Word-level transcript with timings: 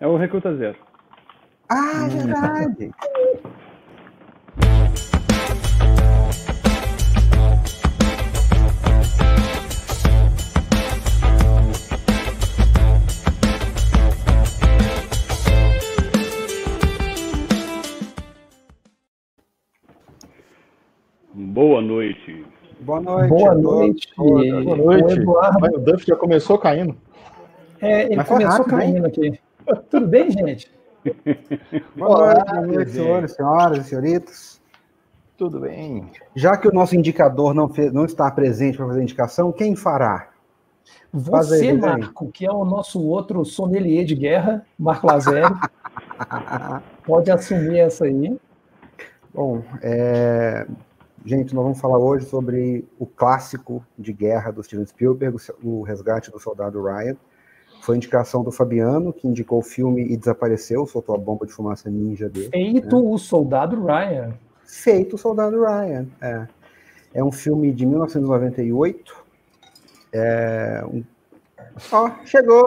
É 0.00 0.06
o 0.06 0.16
Recruta 0.16 0.54
Zero. 0.56 0.78
Ah, 1.68 2.08
verdade. 2.08 2.90
Boa 21.32 21.80
noite. 21.80 22.44
Boa 22.80 23.00
noite. 23.00 23.28
Boa 23.28 23.50
a 23.50 23.54
todos. 23.54 23.62
noite. 23.62 24.08
Boa 24.16 24.62
Boa 24.62 24.76
noite. 24.76 25.04
O 25.04 25.20
Eduardo, 25.22 25.58
Mas 25.60 25.72
o 25.74 25.78
Duff 25.78 26.06
já 26.06 26.16
começou 26.16 26.58
caindo. 26.58 26.96
é, 27.80 28.06
ele 28.06 28.16
Mas 28.16 28.28
começou 28.28 28.50
rápido, 28.64 28.70
caindo 28.76 29.06
aqui. 29.06 29.40
Tudo 29.88 30.06
bem, 30.06 30.30
gente? 30.30 30.70
Boa 31.96 32.10
Olá, 32.10 32.60
noite, 32.62 32.90
senhores, 32.90 33.32
senhoras 33.32 33.86
e 33.86 33.88
senhoritas. 33.88 34.60
Tudo 35.36 35.60
bem. 35.60 36.10
Já 36.34 36.56
que 36.56 36.68
o 36.68 36.72
nosso 36.72 36.94
indicador 36.94 37.54
não, 37.54 37.68
fez- 37.68 37.92
não 37.92 38.04
está 38.04 38.30
presente 38.30 38.76
para 38.76 38.86
fazer 38.86 39.02
indicação, 39.02 39.50
quem 39.52 39.74
fará? 39.74 40.28
Você. 41.12 41.72
Marco, 41.72 42.30
que 42.30 42.44
é 42.44 42.52
o 42.52 42.64
nosso 42.64 43.02
outro 43.02 43.44
sommelier 43.44 44.04
de 44.04 44.14
guerra, 44.14 44.64
Marco 44.78 45.06
Lazeri, 45.06 45.46
pode 47.04 47.30
assumir 47.30 47.78
essa 47.78 48.04
aí. 48.04 48.38
Bom, 49.32 49.62
é, 49.82 50.66
gente, 51.24 51.54
nós 51.54 51.62
vamos 51.64 51.80
falar 51.80 51.98
hoje 51.98 52.26
sobre 52.26 52.84
o 52.98 53.06
clássico 53.06 53.84
de 53.98 54.12
guerra 54.12 54.50
do 54.50 54.62
Steven 54.62 54.86
Spielberg, 54.86 55.36
o 55.62 55.80
o 55.80 55.82
Resgate 55.82 56.30
do 56.30 56.38
Soldado 56.38 56.82
Ryan. 56.82 57.16
Foi 57.80 57.96
indicação 57.96 58.42
do 58.42 58.52
Fabiano, 58.52 59.12
que 59.12 59.26
indicou 59.26 59.58
o 59.58 59.62
filme 59.62 60.02
e 60.02 60.16
desapareceu, 60.16 60.86
soltou 60.86 61.14
a 61.14 61.18
bomba 61.18 61.46
de 61.46 61.52
fumaça 61.52 61.88
ninja 61.88 62.28
dele. 62.28 62.50
Feito 62.50 63.12
o 63.12 63.18
soldado 63.18 63.84
Ryan. 63.84 64.34
Feito 64.70 65.16
o 65.16 65.18
Soldado 65.18 65.60
Ryan. 65.60 66.06
É, 66.20 66.46
é 67.14 67.24
um 67.24 67.32
filme 67.32 67.72
de 67.72 67.84
1998. 67.84 69.24
É 70.12 70.82
um... 70.86 71.02
Ó, 71.90 72.10
chegou! 72.24 72.64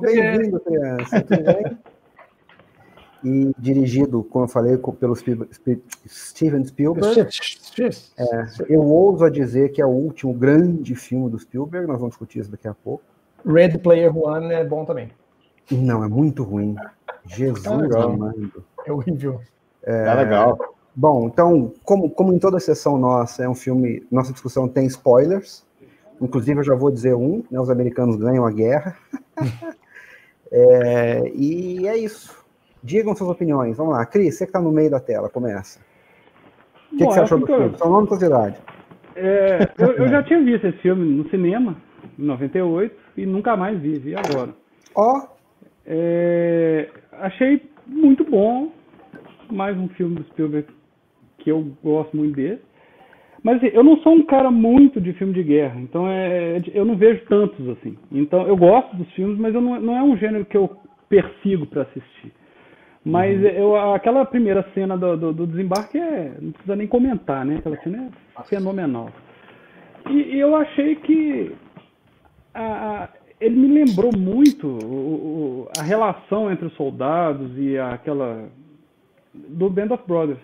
Bem-vindo, 0.00 0.58
criança. 0.60 1.20
Tudo 1.20 1.44
bem? 1.44 1.78
E 3.24 3.52
dirigido, 3.56 4.24
como 4.24 4.46
eu 4.46 4.48
falei, 4.48 4.76
pelo 4.76 5.14
Steven 5.14 6.64
Spielberg. 6.64 7.28
Eu 8.68 8.80
ouso 8.80 9.24
a 9.24 9.30
dizer 9.30 9.70
que 9.70 9.80
é 9.80 9.86
o 9.86 9.90
último 9.90 10.34
grande 10.34 10.96
filme 10.96 11.30
do 11.30 11.38
Spielberg. 11.38 11.86
Nós 11.86 11.98
vamos 11.98 12.14
discutir 12.14 12.40
isso 12.40 12.50
daqui 12.50 12.66
a 12.66 12.74
pouco. 12.74 13.04
Red 13.46 13.78
Player 13.78 14.16
One 14.16 14.52
é 14.52 14.64
bom 14.64 14.84
também. 14.84 15.10
Não, 15.70 16.04
é 16.04 16.08
muito 16.08 16.42
ruim. 16.42 16.74
Jesus 17.26 17.66
amado. 17.66 18.64
É 18.84 18.92
horrível. 18.92 19.40
É, 19.82 20.14
legal. 20.14 20.58
Bom, 20.94 21.26
então, 21.26 21.72
como, 21.84 22.10
como 22.10 22.32
em 22.32 22.38
toda 22.38 22.60
sessão 22.60 22.98
nossa, 22.98 23.44
é 23.44 23.48
um 23.48 23.54
filme. 23.54 24.06
Nossa 24.10 24.32
discussão 24.32 24.68
tem 24.68 24.86
spoilers. 24.86 25.64
Inclusive, 26.20 26.60
eu 26.60 26.64
já 26.64 26.74
vou 26.74 26.90
dizer 26.90 27.14
um: 27.14 27.42
né, 27.50 27.58
os 27.60 27.70
americanos 27.70 28.16
ganham 28.16 28.46
a 28.46 28.50
guerra. 28.50 28.96
É, 30.54 31.32
e 31.34 31.88
é 31.88 31.96
isso. 31.96 32.44
Digam 32.84 33.16
suas 33.16 33.30
opiniões. 33.30 33.74
Vamos 33.78 33.94
lá. 33.94 34.04
Cris, 34.04 34.36
você 34.36 34.44
que 34.44 34.50
está 34.50 34.60
no 34.60 34.70
meio 34.70 34.90
da 34.90 35.00
tela, 35.00 35.30
começa. 35.30 35.80
O 36.92 36.96
que, 36.98 37.06
que 37.06 37.10
você 37.10 37.20
eu 37.20 37.22
achou 37.22 37.38
do 37.38 37.46
filme? 37.46 37.74
Seu 37.78 37.88
nome 37.88 38.04
e 38.04 38.08
sua 38.08 38.18
cidade. 38.18 38.56
É, 39.16 39.70
eu, 39.78 39.92
eu 39.92 40.08
já 40.08 40.22
tinha 40.22 40.42
visto 40.42 40.66
esse 40.66 40.76
filme 40.78 41.04
no 41.16 41.26
cinema, 41.30 41.74
em 42.18 42.24
98, 42.24 42.94
e 43.16 43.26
nunca 43.26 43.56
mais 43.56 43.78
vi, 43.80 43.98
vi 43.98 44.14
agora. 44.14 44.54
Ó, 44.96 45.32
É, 45.84 46.88
achei 47.12 47.60
muito 47.86 48.24
bom, 48.24 48.70
mais 49.50 49.76
um 49.76 49.88
filme 49.88 50.16
do 50.16 50.24
Spielberg 50.24 50.68
que 51.38 51.50
eu 51.50 51.72
gosto 51.82 52.16
muito 52.16 52.36
dele. 52.36 52.60
Mas 53.42 53.56
assim, 53.56 53.70
eu 53.74 53.82
não 53.82 53.96
sou 53.98 54.12
um 54.12 54.22
cara 54.22 54.50
muito 54.50 55.00
de 55.00 55.12
filme 55.14 55.32
de 55.32 55.42
guerra, 55.42 55.80
então 55.80 56.06
é, 56.08 56.62
eu 56.72 56.84
não 56.84 56.96
vejo 56.96 57.24
tantos 57.26 57.68
assim. 57.70 57.98
Então 58.12 58.46
eu 58.46 58.56
gosto 58.56 58.94
dos 58.96 59.10
filmes, 59.14 59.38
mas 59.38 59.52
eu 59.54 59.60
não, 59.60 59.80
não 59.80 59.96
é 59.96 60.02
um 60.02 60.16
gênero 60.16 60.44
que 60.44 60.56
eu 60.56 60.70
persigo 61.08 61.66
para 61.66 61.82
assistir. 61.82 62.32
Mas 63.04 63.42
eu, 63.42 63.74
aquela 63.94 64.24
primeira 64.24 64.64
cena 64.74 64.96
do, 64.96 65.16
do, 65.16 65.32
do 65.32 65.46
desembarque 65.48 65.98
é, 65.98 66.34
não 66.40 66.52
precisa 66.52 66.76
nem 66.76 66.86
comentar, 66.86 67.44
né? 67.44 67.56
Aquela 67.58 67.76
cena 67.82 68.08
é 68.38 68.42
fenomenal. 68.44 69.10
E, 70.08 70.36
e 70.36 70.38
eu 70.38 70.54
achei 70.54 70.94
que 70.94 71.52
a- 72.54 73.04
a- 73.04 73.08
ele 73.40 73.56
me 73.56 73.68
lembrou 73.84 74.10
muito 74.16 74.66
o- 74.66 75.66
o- 75.66 75.68
a 75.78 75.82
relação 75.82 76.50
entre 76.50 76.66
os 76.66 76.74
soldados 76.74 77.50
e 77.58 77.78
aquela 77.78 78.48
do 79.34 79.68
Band 79.70 79.92
of 79.94 80.04
Brothers. 80.06 80.38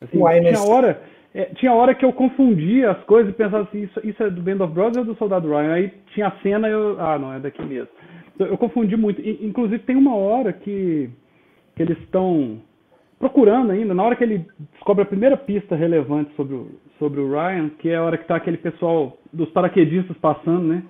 Assim, 0.00 0.18
tinha 0.40 0.74
hora 0.74 1.02
é, 1.34 1.44
tinha 1.54 1.72
hora 1.72 1.94
que 1.94 2.04
eu 2.04 2.12
confundia 2.12 2.90
as 2.90 3.02
coisas 3.04 3.32
e 3.32 3.36
pensava 3.36 3.62
assim, 3.62 3.84
isso, 3.84 4.00
isso 4.04 4.22
é 4.22 4.28
do 4.28 4.42
Band 4.42 4.62
of 4.62 4.74
Brothers 4.74 5.06
ou 5.08 5.14
do 5.14 5.18
Soldado 5.18 5.48
Ryan? 5.48 5.72
Aí 5.72 5.92
tinha 6.12 6.26
a 6.26 6.32
cena 6.42 6.68
e 6.68 6.72
eu, 6.72 6.96
ah, 7.00 7.18
não, 7.18 7.32
é 7.32 7.40
daqui 7.40 7.62
mesmo. 7.62 7.88
Então, 8.34 8.46
eu 8.46 8.58
confundi 8.58 8.96
muito. 8.98 9.20
E, 9.20 9.38
inclusive 9.46 9.78
tem 9.78 9.96
uma 9.96 10.14
hora 10.14 10.52
que, 10.52 11.08
que 11.74 11.82
eles 11.82 11.96
estão 12.00 12.58
procurando 13.18 13.70
ainda, 13.70 13.94
na 13.94 14.02
hora 14.02 14.16
que 14.16 14.24
ele 14.24 14.44
descobre 14.74 15.04
a 15.04 15.06
primeira 15.06 15.36
pista 15.36 15.74
relevante 15.74 16.34
sobre 16.34 16.54
o, 16.54 16.70
sobre 16.98 17.20
o 17.20 17.30
Ryan, 17.30 17.70
que 17.78 17.88
é 17.88 17.96
a 17.96 18.02
hora 18.02 18.18
que 18.18 18.26
tá 18.26 18.36
aquele 18.36 18.58
pessoal 18.58 19.16
dos 19.32 19.48
paraquedistas 19.50 20.16
passando, 20.18 20.66
né? 20.66 20.82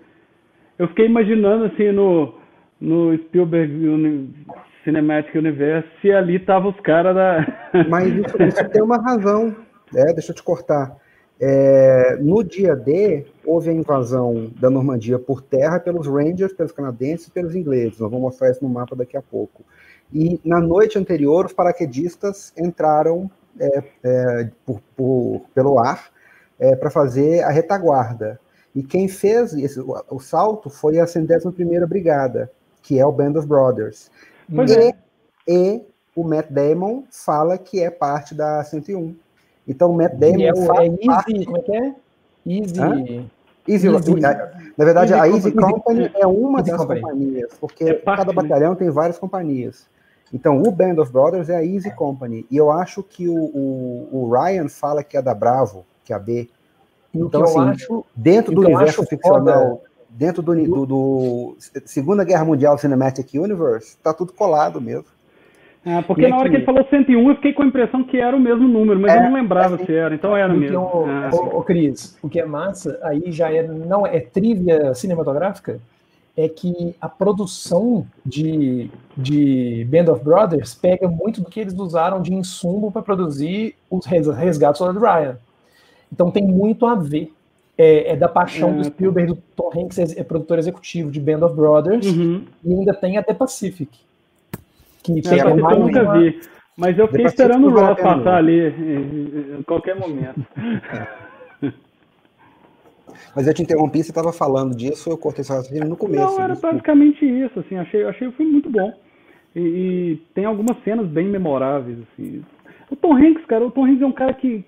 Eu 0.79 0.89
fiquei 0.89 1.07
imaginando 1.07 1.67
assim 1.67 1.93
no, 1.93 2.35
no 2.81 3.17
Spielberg 3.25 4.29
Cinematic 4.85 5.35
Universe 5.35 5.89
se 6.01 6.11
ali 6.11 6.39
tava 6.39 6.69
os 6.69 6.81
caras 6.81 7.15
da. 7.15 7.47
Mas 7.89 8.09
isso, 8.09 8.43
isso 8.43 8.69
tem 8.71 8.83
uma 8.83 8.97
razão. 9.01 9.55
É, 9.95 10.13
deixa 10.13 10.33
eu 10.33 10.37
te 10.37 10.43
cortar. 10.43 10.97
É, 11.41 12.17
no 12.21 12.43
dia 12.45 12.75
D, 12.77 13.27
houve 13.45 13.71
a 13.71 13.73
invasão 13.73 14.51
da 14.61 14.71
Normandia 14.71 15.19
por 15.19 15.43
terra 15.43 15.81
pelos 15.81 16.07
Rangers, 16.07 16.53
pelos 16.53 16.73
canadenses 16.73 17.27
e 17.27 17.31
pelos 17.33 17.55
ingleses. 17.55 17.99
Nós 17.99 18.11
vamos 18.11 18.21
mostrar 18.21 18.51
isso 18.51 18.63
no 18.63 18.71
mapa 18.71 18.95
daqui 18.95 19.17
a 19.17 19.23
pouco. 19.23 19.65
E 20.13 20.41
na 20.45 20.61
noite 20.61 20.99
anterior, 20.99 21.47
os 21.47 21.53
paraquedistas 21.53 22.53
entraram 22.57 23.31
é, 23.59 23.83
é, 24.05 24.51
por- 24.65 24.81
por- 24.97 25.43
pelo 25.55 25.79
ar 25.79 26.11
para 26.79 26.91
fazer 26.91 27.43
a 27.43 27.51
retaguarda. 27.51 28.39
E 28.75 28.83
quem 28.83 29.07
fez 29.09 29.53
esse- 29.55 29.81
o, 29.81 29.95
o 30.11 30.19
salto 30.21 30.71
foi 30.71 30.99
a 30.99 31.05
111ª 31.07 31.87
Brigada, 31.87 32.51
que 32.83 32.99
é 32.99 33.05
o 33.07 33.13
Band 33.13 33.33
of 33.39 33.47
Brothers. 33.47 34.11
Pois 34.55 34.71
e, 34.71 34.79
é. 34.79 34.95
e 35.47 35.83
o 36.17 36.25
Matt 36.25 36.51
Damon 36.51 37.05
fala 37.11 37.57
que 37.59 37.81
é 37.83 37.91
parte 37.91 38.35
da 38.35 38.63
101. 38.65 39.15
Então 39.69 39.91
o 39.91 39.97
Matt 39.97 40.15
Damon 40.15 40.39
E 40.39 40.47
é, 40.47 40.55
faz 40.67 40.93
é 40.93 41.07
parte- 41.07 41.33
Easy, 41.33 41.45
como 41.45 41.59
é 41.59 41.61
que 41.63 41.73
é? 41.77 41.95
Easy. 42.47 42.81
Hã? 42.81 42.97
Easy, 43.69 43.87
Easy- 43.87 44.21
na 44.77 44.85
verdade, 44.85 45.13
Easy 45.13 45.23
a 45.23 45.29
Easy 45.29 45.53
Company. 45.53 46.11
É 46.17 46.27
uma 46.27 46.59
Easy 46.61 46.71
das 46.73 46.81
Company. 46.81 47.01
companhias, 47.01 47.51
porque 47.61 47.85
É 47.85 47.95
parte, 47.95 48.19
cada 48.27 48.33
né? 48.33 48.43
batalhão 48.43 48.75
tem 48.75 48.91
várias 48.91 49.19
companhias. 49.19 49.87
Então, 50.35 50.63
o 50.63 50.71
Band 50.71 50.95
of 51.01 51.13
Brothers 51.13 51.49
é 51.51 51.57
a 51.57 51.65
Easy 51.65 51.91
Company. 51.93 52.45
E 52.51 52.57
eu 52.57 52.73
acho 52.73 53.03
que 53.03 53.29
o, 53.29 53.35
o, 53.37 54.09
o 54.11 54.31
Ryan 54.33 54.69
fala 54.69 55.05
que 55.05 55.17
é 55.17 55.23
da 55.23 55.35
Bravo, 55.35 55.85
que 56.05 56.13
é 56.13 56.17
a 56.17 56.19
B. 56.19 56.49
E 57.15 57.23
o 57.23 57.27
Então, 57.27 57.43
que 57.43 57.49
assim, 57.49 57.59
eu 57.59 57.65
acho. 57.69 58.05
Dentro 58.15 58.55
do 58.55 58.61
universo 58.63 59.05
ficcional, 59.07 59.63
foda- 59.63 59.81
dentro 60.11 60.43
do, 60.43 60.55
do, 60.55 60.87
do 60.87 61.57
Segunda 61.85 62.25
Guerra 62.25 62.45
Mundial 62.45 62.77
Cinematic 62.79 63.35
Universe, 63.35 63.97
tá 64.03 64.13
tudo 64.15 64.33
colado 64.33 64.81
mesmo. 64.81 65.05
Ah, 65.85 66.03
porque 66.07 66.25
E 66.25 66.29
na 66.29 66.39
hora 66.39 66.49
que 66.49 66.57
ele 66.57 66.65
falou 66.65 66.87
101, 66.89 67.29
eu 67.29 67.35
fiquei 67.37 67.53
com 67.53 67.63
a 67.63 67.67
impressão 67.67 68.05
que 68.05 68.17
era 68.17 68.37
o 68.37 68.41
mesmo 68.41 68.69
número, 68.69 69.01
mas 69.01 69.13
É, 69.13 69.19
eu 69.19 69.23
não 69.25 69.35
lembrava 69.35 69.75
é, 69.75 69.85
se 69.85 69.93
era, 69.93 70.15
então 70.15 70.37
era 70.37 70.53
o 70.53 70.55
que 70.55 70.61
mesmo. 70.61 70.77
eu- 70.77 71.07
Ah, 71.09 71.31
ô, 71.33 71.59
ô, 71.59 71.63
Cris, 71.63 72.17
o 72.23 72.29
que 72.29 72.39
é 72.39 72.45
massa, 72.47 73.01
aí 73.03 73.33
já 73.33 73.53
é, 73.53 73.67
não 73.67 74.07
é 74.07 74.21
trivia 74.21 74.95
cinematográfica, 74.95 75.81
é 76.37 76.49
que 76.49 76.95
a 77.01 77.09
produção 77.09 78.07
de, 78.25 78.89
de 79.17 79.85
Band 79.91 80.13
of 80.13 80.25
Brothers 80.25 80.73
pega 80.75 81.09
muito 81.09 81.41
do 81.43 81.51
que 81.51 81.59
eles 81.61 81.75
usaram 81.75 82.23
de 82.23 82.33
insumo 82.33 82.93
para 82.93 83.03
produzir 83.03 83.75
os 83.91 84.07
res- 84.07 84.29
resgates 84.29 84.81
do 84.81 84.99
Ryan. 85.01 85.37
Então 86.13 86.31
tem 86.31 86.47
muito 86.47 86.85
a 86.87 86.95
ver. 86.95 87.33
É, 87.79 88.13
é 88.13 88.17
da 88.17 88.29
paixão 88.29 88.69
É, 88.71 88.73
do. 88.75 88.85
Spielberg, 88.85 89.33
do 89.33 89.39
Tom 89.57 89.71
Hanks 89.75 89.99
é, 89.99 90.21
é 90.21 90.23
produtor 90.25 90.59
executivo 90.59 91.11
de 91.11 91.19
Band 91.19 91.45
of 91.45 91.57
Brothers, 91.57 92.07
Uhum. 92.07 92.45
e 92.65 92.73
ainda 92.75 92.93
tem 92.93 93.17
a 93.17 93.23
The 93.23 93.33
Pacific. 93.33 93.89
Que 95.03 95.13
É, 95.15 95.19
essa 95.37 95.55
mais 95.55 95.77
eu 95.79 95.83
nunca 95.85 96.03
uma- 96.03 96.19
vi. 96.19 96.39
Mas 96.77 96.99
eu 96.99 97.09
fiquei 97.09 97.27
esperando 97.27 97.67
o 97.67 97.71
Ross 97.71 98.01
passar 98.01 98.37
ali 98.37 98.61
em, 98.61 99.59
em 99.59 99.63
qualquer 99.63 99.95
momento. 99.99 100.41
Mas 103.35 103.47
eu 103.47 103.55
te 103.55 103.63
interrompi, 103.63 104.03
você 104.03 104.11
estava 104.11 104.33
falando 104.33 104.75
disso, 104.77 105.11
eu 105.11 105.19
cortei 105.19 105.45
sua 105.45 105.57
raciocínio 105.57 105.89
no 105.89 105.97
começo. 105.97 106.23
Não, 106.25 106.39
era 106.41 106.53
desculpa. 106.53 106.75
basicamente 106.75 107.25
isso, 107.25 107.61
assim, 107.61 107.77
achei, 107.77 108.05
achei 108.05 108.27
o 108.29 108.33
filme 108.33 108.53
muito 108.53 108.71
bom. 108.71 108.93
E, 109.55 109.61
e 109.61 110.17
tem 110.35 110.45
algumas 110.45 110.83
cenas 110.83 111.07
bem 111.09 111.27
memoráveis, 111.27 111.99
assim. 112.01 112.43
O 112.91 112.97
Tom 112.97 113.15
Hanks, 113.17 113.45
cara, 113.47 113.67
o 113.67 113.71
Tom 113.71 113.85
Hanks 113.87 114.03
é 114.03 114.07
um 114.07 114.13
cara 114.13 114.33
que 114.35 114.65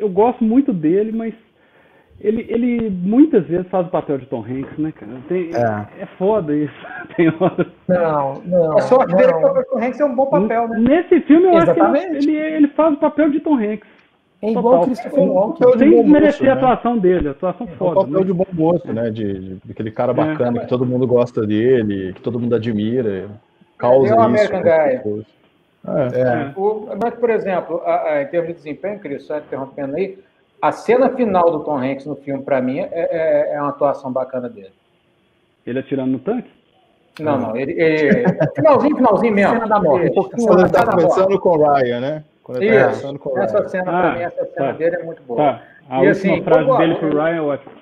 eu 0.00 0.08
gosto 0.08 0.42
muito 0.42 0.72
dele, 0.72 1.12
mas 1.12 1.34
ele, 2.20 2.44
ele 2.48 2.90
muitas 2.90 3.46
vezes 3.46 3.66
faz 3.68 3.86
o 3.86 3.90
papel 3.90 4.18
de 4.18 4.26
Tom 4.26 4.44
Hanks, 4.44 4.76
né, 4.78 4.92
cara? 4.92 5.12
Tem, 5.28 5.50
é. 5.54 6.02
é 6.02 6.06
foda 6.18 6.54
isso. 6.54 6.74
Tem 7.16 7.28
hora. 7.28 7.66
Não, 7.88 8.42
não. 8.44 8.78
A 8.78 8.80
sorte 8.82 9.14
dele 9.14 9.32
que 9.32 9.44
o 9.44 9.64
Tom 9.64 9.78
Hanks 9.78 10.00
é 10.00 10.04
um 10.04 10.14
bom 10.14 10.26
papel, 10.26 10.68
né? 10.68 10.78
Nesse 10.78 11.20
filme 11.22 11.46
eu 11.46 11.54
Exatamente. 11.54 12.16
acho 12.16 12.26
que 12.26 12.30
ele, 12.30 12.38
ele, 12.38 12.56
ele 12.56 12.68
faz 12.68 12.94
o 12.94 12.98
papel 12.98 13.30
de 13.30 13.40
Tom 13.40 13.56
Hanks. 13.56 13.88
É 14.42 14.52
igual 14.52 14.80
o 14.80 14.84
Christopher 14.86 15.22
Walken. 15.22 15.78
Sem 15.78 15.90
desmerecer 15.90 16.50
a 16.50 16.54
né? 16.54 16.60
atuação 16.60 16.98
dele, 16.98 17.28
a 17.28 17.30
atuação 17.32 17.66
é 17.66 17.76
foda. 17.76 17.90
É 17.90 18.02
um 18.02 18.04
papel 18.06 18.20
né? 18.20 18.26
de 18.26 18.32
bom 18.32 18.46
gosto, 18.54 18.92
né? 18.92 19.10
De, 19.10 19.56
de, 19.56 19.70
aquele 19.70 19.90
cara 19.90 20.12
é. 20.12 20.14
bacana, 20.14 20.58
é. 20.58 20.60
que 20.62 20.68
todo 20.68 20.86
mundo 20.86 21.06
gosta 21.06 21.46
dele, 21.46 22.14
que 22.14 22.22
todo 22.22 22.40
mundo 22.40 22.54
admira, 22.54 23.28
causa 23.78 24.14
é 24.14 24.16
o 24.16 24.20
American 24.20 24.62
né? 24.62 25.02
Guy. 25.02 25.24
É. 25.86 26.20
é. 26.20 26.52
O, 26.56 26.88
mas, 27.00 27.14
por 27.14 27.30
exemplo, 27.30 27.82
a, 27.84 28.12
a, 28.12 28.22
em 28.22 28.26
termos 28.26 28.48
de 28.48 28.54
desempenho, 28.54 28.98
Cris, 28.98 29.24
só 29.24 29.38
interrompendo 29.38 29.96
aí, 29.96 30.18
a 30.60 30.72
cena 30.72 31.08
final 31.10 31.50
do 31.50 31.60
Tom 31.60 31.78
Hanks 31.78 32.04
no 32.04 32.16
filme, 32.16 32.42
para 32.42 32.60
mim, 32.60 32.80
é, 32.80 32.88
é, 32.92 33.54
é, 33.54 33.60
uma 33.60 33.70
atuação 33.70 34.12
bacana 34.12 34.48
dele. 34.48 34.72
Ele 35.66 35.78
atirando 35.78 36.12
no 36.12 36.18
tanque? 36.18 36.50
Não, 37.18 37.38
não. 37.38 37.56
Ele, 37.56 37.72
ele... 37.72 38.24
finalzinho, 38.54 38.96
finalzinho 38.96 39.34
mesmo. 39.34 39.54
Cena 39.54 39.66
da 39.66 39.80
morte. 39.80 40.10
Um 40.10 40.14
pouquinho 40.14 40.58
ele 40.58 40.68
tá 40.68 40.86
conversando 40.86 41.40
com 41.40 41.48
o 41.50 41.74
Ryan, 41.74 42.00
né? 42.00 42.24
Quando 42.42 42.62
ele 42.62 42.78
tá 42.78 42.90
Isso. 42.90 43.18
com 43.18 43.30
o 43.30 43.38
essa 43.38 43.58
Ryan. 43.58 43.68
cena, 43.68 43.84
ah, 43.90 44.00
pra 44.00 44.12
mim, 44.12 44.22
essa 44.22 44.44
cena 44.46 44.66
tá. 44.66 44.72
dele 44.72 44.96
é 44.96 45.02
muito 45.02 45.22
boa. 45.22 45.38
Tá. 45.38 45.62
A 45.88 46.04
e, 46.04 46.08
última 46.08 46.32
assim, 46.32 46.44
frase 46.44 46.78
dele 46.78 46.94
pro 46.96 47.10
Ryan 47.10 47.36
é 47.36 47.40
ótima. 47.40 47.72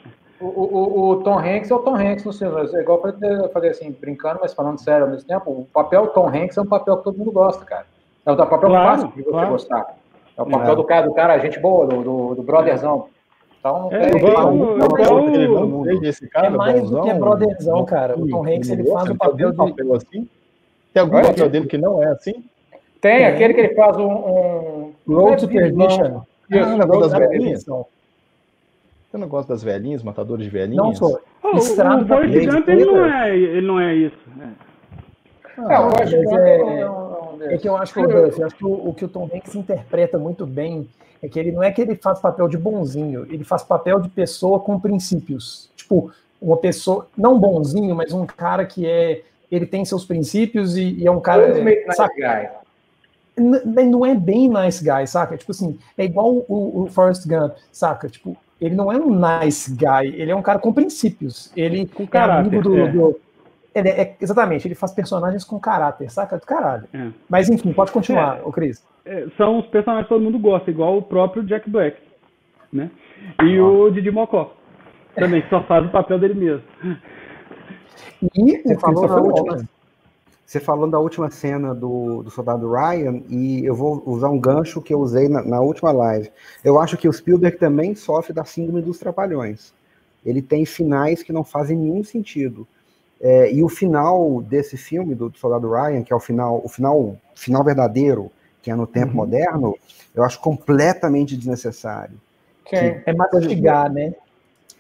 O, 0.41 0.47
o, 0.47 1.11
o, 1.11 1.17
Tom 1.23 1.39
Hanks 1.39 1.71
é 1.71 1.75
o 1.75 1.81
Tom 1.81 1.97
Hanks 1.97 2.25
no 2.25 2.33
cinema. 2.33 2.61
É 2.73 2.81
igual 2.81 3.03
eu 3.05 3.49
falei 3.51 3.71
assim, 3.71 3.91
brincando, 3.91 4.39
mas 4.41 4.55
falando 4.55 4.79
sério 4.79 5.05
ao 5.05 5.11
mesmo 5.11 5.27
tempo. 5.27 5.51
O 5.51 5.67
papel 5.73 6.07
Tom 6.09 6.29
Hanks 6.29 6.57
é 6.57 6.61
um 6.63 6.67
papel 6.67 6.97
que 6.99 7.05
todo 7.05 7.19
mundo 7.19 7.33
gosta, 7.33 7.65
cara. 7.65 7.87
É 8.25 8.31
o 8.31 8.37
papel 8.37 8.69
claro, 8.69 9.01
fácil 9.01 9.09
de 9.09 9.23
você 9.23 9.31
claro. 9.31 9.51
gostar. 9.51 9.97
É 10.37 10.43
o 10.43 10.47
papel 10.47 10.73
é. 10.73 10.77
do 10.77 10.85
cara, 10.85 11.07
do 11.07 11.15
cara, 11.15 11.35
a 11.35 11.39
gente 11.39 11.59
boa, 11.59 11.87
do, 11.87 12.03
do, 12.03 12.35
do 12.37 12.43
brotherzão. 12.43 13.09
Então, 13.59 13.89
é, 13.91 13.97
é, 13.97 14.11
é 16.47 16.51
mais 16.51 16.89
do 16.89 17.03
que 17.03 17.15
brotherzão, 17.15 17.85
cara. 17.85 18.17
O 18.17 18.29
Tom 18.29 18.47
Hanks 18.47 18.71
ele 18.71 18.85
faz 18.85 19.11
o 19.11 19.17
papel 19.17 19.51
de. 19.51 19.93
Assim? 19.93 20.29
Tem 20.93 21.03
algum 21.03 21.21
papel 21.21 21.49
dele 21.49 21.67
que 21.67 21.77
não 21.77 22.01
é 22.03 22.09
assim? 22.13 22.45
Tem, 23.01 23.27
aquele 23.27 23.55
que 23.55 23.61
ele 23.61 23.75
faz 23.75 23.97
um. 23.97 24.09
um... 24.09 24.93
Road 25.09 25.41
to 25.41 25.49
Perdition. 25.49 26.23
Ah, 26.53 26.77
negócio 26.77 27.11
das 27.11 27.13
velhinhas. 27.13 27.67
Tem 29.11 29.19
o 29.19 29.25
negócio 29.25 29.49
das 29.49 29.63
velhinhas, 29.63 30.03
matadores 30.03 30.45
de 30.45 30.51
velhinhas? 30.51 30.85
Não 30.85 30.95
sou. 30.95 31.21
Oh, 31.43 31.57
o 31.57 31.61
Forrest 31.61 32.47
Gump, 32.47 32.69
ele 32.69 32.85
não 32.85 33.07
é, 33.07 33.37
ele 33.37 33.67
não 33.67 33.81
é 33.81 33.95
isso. 33.95 34.19
É, 34.41 35.75
ah, 35.75 35.81
eu 35.81 35.89
acho 35.89 36.11
que 36.11 36.35
é, 36.35 37.55
é, 37.55 37.59
que 37.59 37.69
eu 37.69 37.77
acho 37.77 37.93
que, 37.95 38.01
eu 38.01 38.47
acho 38.47 38.57
que 38.57 38.65
o, 38.65 38.89
o, 38.89 38.95
que 38.95 39.05
o 39.05 39.09
Tom 39.09 39.29
Hanks 39.33 39.55
interpreta 39.55 40.19
muito 40.19 40.47
bem 40.47 40.89
é 41.23 41.29
que 41.29 41.39
ele 41.39 41.51
não 41.51 41.63
é 41.63 41.73
que 41.73 41.81
ele 41.81 41.97
faz 41.97 42.21
papel 42.21 42.49
de 42.49 42.57
bonzinho, 42.57 43.27
ele 43.31 43.45
faz 43.45 43.63
papel 43.63 43.99
de 44.01 44.09
pessoa 44.09 44.61
com 44.61 44.79
princípios. 44.79 45.71
Tipo, 45.75 46.13
uma 46.41 46.57
pessoa, 46.57 47.09
não 47.17 47.39
bonzinho, 47.39 47.95
mas 47.95 48.13
um 48.13 48.27
cara 48.27 48.65
que 48.65 48.87
é. 48.87 49.23
Ele 49.51 49.65
tem 49.65 49.83
seus 49.83 50.05
princípios 50.05 50.77
e, 50.77 50.97
e 50.99 51.07
é 51.07 51.11
um 51.11 51.21
cara. 51.21 51.59
É, 51.59 51.93
sabe, 51.93 52.13
não 53.39 54.05
é 54.05 54.15
bem 54.15 54.49
nice 54.49 54.85
guy, 54.85 55.07
saca? 55.07 55.39
Tipo 55.39 55.53
assim, 55.53 55.79
é 55.97 56.05
igual 56.05 56.45
o, 56.47 56.83
o 56.83 56.87
Forrest 56.89 57.27
Gump, 57.27 57.55
saca? 57.73 58.09
Tipo, 58.09 58.37
ele 58.61 58.75
não 58.75 58.93
é 58.93 58.97
um 58.97 59.11
nice 59.11 59.75
guy, 59.75 60.15
ele 60.15 60.31
é 60.31 60.37
um 60.37 60.43
cara 60.43 60.59
com 60.59 60.73
princípios. 60.73 61.53
Ele 61.57 61.87
com 61.87 62.07
caráter, 62.07 62.55
é 62.55 62.59
amigo 62.59 62.63
do, 62.63 62.79
é. 62.79 62.89
do 62.91 63.21
ele 63.75 63.89
é, 63.91 64.17
exatamente, 64.21 64.67
ele 64.67 64.75
faz 64.75 64.93
personagens 64.93 65.45
com 65.45 65.59
caráter, 65.59 66.11
saca? 66.11 66.37
Do 66.37 66.47
caralho. 66.47 66.85
É. 66.93 67.09
Mas 67.29 67.49
enfim, 67.49 67.73
pode 67.73 67.93
continuar, 67.93 68.39
é, 68.39 68.43
o 68.45 68.51
Cris. 68.51 68.85
É, 69.05 69.27
são 69.37 69.59
os 69.59 69.67
personagens 69.67 70.07
que 70.07 70.15
todo 70.15 70.23
mundo 70.23 70.39
gosta, 70.39 70.71
igual 70.71 70.99
o 70.99 71.03
próprio 71.03 71.45
Jack 71.45 71.69
Black, 71.71 71.97
né? 72.73 72.91
E 73.43 73.57
ah. 73.59 73.65
o 73.65 73.91
Didi 73.91 74.11
Mocó. 74.11 74.55
Também 75.15 75.43
só 75.49 75.63
faz 75.65 75.85
o 75.85 75.91
papel 75.91 76.19
dele 76.19 76.35
mesmo. 76.35 76.63
E 78.35 78.63
você 78.63 78.79
falou, 78.79 79.07
na 79.07 79.17
última, 79.17 79.69
você 80.49 80.59
falou 80.59 80.89
da 80.89 80.99
última 80.99 81.31
cena 81.31 81.75
do, 81.75 82.23
do 82.23 82.31
Soldado 82.31 82.73
Ryan, 82.73 83.21
e 83.29 83.63
eu 83.67 83.75
vou 83.75 84.03
usar 84.07 84.31
um 84.31 84.41
gancho 84.41 84.81
que 84.81 84.95
eu 84.95 84.99
usei 84.99 85.29
na, 85.29 85.43
na 85.43 85.61
última 85.61 85.93
live. 85.93 86.31
Eu 86.65 86.81
acho 86.81 86.97
que 86.97 87.07
o 87.07 87.13
Spielberg 87.13 87.59
também 87.59 87.95
sofre 87.95 88.33
da 88.33 88.47
síndrome 88.47 88.81
dos 88.81 88.99
trapalhões. 88.99 89.75
Ele 90.25 90.41
tem 90.41 90.65
finais 90.65 91.23
que 91.23 91.35
não 91.35 91.45
fazem 91.45 91.77
nenhum 91.77 92.03
sentido. 92.03 92.67
É, 93.21 93.53
e 93.53 93.63
o 93.63 93.69
final 93.69 94.41
desse 94.41 94.79
filme, 94.79 95.15
do, 95.15 95.29
do, 95.29 95.37
Soldado 95.37 95.71
Ryan, 95.71 96.03
que 96.03 96.15
é 96.15 96.17
o 96.17 96.21
final, 96.21 96.63
o 96.65 96.69
final, 96.69 97.19
final 97.35 97.63
verdadeiro, 97.63 98.33
que 98.63 98.71
é 98.71 98.75
no 98.75 98.87
tempo 98.87 99.11
uhum. 99.11 99.17
moderno, 99.17 99.77
eu 100.15 100.25
acho 100.25 100.41
completamente 100.41 101.37
desnecessário. 101.37 102.19
Que, 102.65 103.03
é 103.05 103.13
mastigar, 103.13 103.93
né? 103.93 104.15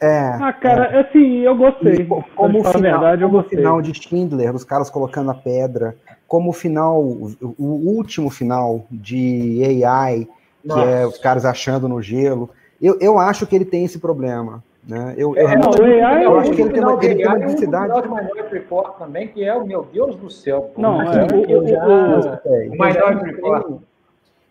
É. 0.00 0.28
Ah, 0.40 0.52
cara, 0.52 0.84
é. 0.86 1.00
assim, 1.00 1.38
eu 1.40 1.56
gostei. 1.56 2.06
como 2.36 2.60
o 2.60 2.64
final, 2.64 3.00
verdade, 3.00 3.22
eu 3.22 3.28
gostei. 3.28 3.58
final 3.58 3.82
de 3.82 3.92
Schindler, 3.94 4.54
os 4.54 4.64
caras 4.64 4.88
colocando 4.88 5.30
a 5.30 5.34
pedra, 5.34 5.96
como 6.26 6.50
o 6.50 6.52
final, 6.52 7.00
o, 7.02 7.34
o 7.58 7.96
último 7.96 8.30
final 8.30 8.86
de 8.90 9.84
AI, 9.84 10.28
Nossa. 10.64 10.82
que 10.82 10.88
é 10.88 11.06
os 11.06 11.18
caras 11.18 11.44
achando 11.44 11.88
no 11.88 12.00
gelo. 12.00 12.50
Eu, 12.80 12.96
eu 13.00 13.18
acho 13.18 13.46
que 13.46 13.56
ele 13.56 13.64
tem 13.64 13.84
esse 13.84 13.98
problema. 13.98 14.62
Né? 14.88 15.14
Eu, 15.18 15.36
eu, 15.36 15.48
é, 15.48 15.56
não, 15.56 15.70
o 15.70 15.84
AI, 15.84 16.24
eu 16.24 16.38
acho 16.38 16.52
que 16.52 16.62
ele 16.62 16.70
tem 16.70 16.82
uma, 16.82 17.04
ele 17.04 17.14
tem 17.16 17.26
uma 17.26 17.38
necessidade. 17.38 17.92
É 17.92 17.96
um 17.96 18.14
Minority 18.14 18.54
Report 18.54 18.98
também, 18.98 19.28
que 19.28 19.44
é 19.44 19.54
o 19.54 19.66
meu 19.66 19.86
Deus 19.92 20.16
do 20.16 20.30
céu. 20.30 20.70
Não, 20.78 21.02
é, 21.02 21.26
eu, 21.48 21.66
já, 21.66 21.86
o, 21.86 22.70
Minority 22.70 23.24
Report. 23.24 23.80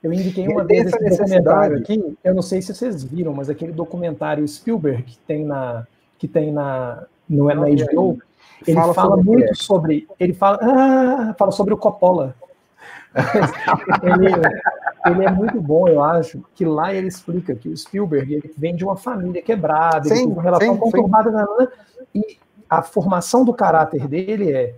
Eu 0.03 0.13
indiquei 0.13 0.47
uma 0.47 0.63
vez 0.63 0.85
esse 0.85 1.17
documentário 1.17 1.77
aqui, 1.77 2.17
eu 2.23 2.35
não 2.35 2.41
sei 2.41 2.61
se 2.61 2.73
vocês 2.73 3.03
viram, 3.03 3.33
mas 3.33 3.49
aquele 3.49 3.71
documentário 3.71 4.47
Spielberg 4.47 5.03
que 5.03 5.17
tem 5.19 5.43
na 5.43 5.87
que 6.17 6.27
tem 6.27 6.51
na 6.51 7.03
no, 7.29 7.45
na 7.45 7.55
HBO, 7.55 8.19
ele 8.65 8.77
fala, 8.77 8.93
fala 8.93 9.17
muito 9.17 9.55
sobre, 9.55 10.07
ele 10.19 10.33
fala, 10.33 10.59
ah, 10.61 11.35
fala 11.37 11.51
sobre 11.51 11.73
o 11.73 11.77
Coppola. 11.77 12.33
ele, 14.03 14.31
ele 15.05 15.25
é 15.25 15.31
muito 15.31 15.59
bom, 15.59 15.87
eu 15.87 16.01
acho, 16.01 16.43
que 16.55 16.63
lá 16.63 16.93
ele 16.93 17.07
explica 17.07 17.55
que 17.55 17.67
o 17.67 17.75
Spielberg 17.75 18.33
ele 18.33 18.53
vem 18.57 18.75
de 18.75 18.83
uma 18.83 18.95
família 18.95 19.41
quebrada, 19.41 20.07
sim, 20.07 20.23
ele 20.23 20.31
uma 20.31 20.41
relação 20.41 20.73
sim, 20.73 20.79
conturbada, 20.79 21.31
sim. 21.31 21.67
e 22.15 22.37
a 22.69 22.81
formação 22.81 23.43
do 23.43 23.53
caráter 23.53 24.07
dele 24.07 24.51
é 24.53 24.75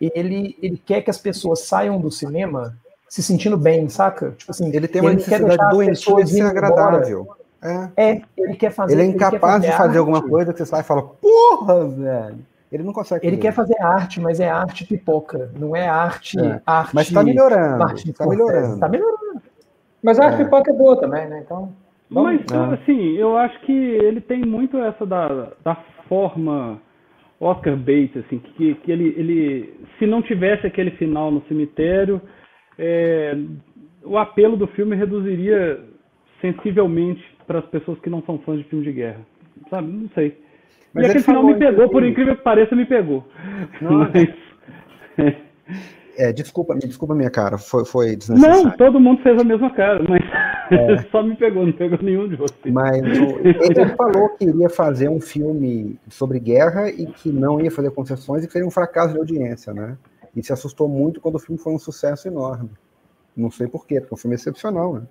ele, 0.00 0.56
ele 0.60 0.82
quer 0.84 1.02
que 1.02 1.10
as 1.10 1.18
pessoas 1.18 1.60
saiam 1.60 2.00
do 2.00 2.10
cinema 2.10 2.76
se 3.12 3.22
sentindo 3.22 3.58
bem, 3.58 3.90
saca? 3.90 4.30
Tipo 4.30 4.52
assim, 4.52 4.74
ele 4.74 4.88
tem 4.88 5.02
uma 5.02 5.10
ele 5.10 5.18
necessidade 5.18 5.70
doentia 5.70 6.24
de 6.24 6.30
ser 6.30 6.46
agradável. 6.46 7.28
É. 7.62 8.10
é. 8.10 8.22
ele 8.38 8.54
quer 8.56 8.70
fazer. 8.70 8.94
Ele 8.94 9.02
é 9.02 9.04
incapaz 9.04 9.32
ele 9.32 9.40
fazer 9.40 9.66
de 9.66 9.72
fazer 9.72 9.88
arte. 9.88 9.98
alguma 9.98 10.22
coisa 10.22 10.50
que 10.50 10.58
você 10.58 10.64
sai 10.64 10.80
e 10.80 10.84
fala, 10.84 11.02
porra, 11.02 11.88
velho. 11.88 12.38
Ele 12.72 12.82
não 12.82 12.94
consegue. 12.94 13.26
Ele 13.26 13.36
quer 13.36 13.52
fazer 13.52 13.78
arte, 13.82 14.18
mas 14.18 14.40
é 14.40 14.48
arte 14.48 14.86
pipoca, 14.86 15.50
não 15.54 15.76
é 15.76 15.86
arte. 15.86 16.40
É. 16.40 16.62
arte 16.64 16.94
mas 16.94 17.08
está 17.08 17.22
melhorando. 17.22 17.84
Está 17.94 18.26
melhorando. 18.26 18.80
Tá 18.80 18.88
melhorando. 18.88 19.42
Mas 20.02 20.18
a 20.18 20.24
arte 20.24 20.40
é. 20.40 20.44
pipoca 20.44 20.70
é 20.70 20.74
boa 20.74 20.98
também, 20.98 21.28
né? 21.28 21.42
Então. 21.44 21.70
Mas, 22.08 22.40
é. 22.50 22.74
assim, 22.74 23.12
eu 23.18 23.36
acho 23.36 23.60
que 23.66 23.72
ele 23.72 24.22
tem 24.22 24.40
muito 24.40 24.78
essa 24.78 25.04
da, 25.04 25.52
da 25.62 25.76
forma 26.08 26.80
Oscar 27.38 27.76
Bates, 27.76 28.24
assim, 28.24 28.38
que, 28.38 28.74
que 28.76 28.90
ele, 28.90 29.14
ele, 29.18 29.80
se 29.98 30.06
não 30.06 30.22
tivesse 30.22 30.66
aquele 30.66 30.92
final 30.92 31.30
no 31.30 31.42
cemitério, 31.46 32.22
é, 32.78 33.36
o 34.04 34.18
apelo 34.18 34.56
do 34.56 34.66
filme 34.68 34.96
reduziria 34.96 35.80
sensivelmente 36.40 37.22
para 37.46 37.60
as 37.60 37.66
pessoas 37.66 37.98
que 38.00 38.10
não 38.10 38.22
são 38.22 38.38
fãs 38.38 38.58
de 38.58 38.64
filme 38.64 38.84
de 38.84 38.92
guerra. 38.92 39.20
Sabe? 39.70 39.90
Não 39.90 40.08
sei. 40.10 40.38
Mas 40.92 41.04
e 41.04 41.06
aquele 41.06 41.24
final 41.24 41.44
me 41.44 41.54
pegou, 41.54 41.88
por 41.88 42.04
incrível 42.04 42.36
que 42.36 42.42
pareça, 42.42 42.76
me 42.76 42.84
pegou. 42.84 43.26
Mas... 43.80 45.32
É, 46.18 46.30
desculpa, 46.30 46.74
desculpa 46.74 47.14
minha 47.14 47.30
cara, 47.30 47.56
foi, 47.56 47.86
foi 47.86 48.16
desnecessário. 48.16 48.64
Não, 48.64 48.70
todo 48.72 49.00
mundo 49.00 49.22
fez 49.22 49.40
a 49.40 49.44
mesma 49.44 49.70
cara, 49.70 50.04
mas 50.06 50.20
é. 50.70 50.98
só 51.10 51.22
me 51.22 51.34
pegou, 51.36 51.64
não 51.64 51.72
pegou 51.72 51.98
nenhum 52.02 52.28
de 52.28 52.36
vocês. 52.36 52.72
Mas 52.72 53.00
o, 53.18 53.38
ele 53.40 53.96
falou 53.96 54.28
que 54.36 54.44
iria 54.44 54.68
fazer 54.68 55.08
um 55.08 55.20
filme 55.20 55.98
sobre 56.10 56.38
guerra 56.38 56.90
e 56.90 57.06
que 57.06 57.30
não 57.30 57.60
ia 57.60 57.70
fazer 57.70 57.90
concessões 57.92 58.44
e 58.44 58.46
que 58.46 58.52
seria 58.52 58.68
um 58.68 58.70
fracasso 58.70 59.14
de 59.14 59.18
audiência, 59.18 59.72
né? 59.72 59.96
E 60.34 60.42
se 60.42 60.52
assustou 60.52 60.88
muito 60.88 61.20
quando 61.20 61.36
o 61.36 61.38
filme 61.38 61.60
foi 61.60 61.72
um 61.72 61.78
sucesso 61.78 62.26
enorme. 62.26 62.70
Não 63.36 63.50
sei 63.50 63.66
porquê, 63.66 64.00
porque 64.00 64.14
é 64.14 64.16
um 64.16 64.18
filme 64.18 64.34
excepcional, 64.34 64.94
né? 64.94 65.02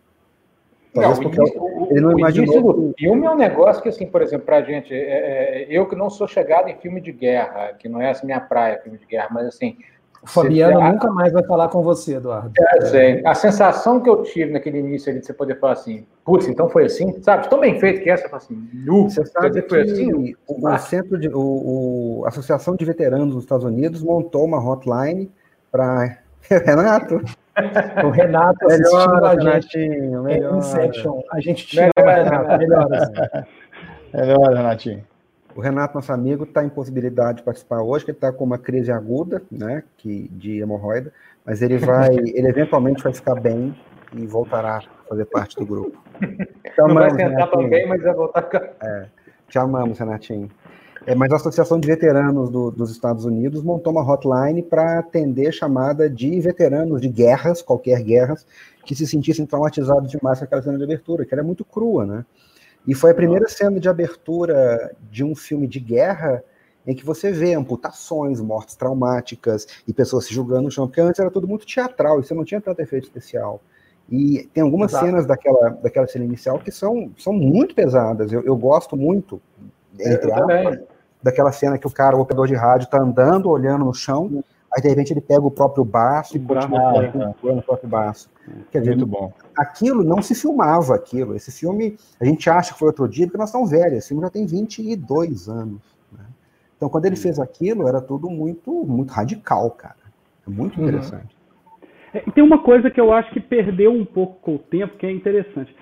Talvez 0.94 1.20
não, 1.20 1.24
porque 1.24 1.42
o, 1.42 1.88
ele 1.90 2.02
não 2.02 2.10
o 2.10 2.20
imaginou. 2.20 2.90
O 2.90 2.94
filme 2.98 3.26
é 3.26 3.32
um 3.32 3.38
negócio 3.38 3.82
que, 3.82 3.90
assim, 3.90 4.06
por 4.06 4.22
exemplo, 4.22 4.46
pra 4.46 4.62
gente, 4.62 4.94
é, 4.94 5.64
é, 5.64 5.68
eu 5.70 5.88
que 5.88 5.96
não 5.96 6.10
sou 6.10 6.28
chegado 6.28 6.68
em 6.68 6.76
filme 6.76 7.00
de 7.00 7.12
guerra, 7.12 7.74
que 7.74 7.88
não 7.88 8.02
é 8.02 8.10
assim 8.10 8.26
minha 8.26 8.42
praia, 8.42 8.82
filme 8.82 8.98
de 8.98 9.06
guerra, 9.06 9.30
mas 9.32 9.48
assim. 9.48 9.78
O 10.24 10.28
Fabiano 10.28 10.80
você, 10.80 10.92
nunca 10.92 11.12
mais 11.12 11.34
vai 11.34 11.44
falar 11.44 11.68
com 11.70 11.82
você, 11.82 12.16
Eduardo. 12.16 12.52
É, 12.94 13.22
a 13.26 13.34
sensação 13.34 14.00
que 14.00 14.08
eu 14.08 14.22
tive 14.22 14.52
naquele 14.52 14.78
início 14.78 15.12
ali 15.12 15.20
de 15.20 15.26
você 15.26 15.34
poder 15.34 15.60
falar 15.60 15.74
assim, 15.74 16.06
putz, 16.24 16.48
então 16.48 16.70
foi 16.70 16.86
assim, 16.86 17.20
sabe? 17.24 17.50
Tão 17.50 17.60
bem 17.60 17.80
feito 17.80 18.04
que 18.04 18.10
essa, 18.10 18.30
fala 18.30 18.38
assim, 18.38 18.70
nu, 18.72 19.10
você 19.10 19.26
sabe 19.26 19.50
que 19.50 19.68
foi 19.68 19.82
assim? 19.82 20.36
O, 20.48 20.68
o 20.68 20.78
centro 20.78 21.18
de, 21.18 21.28
o, 21.28 21.40
o, 21.40 22.22
a 22.26 22.28
Associação 22.28 22.76
de 22.76 22.86
Veteranos 22.86 23.34
dos 23.34 23.44
Estados 23.44 23.66
Unidos 23.66 24.04
montou 24.04 24.46
uma 24.46 24.64
hotline 24.64 25.32
para 25.72 26.20
Renato. 26.66 27.20
O 28.06 28.10
Renato 28.10 28.66
melhor, 28.68 29.26
a 29.26 29.40
gente. 29.40 29.78
Melhor. 29.78 30.58
Inception. 30.58 31.22
A 31.32 31.40
gente 31.42 31.66
tira 31.66 31.90
melhor, 31.98 32.20
o 32.20 32.24
Renato, 32.24 32.58
melhor. 32.60 32.94
Assim. 32.94 33.14
É 34.14 34.26
verdade, 34.26 34.56
Renatinho. 34.56 35.11
O 35.56 35.62
Renato, 35.62 35.96
nosso 35.96 36.12
amigo, 36.12 36.44
está 36.44 36.64
em 36.64 36.70
possibilidade 36.70 37.40
de 37.40 37.44
participar 37.44 37.82
hoje, 37.82 38.06
que 38.06 38.12
ele 38.12 38.18
está 38.18 38.32
com 38.32 38.44
uma 38.44 38.58
crise 38.58 38.92
aguda, 38.92 39.42
né, 39.52 39.84
que, 39.98 40.28
de 40.30 40.60
hemorroida, 40.60 41.12
mas 41.46 41.62
ele 41.62 41.78
vai, 41.78 42.10
ele 42.16 42.48
eventualmente 42.48 43.04
vai 43.04 43.14
ficar 43.14 43.36
bem 43.36 43.76
e 44.14 44.26
voltará 44.26 44.78
a 44.78 45.10
fazer 45.10 45.26
parte 45.26 45.56
do 45.56 45.66
grupo. 45.66 45.98
Então, 46.66 46.88
Não 46.88 46.96
vai 46.96 47.10
sentar 47.10 47.50
também, 47.50 47.88
mas 47.88 48.02
vai 48.02 48.14
voltar. 48.14 48.50
É, 48.82 49.06
te 49.48 49.58
amamos, 49.58 50.00
Renatinho. 50.00 50.50
É, 51.06 51.16
mas 51.16 51.32
a 51.32 51.36
Associação 51.36 51.80
de 51.80 51.88
Veteranos 51.88 52.50
do, 52.50 52.70
dos 52.70 52.92
Estados 52.92 53.26
Unidos 53.26 53.64
montou 53.64 53.92
uma 53.92 54.08
hotline 54.08 54.62
para 54.62 55.00
atender 55.00 55.52
chamada 55.52 56.08
de 56.08 56.40
veteranos 56.40 57.02
de 57.02 57.10
guerras, 57.10 57.62
qualquer 57.62 58.04
guerras, 58.04 58.46
que 58.86 58.94
se 58.94 59.08
sentissem 59.08 59.46
traumatizados 59.46 60.12
demais 60.12 60.38
com 60.38 60.46
aquela 60.46 60.62
cena 60.62 60.78
de 60.78 60.84
abertura, 60.84 61.26
que 61.26 61.34
era 61.34 61.44
muito 61.44 61.66
crua, 61.66 62.06
né? 62.06 62.26
E 62.88 62.96
foi 62.96 63.12
a 63.12 63.16
primeira 63.16 63.48
cena 63.48 63.80
de 63.80 63.88
abertura 63.88 64.96
de 65.10 65.24
um 65.24 65.36
filme 65.36 65.68
de 65.68 65.80
guerra 65.80 66.44
em 66.86 66.96
que 66.96 67.06
você 67.06 67.32
vê 67.32 67.54
amputações, 67.54 68.42
mortes 68.42 68.76
traumáticas 68.76 69.68
e 69.88 69.94
pessoas 69.94 70.26
se 70.26 70.34
julgando 70.34 70.64
no 70.64 70.72
chão, 70.72 70.88
porque 70.88 71.02
antes 71.02 71.20
era 71.20 71.30
tudo 71.30 71.48
muito 71.48 71.66
teatral 71.66 72.20
e 72.20 72.24
você 72.24 72.34
não 72.34 72.44
tinha 72.44 72.60
tanto 72.60 72.82
efeito 72.82 73.04
especial. 73.04 73.62
E 74.10 74.50
tem 74.54 74.64
algumas 74.64 74.92
Exato. 74.92 75.06
cenas 75.06 75.26
daquela, 75.26 75.70
daquela 75.70 76.08
cena 76.08 76.26
inicial 76.26 76.60
que 76.60 76.72
são, 76.72 77.12
são 77.18 77.32
muito 77.32 77.76
pesadas. 77.76 78.34
Eu, 78.34 78.42
eu 78.42 78.58
gosto 78.58 78.98
muito, 78.98 79.42
entre 79.98 80.32
aspas, 80.32 80.80
daquela 81.22 81.52
cena 81.52 81.78
que 81.78 81.88
o 81.88 81.92
cara, 81.92 82.18
o 82.18 82.22
operador 82.22 82.48
de 82.48 82.56
rádio, 82.56 82.86
está 82.86 83.00
andando, 83.00 83.50
olhando 83.50 83.86
no 83.86 83.94
chão, 83.94 84.44
aí 84.74 84.82
de 84.82 84.88
repente 84.88 85.12
ele 85.14 85.22
pega 85.22 85.42
o 85.42 85.52
próprio 85.52 85.84
baço 85.84 86.38
e 86.38 86.40
continua 86.40 87.06
ah, 87.14 87.34
o 87.44 87.62
próprio 87.62 87.90
baço. 87.90 88.30
Quer 88.72 88.80
dizer, 88.80 88.96
Muito 88.96 89.06
bom. 89.06 89.34
aquilo 89.58 90.04
não 90.04 90.22
se 90.22 90.34
filmava, 90.34 90.96
aquilo. 90.96 91.36
Esse 91.36 91.52
filme, 91.52 91.98
a 92.20 92.26
gente 92.26 92.50
acha 92.50 92.74
que 92.74 92.80
foi 92.80 92.88
outro 92.88 93.08
dia, 93.08 93.26
porque 93.26 93.38
nós 93.38 93.50
estamos 93.50 93.72
velhos. 93.72 94.00
Esse 94.00 94.10
filme 94.10 94.24
já 94.24 94.30
tem 94.30 94.46
22 94.46 95.50
anos. 95.50 95.82
Né? 96.12 96.26
Então, 96.78 96.90
quando 96.90 97.06
ele 97.06 97.16
fez 97.16 97.40
aquilo, 97.40 97.88
era 97.88 98.02
tudo 98.02 98.30
muito, 98.30 98.72
muito 98.86 99.12
radical, 99.12 99.70
cara. 99.72 99.96
É 100.48 100.50
muito 100.50 100.80
uhum. 100.80 100.88
interessante. 100.88 101.36
É, 102.14 102.24
e 102.26 102.32
tem 102.32 102.44
uma 102.44 102.64
coisa 102.64 102.90
que 102.90 103.00
eu 103.00 103.14
acho 103.14 103.32
que 103.32 103.40
perdeu 103.40 103.92
um 103.92 104.06
pouco 104.06 104.40
com 104.42 104.56
o 104.56 104.60
tempo, 104.60 104.98
que 104.98 105.06
é 105.06 105.12
interessante. 105.12 105.76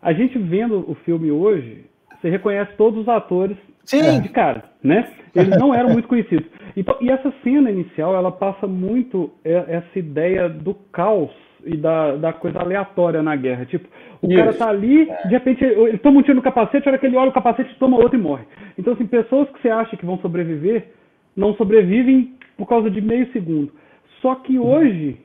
A 0.00 0.12
gente 0.12 0.38
vendo 0.38 0.84
o 0.90 0.94
filme 0.94 1.30
hoje, 1.30 1.86
você 2.20 2.28
reconhece 2.28 2.72
todos 2.76 3.00
os 3.00 3.08
atores 3.08 3.56
Sim. 3.84 4.20
de 4.20 4.28
cara, 4.28 4.64
né? 4.82 5.08
Eles 5.34 5.56
não 5.58 5.74
eram 5.74 5.90
muito 5.90 6.08
conhecidos. 6.08 6.46
Então, 6.76 6.96
e 7.00 7.10
essa 7.10 7.32
cena 7.42 7.70
inicial, 7.70 8.14
ela 8.14 8.30
passa 8.30 8.66
muito 8.66 9.30
essa 9.44 9.98
ideia 9.98 10.48
do 10.48 10.74
caos 10.92 11.30
e 11.64 11.76
da, 11.76 12.16
da 12.16 12.32
coisa 12.32 12.60
aleatória 12.60 13.22
na 13.22 13.36
guerra. 13.36 13.64
Tipo, 13.66 13.88
o 14.20 14.26
Isso. 14.26 14.36
cara 14.36 14.52
tá 14.54 14.68
ali, 14.68 15.06
de 15.24 15.30
repente 15.30 15.64
ele 15.64 15.98
toma 15.98 16.20
um 16.20 16.22
tiro 16.22 16.36
no 16.36 16.42
capacete, 16.42 16.88
a 16.88 16.92
hora 16.92 16.98
que 16.98 17.06
ele 17.06 17.16
olha 17.16 17.30
o 17.30 17.34
capacete, 17.34 17.74
toma 17.78 17.96
outro 17.96 18.18
e 18.18 18.22
morre. 18.22 18.44
Então, 18.78 18.92
assim, 18.92 19.06
pessoas 19.06 19.48
que 19.50 19.60
você 19.60 19.68
acha 19.68 19.96
que 19.96 20.06
vão 20.06 20.18
sobreviver, 20.18 20.88
não 21.36 21.54
sobrevivem 21.54 22.34
por 22.56 22.66
causa 22.66 22.90
de 22.90 23.00
meio 23.00 23.30
segundo. 23.32 23.72
Só 24.20 24.36
que 24.36 24.58
uhum. 24.58 24.66
hoje, 24.66 25.18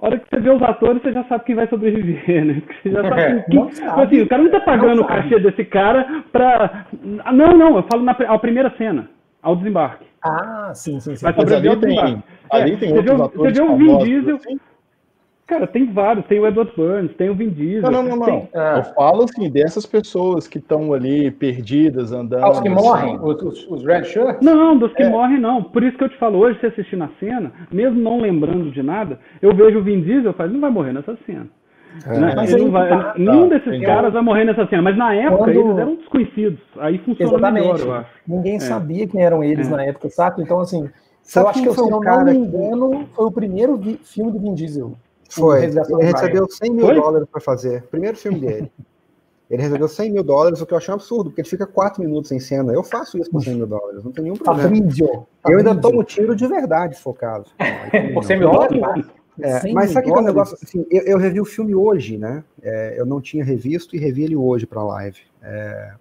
a 0.00 0.06
hora 0.06 0.18
que 0.18 0.26
você 0.30 0.40
vê 0.40 0.50
os 0.50 0.62
atores, 0.62 1.02
você 1.02 1.12
já 1.12 1.24
sabe 1.24 1.44
quem 1.44 1.54
vai 1.54 1.68
sobreviver, 1.68 2.44
né? 2.44 2.62
Você 2.82 2.90
já 2.90 3.02
sabe 3.02 3.20
é, 3.20 3.42
quem. 3.42 3.66
Tipo 3.66 3.74
sabe, 3.74 4.02
assim, 4.02 4.22
o 4.22 4.28
cara 4.28 4.42
não 4.42 4.50
tá 4.50 4.60
pagando 4.60 4.96
não 4.96 5.02
o 5.02 5.06
cachê 5.06 5.38
desse 5.38 5.64
cara 5.64 6.24
pra. 6.32 6.86
Não, 7.32 7.56
não, 7.56 7.76
eu 7.76 7.82
falo 7.82 8.02
na 8.02 8.12
a 8.12 8.38
primeira 8.38 8.72
cena, 8.78 9.10
ao 9.42 9.56
desembarque. 9.56 10.06
Ah, 10.22 10.72
sim, 10.74 10.98
sim, 11.00 11.16
sim. 11.16 11.22
Vai 11.24 11.34
sobreviver 11.34 11.70
ao 11.70 11.76
desembarque. 11.76 12.22
Ali 12.50 12.76
tem, 12.78 12.90
ali 12.92 13.00
é, 13.00 13.02
tem 13.02 13.20
outros 13.20 13.40
você 13.40 13.48
vê, 13.48 13.54
Você 13.54 13.62
vê 13.62 13.70
o 13.70 13.76
Vin 13.76 13.98
Diesel. 13.98 14.36
Assim? 14.36 14.60
Cara, 15.50 15.66
tem 15.66 15.84
vários. 15.92 16.24
Tem 16.26 16.38
o 16.38 16.46
Edward 16.46 16.72
Burns, 16.76 17.12
tem 17.16 17.28
o 17.28 17.34
Vin 17.34 17.48
Diesel. 17.48 17.90
Não, 17.90 18.04
não, 18.04 18.16
não. 18.16 18.24
Tem... 18.24 18.48
não. 18.54 18.76
Eu 18.76 18.84
falo 18.84 19.24
assim, 19.24 19.50
dessas 19.50 19.84
pessoas 19.84 20.46
que 20.46 20.58
estão 20.58 20.92
ali 20.92 21.28
perdidas, 21.28 22.12
andando. 22.12 22.44
Ah, 22.44 22.50
os 22.52 22.60
que 22.60 22.68
assim. 22.68 22.76
morrem? 22.76 23.18
Os, 23.20 23.42
os, 23.42 23.66
os 23.68 23.84
Red 23.84 24.04
Shirts? 24.04 24.40
Não, 24.40 24.78
dos 24.78 24.92
que 24.92 25.02
é. 25.02 25.08
morrem 25.08 25.40
não. 25.40 25.60
Por 25.60 25.82
isso 25.82 25.98
que 25.98 26.04
eu 26.04 26.08
te 26.08 26.16
falo, 26.18 26.38
hoje, 26.38 26.60
se 26.60 26.66
assistir 26.66 26.94
na 26.94 27.10
cena, 27.18 27.50
mesmo 27.72 28.00
não 28.00 28.20
lembrando 28.20 28.70
de 28.70 28.80
nada, 28.80 29.18
eu 29.42 29.52
vejo 29.52 29.80
o 29.80 29.82
Vin 29.82 30.02
Diesel 30.02 30.30
e 30.30 30.34
falo, 30.34 30.52
não 30.52 30.60
vai 30.60 30.70
morrer 30.70 30.92
nessa 30.92 31.18
cena. 31.26 31.48
É. 32.06 32.16
Né? 32.16 32.32
Mas 32.36 32.54
ele 32.54 32.70
vai, 32.70 32.88
tá, 32.88 33.14
nenhum 33.18 33.48
tá, 33.48 33.58
desses 33.58 33.84
caras 33.84 34.12
vai 34.12 34.22
morrer 34.22 34.44
nessa 34.44 34.64
cena, 34.68 34.82
mas 34.82 34.96
na 34.96 35.12
época 35.12 35.46
Quando... 35.46 35.50
eles 35.50 35.78
eram 35.78 35.96
desconhecidos. 35.96 36.60
Aí 36.78 36.98
funciona 36.98 37.32
Exatamente. 37.32 37.66
melhor, 37.66 37.80
eu 37.80 37.92
acho. 37.92 38.10
Ninguém 38.28 38.54
é. 38.54 38.60
sabia 38.60 39.08
quem 39.08 39.20
eram 39.20 39.42
eles 39.42 39.66
é. 39.66 39.70
na 39.72 39.84
época, 39.84 40.08
saca? 40.10 40.40
Então, 40.40 40.60
assim, 40.60 40.88
Sabe 41.24 41.46
eu 41.46 41.50
acho 41.50 41.62
que, 41.62 41.68
eu, 41.68 41.74
se 41.74 41.80
eu 41.80 41.90
não 41.90 42.24
me 42.24 42.34
engano, 42.34 43.08
foi 43.14 43.26
o 43.26 43.30
primeiro 43.32 43.80
filme 44.04 44.30
do 44.30 44.38
Vin 44.38 44.54
Diesel. 44.54 44.94
Foi. 45.30 45.64
Ele 45.64 45.80
recebeu 46.02 46.48
100 46.48 46.70
mil 46.70 46.86
Foi? 46.86 46.94
dólares 46.96 47.28
para 47.30 47.40
fazer. 47.40 47.82
Primeiro 47.84 48.16
filme 48.16 48.40
dele. 48.40 48.70
Ele 49.48 49.62
recebeu 49.62 49.88
100 49.88 50.12
mil 50.12 50.22
dólares, 50.22 50.60
o 50.60 50.66
que 50.66 50.72
eu 50.72 50.78
achei 50.78 50.92
um 50.92 50.94
absurdo, 50.94 51.30
porque 51.30 51.40
ele 51.40 51.48
fica 51.48 51.66
4 51.66 52.02
minutos 52.02 52.30
em 52.30 52.38
cena. 52.38 52.72
Eu 52.72 52.84
faço 52.84 53.18
isso 53.18 53.30
com 53.30 53.40
100 53.40 53.54
mil 53.56 53.66
dólares, 53.66 54.04
não 54.04 54.12
tem 54.12 54.24
nenhum 54.24 54.36
problema. 54.36 54.68
Fabrício. 54.68 55.26
Eu 55.48 55.58
ainda 55.58 55.74
tomo 55.74 56.04
tiro 56.04 56.36
de 56.36 56.46
verdade, 56.46 56.96
focado. 56.96 57.46
Por 58.14 58.24
100 58.24 58.38
mil 58.38 58.50
dólares? 58.50 59.06
É, 59.40 59.72
mas 59.72 59.90
sabe 59.90 60.06
que 60.06 60.12
é 60.12 60.20
um 60.20 60.22
negócio? 60.22 60.56
Assim, 60.62 60.86
eu, 60.90 61.02
eu, 61.02 61.18
revi 61.18 61.40
o 61.40 61.44
filme 61.44 61.74
hoje, 61.74 62.18
né? 62.18 62.44
É, 62.62 62.94
eu 62.96 63.06
não 63.06 63.20
tinha 63.20 63.42
revisto 63.42 63.96
e 63.96 63.98
revi 63.98 64.24
ele 64.24 64.36
hoje 64.36 64.66
para 64.66 64.80
a 64.80 64.84
live. 64.84 65.18
É, 65.42 65.92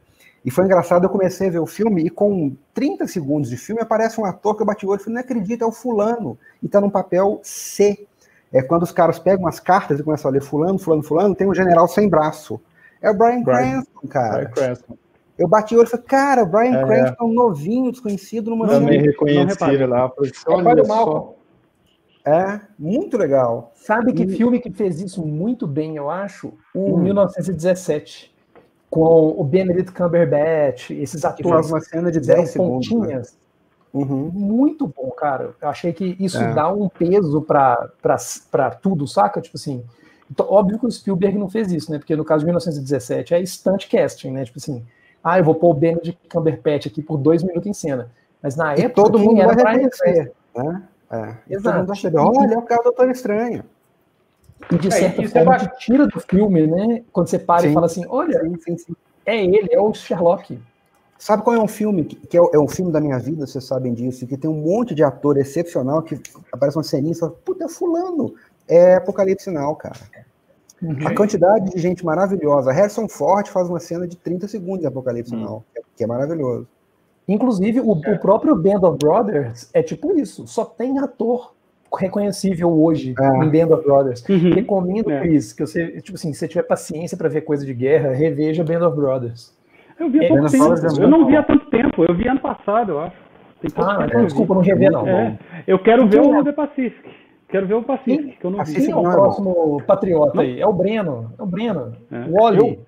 e 0.44 0.52
foi 0.52 0.66
engraçado, 0.66 1.06
eu 1.06 1.10
comecei 1.10 1.48
a 1.48 1.52
ver 1.52 1.60
o 1.60 1.66
filme 1.66 2.06
e 2.06 2.10
com 2.10 2.56
30 2.74 3.08
segundos 3.08 3.50
de 3.50 3.58
filme 3.58 3.82
aparece 3.82 4.20
um 4.20 4.26
ator 4.26 4.56
que 4.56 4.62
eu 4.62 4.66
bati 4.66 4.86
o 4.86 4.90
olho 4.90 5.00
e 5.00 5.04
falei, 5.04 5.16
não 5.16 5.22
acredito, 5.22 5.64
é 5.64 5.68
o 5.68 5.72
fulano. 5.72 6.38
E 6.62 6.68
tá 6.68 6.80
num 6.80 6.90
papel 6.90 7.40
C 7.44 8.08
é 8.51 8.62
quando 8.62 8.84
os 8.84 8.91
caras 8.91 9.20
pegam 9.20 9.48
as 9.48 9.60
cartas 9.60 10.00
e 10.00 10.03
começam 10.03 10.29
a 10.29 10.34
ler 10.34 10.41
fulano, 10.41 10.79
fulano, 10.79 11.03
fulano, 11.03 11.36
tem 11.36 11.48
um 11.48 11.53
general 11.53 11.88
sem 11.88 12.10
braço. 12.10 12.60
É 13.01 13.10
o 13.10 13.13
Brian, 13.13 13.44
Brian 13.44 13.84
Cranston, 13.84 14.08
cara. 14.08 14.32
Brian 14.32 14.51
Cranston. 14.51 14.98
Eu 15.38 15.48
bati 15.48 15.74
o 15.74 15.79
olho 15.79 15.88
e 15.88 15.89
falei, 15.89 16.06
cara, 16.06 16.44
o 16.44 16.46
Brian 16.46 16.82
é, 16.82 16.86
Cranston, 16.86 17.29
é. 17.29 17.34
novinho, 17.34 17.91
desconhecido 17.91 18.50
numa 18.50 18.68
Também 18.68 19.01
reconheci 19.01 19.63
ele 19.63 19.86
lá. 19.86 20.12
Olha 20.48 20.84
só. 20.84 21.36
É, 22.25 22.60
muito 22.77 23.18
legal. 23.18 23.72
Sabe 23.75 24.13
que 24.13 24.24
e... 24.24 24.36
filme 24.36 24.60
que 24.60 24.70
fez 24.70 25.00
isso 25.00 25.25
muito 25.25 25.65
bem, 25.65 25.96
eu 25.96 26.10
acho? 26.10 26.53
O 26.75 26.96
hum. 26.96 26.98
1917. 26.98 28.36
Com 28.89 29.36
o 29.38 29.44
Benedict 29.44 29.94
Cumberbatch, 29.94 30.89
esses 30.89 31.24
atores. 31.24 31.46
Que 31.46 31.50
faz 31.50 31.72
uma 31.72 31.79
cena 31.79 32.12
de 32.12 32.20
10 32.20 32.50
segundos. 32.50 32.89
Né? 32.89 32.98
Pontinhas. 32.98 33.34
Né? 33.34 33.39
Uhum. 33.93 34.29
Muito 34.34 34.88
bom, 34.88 35.10
cara. 35.12 35.55
Eu 35.62 35.69
achei 35.69 35.91
que 35.93 36.15
isso 36.19 36.38
é. 36.38 36.53
dá 36.53 36.72
um 36.72 36.88
peso 36.88 37.41
para 37.41 38.72
tudo, 38.81 39.08
saca? 39.08 39.41
Tipo 39.41 39.58
assim. 39.58 39.84
Então, 40.29 40.46
óbvio 40.48 40.77
que 40.77 40.86
o 40.86 40.91
Spielberg 40.91 41.38
não 41.39 41.50
fez 41.50 41.72
isso, 41.72 41.91
né? 41.91 41.98
Porque 41.98 42.15
no 42.15 42.24
caso 42.24 42.41
de 42.41 42.46
1917 42.46 43.34
é 43.34 43.43
stunt 43.46 43.89
casting, 43.89 44.31
né? 44.31 44.46
Tipo 44.46 44.60
assim, 44.60 44.86
ah, 45.24 45.39
eu 45.39 45.43
vou 45.43 45.55
pôr 45.55 45.72
o 45.72 45.74
Benedict 45.74 46.19
Cumberbatch 46.29 46.86
aqui 46.86 47.01
por 47.01 47.17
dois 47.17 47.41
minutos 47.43 47.67
em 47.67 47.74
cena. 47.74 48.12
Mas 48.41 48.55
na 48.55 48.75
e 48.75 48.81
época 48.81 49.01
todo 49.01 49.17
mundo 49.19 49.38
vai 49.38 49.55
reconhecer, 49.55 50.31
né? 50.55 50.84
É. 51.12 51.36
Exato. 51.50 51.93
Todo 52.01 52.19
mundo 52.19 52.39
olha, 52.39 52.53
é 52.53 52.58
o 52.58 52.62
cara 52.62 52.81
do 52.81 52.84
Doutor 52.86 53.10
Estranho. 53.10 53.63
E 54.72 54.77
de 54.77 54.88
é, 54.89 54.91
certa 54.91 55.22
é, 55.24 55.27
forma, 55.27 55.58
te 55.58 55.77
tira 55.79 56.05
do 56.05 56.19
filme, 56.19 56.67
né? 56.67 57.03
Quando 57.12 57.27
você 57.27 57.39
para 57.39 57.62
sim. 57.62 57.72
e 57.72 57.74
fala 57.74 57.86
assim, 57.88 58.05
olha, 58.08 58.39
sim, 58.60 58.77
sim, 58.77 58.96
é 59.25 59.43
ele, 59.43 59.69
é 59.72 59.79
o 59.79 59.93
Sherlock. 59.93 60.60
Sabe 61.20 61.44
qual 61.44 61.54
é 61.54 61.60
um 61.60 61.68
filme 61.68 62.06
que, 62.06 62.16
que 62.16 62.38
é, 62.38 62.42
é, 62.54 62.58
um 62.58 62.68
filme 62.68 62.94
da 62.94 63.02
minha 63.02 63.20
vida, 63.20 63.46
vocês 63.46 63.66
sabem 63.66 63.94
disso, 63.94 64.26
que 64.26 64.38
tem 64.38 64.50
um 64.50 64.62
monte 64.62 64.96
de 64.96 65.04
ator 65.04 65.38
excepcional 65.38 66.02
que 66.02 66.18
aparece 66.50 66.78
uma 66.78 66.84
ceninha 66.84 67.12
e 67.12 67.16
fala, 67.16 67.34
puta, 67.44 67.66
é 67.66 67.68
fulano. 67.68 68.34
É 68.66 68.96
Apocalipse 68.96 69.52
Now, 69.52 69.76
cara. 69.76 70.00
Uhum. 70.82 71.06
A 71.06 71.14
quantidade 71.14 71.72
de 71.72 71.78
gente 71.78 72.06
maravilhosa. 72.06 72.72
Harrison 72.72 73.10
Ford 73.10 73.46
faz 73.50 73.68
uma 73.68 73.82
cena 73.82 74.08
de 74.08 74.16
30 74.16 74.48
segundos 74.48 74.80
de 74.80 74.88
Apocalipse 74.88 75.36
uhum. 75.36 75.42
Now, 75.42 75.64
que 75.98 76.06
é 76.06 76.08
maravilhoso. 76.08 76.66
Inclusive, 77.28 77.82
o, 77.82 77.92
o, 77.92 78.20
próprio 78.20 78.56
Band 78.56 78.88
of 78.88 78.98
Brothers 78.98 79.70
é 79.74 79.84
tipo 79.84 80.18
isso. 80.18 80.48
Só 80.48 80.64
tem 80.64 81.00
ator 81.00 81.54
reconhecível 81.98 82.72
hoje 82.72 83.14
é. 83.20 83.44
em 83.44 83.50
Band 83.50 83.76
of 83.76 83.84
Brothers. 83.84 84.24
Uhum. 84.30 84.54
Recomendo, 84.54 85.12
é. 85.12 85.20
Chris, 85.20 85.52
que 85.52 85.66
você, 85.66 86.00
tipo 86.00 86.18
assim, 86.18 86.32
se 86.32 86.40
você 86.40 86.48
tiver 86.48 86.64
paciência 86.64 87.18
para 87.18 87.28
ver 87.28 87.42
coisa 87.42 87.66
de 87.66 87.74
guerra, 87.74 88.14
reveja 88.14 88.64
Band 88.64 88.88
of 88.88 88.96
Brothers. 88.96 89.59
Eu 90.00 90.10
vi 90.10 90.20
há 90.20 90.24
é, 90.24 90.27
pouco 90.27 90.50
tempo. 90.50 91.01
Eu 91.01 91.10
não 91.10 91.25
vi 91.25 91.36
há 91.36 91.44
tanto 91.44 91.70
tempo. 91.70 92.03
Eu 92.03 92.15
vi 92.15 92.27
ano 92.27 92.39
passado, 92.39 92.91
eu 92.94 93.00
acho. 93.01 93.15
ah, 93.75 94.06
então, 94.08 94.24
desculpa, 94.24 94.53
não 94.56 94.62
rever 94.62 94.91
não. 94.91 95.08
É, 95.08 95.38
eu 95.68 95.77
quero 95.79 96.08
ver 96.08 96.22
o 96.22 96.44
The 96.44 96.53
Pacific. 96.53 97.10
Quero 97.50 97.68
ver 97.68 97.74
o 97.74 97.84
Pacific, 97.84 98.38
que 98.39 98.46
eu 98.46 98.51
não 98.51 98.63
vi. 98.63 98.75
Quem 98.75 98.91
é 98.91 98.96
o 98.96 99.01
próximo 99.01 99.82
patriota 99.86 100.41
aí? 100.41 100.62
É 100.62 100.68
o 100.68 100.72
Breno. 100.72 101.34
É 101.38 101.41
o 101.41 101.46
Breno. 101.46 101.96
É. 102.12 102.25
O 102.29 102.44
Oli. 102.44 102.79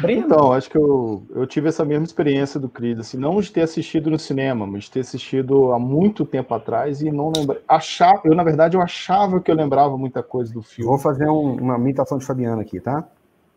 Breno. 0.00 0.26
Então, 0.26 0.52
acho 0.52 0.68
que 0.68 0.76
eu, 0.76 1.22
eu 1.30 1.46
tive 1.46 1.68
essa 1.68 1.84
mesma 1.84 2.04
experiência 2.04 2.58
do 2.58 2.68
Creed, 2.68 2.98
assim, 2.98 3.16
não 3.16 3.40
de 3.40 3.52
ter 3.52 3.62
assistido 3.62 4.10
no 4.10 4.18
cinema, 4.18 4.66
mas 4.66 4.84
de 4.84 4.90
ter 4.90 5.00
assistido 5.00 5.72
há 5.72 5.78
muito 5.78 6.26
tempo 6.26 6.52
atrás 6.52 7.00
e 7.00 7.12
não 7.12 7.30
lembrar. 7.34 7.58
Achar, 7.68 8.20
eu, 8.24 8.34
na 8.34 8.42
verdade, 8.42 8.76
eu 8.76 8.82
achava 8.82 9.40
que 9.40 9.48
eu 9.48 9.54
lembrava 9.54 9.96
muita 9.96 10.20
coisa 10.20 10.52
do 10.52 10.62
filme. 10.62 10.88
Vou 10.88 10.98
fazer 10.98 11.28
um, 11.28 11.54
uma 11.54 11.76
imitação 11.76 12.18
de 12.18 12.26
Fabiano 12.26 12.60
aqui, 12.60 12.80
tá? 12.80 13.04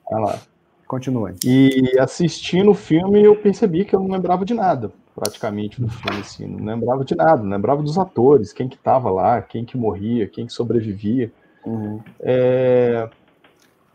Vai 0.10 0.22
lá. 0.22 0.40
Continue. 0.88 1.36
E 1.46 2.00
assistindo 2.00 2.72
o 2.72 2.76
filme, 2.76 3.22
eu 3.22 3.36
percebi 3.36 3.84
que 3.84 3.94
eu 3.94 4.00
não 4.00 4.10
lembrava 4.10 4.46
de 4.46 4.54
nada, 4.54 4.90
praticamente, 5.14 5.82
do 5.82 5.90
filme, 5.90 6.22
assim. 6.22 6.48
Não 6.48 6.66
lembrava 6.66 7.04
de 7.04 7.14
nada, 7.14 7.44
não 7.44 7.50
lembrava 7.50 7.84
dos 7.84 7.98
atores, 7.98 8.54
quem 8.54 8.70
que 8.70 8.78
tava 8.78 9.12
lá, 9.12 9.42
quem 9.42 9.66
que 9.66 9.76
morria, 9.76 10.28
quem 10.28 10.46
que 10.46 10.54
sobrevivia. 10.54 11.30
Uhum. 11.66 12.00
É... 12.22 13.10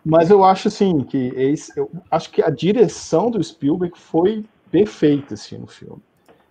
Mas 0.04 0.30
eu 0.30 0.44
acho 0.44 0.68
assim 0.68 1.00
que 1.00 1.32
esse, 1.36 1.72
eu 1.78 1.90
acho 2.10 2.30
que 2.30 2.42
a 2.42 2.50
direção 2.50 3.30
do 3.30 3.42
Spielberg 3.42 3.98
foi 3.98 4.44
perfeita 4.70 5.34
assim 5.34 5.56
no 5.56 5.66
filme. 5.66 6.02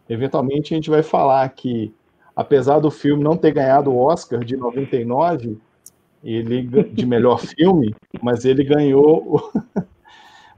Eventualmente 0.09 0.73
a 0.73 0.77
gente 0.77 0.89
vai 0.89 1.03
falar 1.03 1.47
que 1.49 1.93
apesar 2.35 2.79
do 2.79 2.89
filme 2.89 3.23
não 3.23 3.37
ter 3.37 3.51
ganhado 3.51 3.91
o 3.91 3.97
Oscar 3.97 4.43
de 4.43 4.55
99, 4.55 5.57
ele 6.23 6.63
de 6.85 7.05
melhor 7.05 7.39
filme, 7.45 7.93
mas 8.21 8.45
ele 8.45 8.63
ganhou 8.63 9.51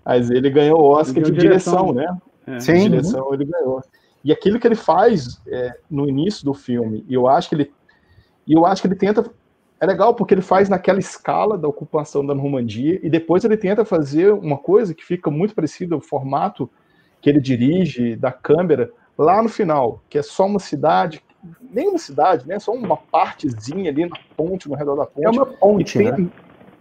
mas 0.06 0.30
ele 0.30 0.50
ganhou 0.50 0.80
o 0.80 0.90
Oscar 0.90 1.24
de 1.24 1.32
direção, 1.32 1.94
direção 1.94 1.94
né? 1.94 2.18
É. 2.48 2.60
Sim. 2.60 2.74
De 2.74 2.90
direção 2.90 3.34
ele 3.34 3.46
ganhou. 3.46 3.82
E 4.24 4.32
aquilo 4.32 4.60
que 4.60 4.68
ele 4.68 4.76
faz 4.76 5.42
é, 5.48 5.78
no 5.90 6.08
início 6.08 6.46
do 6.46 6.54
filme, 6.54 7.06
e 7.08 7.14
eu 7.14 7.28
acho 7.28 7.50
que 7.50 7.56
ele 7.56 7.72
e 8.46 8.54
eu 8.54 8.66
acho 8.66 8.82
que 8.82 8.88
ele 8.88 8.96
tenta 8.96 9.24
é 9.80 9.86
legal 9.86 10.14
porque 10.14 10.34
ele 10.34 10.42
faz 10.42 10.70
naquela 10.70 11.00
escala 11.00 11.58
da 11.58 11.68
ocupação 11.68 12.26
da 12.26 12.34
Normandia 12.34 13.00
e 13.04 13.10
depois 13.10 13.44
ele 13.44 13.58
tenta 13.58 13.84
fazer 13.84 14.32
uma 14.32 14.58
coisa 14.58 14.94
que 14.94 15.04
fica 15.04 15.30
muito 15.30 15.54
parecida 15.54 15.94
ao 15.94 16.00
formato 16.00 16.70
que 17.22 17.30
ele 17.30 17.42
dirige 17.42 18.16
da 18.16 18.32
câmera 18.32 18.92
lá 19.18 19.42
no 19.44 19.50
final, 19.50 20.02
que 20.10 20.18
é 20.18 20.22
só 20.22 20.46
uma 20.46 20.60
cidade, 20.60 21.22
nem 21.72 21.90
uma 21.90 21.98
cidade, 21.98 22.48
né? 22.48 22.60
Só 22.60 22.74
uma 22.74 22.98
partezinha 22.98 23.92
ali 23.92 24.06
na 24.06 24.18
ponte, 24.36 24.70
no 24.70 24.76
redor 24.76 24.96
da 24.96 25.06
ponte. 25.06 25.26
É 25.26 25.30
uma 25.30 25.46
ponte, 25.46 26.00
e 26.00 26.04
tem, 26.04 26.12
né? 26.12 26.30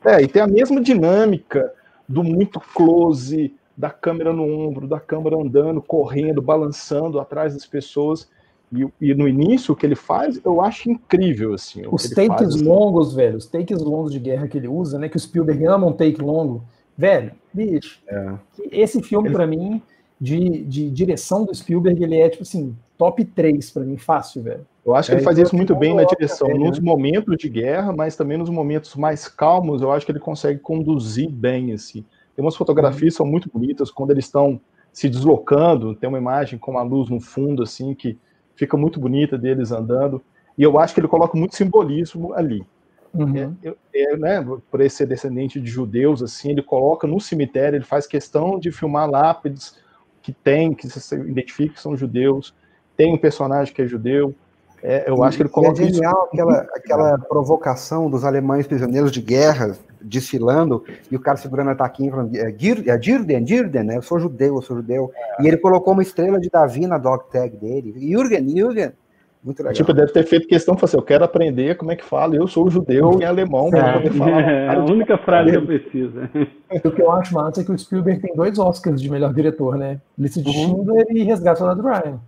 É, 0.04 0.22
e 0.22 0.28
tem 0.28 0.42
a 0.42 0.46
mesma 0.46 0.80
dinâmica 0.80 1.72
do 2.08 2.22
muito 2.22 2.60
close, 2.60 3.54
da 3.76 3.90
câmera 3.90 4.32
no 4.32 4.44
ombro, 4.44 4.86
da 4.86 5.00
câmera 5.00 5.36
andando, 5.36 5.80
correndo, 5.80 6.42
balançando 6.42 7.18
atrás 7.18 7.54
das 7.54 7.66
pessoas. 7.66 8.28
E, 8.72 8.86
e, 9.00 9.14
no 9.14 9.28
início, 9.28 9.72
o 9.72 9.76
que 9.76 9.84
ele 9.84 9.94
faz, 9.94 10.40
eu 10.44 10.60
acho 10.62 10.90
incrível, 10.90 11.54
assim. 11.54 11.82
Os 11.90 12.08
takes 12.08 12.28
faz, 12.28 12.54
assim. 12.54 12.64
longos, 12.64 13.14
velho, 13.14 13.36
os 13.36 13.46
takes 13.46 13.82
longos 13.82 14.12
de 14.12 14.18
guerra 14.18 14.48
que 14.48 14.56
ele 14.56 14.68
usa, 14.68 14.98
né, 14.98 15.08
que 15.08 15.16
o 15.16 15.20
Spielberg 15.20 15.66
ama 15.66 15.86
um 15.86 15.92
take 15.92 16.22
longo, 16.22 16.64
velho, 16.96 17.32
bicho, 17.52 18.00
é. 18.08 18.34
esse 18.70 19.02
filme, 19.02 19.28
ele... 19.28 19.34
para 19.34 19.46
mim, 19.46 19.82
de, 20.18 20.64
de 20.64 20.90
direção 20.90 21.44
do 21.44 21.54
Spielberg, 21.54 22.02
ele 22.02 22.16
é, 22.16 22.28
tipo 22.30 22.44
assim, 22.44 22.74
top 22.96 23.24
3 23.24 23.70
para 23.70 23.82
mim, 23.82 23.98
fácil, 23.98 24.42
velho. 24.42 24.66
Eu 24.84 24.96
acho 24.96 25.08
que 25.08 25.14
é, 25.14 25.18
ele 25.18 25.24
faz 25.24 25.38
isso 25.38 25.54
muito 25.54 25.76
bem 25.76 25.94
na 25.94 26.04
direção, 26.04 26.50
é, 26.50 26.54
nos 26.54 26.78
né? 26.78 26.84
momentos 26.84 27.36
de 27.36 27.48
guerra, 27.48 27.92
mas 27.92 28.16
também 28.16 28.36
nos 28.36 28.50
momentos 28.50 28.96
mais 28.96 29.28
calmos, 29.28 29.80
eu 29.80 29.92
acho 29.92 30.04
que 30.04 30.10
ele 30.10 30.18
consegue 30.18 30.58
conduzir 30.58 31.30
bem, 31.30 31.72
assim. 31.72 32.04
Tem 32.34 32.44
umas 32.44 32.56
fotografias 32.56 33.14
que 33.14 33.18
são 33.18 33.26
muito 33.26 33.48
bonitas, 33.52 33.90
quando 33.90 34.10
eles 34.10 34.24
estão 34.24 34.60
se 34.92 35.08
deslocando, 35.08 35.94
tem 35.94 36.08
uma 36.08 36.18
imagem 36.18 36.58
com 36.58 36.76
a 36.78 36.82
luz 36.82 37.08
no 37.08 37.20
fundo, 37.20 37.62
assim, 37.62 37.94
que 37.94 38.18
fica 38.56 38.76
muito 38.76 38.98
bonita 38.98 39.38
deles 39.38 39.70
andando, 39.70 40.20
e 40.58 40.62
eu 40.62 40.78
acho 40.78 40.94
que 40.94 41.00
ele 41.00 41.08
coloca 41.08 41.38
muito 41.38 41.54
simbolismo 41.54 42.34
ali. 42.34 42.64
Uhum. 43.14 43.54
É, 43.62 43.74
é, 43.94 44.16
né, 44.16 44.44
por 44.70 44.90
ser 44.90 45.06
descendente 45.06 45.60
de 45.60 45.70
judeus, 45.70 46.22
assim, 46.22 46.50
ele 46.50 46.62
coloca 46.62 47.06
no 47.06 47.20
cemitério, 47.20 47.76
ele 47.76 47.84
faz 47.84 48.06
questão 48.06 48.58
de 48.58 48.72
filmar 48.72 49.08
lápides 49.08 49.78
que 50.22 50.32
tem, 50.32 50.72
que 50.72 50.88
se 50.88 51.14
identifica 51.14 51.74
que 51.74 51.80
são 51.80 51.96
judeus, 51.96 52.54
tem 52.96 53.12
um 53.12 53.18
personagem 53.18 53.74
que 53.74 53.82
é 53.82 53.86
judeu, 53.86 54.34
é, 54.82 55.08
eu 55.08 55.16
e, 55.16 55.22
acho 55.22 55.36
que 55.36 55.42
ele 55.42 55.48
coloca 55.48 55.80
é 55.80 55.86
genial 55.86 56.28
isso... 56.32 56.42
aquela, 56.42 56.66
aquela 56.74 57.18
provocação 57.18 58.10
dos 58.10 58.24
alemães 58.24 58.66
prisioneiros 58.66 59.12
de 59.12 59.20
guerra 59.20 59.76
desfilando 60.00 60.84
e 61.10 61.16
o 61.16 61.20
cara 61.20 61.36
segurando 61.36 61.70
a 61.70 61.74
taquinha 61.74 62.10
falando 62.10 62.34
é, 62.34 62.50
é 62.50 63.02
Girden, 63.02 63.46
Girden, 63.46 63.84
né? 63.84 63.96
Eu 63.96 64.02
sou 64.02 64.18
judeu, 64.18 64.56
eu 64.56 64.62
sou 64.62 64.76
judeu. 64.76 65.12
É. 65.38 65.42
E 65.44 65.48
ele 65.48 65.56
colocou 65.56 65.92
uma 65.92 66.02
estrela 66.02 66.40
de 66.40 66.50
Davi 66.50 66.86
na 66.86 66.98
dog 66.98 67.24
tag 67.30 67.56
dele. 67.56 67.94
Jürgen, 67.96 68.48
Jürgen. 68.48 68.92
Muito 69.44 69.58
legal. 69.58 69.74
Tipo, 69.74 69.92
deve 69.92 70.12
ter 70.12 70.24
feito 70.24 70.46
questão, 70.46 70.76
assim, 70.80 70.96
eu 70.96 71.02
quero 71.02 71.24
aprender 71.24 71.76
como 71.76 71.90
é 71.90 71.96
que 71.96 72.04
fala, 72.04 72.36
eu 72.36 72.46
sou 72.46 72.70
judeu 72.70 73.20
em 73.20 73.24
alemão, 73.24 73.70
para 73.70 73.94
poder 73.94 74.12
falar. 74.12 74.40
É, 74.40 74.68
a 74.68 74.78
única 74.84 75.18
frase 75.18 75.50
que 75.50 75.56
eu 75.56 75.66
preciso. 75.66 76.12
O 76.70 76.90
que 76.92 77.02
eu 77.02 77.10
acho 77.10 77.34
massa 77.34 77.60
é 77.60 77.64
que 77.64 77.72
o 77.72 77.78
Spielberg 77.78 78.20
tem 78.20 78.36
dois 78.36 78.56
Oscars 78.56 79.02
de 79.02 79.10
melhor 79.10 79.34
diretor, 79.34 79.76
né? 79.76 80.00
Lista 80.16 80.40
de 80.40 80.48
uhum. 80.48 80.54
Schindler 80.54 81.06
e 81.10 81.24
Resgate 81.24 81.60
do 81.60 81.82
Ryan. 81.82 82.20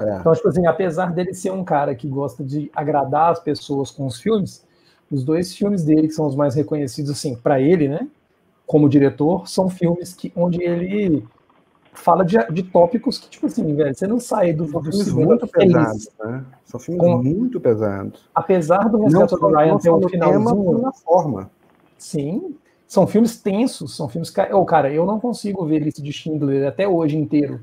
É. 0.00 0.16
Então, 0.18 0.32
tipo 0.32 0.48
assim, 0.48 0.66
apesar 0.66 1.12
dele 1.12 1.34
ser 1.34 1.52
um 1.52 1.64
cara 1.64 1.94
que 1.94 2.08
gosta 2.08 2.42
de 2.42 2.70
agradar 2.74 3.32
as 3.32 3.40
pessoas 3.40 3.90
com 3.90 4.06
os 4.06 4.20
filmes, 4.20 4.64
os 5.10 5.22
dois 5.22 5.54
filmes 5.54 5.84
dele, 5.84 6.08
que 6.08 6.14
são 6.14 6.26
os 6.26 6.34
mais 6.34 6.54
reconhecidos, 6.54 7.10
assim, 7.10 7.36
para 7.36 7.60
ele, 7.60 7.88
né, 7.88 8.06
como 8.66 8.88
diretor, 8.88 9.48
são 9.48 9.68
filmes 9.68 10.12
que, 10.12 10.32
onde 10.34 10.62
ele 10.62 11.24
fala 11.92 12.24
de, 12.24 12.36
de 12.50 12.62
tópicos 12.64 13.18
que, 13.18 13.28
tipo 13.28 13.46
assim, 13.46 13.74
velho, 13.74 13.94
você 13.94 14.06
não 14.06 14.18
sai 14.18 14.52
do, 14.52 14.66
são 14.68 14.82
filmes 14.82 15.12
muito 15.12 15.46
pesados, 15.46 16.10
né? 16.18 16.44
São 16.64 16.80
filmes 16.80 17.00
com, 17.00 17.22
muito 17.22 17.60
pesados. 17.60 18.28
Apesar 18.34 18.88
do 18.88 19.02
Resgate 19.04 19.36
do 19.36 19.46
Ryan 19.46 19.78
ter 19.78 19.90
um 19.90 20.08
finalzinho... 20.08 20.78
na 20.78 20.92
forma. 20.92 21.50
Sim, 21.96 22.56
são 22.88 23.06
filmes 23.06 23.40
tensos, 23.40 23.96
são 23.96 24.08
filmes... 24.08 24.32
Oh, 24.52 24.64
cara, 24.64 24.92
eu 24.92 25.06
não 25.06 25.20
consigo 25.20 25.64
ver 25.64 25.78
Lista 25.78 26.02
de 26.02 26.12
Schindler 26.12 26.66
até 26.66 26.88
hoje 26.88 27.16
inteiro. 27.16 27.60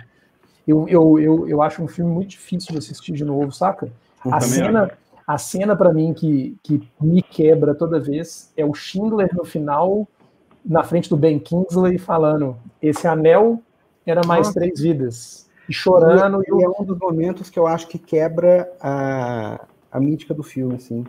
Eu, 0.71 0.87
eu, 0.87 1.19
eu, 1.19 1.49
eu 1.49 1.61
acho 1.61 1.83
um 1.83 1.87
filme 1.87 2.11
muito 2.11 2.29
difícil 2.29 2.71
de 2.71 2.77
assistir 2.77 3.11
de 3.11 3.25
novo, 3.25 3.51
saca? 3.51 3.91
a 4.29 4.39
cena, 4.39 4.91
a 5.27 5.37
cena 5.37 5.75
para 5.75 5.91
mim 5.91 6.13
que, 6.13 6.57
que 6.63 6.87
me 6.99 7.21
quebra 7.21 7.73
toda 7.75 7.99
vez 7.99 8.51
é 8.55 8.63
o 8.63 8.73
Schindler 8.73 9.29
no 9.35 9.43
final, 9.43 10.07
na 10.63 10.83
frente 10.83 11.09
do 11.09 11.17
Ben 11.17 11.39
Kingsley, 11.39 11.97
falando: 11.97 12.55
esse 12.81 13.07
anel 13.07 13.61
era 14.05 14.21
mais 14.25 14.47
Nossa. 14.47 14.59
três 14.59 14.79
vidas. 14.79 15.49
E 15.67 15.73
chorando. 15.73 16.41
E, 16.41 16.61
e, 16.61 16.63
é 16.63 16.69
um 16.69 16.83
dos 16.83 16.97
momentos 16.97 17.49
que 17.49 17.59
eu 17.59 17.67
acho 17.67 17.87
que 17.87 17.97
quebra 17.97 18.71
a, 18.79 19.65
a 19.91 19.99
mítica 19.99 20.33
do 20.33 20.43
filme, 20.43 20.75
assim. 20.75 21.05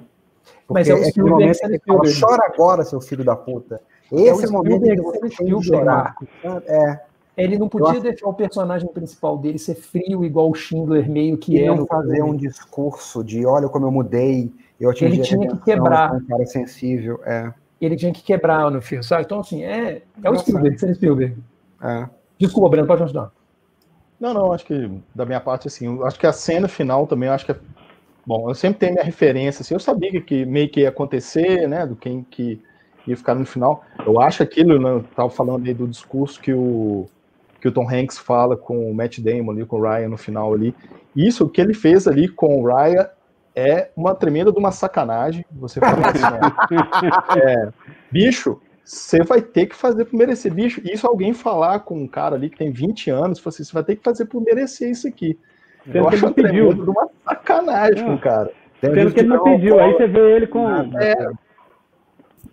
Mas 0.68 0.88
é 0.88 0.94
o 0.94 0.98
é 0.98 1.12
momento 1.18 1.58
que 1.58 1.78
fala, 1.86 2.00
chora 2.20 2.52
agora, 2.52 2.84
seu 2.84 3.00
filho 3.00 3.24
da 3.24 3.36
puta. 3.36 3.80
Esse 4.10 4.44
é, 4.44 4.48
o 4.48 4.52
momento 4.52 4.82
que 4.82 5.00
você 5.00 5.20
tem 5.20 5.30
que 5.30 5.62
chorar. 5.62 6.16
É. 6.66 7.11
Ele 7.36 7.58
não 7.58 7.68
podia 7.68 7.92
acho... 7.92 8.00
deixar 8.00 8.28
o 8.28 8.34
personagem 8.34 8.88
principal 8.88 9.38
dele 9.38 9.58
ser 9.58 9.74
frio 9.74 10.24
igual 10.24 10.50
o 10.50 10.54
Schindler 10.54 11.08
meio 11.08 11.38
que 11.38 11.54
e 11.54 11.62
é. 11.62 11.66
não 11.66 11.86
fazer 11.86 12.16
filme. 12.16 12.30
um 12.30 12.36
discurso 12.36 13.24
de 13.24 13.46
olha 13.46 13.68
como 13.68 13.86
eu 13.86 13.90
mudei, 13.90 14.52
eu 14.78 14.90
atingi 14.90 15.14
Ele 15.16 15.22
tinha 15.22 15.48
que 15.48 15.64
quebrar. 15.64 16.14
Um 16.14 16.26
cara 16.26 16.44
sensível, 16.44 17.20
é. 17.24 17.52
Ele 17.80 17.96
tinha 17.96 18.12
que 18.12 18.22
quebrar 18.22 18.70
no 18.70 18.80
filme, 18.80 19.02
sabe? 19.02 19.22
Então, 19.24 19.40
assim, 19.40 19.64
é, 19.64 20.02
é 20.22 20.30
o 20.30 20.38
Spielberg, 20.38 20.78
ser 20.78 20.94
Spielberg. 20.94 21.36
É. 21.82 22.08
Desculpa, 22.38 22.68
Breno, 22.68 22.86
pode 22.86 23.02
ajudar. 23.02 23.32
Não, 24.20 24.32
não, 24.32 24.52
acho 24.52 24.64
que 24.64 24.90
da 25.14 25.24
minha 25.24 25.40
parte, 25.40 25.66
assim, 25.66 26.00
acho 26.04 26.18
que 26.18 26.26
a 26.26 26.32
cena 26.32 26.68
final 26.68 27.06
também, 27.06 27.28
acho 27.28 27.44
que 27.44 27.52
é. 27.52 27.56
Bom, 28.24 28.48
eu 28.48 28.54
sempre 28.54 28.78
tenho 28.78 28.92
minha 28.92 29.04
referência, 29.04 29.62
assim, 29.62 29.74
eu 29.74 29.80
sabia 29.80 30.12
que, 30.12 30.20
que 30.20 30.44
meio 30.44 30.68
que 30.68 30.82
ia 30.82 30.90
acontecer, 30.90 31.68
né, 31.68 31.84
do 31.84 31.96
quem 31.96 32.22
que 32.22 32.62
ia 33.04 33.16
ficar 33.16 33.34
no 33.34 33.44
final. 33.44 33.84
Eu 34.06 34.20
acho 34.20 34.44
aquilo, 34.44 34.78
né, 34.78 34.90
eu 34.90 35.04
tava 35.16 35.28
falando 35.28 35.66
aí 35.66 35.74
do 35.74 35.88
discurso 35.88 36.40
que 36.40 36.52
o 36.52 37.08
que 37.62 37.68
o 37.68 37.72
Tom 37.72 37.88
Hanks 37.88 38.18
fala 38.18 38.56
com 38.56 38.90
o 38.90 38.92
Matt 38.92 39.20
Damon 39.20 39.52
ali, 39.52 39.64
com 39.64 39.76
o 39.78 39.82
Ryan 39.82 40.08
no 40.08 40.16
final 40.16 40.52
ali. 40.52 40.74
Isso, 41.14 41.48
que 41.48 41.60
ele 41.60 41.72
fez 41.72 42.08
ali 42.08 42.26
com 42.26 42.60
o 42.60 42.66
Ryan 42.66 43.06
é 43.54 43.90
uma 43.96 44.16
tremenda 44.16 44.50
de 44.50 44.58
uma 44.58 44.72
sacanagem. 44.72 45.44
Você 45.52 45.78
fala 45.78 46.08
assim, 46.08 46.22
né? 46.22 46.40
é, 47.40 47.68
bicho, 48.10 48.60
você 48.84 49.22
vai 49.22 49.40
ter 49.40 49.66
que 49.66 49.76
fazer 49.76 50.06
por 50.06 50.16
merecer. 50.16 50.52
Bicho, 50.52 50.80
isso 50.84 51.06
alguém 51.06 51.32
falar 51.32 51.78
com 51.80 52.02
um 52.02 52.08
cara 52.08 52.34
ali 52.34 52.50
que 52.50 52.58
tem 52.58 52.72
20 52.72 53.10
anos, 53.10 53.46
assim, 53.46 53.62
você 53.62 53.72
vai 53.72 53.84
ter 53.84 53.94
que 53.94 54.02
fazer 54.02 54.24
por 54.24 54.42
merecer 54.42 54.90
isso 54.90 55.06
aqui. 55.06 55.38
Sendo 55.84 55.98
Eu 55.98 56.08
acho 56.08 56.32
pediu. 56.32 56.74
de 56.74 56.80
uma 56.80 57.08
sacanagem 57.24 58.04
com 58.04 58.14
o 58.14 58.20
cara. 58.20 58.50
Sendo 58.80 59.12
que 59.12 59.20
ele 59.20 59.28
não 59.28 59.44
pediu, 59.44 59.78
aí 59.78 59.92
você 59.92 60.08
vê 60.08 60.36
ele 60.36 60.48
com. 60.48 60.68
É, 60.98 61.30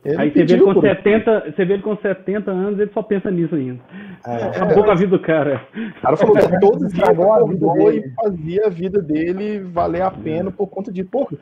ele 0.03 0.17
Aí 0.17 0.31
você 0.31 0.45
vê, 0.45 0.53
ele 0.53 0.63
com 0.63 0.81
70, 0.81 1.43
você 1.51 1.65
vê 1.65 1.73
ele 1.73 1.83
com 1.83 1.97
70 1.97 2.51
anos, 2.51 2.79
ele 2.79 2.91
só 2.93 3.01
pensa 3.01 3.29
nisso 3.29 3.55
ainda. 3.55 3.79
É, 4.25 4.43
Acabou 4.43 4.83
com 4.83 4.91
a 4.91 4.95
vida 4.95 5.17
do 5.17 5.21
cara. 5.21 5.67
O 5.75 6.01
cara 6.01 6.17
falou 6.17 6.35
que 6.35 6.59
todo 6.59 6.87
dia 6.87 7.05
a 7.05 7.45
vida 7.45 7.73
dele. 7.73 7.97
e 8.05 8.09
fazia 8.13 8.65
a 8.65 8.69
vida 8.69 9.01
dele 9.01 9.59
valer 9.59 10.01
a 10.01 10.11
pena 10.11 10.49
por 10.51 10.67
conta 10.67 10.91
de, 10.91 11.03
porra, 11.03 11.37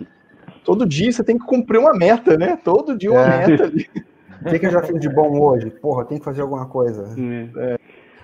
todo 0.63 0.87
dia 0.87 1.11
você 1.11 1.23
tem 1.23 1.37
que 1.37 1.45
cumprir 1.45 1.79
uma 1.79 1.93
meta, 1.93 2.35
né? 2.35 2.57
Todo 2.63 2.97
dia 2.97 3.11
uma 3.11 3.21
é. 3.21 3.47
meta. 3.47 3.71
O 4.39 4.49
que, 4.49 4.59
que 4.59 4.67
eu 4.67 4.71
já 4.71 4.83
fiz 4.83 4.99
de 4.99 5.09
bom 5.09 5.39
hoje? 5.39 5.71
Porra, 5.81 6.05
tem 6.05 6.19
que 6.19 6.23
fazer 6.23 6.43
alguma 6.43 6.67
coisa. 6.67 7.03
É. 7.19 7.73
é. 7.73 7.77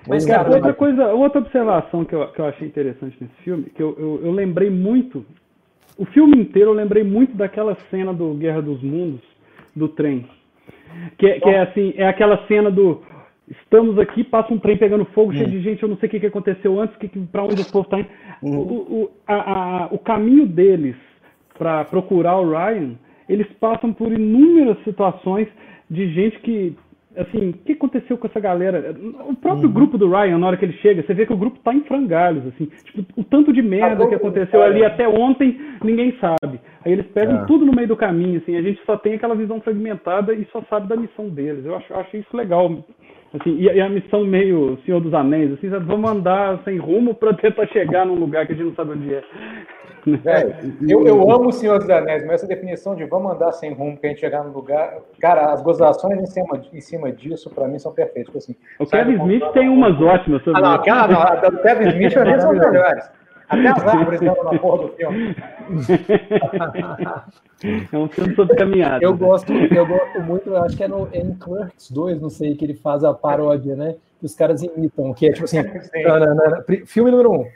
Mas, 0.07 0.25
cara, 0.25 0.49
outra 0.53 0.73
coisa, 0.73 1.07
outra 1.07 1.41
observação 1.41 2.05
que 2.05 2.13
eu, 2.13 2.27
que 2.27 2.39
eu 2.39 2.45
achei 2.45 2.67
interessante 2.67 3.17
nesse 3.19 3.33
filme, 3.43 3.63
que 3.63 3.81
eu, 3.81 3.95
eu, 3.97 4.25
eu 4.25 4.31
lembrei 4.31 4.69
muito, 4.69 5.25
o 5.97 6.05
filme 6.05 6.37
inteiro 6.37 6.71
eu 6.71 6.75
lembrei 6.75 7.03
muito 7.03 7.35
daquela 7.35 7.75
cena 7.89 8.13
do 8.13 8.33
Guerra 8.33 8.61
dos 8.61 8.83
Mundos, 8.83 9.21
do 9.75 9.87
trem. 9.89 10.25
Que, 11.17 11.39
que 11.39 11.49
é 11.49 11.61
assim, 11.61 11.93
é 11.97 12.07
aquela 12.07 12.45
cena 12.47 12.69
do 12.69 13.01
estamos 13.49 13.99
aqui, 13.99 14.23
passa 14.23 14.53
um 14.53 14.59
trem 14.59 14.77
pegando 14.77 15.05
fogo, 15.05 15.31
hum. 15.31 15.35
cheio 15.35 15.49
de 15.49 15.61
gente, 15.61 15.83
eu 15.83 15.89
não 15.89 15.97
sei 15.97 16.07
o 16.07 16.09
que, 16.09 16.19
que 16.19 16.27
aconteceu 16.27 16.79
antes, 16.79 16.95
que, 16.97 17.07
que, 17.07 17.19
para 17.27 17.43
onde 17.43 17.61
o 17.61 17.71
povo 17.71 17.85
está 17.85 17.99
indo. 17.99 18.09
Hum. 18.41 18.57
O, 18.57 19.03
o, 19.03 19.11
a, 19.27 19.33
a, 19.35 19.87
o 19.91 19.99
caminho 19.99 20.45
deles 20.45 20.95
para 21.57 21.85
procurar 21.85 22.37
o 22.39 22.49
Ryan, 22.49 22.95
eles 23.27 23.47
passam 23.59 23.93
por 23.93 24.11
inúmeras 24.11 24.81
situações 24.83 25.47
de 25.89 26.11
gente 26.13 26.39
que 26.39 26.75
assim, 27.15 27.49
o 27.49 27.53
que 27.53 27.73
aconteceu 27.73 28.17
com 28.17 28.27
essa 28.27 28.39
galera? 28.39 28.95
O 29.27 29.35
próprio 29.35 29.67
uhum. 29.67 29.73
grupo 29.73 29.97
do 29.97 30.09
Ryan, 30.09 30.37
na 30.37 30.47
hora 30.47 30.57
que 30.57 30.65
ele 30.65 30.73
chega, 30.73 31.03
você 31.03 31.13
vê 31.13 31.25
que 31.25 31.33
o 31.33 31.37
grupo 31.37 31.59
tá 31.59 31.73
em 31.73 31.81
frangalhos, 31.81 32.47
assim. 32.47 32.65
Tipo, 32.83 33.21
o 33.21 33.23
tanto 33.23 33.53
de 33.53 33.61
merda 33.61 34.07
que 34.07 34.15
aconteceu 34.15 34.61
ali 34.61 34.83
até 34.83 35.07
ontem, 35.07 35.59
ninguém 35.83 36.17
sabe. 36.19 36.59
Aí 36.85 36.91
eles 36.91 37.05
pegam 37.07 37.43
é. 37.43 37.45
tudo 37.45 37.65
no 37.65 37.73
meio 37.73 37.87
do 37.87 37.95
caminho, 37.95 38.39
assim, 38.39 38.55
a 38.55 38.61
gente 38.61 38.83
só 38.85 38.97
tem 38.97 39.15
aquela 39.15 39.35
visão 39.35 39.61
fragmentada 39.61 40.33
e 40.33 40.45
só 40.51 40.61
sabe 40.69 40.87
da 40.87 40.95
missão 40.95 41.29
deles. 41.29 41.65
Eu 41.65 41.75
acho, 41.75 41.91
eu 41.91 41.99
acho 41.99 42.17
isso 42.17 42.35
legal. 42.35 42.83
Assim, 43.33 43.57
e, 43.57 43.81
a 43.81 43.89
missão 43.89 44.23
meio 44.23 44.77
Senhor 44.85 44.99
dos 44.99 45.13
Anéis, 45.13 45.51
assim, 45.53 45.67
vamos 45.69 46.09
andar 46.09 46.59
sem 46.63 46.77
rumo 46.77 47.15
para 47.15 47.33
tentar 47.33 47.65
chegar 47.67 48.05
num 48.05 48.13
lugar 48.13 48.45
que 48.45 48.53
a 48.53 48.55
gente 48.55 48.67
não 48.67 48.75
sabe 48.75 48.91
onde 48.91 49.15
é. 49.15 49.23
É, 50.25 50.55
eu, 50.87 51.07
eu 51.07 51.31
amo 51.31 51.49
o 51.49 51.51
Senhor 51.51 51.79
dos 51.79 51.89
Anéis, 51.89 52.23
mas 52.25 52.35
essa 52.35 52.47
definição 52.47 52.95
de 52.95 53.05
vamos 53.05 53.31
andar 53.31 53.51
sem 53.53 53.73
rumo 53.73 53.97
para 53.97 54.09
a 54.09 54.11
gente 54.11 54.19
chegar 54.19 54.43
no 54.43 54.53
lugar. 54.53 54.99
Cara, 55.19 55.51
as 55.51 55.63
gozações 55.63 56.21
em 56.21 56.25
cima, 56.27 56.61
em 56.71 56.81
cima 56.81 57.11
disso, 57.11 57.49
para 57.49 57.67
mim, 57.67 57.79
são 57.79 57.91
perfeitas. 57.91 58.25
Tipo 58.25 58.37
assim, 58.37 58.55
o 58.79 58.85
Kevin 58.85 59.15
Smith 59.15 59.51
tem 59.53 59.67
umas 59.67 59.99
ótimas 59.99 60.43
sobre 60.43 60.59
ah, 60.59 60.63
não, 60.63 60.73
aquela, 60.75 61.07
não, 61.07 61.21
a 61.21 61.35
do 61.35 61.57
Kevin 61.59 61.87
Smith 61.89 62.15
é 62.15 62.39
são 62.39 62.53
melhores. 62.53 63.09
Até 63.49 63.67
as 63.67 63.83
árvores 63.83 64.21
andam 64.21 64.43
na 64.43 64.59
porra 64.59 64.83
do 64.83 64.93
filme. 64.93 65.35
É 67.91 67.97
um 67.97 68.07
filme 68.09 68.35
sobre 68.35 68.55
caminhada. 68.55 69.03
Eu 69.03 69.15
gosto, 69.15 69.53
eu 69.53 69.85
gosto 69.85 70.21
muito, 70.21 70.49
eu 70.49 70.57
acho 70.63 70.75
que 70.75 70.83
é, 70.83 70.87
no, 70.87 71.07
é 71.11 71.19
em 71.19 71.33
Clerks 71.35 71.91
2, 71.91 72.21
não 72.21 72.29
sei, 72.29 72.55
que 72.55 72.65
ele 72.65 72.73
faz 72.73 73.03
a 73.03 73.13
paródia, 73.13 73.75
né? 73.75 73.95
Que 74.19 74.25
os 74.25 74.35
caras 74.35 74.61
imitam, 74.63 75.13
que 75.13 75.27
é 75.27 75.31
tipo 75.31 75.45
assim. 75.45 75.61
Não, 75.61 76.19
não, 76.19 76.35
não, 76.35 76.85
filme 76.85 77.11
número 77.11 77.31
1. 77.31 77.35
Um. 77.35 77.47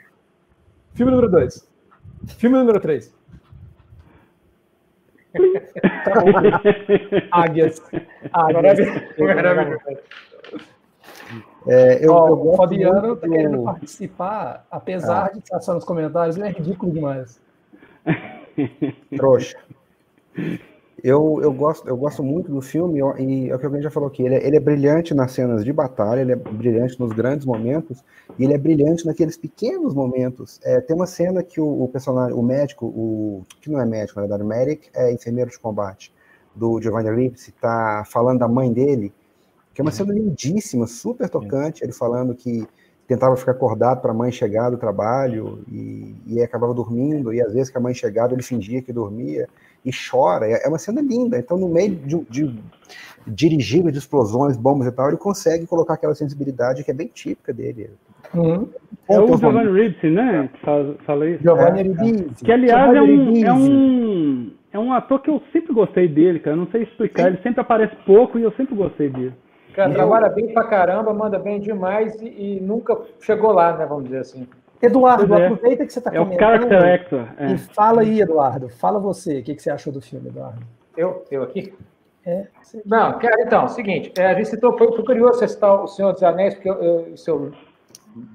Filme 0.94 1.12
número 1.12 1.30
2. 1.30 1.68
Filme 2.38 2.58
número 2.58 2.80
3. 2.80 3.18
tá 6.04 6.12
Águias. 7.30 7.82
Águias. 8.32 8.68
É, 11.68 12.04
eu, 12.04 12.14
oh, 12.14 12.28
eu 12.28 12.48
o 12.48 12.56
Fabiano 12.56 13.14
tá 13.14 13.28
querendo 13.28 13.62
participar, 13.62 14.66
apesar 14.70 15.26
ah. 15.26 15.32
de 15.32 15.38
estar 15.40 15.60
só 15.60 15.74
nos 15.74 15.84
comentários, 15.84 16.36
ele 16.36 16.46
é 16.46 16.50
ridículo 16.50 16.90
demais. 16.90 17.38
Trouxa. 19.14 19.58
Eu, 21.04 21.40
eu, 21.42 21.52
gosto, 21.52 21.86
eu 21.86 21.96
gosto 21.96 22.24
muito 22.24 22.50
do 22.50 22.60
filme, 22.60 22.98
e 23.18 23.50
é 23.50 23.54
o 23.54 23.58
que 23.58 23.66
alguém 23.66 23.82
já 23.82 23.90
falou 23.90 24.08
aqui, 24.08 24.22
ele 24.22 24.34
é, 24.34 24.46
ele 24.46 24.56
é 24.56 24.60
brilhante 24.60 25.14
nas 25.14 25.30
cenas 25.30 25.64
de 25.64 25.72
batalha, 25.72 26.22
ele 26.22 26.32
é 26.32 26.36
brilhante 26.36 26.98
nos 26.98 27.12
grandes 27.12 27.46
momentos, 27.46 28.02
e 28.36 28.44
ele 28.44 28.54
é 28.54 28.58
brilhante 28.58 29.06
naqueles 29.06 29.36
pequenos 29.36 29.94
momentos. 29.94 30.58
É, 30.64 30.80
tem 30.80 30.96
uma 30.96 31.06
cena 31.06 31.42
que 31.42 31.60
o, 31.60 31.84
o, 31.84 31.88
personagem, 31.88 32.34
o 32.34 32.42
médico, 32.42 32.86
o 32.86 33.44
que 33.60 33.70
não 33.70 33.80
é 33.80 33.84
médico, 33.84 34.18
na 34.18 34.26
verdade, 34.26 34.42
o 34.42 34.46
medic 34.46 34.88
é 34.94 35.12
enfermeiro 35.12 35.50
de 35.50 35.58
combate, 35.58 36.12
do 36.54 36.80
Giovanni 36.80 37.14
Ripsi, 37.14 37.50
está 37.50 38.02
falando 38.04 38.40
da 38.40 38.48
mãe 38.48 38.72
dele, 38.72 39.12
que 39.78 39.82
é 39.82 39.84
uma 39.84 39.92
cena 39.92 40.12
lindíssima, 40.12 40.88
super 40.88 41.28
tocante, 41.30 41.84
ele 41.84 41.92
falando 41.92 42.34
que 42.34 42.66
tentava 43.06 43.36
ficar 43.36 43.52
acordado 43.52 44.00
para 44.00 44.10
a 44.10 44.14
mãe 44.14 44.32
chegar 44.32 44.70
do 44.70 44.76
trabalho 44.76 45.60
e, 45.70 46.16
e 46.26 46.42
acabava 46.42 46.74
dormindo, 46.74 47.32
e 47.32 47.40
às 47.40 47.52
vezes 47.52 47.70
que 47.70 47.78
a 47.78 47.80
mãe 47.80 47.94
chegava 47.94 48.32
ele 48.32 48.42
fingia 48.42 48.82
que 48.82 48.92
dormia 48.92 49.48
e 49.84 49.90
chora. 49.92 50.46
É, 50.46 50.66
é 50.66 50.68
uma 50.68 50.78
cena 50.78 51.00
linda. 51.00 51.38
Então, 51.38 51.56
no 51.56 51.68
meio 51.68 51.94
de, 51.94 52.18
de 52.28 52.58
dirigível 53.24 53.92
de 53.92 53.98
explosões, 53.98 54.56
bombas 54.56 54.88
e 54.88 54.90
tal, 54.90 55.06
ele 55.06 55.16
consegue 55.16 55.64
colocar 55.64 55.94
aquela 55.94 56.16
sensibilidade 56.16 56.82
que 56.82 56.90
é 56.90 56.94
bem 56.94 57.06
típica 57.06 57.52
dele. 57.52 57.90
Uhum. 58.34 58.68
É 59.08 59.20
o 59.20 59.28
Giovanni 59.28 59.80
Ribisi, 59.80 60.10
né? 60.10 60.50
Falei. 61.06 61.38
Giovanni 61.38 61.78
é, 61.78 61.82
Ribisi. 61.84 62.44
Que, 62.44 62.50
aliás, 62.50 62.96
é 62.96 63.00
um, 63.00 63.44
é, 63.44 63.52
um, 63.52 64.52
é 64.72 64.78
um 64.80 64.92
ator 64.92 65.22
que 65.22 65.30
eu 65.30 65.40
sempre 65.52 65.72
gostei 65.72 66.08
dele, 66.08 66.40
cara. 66.40 66.56
Eu 66.56 66.62
não 66.62 66.70
sei 66.72 66.82
explicar. 66.82 67.22
Sim. 67.22 67.28
Ele 67.28 67.42
sempre 67.44 67.60
aparece 67.60 67.94
pouco 68.04 68.40
e 68.40 68.42
eu 68.42 68.50
sempre 68.56 68.74
gostei 68.74 69.08
dele. 69.08 69.34
Cara, 69.74 69.92
trabalha 69.92 70.28
bem 70.28 70.52
pra 70.52 70.64
caramba, 70.64 71.12
manda 71.12 71.38
bem 71.38 71.60
demais 71.60 72.20
e, 72.20 72.26
e, 72.26 72.60
nunca 72.60 72.98
chegou 73.20 73.52
lá, 73.52 73.76
né? 73.76 73.86
Vamos 73.86 74.04
dizer 74.04 74.18
assim. 74.18 74.48
Eduardo, 74.80 75.34
é. 75.34 75.46
aproveita 75.46 75.86
que 75.86 75.92
você 75.92 75.98
está 75.98 76.10
é 76.12 76.18
comentando. 76.18 76.42
É 76.42 76.46
o 76.46 76.50
character 76.50 76.94
actor. 76.94 77.28
É. 77.38 77.52
E 77.52 77.58
fala 77.58 78.02
aí, 78.02 78.20
Eduardo. 78.20 78.68
Fala 78.68 78.98
você. 78.98 79.40
O 79.40 79.42
que, 79.42 79.54
que 79.54 79.62
você 79.62 79.70
achou 79.70 79.92
do 79.92 80.00
filme, 80.00 80.28
Eduardo? 80.28 80.60
Eu? 80.96 81.24
Eu 81.30 81.42
aqui? 81.42 81.74
É. 82.24 82.46
Não, 82.84 83.18
cara, 83.18 83.42
então, 83.42 83.68
seguinte, 83.68 84.12
é, 84.18 84.26
a 84.26 84.34
gente 84.34 84.50
citou, 84.50 84.76
foi, 84.76 84.88
foi 84.88 85.04
curioso 85.04 85.38
você 85.38 85.48
citar 85.48 85.82
o 85.82 85.86
Senhor 85.86 86.12
dos 86.12 86.22
Anéis, 86.22 86.54
porque 86.54 86.68
eu, 86.68 86.74
eu, 86.74 87.14
isso 87.14 87.30
eu 87.30 87.52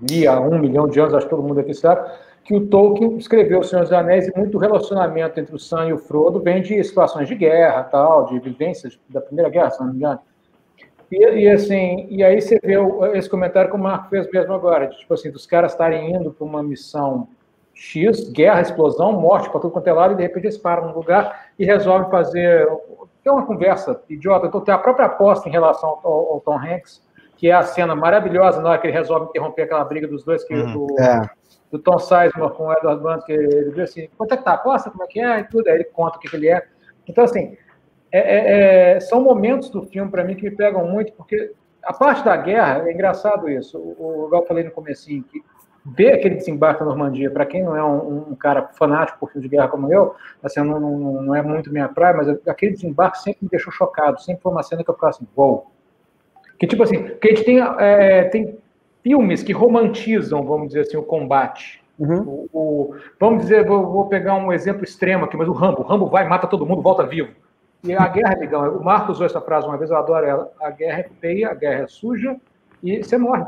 li 0.09 0.25
há 0.25 0.39
um 0.39 0.57
milhão 0.57 0.87
de 0.87 0.99
anos, 0.99 1.13
acho 1.13 1.27
que 1.27 1.29
todo 1.29 1.43
mundo 1.43 1.59
aqui 1.59 1.73
sabe, 1.73 2.09
que 2.43 2.55
o 2.55 2.67
Tolkien 2.67 3.15
escreveu 3.17 3.59
O 3.59 3.63
Senhor 3.63 3.83
dos 3.83 3.93
Anéis 3.93 4.27
e 4.27 4.37
muito 4.37 4.57
relacionamento 4.57 5.39
entre 5.39 5.55
o 5.55 5.59
Sam 5.59 5.89
e 5.89 5.93
o 5.93 5.97
Frodo 5.97 6.41
vem 6.41 6.61
de 6.61 6.83
situações 6.83 7.27
de 7.27 7.35
guerra, 7.35 7.83
tal, 7.83 8.25
de 8.25 8.39
vivências 8.39 8.99
da 9.09 9.21
Primeira 9.21 9.49
Guerra, 9.49 9.69
se 9.69 9.79
não 9.79 9.87
me 9.87 9.95
engano. 9.95 10.19
E, 11.13 11.41
e, 11.41 11.49
assim, 11.49 12.07
e 12.09 12.23
aí 12.23 12.41
você 12.41 12.59
vê 12.63 12.73
esse 13.15 13.29
comentário 13.29 13.69
que 13.69 13.75
o 13.75 13.79
Marco 13.79 14.09
fez 14.09 14.27
mesmo 14.31 14.51
agora, 14.51 14.87
de, 14.87 14.97
tipo 14.97 15.13
assim, 15.13 15.29
dos 15.29 15.45
caras 15.45 15.73
estarem 15.73 16.11
indo 16.11 16.31
para 16.31 16.43
uma 16.43 16.63
missão 16.63 17.27
X, 17.71 18.31
guerra, 18.31 18.61
explosão, 18.61 19.11
morte 19.13 19.47
para 19.47 19.59
tudo 19.59 19.73
quanto 19.73 19.87
é 19.87 19.93
lado, 19.93 20.13
e 20.13 20.17
de 20.17 20.23
repente 20.23 20.45
eles 20.45 20.57
param 20.57 20.87
num 20.87 20.95
lugar 20.95 21.49
e 21.59 21.65
resolvem 21.65 22.09
fazer. 22.09 22.67
Tem 23.23 23.31
uma 23.31 23.45
conversa 23.45 24.01
idiota. 24.09 24.47
Então, 24.47 24.61
tem 24.61 24.73
a 24.73 24.77
própria 24.79 25.05
aposta 25.05 25.47
em 25.47 25.51
relação 25.51 25.99
ao, 26.03 26.33
ao, 26.33 26.41
Tom 26.41 26.57
Hanks, 26.57 27.03
que 27.37 27.47
é 27.47 27.53
a 27.53 27.61
cena 27.61 27.95
maravilhosa 27.95 28.59
na 28.59 28.71
hora 28.71 28.79
que 28.79 28.87
ele 28.87 28.97
resolve 28.97 29.27
interromper 29.27 29.63
aquela 29.63 29.85
briga 29.85 30.07
dos 30.07 30.23
dois, 30.23 30.43
que 30.43 30.55
uhum, 30.55 30.87
do, 30.87 30.99
é. 30.99 31.29
do 31.71 31.77
Tom 31.77 31.99
Sizemore 31.99 32.55
com 32.55 32.67
o 32.67 32.73
Edward 32.73 33.03
Blunt, 33.03 33.23
que 33.23 33.33
ele 33.33 33.69
diz 33.69 33.91
assim: 33.91 34.09
quanto 34.17 34.33
é 34.33 34.37
que 34.37 34.43
tá 34.43 34.51
a 34.51 34.55
aposta? 34.55 34.89
Como 34.89 35.03
é 35.03 35.07
que 35.07 35.19
é? 35.19 35.41
E 35.41 35.43
tudo. 35.43 35.67
Aí 35.67 35.75
ele 35.75 35.83
conta 35.83 36.17
o 36.17 36.19
que, 36.19 36.27
que 36.27 36.35
ele 36.35 36.49
é. 36.49 36.63
Então, 37.07 37.23
assim, 37.23 37.55
é, 38.13 38.19
é, 38.19 38.91
é, 38.91 38.99
são 38.99 39.23
momentos 39.23 39.69
do 39.71 39.81
filme, 39.81 40.11
para 40.11 40.23
mim, 40.23 40.35
que 40.35 40.43
me 40.43 40.55
pegam 40.55 40.87
muito, 40.87 41.11
porque 41.13 41.51
a 41.81 41.91
parte 41.91 42.23
da 42.23 42.37
guerra, 42.37 42.87
é 42.87 42.93
engraçado 42.93 43.49
isso, 43.49 43.79
o, 43.79 44.25
igual 44.27 44.43
eu 44.43 44.47
falei 44.47 44.63
no 44.63 44.69
comecinho, 44.69 45.23
que 45.23 45.41
ver 45.83 46.13
aquele 46.13 46.35
desembarque 46.35 46.81
na 46.81 46.85
Normandia, 46.85 47.31
para 47.31 47.43
quem 47.43 47.63
não 47.63 47.75
é 47.75 47.83
um, 47.83 48.29
um, 48.29 48.35
cara 48.35 48.69
fanático 48.73 49.19
por 49.19 49.31
filme 49.31 49.49
de 49.49 49.55
guerra 49.55 49.67
como 49.67 49.91
eu, 49.91 50.15
assim, 50.43 50.61
não, 50.61 50.79
não, 50.79 51.23
não, 51.23 51.35
é 51.35 51.41
muito 51.41 51.73
minha 51.73 51.89
praia, 51.89 52.15
mas 52.15 52.29
aquele 52.47 52.73
desembarque 52.73 53.17
sempre 53.17 53.39
me 53.41 53.49
deixou 53.49 53.73
chocado, 53.73 54.21
sempre 54.21 54.43
foi 54.43 54.51
uma 54.51 54.61
cena 54.61 54.83
que 54.83 54.89
eu 54.91 54.93
ficava 54.93 55.09
assim, 55.09 55.27
uou. 55.35 55.71
Que 56.59 56.67
tipo 56.67 56.83
assim, 56.83 57.03
que 57.15 57.27
a 57.27 57.31
gente 57.31 57.43
tem, 57.43 57.59
é, 57.59 58.25
tem 58.25 58.59
filmes 59.01 59.41
que 59.41 59.51
romantizam, 59.51 60.45
vamos 60.45 60.67
dizer 60.67 60.81
assim, 60.81 60.97
o 60.97 61.03
combate. 61.03 61.83
Uhum. 61.97 62.21
O, 62.21 62.49
o, 62.53 62.95
vamos 63.19 63.41
dizer, 63.41 63.65
vou, 63.65 63.85
vou, 63.91 64.07
pegar 64.07 64.35
um 64.35 64.53
exemplo 64.53 64.83
extremo 64.83 65.25
aqui, 65.25 65.35
mas 65.35 65.47
o 65.47 65.51
Rambo. 65.51 65.81
O 65.81 65.83
Rambo 65.83 66.07
vai, 66.07 66.27
mata 66.27 66.47
todo 66.47 66.65
mundo, 66.65 66.81
volta 66.81 67.05
vivo. 67.05 67.33
E 67.83 67.93
a 67.93 68.07
guerra, 68.07 68.33
amigão, 68.33 68.77
o 68.77 68.83
Marcos 68.83 69.15
usou 69.15 69.25
essa 69.25 69.41
frase 69.41 69.67
uma 69.67 69.77
vez, 69.77 69.91
eu 69.91 69.97
adoro 69.97 70.25
ela. 70.25 70.51
A 70.61 70.69
guerra 70.69 71.01
é 71.01 71.09
feia, 71.19 71.49
a 71.49 71.53
guerra 71.53 71.83
é 71.83 71.87
suja 71.87 72.37
e 72.81 73.03
você 73.03 73.17
morre. 73.17 73.45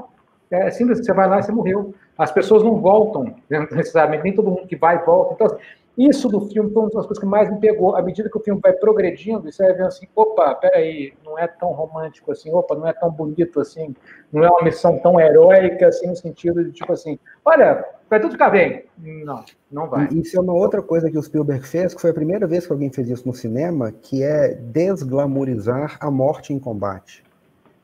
É 0.52 0.70
simples, 0.72 1.00
você 1.00 1.14
vai 1.14 1.28
lá 1.28 1.40
e 1.40 1.44
você 1.44 1.52
morreu. 1.52 1.94
As 2.18 2.32
pessoas 2.32 2.62
não 2.62 2.76
voltam, 2.82 3.34
necessariamente, 3.50 4.24
nem 4.24 4.36
todo 4.36 4.52
mundo 4.52 4.68
que 4.68 4.76
vai 4.76 5.04
volta. 5.04 5.34
Então, 5.34 5.48
assim, 5.48 5.58
isso 5.98 6.28
do 6.28 6.42
filme 6.50 6.70
foi 6.72 6.82
uma 6.84 6.92
das 6.92 7.06
coisas 7.06 7.20
que 7.20 7.26
mais 7.26 7.50
me 7.50 7.58
pegou. 7.60 7.96
À 7.96 8.02
medida 8.02 8.30
que 8.30 8.38
o 8.38 8.42
filme 8.42 8.60
vai 8.62 8.74
progredindo, 8.74 9.50
você 9.50 9.64
vai 9.64 9.74
vendo 9.74 9.88
assim, 9.88 10.08
opa, 10.14 10.54
peraí, 10.56 11.14
não 11.24 11.40
é 11.40 11.48
tão 11.48 11.70
romântico 11.70 12.34
assim, 12.34 12.52
opa, 12.52 12.76
não 12.76 12.86
é 12.86 12.92
tão 12.92 13.10
bonito 13.10 13.62
assim, 13.62 13.96
não 14.32 14.44
é 14.44 14.50
uma 14.50 14.64
missão 14.64 15.00
tão 15.00 15.18
heróica 15.18 15.88
assim, 15.88 16.08
no 16.08 16.16
sentido 16.16 16.66
de, 16.66 16.74
tipo 16.74 16.92
assim, 16.92 17.18
olha, 17.46 17.86
vai 18.16 18.22
tudo 18.22 18.32
ficar 18.32 18.50
bem. 18.50 18.86
Não, 18.98 19.44
não 19.72 19.88
vai. 19.88 20.08
Isso 20.12 20.38
é 20.38 20.42
uma 20.42 20.54
outra 20.54 20.82
coisa 20.82 21.10
que 21.10 21.18
o 21.18 21.24
Spielberg 21.24 21.66
fez, 21.68 21.94
que 21.94 22.02
foi 22.02 22.12
a 22.12 22.14
primeira 22.14 22.48
vez 22.48 22.66
que 22.66 22.72
alguém 22.72 22.92
fez 22.92 23.10
isso 23.10 23.28
no 23.28 23.34
cinema, 23.34 23.92
que 23.92 24.24
é 24.24 24.54
desglamorizar 24.54 25.98
a 26.00 26.10
morte 26.10 26.54
em 26.54 26.60
combate. 26.60 27.24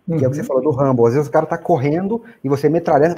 Que 0.06 0.13
uhum. 0.13 0.24
é 0.24 0.28
o 0.28 0.30
que 0.30 0.36
você 0.36 0.41
uhum. 0.41 0.48
falou 0.48 0.63
do 0.63 0.72
Rambo. 0.72 1.06
Às 1.06 1.13
vezes 1.13 1.28
o 1.28 1.32
cara 1.32 1.46
tá 1.46 1.58
correndo 1.58 2.24
e 2.44 2.50
você 2.50 2.70
metralhando, 2.70 3.15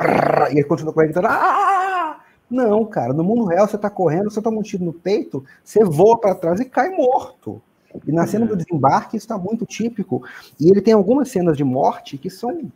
e 0.52 0.54
ele 0.54 0.64
continua 0.64 0.94
correndo, 0.94 1.20
ah! 1.24 2.20
Não, 2.50 2.86
cara, 2.86 3.14
no 3.14 3.24
mundo 3.24 3.46
real 3.46 3.68
você 3.68 3.78
tá 3.78 3.90
correndo, 3.90 4.30
você 4.30 4.42
toma 4.42 4.60
um 4.60 4.62
tiro 4.62 4.84
no 4.84 4.94
peito, 4.94 5.44
você 5.64 5.84
voa 5.84 6.20
para 6.20 6.36
trás 6.36 6.60
e 6.60 6.66
cai 6.66 6.90
morto. 6.90 7.62
E 8.08 8.12
na 8.12 8.26
cena 8.26 8.46
do 8.46 8.56
desembarque 8.56 9.18
isso 9.18 9.26
está 9.26 9.38
muito 9.38 9.66
típico. 9.66 10.24
E 10.60 10.70
ele 10.70 10.82
tem 10.82 10.94
algumas 10.94 11.30
cenas 11.30 11.56
de 11.56 11.64
morte 11.64 12.18
que 12.18 12.30
são 12.30 12.72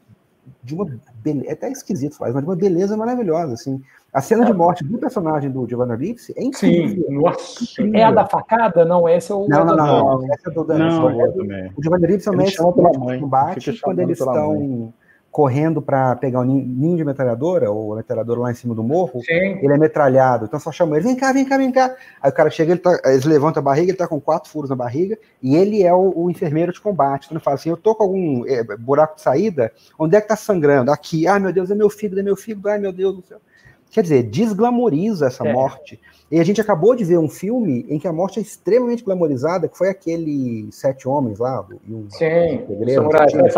de 0.63 0.75
uma 0.75 0.85
beleza, 1.23 1.49
é 1.49 1.53
até 1.53 1.69
esquisito 1.71 2.17
falar, 2.17 2.33
mas 2.33 2.43
de 2.43 2.49
uma 2.49 2.55
beleza 2.55 2.95
maravilhosa, 2.97 3.53
assim. 3.53 3.81
A 4.13 4.21
cena 4.21 4.45
de 4.45 4.53
morte 4.53 4.83
do 4.83 4.97
personagem 4.97 5.51
do 5.51 5.67
Giovanna 5.67 5.95
Ripsi 5.95 6.33
é 6.35 6.43
incrível. 6.43 7.05
Sim, 7.07 7.13
nossa. 7.13 7.81
É 7.93 8.03
a 8.03 8.11
da 8.11 8.25
facada? 8.25 8.85
Não, 8.85 9.07
esse 9.07 9.31
é 9.31 9.35
o. 9.35 9.47
Não, 9.47 9.65
não, 9.65 9.75
não. 9.75 10.19
não. 10.21 10.33
Essa 10.33 10.49
é 10.49 10.53
do, 10.53 10.63
não, 10.63 11.21
é 11.21 11.27
do, 11.29 11.43
o 11.77 11.83
Giovanna 11.83 12.07
Ripsi 12.07 12.27
é 12.27 12.31
o 12.31 12.35
mestre 12.35 12.65
de 12.65 13.19
combate 13.19 13.81
quando 13.81 13.99
eles 13.99 14.19
estão 14.19 14.93
correndo 15.31 15.81
para 15.81 16.15
pegar 16.15 16.39
o 16.39 16.43
ninho 16.43 16.97
de 16.97 17.03
metralhadora, 17.03 17.69
ou 17.69 17.93
a 17.93 17.97
metralhadora 17.97 18.39
lá 18.39 18.51
em 18.51 18.55
cima 18.55 18.73
do 18.73 18.83
morro, 18.83 19.21
Sim. 19.23 19.59
ele 19.61 19.73
é 19.73 19.77
metralhado. 19.77 20.45
Então 20.45 20.59
só 20.59 20.71
chama 20.71 20.95
ele, 20.95 21.05
vem 21.05 21.15
cá, 21.15 21.31
vem 21.31 21.45
cá, 21.45 21.57
vem 21.57 21.71
cá. 21.71 21.95
Aí 22.21 22.31
o 22.31 22.33
cara 22.33 22.49
chega, 22.49 22.71
ele 22.71 22.79
tá, 22.79 22.99
eles 23.05 23.25
levantam 23.25 23.61
a 23.61 23.63
barriga, 23.63 23.91
ele 23.91 23.97
tá 23.97 24.07
com 24.07 24.19
quatro 24.19 24.49
furos 24.49 24.69
na 24.69 24.75
barriga, 24.75 25.17
e 25.41 25.55
ele 25.55 25.83
é 25.83 25.93
o, 25.93 26.11
o 26.15 26.31
enfermeiro 26.31 26.71
de 26.71 26.81
combate. 26.81 27.25
Então 27.25 27.37
ele 27.37 27.43
fala 27.43 27.55
assim: 27.55 27.69
eu 27.69 27.77
tô 27.77 27.93
com 27.93 28.03
algum 28.03 28.47
é, 28.47 28.63
buraco 28.77 29.15
de 29.15 29.21
saída, 29.21 29.71
onde 29.99 30.15
é 30.15 30.21
que 30.21 30.27
tá 30.27 30.35
sangrando? 30.35 30.91
Aqui, 30.91 31.27
ai 31.27 31.39
meu 31.39 31.53
Deus, 31.53 31.69
é 31.69 31.75
meu 31.75 31.89
fígado, 31.89 32.19
é 32.19 32.23
meu 32.23 32.35
fígado, 32.35 32.69
ai 32.69 32.79
meu 32.79 32.91
Deus 32.91 33.15
do 33.15 33.21
céu. 33.21 33.39
quer 33.91 34.01
dizer, 34.01 34.23
desglamoriza 34.23 35.27
essa 35.27 35.47
é. 35.47 35.53
morte. 35.53 35.99
E 36.29 36.39
a 36.39 36.43
gente 36.43 36.59
acabou 36.59 36.93
de 36.93 37.05
ver 37.05 37.17
um 37.17 37.29
filme 37.29 37.85
em 37.87 37.97
que 37.97 38.07
a 38.07 38.11
morte 38.11 38.39
é 38.39 38.41
extremamente 38.41 39.03
glamorizada, 39.03 39.67
que 39.69 39.77
foi 39.77 39.87
aquele 39.87 40.67
Sete 40.71 41.07
Homens 41.07 41.39
lá. 41.39 41.65
E 41.87 41.93
um 41.93 42.09
Sim, 42.09 42.65
segredo, 42.67 42.95
samurais, 42.95 43.31
sete 43.31 43.53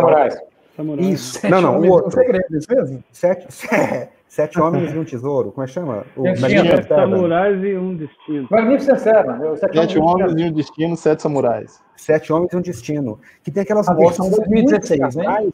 samurais. 0.80 1.08
Isso, 1.08 1.40
sete 1.40 1.52
não, 1.52 1.62
não, 1.62 1.80
o 1.80 1.90
outro. 1.90 2.12
Segredo, 2.12 2.46
mesmo? 2.50 3.04
Sete, 3.12 3.48
Sete 4.30 4.60
Homens 4.62 4.94
e 4.94 4.98
um 4.98 5.04
Tesouro, 5.04 5.52
como 5.52 5.64
é 5.64 5.68
que 5.68 5.74
chama? 5.74 6.06
O 6.16 6.24
Sete 6.36 6.88
Samurais 6.88 7.64
e 7.64 7.76
um 7.76 7.96
Destino. 7.96 8.48
Magnífico. 8.50 8.92
Né? 8.92 9.00
Sete, 9.00 9.60
sete 9.60 10.00
Homens 10.00 10.34
e 10.38 10.44
um 10.46 10.52
Destino, 10.54 10.96
Sete 10.96 11.22
Samurais. 11.24 11.82
Sete 11.98 12.32
Homens 12.32 12.54
e 12.54 12.56
um 12.56 12.62
Destino. 12.62 13.20
Que 13.44 13.52
tem 13.52 13.64
aquelas 13.64 13.88
mortes 13.88 14.24
de 14.24 14.30
2016, 14.30 15.16
né? 15.16 15.50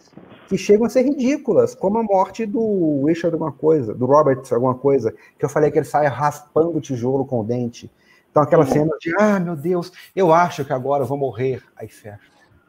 que 0.48 0.58
chegam 0.58 0.86
a 0.86 0.90
ser 0.90 1.04
ridículas, 1.04 1.74
como 1.74 1.98
a 1.98 2.04
morte 2.04 2.46
do 2.46 3.06
Richard 3.06 3.34
alguma 3.34 3.52
coisa, 3.52 3.96
do 3.96 4.06
Robert 4.06 4.42
alguma 4.52 4.76
coisa, 4.76 5.16
que 5.40 5.46
eu 5.46 5.50
falei 5.50 5.72
que 5.72 5.80
ele 5.80 5.86
sai 5.86 6.06
raspando 6.08 6.78
o 6.78 6.82
tijolo 6.82 7.26
com 7.26 7.40
o 7.40 7.44
dente. 7.44 7.90
Então 8.30 8.44
aquela 8.44 8.66
uhum. 8.66 8.72
cena 8.72 8.98
de, 9.00 9.16
ah, 9.18 9.40
meu 9.40 9.56
Deus, 9.56 9.92
eu 10.14 10.34
acho 10.34 10.66
que 10.66 10.74
agora 10.74 11.04
eu 11.04 11.08
vou 11.08 11.18
morrer. 11.18 11.64
Aí 11.78 11.88
fecha. 11.88 12.20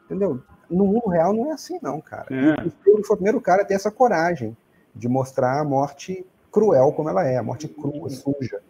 Entendeu? 0.05 0.41
No 0.71 0.87
mundo 0.87 1.09
real 1.09 1.33
não 1.33 1.51
é 1.51 1.53
assim, 1.53 1.79
não, 1.83 2.01
cara. 2.01 2.27
É. 2.31 2.67
E 2.67 2.91
o 2.91 3.05
foi 3.05 3.15
o 3.15 3.17
primeiro 3.17 3.41
cara 3.41 3.63
a 3.63 3.65
ter 3.65 3.75
essa 3.75 3.91
coragem 3.91 4.57
de 4.95 5.09
mostrar 5.09 5.61
a 5.61 5.65
morte 5.65 6.25
cruel 6.51 6.93
como 6.93 7.09
ela 7.09 7.25
é, 7.25 7.37
a 7.37 7.43
morte 7.43 7.69
crua, 7.69 8.09
suja. 8.09 8.61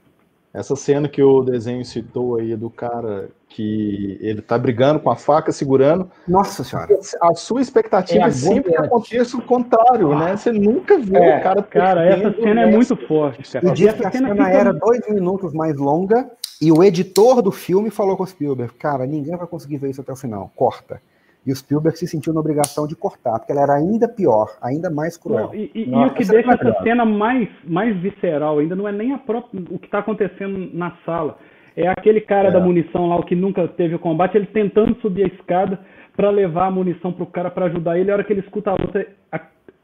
Essa 0.52 0.74
cena 0.74 1.06
que 1.06 1.22
o 1.22 1.42
desenho 1.42 1.84
citou 1.84 2.36
aí 2.36 2.56
do 2.56 2.70
cara 2.70 3.28
que 3.46 4.16
ele 4.22 4.40
tá 4.40 4.56
brigando 4.56 4.98
com 4.98 5.10
a 5.10 5.14
faca, 5.14 5.52
segurando. 5.52 6.10
Nossa 6.26 6.64
senhora. 6.64 6.98
A 7.20 7.34
sua 7.34 7.60
expectativa 7.60 8.24
é, 8.24 8.28
é 8.28 8.30
sempre 8.30 8.72
que 8.72 8.78
aconteça 8.78 9.36
o 9.36 9.42
contrário, 9.42 10.12
ah. 10.12 10.18
né? 10.18 10.36
Você 10.36 10.50
nunca 10.50 10.98
vê 10.98 11.18
é, 11.18 11.38
o 11.38 11.42
cara. 11.42 11.62
Cara, 11.62 12.04
essa 12.06 12.32
cena 12.32 12.62
é 12.62 12.70
muito 12.70 12.96
forte. 12.96 13.52
Cara. 13.52 13.68
E 13.68 13.72
diz 13.72 13.92
que 13.92 14.06
a 14.06 14.10
cena, 14.10 14.28
cena 14.28 14.50
era 14.50 14.72
dois 14.72 15.06
minutos 15.10 15.52
mais 15.52 15.76
longa 15.76 16.30
e 16.60 16.72
o 16.72 16.82
editor 16.82 17.42
do 17.42 17.52
filme 17.52 17.90
falou 17.90 18.16
com 18.16 18.22
o 18.22 18.26
Spielberg: 18.26 18.72
Cara, 18.74 19.06
ninguém 19.06 19.36
vai 19.36 19.46
conseguir 19.46 19.76
ver 19.76 19.90
isso 19.90 20.00
até 20.00 20.12
o 20.12 20.16
final. 20.16 20.50
Corta. 20.56 21.02
E 21.46 21.52
o 21.52 21.56
Spielberg 21.56 21.96
se 21.96 22.08
sentiu 22.08 22.34
na 22.34 22.40
obrigação 22.40 22.86
de 22.86 22.96
cortar, 22.96 23.38
porque 23.38 23.52
ela 23.52 23.62
era 23.62 23.74
ainda 23.74 24.08
pior, 24.08 24.48
ainda 24.60 24.90
mais 24.90 25.16
cruel. 25.16 25.46
Não, 25.46 25.54
e, 25.54 25.70
e, 25.74 25.88
e, 25.88 25.94
o 25.94 26.10
que 26.12 26.24
deixa 26.24 26.52
essa 26.52 26.82
cena 26.82 27.04
mais, 27.04 27.48
mais 27.64 27.96
visceral 27.98 28.58
ainda 28.58 28.74
não 28.74 28.88
é 28.88 28.92
nem 28.92 29.16
própria, 29.18 29.62
o 29.70 29.78
que 29.78 29.86
está 29.86 30.00
acontecendo 30.00 30.70
na 30.74 30.92
sala. 31.06 31.38
É 31.76 31.86
aquele 31.88 32.20
cara 32.20 32.48
é. 32.48 32.50
da 32.50 32.58
munição 32.58 33.08
lá, 33.08 33.16
o 33.16 33.22
que 33.22 33.36
nunca 33.36 33.68
teve 33.68 33.94
o 33.94 33.98
combate, 33.98 34.36
ele 34.36 34.46
tentando 34.46 34.96
subir 35.00 35.24
a 35.24 35.28
escada 35.28 35.78
para 36.16 36.30
levar 36.30 36.66
a 36.66 36.70
munição 36.70 37.12
pro 37.12 37.26
cara 37.26 37.50
para 37.50 37.66
ajudar 37.66 37.98
ele. 37.98 38.10
A 38.10 38.14
hora 38.14 38.24
que 38.24 38.32
ele 38.32 38.40
escuta 38.40 38.70
a 38.70 38.74
luta, 38.74 39.06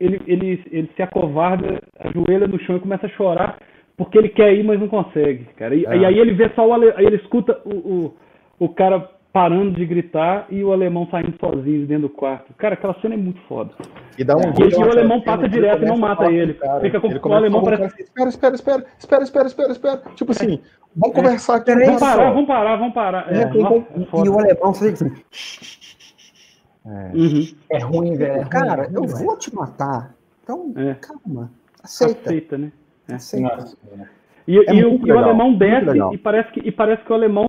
ele, 0.01 0.21
ele, 0.27 0.65
ele 0.71 0.91
se 0.97 1.03
acovarda, 1.03 1.81
ajoelha 2.01 2.49
no 2.49 2.59
chão 2.61 2.77
e 2.77 2.81
começa 2.81 3.07
a 3.07 3.11
chorar 3.11 3.59
porque 3.97 4.19
ele 4.19 4.31
quer 4.31 4.55
ir, 4.55 4.65
mas 4.65 4.81
não 4.81 4.89
consegue, 4.89 5.45
cara. 5.57 5.75
E, 5.75 5.85
é. 5.87 5.99
e 5.99 6.05
aí 6.05 6.19
ele 6.19 6.33
vê 6.33 6.51
só 6.55 6.67
o 6.67 6.85
ele 6.85 7.17
escuta 7.17 7.61
o, 7.65 7.75
o, 7.75 8.15
o 8.59 8.69
cara 8.69 9.09
parando 9.33 9.71
de 9.73 9.87
gritar 9.87 10.47
e 10.51 10.63
o 10.63 10.73
alemão 10.73 11.09
saindo 11.11 11.35
sozinho 11.41 11.87
dentro 11.87 12.09
do 12.09 12.11
quarto. 12.11 12.53
Cara, 12.55 12.75
aquela 12.75 12.95
cena 13.01 13.15
é 13.15 13.17
muito 13.17 13.41
foda. 13.43 13.73
E, 14.19 14.23
dá 14.23 14.37
um 14.37 14.41
e, 14.41 14.71
e 14.71 14.75
o 14.75 14.91
alemão 14.91 15.23
passa 15.23 15.49
direto 15.49 15.83
e 15.83 15.87
não 15.87 15.97
mata 15.97 16.31
ele. 16.31 16.55
Cara. 16.55 16.81
Fica 16.81 17.01
com, 17.01 17.07
ele 17.07 17.19
o 17.19 17.33
alemão 17.33 17.63
parece... 17.63 17.85
Assim, 17.85 18.03
espera, 18.03 18.29
espera, 18.29 18.55
espera, 18.55 18.85
espera, 18.99 19.23
espera, 19.23 19.47
espera, 19.47 19.73
espera. 19.73 20.03
Tipo 20.15 20.33
assim, 20.33 20.61
vamos 20.95 21.17
é, 21.17 21.23
conversar 21.23 21.57
aqui. 21.57 21.75
Vamos 21.75 22.01
parar, 22.01 22.31
vamos 22.31 22.47
parar, 22.47 22.77
vamos 22.77 22.95
parar. 22.95 23.35
É, 23.35 23.43
é, 23.43 23.47
nossa, 23.47 24.27
e 24.27 24.29
o 24.29 24.39
alemão 24.39 24.75
faz 24.75 24.93
assim... 24.93 25.13
É. 26.85 27.11
Uhum. 27.15 27.47
é 27.71 27.79
ruim, 27.79 28.17
velho. 28.17 28.49
Cara, 28.49 28.91
eu 28.93 29.05
vou 29.05 29.37
te 29.39 29.55
matar. 29.55 30.15
Então, 30.43 30.75
é. 30.77 30.95
calma. 30.95 31.51
Aceita. 31.83 32.21
Aceita, 32.29 32.59
né? 32.59 32.73
Aceita. 33.11 33.77
E, 34.47 34.57
e, 34.57 34.75
e, 34.75 34.85
o, 34.85 35.07
e, 35.07 35.13
o, 35.13 35.19
alemão 35.19 35.55
desce 35.55 35.97
e 36.13 36.19
parece, 36.19 36.51
que, 36.53 36.61
e 36.61 36.73
parece 36.73 37.05
que 37.05 37.13
o 37.13 37.15
alemão 37.15 37.47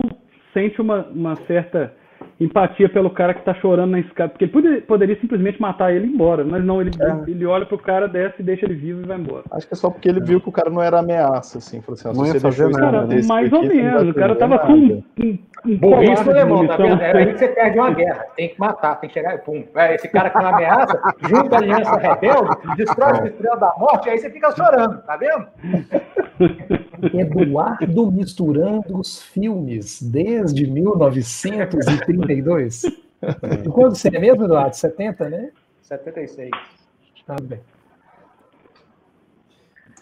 sente 0.54 0.80
uma, 0.80 1.04
uma 1.08 1.36
certa 1.48 1.94
empatia 2.40 2.90
pelo 2.90 3.10
cara 3.10 3.34
que 3.34 3.44
tá 3.44 3.54
chorando 3.56 3.92
na 3.92 4.00
escada, 4.00 4.30
porque 4.30 4.46
ele 4.46 4.52
poderia, 4.52 4.82
poderia 4.82 5.20
simplesmente 5.20 5.62
matar 5.62 5.94
ele 5.94 6.06
e 6.06 6.10
ir 6.10 6.14
embora, 6.14 6.44
mas 6.44 6.64
não, 6.64 6.82
ele, 6.82 6.92
é. 7.00 7.30
ele 7.30 7.46
olha 7.46 7.66
pro 7.66 7.78
cara, 7.78 8.08
desce, 8.08 8.42
deixa 8.42 8.66
ele 8.66 8.76
vivo 8.76 9.02
e 9.02 9.08
vai 9.08 9.18
embora. 9.18 9.44
Acho 9.52 9.68
que 9.68 9.74
é 9.74 9.78
só 9.78 9.90
porque 9.90 10.10
ele 10.10 10.22
viu 10.22 10.42
que 10.42 10.50
o 10.50 10.52
cara 10.52 10.70
não 10.70 10.82
era 10.82 11.00
ameaça, 11.00 11.60
assim, 11.60 11.82
falou 11.82 12.00
assim, 12.00 12.18
não 12.18 12.26
ia 12.26 12.40
fazer 12.40 12.70
nada. 12.70 13.08
Cara, 13.08 13.26
mais 13.28 13.54
ou 13.54 13.64
menos, 13.64 14.10
o 14.10 14.14
cara 14.14 14.36
tava 14.36 14.60
com 14.60 14.74
um, 14.74 15.04
um, 15.20 15.40
um 15.66 15.78
Burrice 15.78 16.30
alemão, 16.30 16.68
tá 16.68 16.78
vendo? 16.78 17.02
É 17.02 17.18
aí 17.18 17.34
que 17.34 17.40
você 17.40 17.48
perde 17.50 17.80
uma 17.80 17.92
guerra, 17.92 18.26
tem 18.36 18.50
que 18.50 18.60
matar, 18.60 18.96
tem 19.00 19.10
que 19.10 19.14
chegar 19.14 19.36
e 19.36 19.38
pum, 19.40 19.64
esse 19.94 20.08
cara 20.10 20.30
que 20.30 20.38
não 20.38 20.48
ameaça, 20.48 21.02
junta 21.22 21.56
a 21.56 21.60
aliança 21.60 21.98
rebelde, 21.98 22.58
destrói 22.78 23.20
a 23.20 23.26
estrela 23.28 23.58
da 23.58 23.74
morte, 23.78 24.10
aí 24.10 24.18
você 24.18 24.30
fica 24.30 24.52
chorando, 24.52 25.02
tá 25.04 25.18
vendo? 25.18 25.48
Eduardo 27.14 28.12
misturando 28.12 29.00
os 29.00 29.22
filmes 29.22 30.02
desde 30.02 30.68
1932. 32.26 32.84
E 33.66 33.70
quando 33.70 33.96
você 33.96 34.10
é 34.10 34.20
mesmo, 34.20 34.44
Eduardo? 34.46 34.76
70, 34.76 35.30
né? 35.30 35.52
76. 35.82 36.50
Tá 37.26 37.36
bem. 37.42 37.60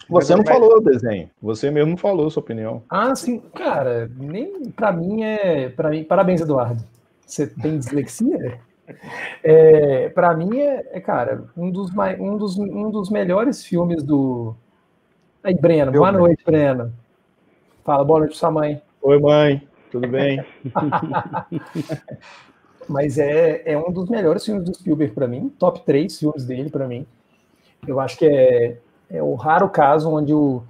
Você 0.10 0.36
não 0.36 0.44
falou 0.44 0.78
o 0.78 0.82
desenho. 0.82 1.30
Você 1.42 1.72
mesmo 1.72 1.96
falou 1.96 2.30
sua 2.30 2.42
opinião. 2.42 2.84
Ah, 2.90 3.16
sim, 3.16 3.40
cara, 3.56 4.12
nem 4.18 4.70
para 4.72 4.92
mim 4.92 5.24
é, 5.24 5.70
para 5.70 5.90
mim, 5.90 6.04
parabéns 6.04 6.42
Eduardo. 6.42 6.84
Você 7.26 7.48
tem 7.48 7.78
dislexia? 7.78 8.60
É, 9.42 10.10
para 10.10 10.36
mim 10.36 10.60
é, 10.60 10.86
é, 10.92 11.00
cara, 11.00 11.46
um 11.56 11.72
dos, 11.72 11.92
um, 11.96 12.38
dos, 12.38 12.58
um 12.58 12.92
dos 12.92 13.10
melhores 13.10 13.64
filmes 13.64 14.04
do. 14.04 14.54
Aí, 15.42 15.56
Breno, 15.56 15.94
boa 15.94 16.12
noite, 16.12 16.44
Breno. 16.44 16.92
Fala, 17.86 18.04
boa 18.04 18.20
noite, 18.20 18.36
sua 18.36 18.52
mãe. 18.52 18.82
Oi, 19.02 19.18
mãe, 19.18 19.66
tudo 19.92 20.08
bem? 20.08 20.44
Mas 22.88 23.18
é, 23.18 23.62
é 23.66 23.78
um 23.78 23.92
dos 23.92 24.10
melhores 24.10 24.44
filmes 24.44 24.64
do 24.64 24.74
Spielberg 24.74 25.14
para 25.14 25.28
mim, 25.28 25.50
top 25.60 25.86
3 25.86 26.18
filmes 26.18 26.46
dele 26.46 26.70
para 26.70 26.88
mim. 26.88 27.06
Eu 27.88 28.00
acho 28.00 28.18
que 28.18 28.26
é, 28.26 28.78
é 29.10 29.22
o 29.22 29.36
raro 29.36 29.70
caso 29.70 30.10
onde 30.10 30.34
o, 30.34 30.64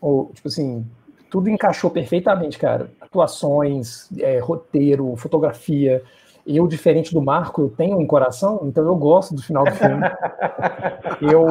o, 0.00 0.30
tipo 0.34 0.48
assim, 0.48 0.86
tudo 1.30 1.50
encaixou 1.50 1.90
perfeitamente, 1.90 2.58
cara. 2.58 2.90
Atuações, 3.00 4.08
é, 4.18 4.38
roteiro, 4.38 5.14
fotografia. 5.16 6.02
Eu, 6.50 6.66
diferente 6.66 7.12
do 7.12 7.20
Marco, 7.20 7.60
eu 7.60 7.68
tenho 7.68 7.98
um 7.98 8.06
coração, 8.06 8.62
então 8.64 8.82
eu 8.82 8.96
gosto 8.96 9.34
do 9.34 9.42
final 9.42 9.64
do 9.64 9.70
filme. 9.72 10.02
eu, 11.20 11.46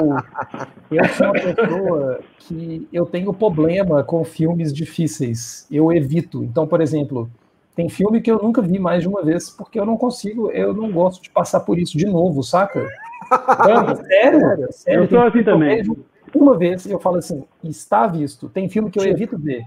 eu 0.89 1.09
sou 1.09 1.27
uma 1.27 1.33
pessoa 1.33 2.19
que 2.39 2.87
eu 2.91 3.05
tenho 3.05 3.31
problema 3.31 4.03
com 4.03 4.25
filmes 4.25 4.73
difíceis. 4.73 5.67
Eu 5.69 5.93
evito. 5.93 6.43
Então, 6.43 6.65
por 6.65 6.81
exemplo, 6.81 7.29
tem 7.75 7.87
filme 7.89 8.19
que 8.21 8.31
eu 8.31 8.41
nunca 8.41 8.59
vi 8.59 8.79
mais 8.79 9.03
de 9.03 9.07
uma 9.07 9.23
vez, 9.23 9.51
porque 9.51 9.79
eu 9.79 9.85
não 9.85 9.97
consigo, 9.97 10.49
eu 10.49 10.73
não 10.73 10.91
gosto 10.91 11.21
de 11.21 11.29
passar 11.29 11.59
por 11.59 11.77
isso 11.77 11.95
de 11.95 12.07
novo, 12.07 12.41
saca? 12.41 12.89
sério, 14.07 14.67
sério. 14.73 15.03
Eu 15.03 15.09
sou 15.09 15.21
assim 15.21 15.43
também. 15.43 15.83
Uma 16.33 16.57
vez 16.57 16.87
eu 16.87 16.99
falo 16.99 17.17
assim, 17.17 17.43
está 17.63 18.07
visto. 18.07 18.49
Tem 18.49 18.67
filme 18.67 18.89
que 18.89 18.99
eu 18.99 19.05
evito 19.05 19.37
ver. 19.37 19.63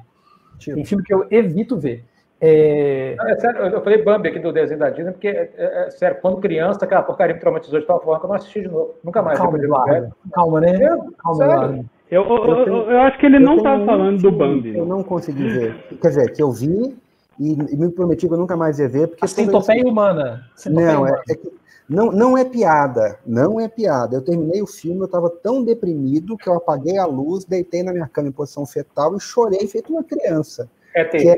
Tem 0.59 0.85
filme 0.85 1.05
que 1.05 1.15
eu 1.15 1.25
evito 1.31 1.79
ver. 1.79 2.05
É... 2.41 3.17
é 3.19 3.37
sério, 3.37 3.61
eu 3.67 3.83
falei 3.83 4.03
Bambi 4.03 4.29
aqui 4.29 4.39
do 4.39 4.53
desenho 4.53 4.81
da 4.81 4.89
Disney, 4.89 5.13
porque, 5.13 5.29
é, 5.29 5.51
é, 5.57 5.87
é 5.87 5.91
sério, 5.91 6.19
quando 6.23 6.39
criança, 6.39 6.85
aquela 6.85 7.03
porcaria 7.03 7.35
me 7.35 7.41
traumatizou 7.41 7.79
de 7.79 7.87
tal 7.87 8.01
forma 8.01 8.19
que 8.19 8.25
eu 8.25 8.29
não 8.29 8.37
assisti 8.37 8.63
de 8.63 8.69
novo. 8.69 8.95
Nunca 9.05 9.23
mais. 9.23 9.39
Calma, 9.39 9.59
Eduardo. 9.59 10.17
Calma, 10.33 10.61
né? 10.61 10.79
Calma, 11.19 11.45
Eduardo. 11.45 11.87
Eu, 12.11 12.25
eu, 12.25 12.67
eu, 12.67 12.91
eu, 12.91 13.01
acho 13.03 13.19
que 13.19 13.27
ele 13.27 13.39
não 13.39 13.57
estava 13.57 13.85
falando 13.85 14.21
do 14.21 14.33
Bambi. 14.33 14.77
Eu 14.77 14.85
não 14.85 15.03
consegui 15.03 15.49
ver. 15.49 15.77
Quer 16.01 16.09
dizer, 16.09 16.33
que 16.33 16.43
eu 16.43 16.51
vi, 16.51 16.97
e, 17.39 17.53
e 17.53 17.77
me 17.77 17.89
prometi 17.91 18.27
que 18.27 18.35
eu 18.35 18.39
nunca 18.39 18.57
mais 18.57 18.79
ia 18.79 18.89
ver. 18.89 19.09
Porque 19.09 19.25
a 19.25 19.29
centopeia 19.29 19.87
humana. 19.87 20.43
Não, 20.67 21.07
é, 21.07 21.23
é 21.29 21.35
que, 21.35 21.53
não, 21.89 22.13
não 22.13 22.39
é 22.39 22.45
piada, 22.45 23.19
não 23.27 23.61
é 23.61 23.69
piada. 23.69 24.17
Eu 24.17 24.23
terminei 24.23 24.63
o 24.63 24.67
filme, 24.67 25.01
eu 25.01 25.07
estava 25.07 25.29
tão 25.29 25.65
deprimido 25.65 26.37
que 26.37 26.49
eu 26.49 26.55
apaguei 26.55 26.97
a 26.99 27.05
luz, 27.07 27.45
deitei 27.45 27.83
na 27.83 27.93
minha 27.93 28.07
cama 28.07 28.29
em 28.29 28.33
posição 28.33 28.65
fetal 28.65 29.17
e 29.17 29.21
chorei 29.21 29.67
feito 29.67 29.93
uma 29.93 30.05
criança. 30.05 30.69
É 30.95 31.05
que 31.05 31.29
é 31.29 31.37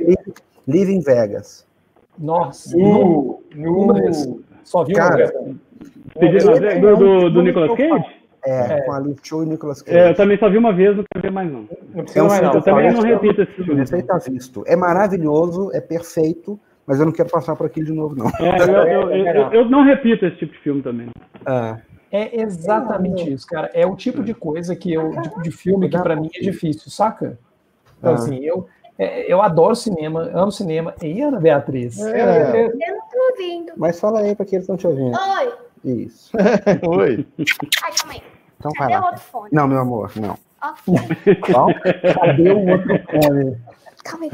Live, 0.67 1.01
Vegas. 1.01 1.67
Nossa, 2.19 2.77
uh, 2.77 3.43
uh, 3.57 4.43
só 4.63 4.85
viu 4.85 4.97
Cara, 4.97 5.33
do, 6.15 6.97
do, 6.97 7.31
do 7.31 7.43
Nicolas 7.43 7.77
Cage? 7.77 8.23
É, 8.45 8.73
é, 8.75 8.81
com 8.83 8.93
a 8.93 8.99
Liv 8.99 9.19
Show 9.23 9.45
e 9.45 9.47
Nicolas 9.47 9.83
Cage. 9.83 9.97
É, 9.97 10.11
eu 10.11 10.15
também 10.15 10.37
só 10.37 10.51
vi 10.51 10.59
uma 10.59 10.73
vez, 10.73 10.97
não 10.97 11.05
quero 11.13 11.23
ver 11.23 11.31
mais 11.31 11.51
não. 11.51 11.69
não 11.95 12.05
é 12.15 12.23
um 12.23 12.27
mais, 12.27 12.43
não. 12.43 12.55
Eu 12.55 12.63
também 12.63 12.93
não 12.93 13.01
repito 13.01 13.43
esse 13.43 13.53
filme. 13.53 13.83
Esse 13.83 13.95
aí 13.95 14.03
tá 14.03 14.19
visto. 14.19 14.65
É 14.67 14.77
maravilhoso, 14.77 15.71
é 15.73 15.81
perfeito, 15.81 16.59
mas 16.87 16.99
eu 16.99 17.07
não 17.07 17.13
quero 17.13 17.31
passar 17.31 17.55
por 17.57 17.67
aqui 17.67 17.83
de 17.83 17.93
novo, 17.93 18.17
não. 18.17 18.27
É, 18.29 18.63
eu, 18.63 19.11
eu, 19.11 19.11
eu, 19.11 19.53
eu, 19.53 19.71
não 19.71 19.85
repito 19.85 20.27
esse 20.27 20.37
tipo 20.37 20.53
de 20.53 20.59
filme 20.59 20.83
também. 20.83 21.09
Ah. 21.47 21.79
É 22.11 22.43
exatamente 22.43 23.33
isso, 23.33 23.47
cara. 23.47 23.71
É 23.73 23.87
o 23.87 23.97
tipo 23.97 24.23
de 24.23 24.35
coisa 24.35 24.77
que 24.77 24.93
eu, 24.93 25.11
de, 25.11 25.43
de 25.45 25.51
filme 25.51 25.89
que 25.89 25.99
para 25.99 26.15
mim 26.15 26.29
é 26.35 26.41
difícil, 26.41 26.91
saca? 26.91 27.39
Então, 27.99 28.11
ah. 28.11 28.15
assim, 28.15 28.45
eu, 28.45 28.67
eu 29.27 29.43
adoro 29.43 29.75
cinema, 29.75 30.31
amo 30.35 30.53
cinema. 30.53 30.95
E 31.03 31.21
Ana 31.21 31.41
Beatriz? 31.41 31.99
É. 32.01 32.67
Eu 32.67 32.95
não 32.95 33.09
tô 33.09 33.31
ouvindo. 33.31 33.73
Mas 33.77 33.99
fala 33.99 34.21
aí 34.21 34.35
para 34.35 34.47
que 34.47 34.57
eles 34.57 34.65
estão 34.65 34.77
te 34.77 34.87
ouvindo. 34.87 35.17
Oi. 35.17 35.53
Isso. 35.85 36.31
Oi. 36.89 37.27
Ai, 37.83 37.93
calma 37.97 38.13
aí. 38.13 38.23
Então 38.59 38.73
Cadê 38.73 38.93
vai 38.93 39.01
lá. 39.01 39.17
Não, 39.51 39.69
meu 39.69 39.79
amor, 39.79 40.13
não. 40.17 40.39
Calma, 41.45 41.75
cadê 42.15 42.53
o 42.53 42.69
outro 42.69 43.01
fone? 43.11 43.59
Calma 44.05 44.27
aí, 44.27 44.31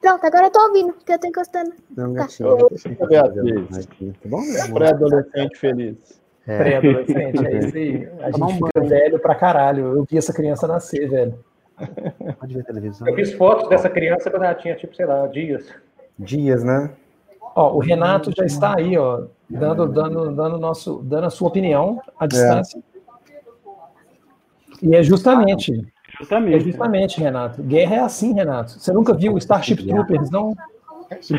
Pronto, 0.00 0.26
agora 0.26 0.46
eu 0.46 0.50
tô 0.50 0.60
ouvindo, 0.60 0.92
porque 0.94 1.12
eu 1.12 1.18
tô 1.20 1.28
encostando. 1.28 1.72
Não, 1.96 2.12
tá. 2.12 2.22
gatinho. 2.22 2.58
Tá 4.18 4.74
Pré-adolescente 4.74 5.56
feliz. 5.56 6.20
É. 6.44 6.58
Pré-adolescente, 6.58 7.46
é 7.46 7.58
isso 7.58 7.76
aí. 7.76 8.08
A 8.20 8.30
gente 8.32 8.54
fica 8.54 8.80
velho 8.80 9.20
pra 9.20 9.36
caralho. 9.36 9.96
Eu 9.96 10.04
vi 10.10 10.18
essa 10.18 10.32
criança 10.32 10.66
nascer, 10.66 11.08
velho. 11.08 11.38
Pode 12.38 12.54
ver 12.54 12.64
televisão. 12.64 13.08
Eu 13.08 13.14
fiz 13.14 13.32
fotos 13.34 13.68
dessa 13.68 13.88
criança 13.88 14.30
quando 14.30 14.44
ela 14.44 14.54
tinha, 14.54 14.74
tipo, 14.74 14.94
sei 14.94 15.06
lá, 15.06 15.26
dias. 15.26 15.66
Dias, 16.18 16.62
né? 16.62 16.90
Ó, 17.54 17.74
o 17.74 17.78
Renato 17.78 18.32
já 18.34 18.44
está 18.44 18.76
aí, 18.76 18.96
ó, 18.96 19.24
dando, 19.48 19.86
dando, 19.86 20.34
dando, 20.34 20.58
nosso, 20.58 21.02
dando 21.04 21.26
a 21.26 21.30
sua 21.30 21.48
opinião 21.48 22.00
à 22.18 22.26
distância. 22.26 22.78
É. 22.78 22.92
E 24.86 24.96
é 24.96 25.02
justamente, 25.02 25.86
justamente, 26.18 26.56
é 26.56 26.60
justamente, 26.60 27.20
Renato. 27.20 27.62
Guerra 27.62 27.96
é 27.96 28.00
assim, 28.00 28.32
Renato. 28.32 28.72
Você 28.72 28.92
nunca 28.92 29.14
viu 29.14 29.36
Starship 29.38 29.86
Troopers, 29.86 30.30
não? 30.30 30.54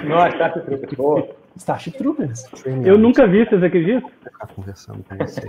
Não, 0.07 0.27
Starship 0.27 0.61
Troopers, 0.61 0.93
boa. 0.93 1.27
Starship 1.55 1.97
Troopers. 1.97 2.45
Eu 2.83 2.97
nunca 2.97 3.27
vi, 3.27 3.45
vocês 3.45 3.63
acreditam? 3.63 4.09
conversando 4.55 5.03
com 5.03 5.15
você. 5.17 5.41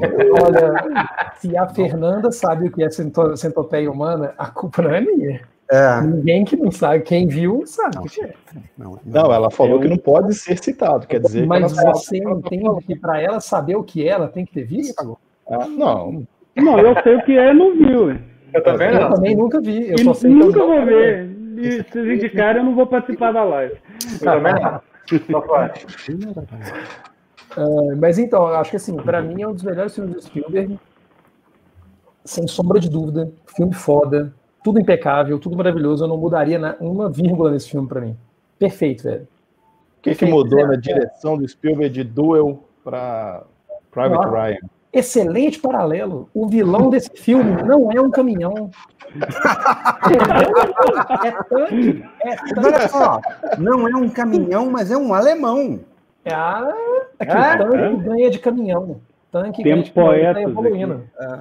Olha, 0.42 1.32
se 1.36 1.56
a 1.56 1.66
Fernanda 1.68 2.30
sabe 2.30 2.68
o 2.68 2.72
que 2.72 2.82
é 2.82 2.88
centopeia 2.90 3.90
humana, 3.90 4.34
a 4.38 4.46
culpa 4.46 4.82
não 4.82 4.90
é 4.90 5.00
minha. 5.00 5.40
É. 5.70 6.00
Ninguém 6.02 6.44
que 6.44 6.56
não 6.56 6.70
sabe, 6.70 7.00
quem 7.00 7.26
viu, 7.26 7.62
sabe 7.66 7.96
não, 7.96 8.02
que 8.04 8.22
é. 8.22 8.34
Não, 8.76 9.00
não, 9.04 9.32
ela 9.32 9.50
falou 9.50 9.76
eu... 9.76 9.80
que 9.80 9.88
não 9.88 9.96
pode 9.96 10.34
ser 10.34 10.62
citado, 10.62 11.06
quer 11.06 11.20
dizer 11.20 11.46
Mas 11.46 11.72
você 11.72 12.18
entende 12.18 12.84
que 12.86 12.94
para 12.94 13.20
ela 13.20 13.40
saber 13.40 13.74
o 13.76 13.82
que 13.82 14.06
é, 14.06 14.10
ela 14.10 14.28
tem 14.28 14.44
que 14.44 14.52
ter 14.52 14.64
visto? 14.64 15.18
Ah, 15.48 15.66
não. 15.66 16.26
Não, 16.54 16.78
eu 16.78 16.94
sei 17.02 17.16
o 17.16 17.24
que 17.24 17.36
é 17.36 17.52
não 17.52 17.74
viu. 17.76 18.16
Eu 18.52 18.62
também 18.62 18.92
não. 18.92 19.00
Eu 19.00 19.14
também 19.14 19.36
nunca 19.36 19.60
vi. 19.60 19.90
Eu 19.90 19.98
só 19.98 20.14
sei 20.14 20.30
nunca 20.30 20.60
vou 20.60 20.84
ver. 20.84 21.30
E 21.56 21.72
se 21.72 21.82
vocês 21.82 22.18
indicarem, 22.18 22.60
eu 22.60 22.64
não 22.64 22.74
vou 22.74 22.86
participar 22.86 23.32
da 23.32 23.42
live. 23.42 23.74
Eu 24.12 24.18
também 24.20 24.52
não. 24.54 24.80
Uh, 27.56 27.96
mas 27.96 28.18
então, 28.18 28.46
acho 28.46 28.70
que 28.70 28.76
assim, 28.76 28.96
para 28.96 29.22
mim 29.22 29.42
é 29.42 29.48
um 29.48 29.52
dos 29.52 29.62
melhores 29.62 29.94
filmes 29.94 30.14
do 30.14 30.22
Spielberg, 30.22 30.78
sem 32.24 32.46
sombra 32.48 32.80
de 32.80 32.88
dúvida. 32.90 33.30
Filme 33.56 33.74
foda, 33.74 34.34
tudo 34.62 34.80
impecável, 34.80 35.38
tudo 35.38 35.56
maravilhoso. 35.56 36.04
Eu 36.04 36.08
não 36.08 36.16
mudaria 36.16 36.58
na, 36.58 36.74
uma 36.80 37.08
vírgula 37.10 37.50
nesse 37.50 37.70
filme 37.70 37.86
para 37.86 38.00
mim. 38.00 38.16
Perfeito, 38.58 39.04
velho. 39.04 39.28
O 39.98 40.02
que, 40.02 40.14
que 40.14 40.26
mudou 40.26 40.66
na 40.66 40.76
direção 40.76 41.38
do 41.38 41.48
Spielberg 41.48 41.94
de 41.94 42.04
Duel 42.04 42.62
para 42.82 43.44
Private 43.90 44.26
Ryan? 44.26 44.58
Excelente 44.94 45.58
paralelo. 45.58 46.28
O 46.32 46.46
vilão 46.46 46.88
desse 46.88 47.10
filme 47.10 47.60
não 47.64 47.90
é 47.90 48.00
um 48.00 48.10
caminhão. 48.10 48.70
é 51.24 51.32
tanque. 51.48 52.04
É 52.20 52.36
tanque. 52.36 52.60
Olha 52.64 52.88
só, 52.88 53.20
não 53.58 53.88
é 53.88 53.96
um 53.96 54.08
caminhão, 54.08 54.70
mas 54.70 54.92
é 54.92 54.96
um 54.96 55.12
alemão. 55.12 55.80
É 56.24 56.32
a... 56.32 56.72
Aqui, 57.18 57.32
é, 57.32 57.56
tanque 57.58 57.76
é. 57.76 57.96
ganha 57.96 58.30
de 58.30 58.38
caminhão. 58.38 59.00
Tanque 59.32 59.64
Tem 59.64 59.72
ganha 59.72 59.82
de 59.82 59.90
poetas 59.90 60.44
tá 60.44 60.48
evoluindo. 60.48 61.02
É. 61.20 61.38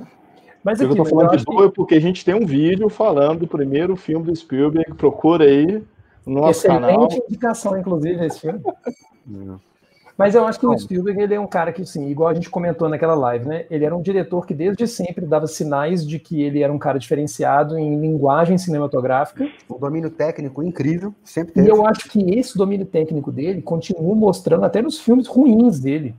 Mas 0.63 0.81
aqui, 0.81 0.91
eu 0.91 0.95
tô 0.95 1.05
falando 1.05 1.37
de 1.37 1.45
que... 1.45 1.69
porque 1.75 1.95
a 1.95 2.01
gente 2.01 2.25
tem 2.25 2.33
um 2.33 2.45
vídeo 2.45 2.89
falando 2.89 3.41
do 3.41 3.47
primeiro 3.47 3.95
filme 3.95 4.25
do 4.25 4.35
Spielberg, 4.35 4.95
procura 4.95 5.45
aí 5.45 5.83
no 6.25 6.41
nosso 6.41 6.65
Excelente 6.65 6.81
canal. 6.81 7.05
Excelente 7.05 7.25
indicação, 7.27 7.77
inclusive, 7.77 8.25
esse 8.25 8.39
filme. 8.39 8.61
Mas 10.17 10.35
eu 10.35 10.45
acho 10.45 10.59
que 10.59 10.65
o 10.67 10.77
Spielberg 10.77 11.21
ele 11.23 11.33
é 11.33 11.39
um 11.39 11.47
cara 11.47 11.73
que, 11.73 11.83
sim, 11.85 12.07
igual 12.07 12.29
a 12.29 12.33
gente 12.33 12.49
comentou 12.49 12.87
naquela 12.87 13.15
live, 13.15 13.47
né? 13.47 13.65
Ele 13.69 13.83
era 13.83 13.95
um 13.95 14.01
diretor 14.01 14.45
que 14.45 14.53
desde 14.53 14.87
sempre 14.87 15.25
dava 15.25 15.47
sinais 15.47 16.05
de 16.05 16.19
que 16.19 16.41
ele 16.41 16.61
era 16.61 16.71
um 16.71 16.77
cara 16.77 16.99
diferenciado 16.99 17.77
em 17.77 17.99
linguagem 17.99 18.57
cinematográfica. 18.57 19.47
Um 19.69 19.79
domínio 19.79 20.11
técnico 20.11 20.61
incrível, 20.61 21.13
sempre 21.23 21.53
teve. 21.53 21.67
E 21.67 21.69
eu 21.69 21.85
acho 21.85 22.09
que 22.09 22.37
esse 22.37 22.55
domínio 22.57 22.85
técnico 22.85 23.31
dele 23.31 23.61
continua 23.61 24.15
mostrando 24.15 24.65
até 24.65 24.81
nos 24.81 24.99
filmes 24.99 25.27
ruins 25.27 25.79
dele. 25.79 26.15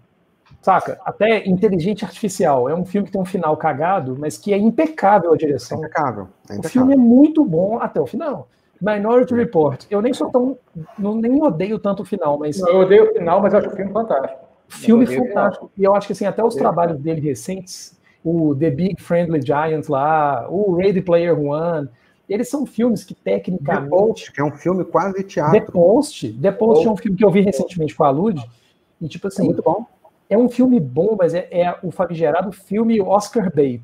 Saca? 0.61 0.99
Até 1.05 1.47
Inteligente 1.47 2.05
Artificial. 2.05 2.69
É 2.69 2.75
um 2.75 2.87
filme 2.87 3.07
que 3.07 3.13
tem 3.13 3.21
um 3.21 3.27
final 3.27 3.55
cagado, 3.57 4.17
mas 4.19 4.39
que 4.39 4.53
é 4.53 4.57
impecável 4.57 5.33
a 5.33 5.37
direção. 5.37 5.77
É 5.77 5.81
impecável. 5.81 6.29
É 6.49 6.55
impecável. 6.55 6.65
O 6.65 6.69
filme 6.71 6.95
é 6.95 6.97
muito 6.97 7.45
bom 7.45 7.79
até 7.79 8.01
o 8.01 8.07
final. 8.07 8.49
Minority 8.81 9.35
Report. 9.35 9.85
Eu 9.91 10.03
nem 10.03 10.13
sou 10.13 10.31
tão. 10.31 10.59
Não, 10.99 11.17
nem 11.17 11.43
odeio 11.43 11.79
tanto 11.79 12.03
o 12.03 12.07
final, 12.07 12.39
mas. 12.39 12.59
eu 12.59 12.81
odeio 12.81 13.11
o 13.11 13.15
final, 13.15 13.41
mas 13.41 13.55
acho 13.55 13.69
o 13.69 13.77
filme 13.77 13.93
fantástico. 13.93 14.45
Filme 14.69 15.07
fantástico. 15.07 15.71
E 15.77 15.85
eu 15.85 15.95
acho 15.95 16.07
que 16.07 16.13
assim, 16.13 16.27
até 16.27 16.43
os 16.43 16.55
trabalhos 16.55 16.99
dele 16.99 17.21
recentes, 17.21 17.99
o 18.25 18.55
The 18.55 18.71
Big 18.71 19.01
Friendly 19.01 19.41
Giant 19.41 19.89
lá, 19.89 20.47
o 20.49 20.75
Ready 20.75 21.03
Player 21.03 21.39
One, 21.39 21.89
eles 22.29 22.49
são 22.49 22.65
filmes 22.65 23.05
que 23.05 23.15
tecnicamente. 23.15 23.85
The 23.85 23.97
Post, 23.97 24.33
que 24.33 24.41
é 24.41 24.45
um 24.45 24.53
filme 24.53 24.85
quase 24.85 25.23
teatro. 25.25 25.61
The 25.61 25.73
Post. 25.73 26.33
The 26.33 26.53
Post 26.53 26.87
é 26.87 26.91
um 26.91 26.97
filme 26.97 27.17
que 27.17 27.25
eu 27.25 27.31
vi 27.31 27.41
recentemente 27.41 27.95
com 27.95 28.05
a 28.05 28.11
Lud. 28.11 28.43
E 29.01 29.09
tipo 29.09 29.29
assim. 29.29 29.43
É 29.43 29.47
muito 29.47 29.63
bom. 29.63 29.87
É 30.29 30.39
um 30.39 30.49
filme 30.49 30.81
bom, 30.81 31.17
mas 31.19 31.35
é, 31.35 31.47
é 31.51 31.77
o 31.83 31.91
famigerado 31.91 32.51
filme 32.51 33.01
Oscar 33.01 33.55
bait. 33.55 33.83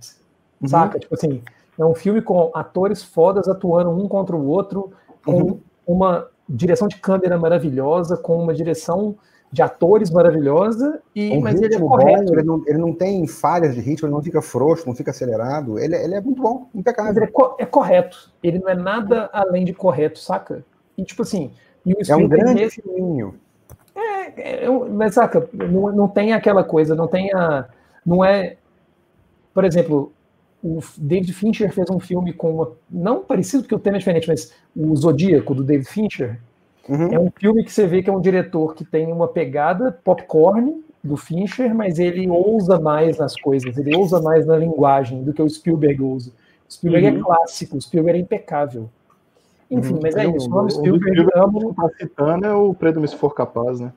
Uhum. 0.60 0.68
Saca? 0.68 0.98
Tipo 0.98 1.14
assim, 1.14 1.42
é 1.82 1.86
um 1.86 1.94
filme 1.94 2.20
com 2.20 2.50
atores 2.54 3.02
fodas 3.02 3.48
atuando 3.48 3.90
um 3.90 4.06
contra 4.06 4.36
o 4.36 4.46
outro, 4.46 4.92
com 5.24 5.32
uhum. 5.32 5.60
uma 5.86 6.28
direção 6.48 6.88
de 6.88 6.96
câmera 6.96 7.38
maravilhosa, 7.38 8.16
com 8.16 8.36
uma 8.42 8.52
direção 8.52 9.16
de 9.52 9.62
atores 9.62 10.10
maravilhosa, 10.10 11.02
e, 11.14 11.30
um 11.36 11.40
mas 11.40 11.60
ele 11.60 11.74
é 11.74 11.78
correto. 11.78 12.26
Bom, 12.26 12.32
ele, 12.34 12.42
não, 12.44 12.62
ele 12.66 12.78
não 12.78 12.92
tem 12.92 13.26
falhas 13.26 13.74
de 13.74 13.80
ritmo, 13.80 14.06
ele 14.06 14.14
não 14.14 14.22
fica 14.22 14.40
frouxo, 14.40 14.86
não 14.86 14.94
fica 14.94 15.10
acelerado, 15.10 15.78
ele, 15.78 15.96
ele 15.96 16.14
é 16.14 16.20
muito 16.20 16.40
bom, 16.40 16.68
impecável. 16.74 17.12
Mas 17.12 17.16
ele 17.16 17.26
é, 17.26 17.32
co 17.32 17.56
é, 17.58 17.66
correto, 17.66 18.30
ele 18.42 18.58
não 18.60 18.68
é 18.68 18.74
nada 18.76 19.28
além 19.32 19.64
de 19.64 19.72
correto, 19.72 20.18
saca? 20.20 20.64
E 20.96 21.04
tipo 21.04 21.22
assim... 21.22 21.50
E 21.84 21.96
é 22.08 22.14
um 22.14 22.28
grande 22.28 22.68
filminho. 22.70 23.34
É, 23.96 24.64
é, 24.64 24.68
mas 24.68 25.14
saca, 25.14 25.48
não, 25.52 25.90
não 25.92 26.08
tem 26.08 26.32
aquela 26.32 26.62
coisa, 26.62 26.94
não 26.94 27.08
tem 27.08 27.32
a... 27.32 27.66
Não 28.06 28.24
é... 28.24 28.56
Por 29.52 29.64
exemplo, 29.64 30.12
o 30.62 30.80
David 30.96 31.32
Fincher 31.32 31.72
fez 31.72 31.88
um 31.90 31.98
filme 31.98 32.32
com 32.32 32.54
uma, 32.54 32.72
não 32.90 33.20
parecido 33.20 33.62
porque 33.62 33.74
o 33.74 33.78
tema 33.78 33.96
é 33.96 34.00
diferente, 34.00 34.28
mas 34.28 34.52
o 34.76 34.94
Zodíaco 34.94 35.54
do 35.54 35.64
David 35.64 35.88
Fincher 35.88 36.38
uhum. 36.88 37.12
é 37.12 37.18
um 37.18 37.30
filme 37.30 37.64
que 37.64 37.72
você 37.72 37.86
vê 37.86 38.02
que 38.02 38.10
é 38.10 38.12
um 38.12 38.20
diretor 38.20 38.74
que 38.74 38.84
tem 38.84 39.10
uma 39.10 39.26
pegada 39.26 39.92
popcorn 40.04 40.82
do 41.02 41.16
Fincher, 41.16 41.74
mas 41.74 41.98
ele 41.98 42.28
ousa 42.28 42.78
mais 42.78 43.16
nas 43.16 43.34
coisas, 43.40 43.76
ele 43.78 43.96
ousa 43.96 44.20
mais 44.20 44.46
na 44.46 44.56
linguagem 44.56 45.22
do 45.22 45.32
que 45.32 45.40
o 45.40 45.48
Spielberg 45.48 46.02
usa. 46.02 46.30
O 46.68 46.72
Spielberg 46.72 47.06
é 47.06 47.10
uhum. 47.10 47.18
é 47.18 47.22
clássico, 47.22 47.76
o 47.76 47.80
Spielberg 47.80 48.18
é 48.18 48.22
impecável. 48.22 48.90
Enfim, 49.70 49.94
uhum. 49.94 50.00
mas 50.02 50.14
é 50.16 50.26
isso. 50.26 50.50
O, 50.52 50.62
o 50.62 50.70
Spielberg, 50.70 51.20
o 51.20 51.42
amo... 51.42 51.74
Tá 51.74 51.88
citando 51.98 52.46
é 52.46 52.52
o 52.52 52.74
Predum 52.74 53.06
Se 53.06 53.16
For 53.16 53.34
Capaz, 53.34 53.80
né? 53.80 53.92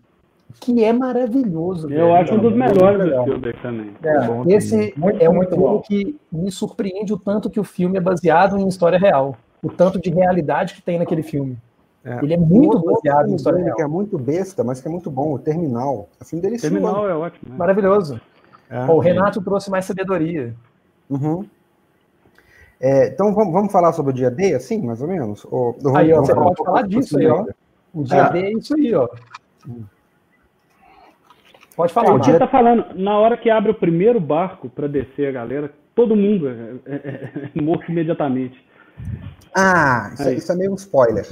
Que 0.59 0.83
é 0.83 0.93
maravilhoso. 0.93 1.87
Eu 1.87 2.07
velho. 2.07 2.15
acho 2.15 2.33
um 2.35 2.39
dos 2.39 2.53
melhores 2.53 3.03
do 3.03 3.21
Spielberg 3.21 3.61
também. 3.61 3.93
É, 4.03 4.55
esse 4.55 4.93
muito, 4.97 5.21
é 5.21 5.29
um 5.29 5.33
muito 5.33 5.49
filme 5.49 5.63
bom. 5.65 5.81
que 5.81 6.19
me 6.31 6.51
surpreende 6.51 7.13
o 7.13 7.17
tanto 7.17 7.49
que 7.49 7.59
o 7.59 7.63
filme 7.63 7.97
é 7.97 8.01
baseado 8.01 8.57
em 8.57 8.67
história 8.67 8.97
real, 8.97 9.35
o 9.61 9.69
tanto 9.69 9.99
de 9.99 10.09
realidade 10.09 10.73
que 10.73 10.81
tem 10.81 10.97
naquele 10.99 11.23
filme. 11.23 11.57
É. 12.05 12.19
Ele 12.21 12.33
é 12.33 12.37
muito 12.37 12.79
baseado 12.79 13.29
em 13.29 13.35
história 13.35 13.63
real. 13.63 13.75
Que 13.75 13.81
é 13.81 13.87
muito 13.87 14.17
besta, 14.17 14.63
mas 14.63 14.81
que 14.81 14.87
é 14.87 14.91
muito 14.91 15.09
bom. 15.09 15.33
O 15.33 15.39
Terminal. 15.39 16.09
O 16.19 16.25
filme 16.25 16.41
dele 16.41 16.59
Terminal 16.59 17.07
é 17.07 17.15
ótimo. 17.15 17.51
Né? 17.51 17.57
Maravilhoso. 17.57 18.19
É, 18.69 18.85
o 18.85 18.99
Renato 18.99 19.41
trouxe 19.41 19.69
mais 19.69 19.85
sabedoria. 19.85 20.53
Uhum. 21.09 21.45
É, 22.79 23.07
então 23.07 23.33
vamos, 23.33 23.53
vamos, 23.53 23.71
falar 23.71 23.93
sobre 23.93 24.11
o 24.11 24.15
dia 24.15 24.29
D, 24.29 24.53
assim, 24.53 24.81
mais 24.81 25.01
ou 25.01 25.07
menos? 25.07 25.45
Ou, 25.49 25.77
aí, 25.95 26.11
ó, 26.11 26.19
você 26.19 26.33
pode 26.33 26.63
falar 26.63 26.81
disso 26.87 27.17
aí, 27.17 27.27
ó. 27.27 27.45
O 27.93 28.03
dia 28.03 28.27
D 28.29 28.39
é 28.39 28.51
isso 28.51 28.75
aí, 28.75 28.93
ó. 28.93 29.07
Hum. 29.67 29.83
Pode 31.75 31.93
falar. 31.93 32.13
O 32.13 32.19
dia 32.19 32.37
tá 32.37 32.47
falando, 32.47 32.85
na 32.95 33.17
hora 33.17 33.37
que 33.37 33.49
abre 33.49 33.71
o 33.71 33.75
primeiro 33.75 34.19
barco 34.19 34.69
para 34.69 34.87
descer 34.87 35.27
a 35.27 35.31
galera, 35.31 35.73
todo 35.95 36.15
mundo 36.15 36.47
é, 36.47 36.75
é, 36.85 36.95
é, 37.55 37.61
morto 37.61 37.91
imediatamente. 37.91 38.63
Ah, 39.55 40.11
isso, 40.13 40.23
é, 40.23 40.33
isso 40.35 40.51
é 40.51 40.55
meio 40.55 40.71
um 40.71 40.75
spoiler. 40.75 41.27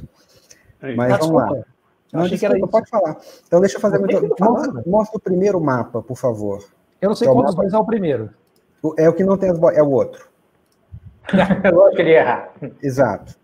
É 0.82 0.96
Mas 0.96 1.18
vamos 1.20 1.36
lá. 1.36 1.48
Não, 2.12 2.22
Achei 2.22 2.38
desculpa, 2.38 2.40
que 2.40 2.46
era 2.46 2.58
isso. 2.58 2.68
pode 2.68 2.90
falar. 2.90 3.18
Então 3.48 3.60
deixa 3.60 3.78
eu 3.78 3.82
fazer. 3.82 4.00
Muito... 4.00 4.36
Mostra, 4.40 4.84
mostra, 4.86 5.18
o 5.18 5.22
primeiro 5.22 5.62
mapa, 5.62 6.02
por 6.02 6.18
favor. 6.18 6.64
Eu 7.00 7.10
não 7.10 7.16
sei 7.16 7.28
qual 7.28 7.46
dos 7.46 7.56
dois 7.56 7.74
é 7.74 7.78
o 7.78 7.86
primeiro. 7.86 8.30
É 8.98 9.08
o 9.08 9.14
que 9.14 9.24
não 9.24 9.38
tem 9.38 9.50
as 9.50 9.60
É 9.76 9.82
o 9.82 9.90
outro. 9.90 10.28
Eu 11.64 11.96
queria 11.96 12.20
errar. 12.20 12.52
Exato. 12.82 13.41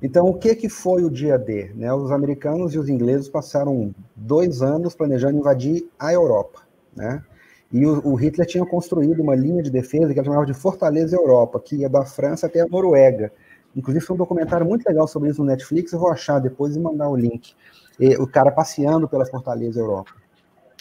Então, 0.00 0.28
o 0.28 0.34
que, 0.34 0.54
que 0.54 0.68
foi 0.68 1.04
o 1.04 1.10
dia 1.10 1.36
D? 1.36 1.72
Né? 1.74 1.92
Os 1.92 2.12
americanos 2.12 2.72
e 2.72 2.78
os 2.78 2.88
ingleses 2.88 3.28
passaram 3.28 3.92
dois 4.14 4.62
anos 4.62 4.94
planejando 4.94 5.38
invadir 5.38 5.88
a 5.98 6.12
Europa. 6.12 6.60
Né? 6.94 7.22
E 7.72 7.84
o, 7.84 8.06
o 8.06 8.14
Hitler 8.14 8.46
tinha 8.46 8.64
construído 8.64 9.20
uma 9.20 9.34
linha 9.34 9.62
de 9.62 9.70
defesa 9.70 10.12
que 10.12 10.20
ele 10.20 10.26
chamava 10.26 10.46
de 10.46 10.54
Fortaleza 10.54 11.16
Europa, 11.16 11.60
que 11.60 11.76
ia 11.76 11.88
da 11.88 12.04
França 12.04 12.46
até 12.46 12.60
a 12.60 12.66
Noruega. 12.66 13.32
Inclusive, 13.74 14.04
foi 14.04 14.14
um 14.14 14.18
documentário 14.18 14.64
muito 14.64 14.86
legal 14.86 15.06
sobre 15.08 15.30
isso 15.30 15.42
no 15.42 15.48
Netflix, 15.48 15.92
eu 15.92 15.98
vou 15.98 16.10
achar 16.10 16.38
depois 16.38 16.76
e 16.76 16.80
mandar 16.80 17.08
o 17.08 17.16
link. 17.16 17.54
E, 17.98 18.16
o 18.16 18.26
cara 18.26 18.52
passeando 18.52 19.08
pela 19.08 19.26
Fortaleza 19.26 19.80
Europa. 19.80 20.12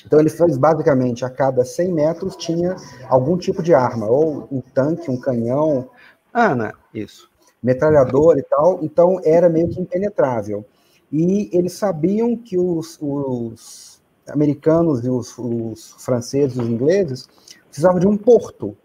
Então, 0.06 0.20
ele 0.20 0.30
fez 0.30 0.58
basicamente 0.58 1.26
a 1.26 1.30
cada 1.30 1.66
100 1.66 1.92
metros 1.92 2.36
tinha 2.36 2.76
algum 3.10 3.36
tipo 3.36 3.64
de 3.64 3.74
arma, 3.74 4.06
ou 4.06 4.48
um 4.52 4.62
tanque, 4.62 5.10
um 5.10 5.20
canhão. 5.20 5.90
Ana, 6.32 6.72
Isso. 6.94 7.30
Metralhador 7.62 8.38
e 8.38 8.44
tal, 8.44 8.80
então 8.84 9.20
era 9.24 9.50
meio 9.50 9.70
que 9.70 9.80
impenetrável. 9.80 10.66
E 11.12 11.50
eles 11.52 11.74
sabiam 11.74 12.36
que 12.36 12.58
os, 12.58 12.98
os 13.02 14.02
americanos 14.28 15.06
e 15.06 15.10
os, 15.10 15.38
os 15.38 15.96
franceses 16.00 16.58
e 16.58 16.62
os 16.62 16.68
ingleses 16.68 17.28
precisavam 17.70 18.00
de 18.00 18.08
um 18.08 18.18
porto 18.18 18.76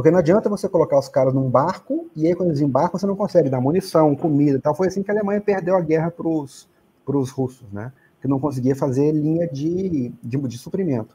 porque 0.00 0.10
não 0.10 0.18
adianta 0.18 0.48
você 0.48 0.66
colocar 0.66 0.98
os 0.98 1.08
caras 1.08 1.34
num 1.34 1.50
barco 1.50 2.08
e 2.16 2.26
aí 2.26 2.34
quando 2.34 2.48
eles 2.48 2.62
embarcam 2.62 2.98
você 2.98 3.06
não 3.06 3.14
consegue 3.14 3.50
dar 3.50 3.60
munição, 3.60 4.16
comida 4.16 4.56
e 4.56 4.60
tal. 4.60 4.74
Foi 4.74 4.88
assim 4.88 5.02
que 5.02 5.10
a 5.10 5.14
Alemanha 5.14 5.42
perdeu 5.42 5.76
a 5.76 5.80
guerra 5.82 6.10
para 6.10 6.26
os 6.26 7.30
russos, 7.30 7.70
né? 7.70 7.92
Que 8.18 8.26
não 8.26 8.40
conseguia 8.40 8.74
fazer 8.74 9.12
linha 9.12 9.46
de, 9.46 10.10
de, 10.22 10.38
de 10.38 10.56
suprimento. 10.56 11.14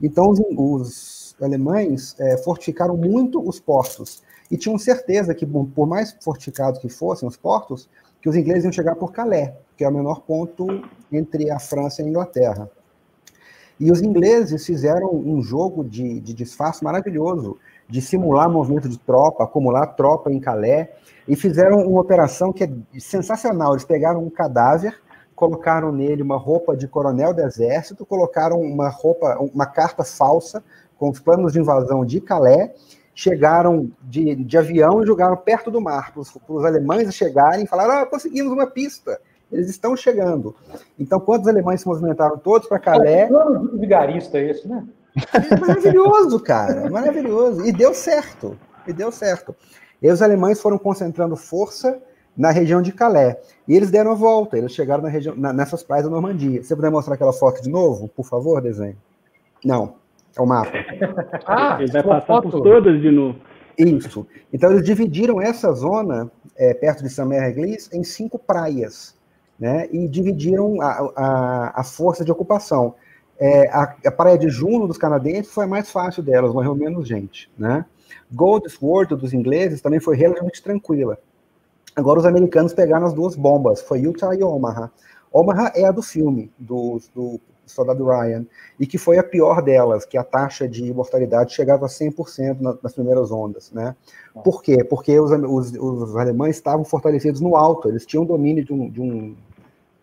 Então 0.00 0.30
os, 0.30 0.40
os 0.56 1.23
alemães 1.40 2.14
é, 2.18 2.36
fortificaram 2.38 2.96
muito 2.96 3.46
os 3.46 3.60
portos 3.60 4.22
e 4.50 4.56
tinham 4.56 4.78
certeza 4.78 5.34
que, 5.34 5.46
por 5.46 5.86
mais 5.86 6.16
fortificados 6.20 6.80
que 6.80 6.88
fossem 6.88 7.28
os 7.28 7.36
portos, 7.36 7.88
que 8.20 8.28
os 8.28 8.36
ingleses 8.36 8.64
iam 8.64 8.72
chegar 8.72 8.94
por 8.94 9.12
Calais, 9.12 9.52
que 9.76 9.84
é 9.84 9.88
o 9.88 9.92
menor 9.92 10.20
ponto 10.22 10.66
entre 11.10 11.50
a 11.50 11.58
França 11.58 12.02
e 12.02 12.04
a 12.04 12.08
Inglaterra. 12.08 12.70
E 13.78 13.90
os 13.90 14.00
ingleses 14.00 14.64
fizeram 14.64 15.10
um 15.12 15.42
jogo 15.42 15.84
de, 15.84 16.20
de 16.20 16.32
disfarce 16.32 16.84
maravilhoso 16.84 17.58
de 17.88 18.00
simular 18.00 18.48
movimento 18.48 18.88
de 18.88 18.98
tropa, 18.98 19.44
acumular 19.44 19.88
tropa 19.88 20.32
em 20.32 20.40
Calais, 20.40 20.88
e 21.26 21.36
fizeram 21.36 21.86
uma 21.86 22.00
operação 22.00 22.52
que 22.52 22.64
é 22.64 22.70
sensacional. 22.98 23.72
Eles 23.72 23.84
pegaram 23.84 24.22
um 24.22 24.30
cadáver, 24.30 24.98
colocaram 25.34 25.90
nele 25.90 26.22
uma 26.22 26.36
roupa 26.36 26.76
de 26.76 26.86
coronel 26.86 27.34
do 27.34 27.42
exército, 27.42 28.06
colocaram 28.06 28.60
uma 28.60 28.88
roupa, 28.88 29.36
uma 29.38 29.66
carta 29.66 30.04
falsa 30.04 30.62
com 30.98 31.10
os 31.10 31.20
planos 31.20 31.52
de 31.52 31.60
invasão 31.60 32.04
de 32.04 32.20
Calais, 32.20 32.70
chegaram 33.14 33.90
de, 34.02 34.34
de 34.34 34.58
avião 34.58 35.02
e 35.02 35.06
jogaram 35.06 35.36
perto 35.36 35.70
do 35.70 35.80
mar 35.80 36.12
para 36.12 36.20
os 36.20 36.64
alemães 36.64 37.14
chegarem 37.14 37.64
e 37.64 37.68
falaram: 37.68 38.02
ah, 38.02 38.06
conseguimos 38.06 38.52
uma 38.52 38.66
pista. 38.66 39.20
Eles 39.52 39.68
estão 39.68 39.96
chegando. 39.96 40.54
Então, 40.98 41.20
quando 41.20 41.42
os 41.42 41.48
alemães 41.48 41.80
se 41.80 41.86
movimentaram 41.86 42.36
todos 42.38 42.66
para 42.66 42.78
Calais. 42.78 43.30
É 43.30 43.46
um 43.46 43.78
vigarista 43.78 44.38
esse, 44.38 44.66
né? 44.66 44.84
É 45.32 45.56
maravilhoso, 45.60 46.40
cara, 46.40 46.90
maravilhoso. 46.90 47.64
E 47.64 47.70
deu 47.70 47.94
certo, 47.94 48.58
e 48.86 48.92
deu 48.92 49.12
certo. 49.12 49.54
E 50.02 50.10
os 50.10 50.20
alemães 50.20 50.60
foram 50.60 50.76
concentrando 50.76 51.36
força 51.36 52.00
na 52.36 52.50
região 52.50 52.82
de 52.82 52.92
Calais. 52.92 53.36
E 53.68 53.76
eles 53.76 53.90
deram 53.90 54.10
a 54.10 54.14
volta, 54.14 54.58
eles 54.58 54.72
chegaram 54.72 55.02
na 55.02 55.08
região, 55.08 55.36
na, 55.36 55.52
nessas 55.52 55.82
praias 55.84 56.04
da 56.04 56.10
Normandia. 56.10 56.62
Você 56.62 56.74
puder 56.74 56.90
mostrar 56.90 57.14
aquela 57.14 57.32
foto 57.32 57.62
de 57.62 57.70
novo, 57.70 58.08
por 58.08 58.24
favor, 58.24 58.60
desenho? 58.60 58.96
Não, 59.64 59.94
é 60.36 60.40
o 60.40 60.46
mapa. 60.46 60.72
ah, 61.46 61.78
ele 61.80 61.90
vai 61.92 62.02
passar 62.02 62.26
foto. 62.26 62.50
por 62.50 62.62
todas 62.62 63.00
de 63.00 63.10
novo. 63.10 63.38
Isso. 63.78 64.26
Então 64.52 64.70
eles 64.70 64.84
dividiram 64.84 65.40
essa 65.40 65.72
zona, 65.72 66.30
é, 66.56 66.72
perto 66.74 67.02
de 67.02 67.10
Saint-Mère-Église, 67.10 67.90
em 67.92 68.04
cinco 68.04 68.38
praias, 68.38 69.16
né? 69.58 69.88
E 69.92 70.08
dividiram 70.08 70.80
a, 70.80 71.12
a, 71.16 71.80
a 71.80 71.84
força 71.84 72.24
de 72.24 72.30
ocupação. 72.30 72.94
É, 73.38 73.68
a, 73.68 73.96
a 74.06 74.12
praia 74.12 74.38
de 74.38 74.48
Juno 74.48 74.86
dos 74.86 74.96
canadenses 74.96 75.52
foi 75.52 75.64
a 75.64 75.68
mais 75.68 75.90
fácil 75.90 76.22
delas, 76.22 76.52
morreu 76.52 76.74
menos 76.74 77.08
gente, 77.08 77.50
né? 77.58 77.84
Goldsworth 78.32 79.10
dos 79.10 79.32
ingleses 79.32 79.80
também 79.80 80.00
foi 80.00 80.16
relativamente 80.16 80.62
tranquila. 80.62 81.18
Agora 81.96 82.18
os 82.18 82.26
americanos 82.26 82.72
pegaram 82.72 83.06
as 83.06 83.12
duas 83.12 83.36
bombas, 83.36 83.80
foi 83.80 84.00
Utah 84.00 84.34
e 84.34 84.42
Omaha. 84.42 84.90
Omaha 85.32 85.72
é 85.74 85.84
a 85.84 85.90
do 85.90 86.02
filme, 86.02 86.50
do, 86.58 87.00
do 87.14 87.40
soldado 87.66 88.04
Ryan, 88.06 88.44
e 88.78 88.86
que 88.86 88.98
foi 88.98 89.18
a 89.18 89.22
pior 89.22 89.62
delas, 89.62 90.04
que 90.04 90.16
a 90.16 90.24
taxa 90.24 90.68
de 90.68 90.92
mortalidade 90.92 91.54
chegava 91.54 91.86
a 91.86 91.88
100% 91.88 92.60
na, 92.60 92.76
nas 92.82 92.92
primeiras 92.92 93.30
ondas, 93.30 93.70
né? 93.72 93.94
Por 94.44 94.62
quê? 94.62 94.82
Porque 94.82 95.18
os, 95.18 95.30
os, 95.30 95.72
os, 95.72 96.16
alemães 96.16 96.56
estavam 96.56 96.84
fortalecidos 96.84 97.40
no 97.40 97.56
alto, 97.56 97.88
eles 97.88 98.04
tinham 98.04 98.24
domínio 98.24 98.64
de, 98.64 98.72
um, 98.72 98.90
de, 98.90 99.00
um, 99.00 99.36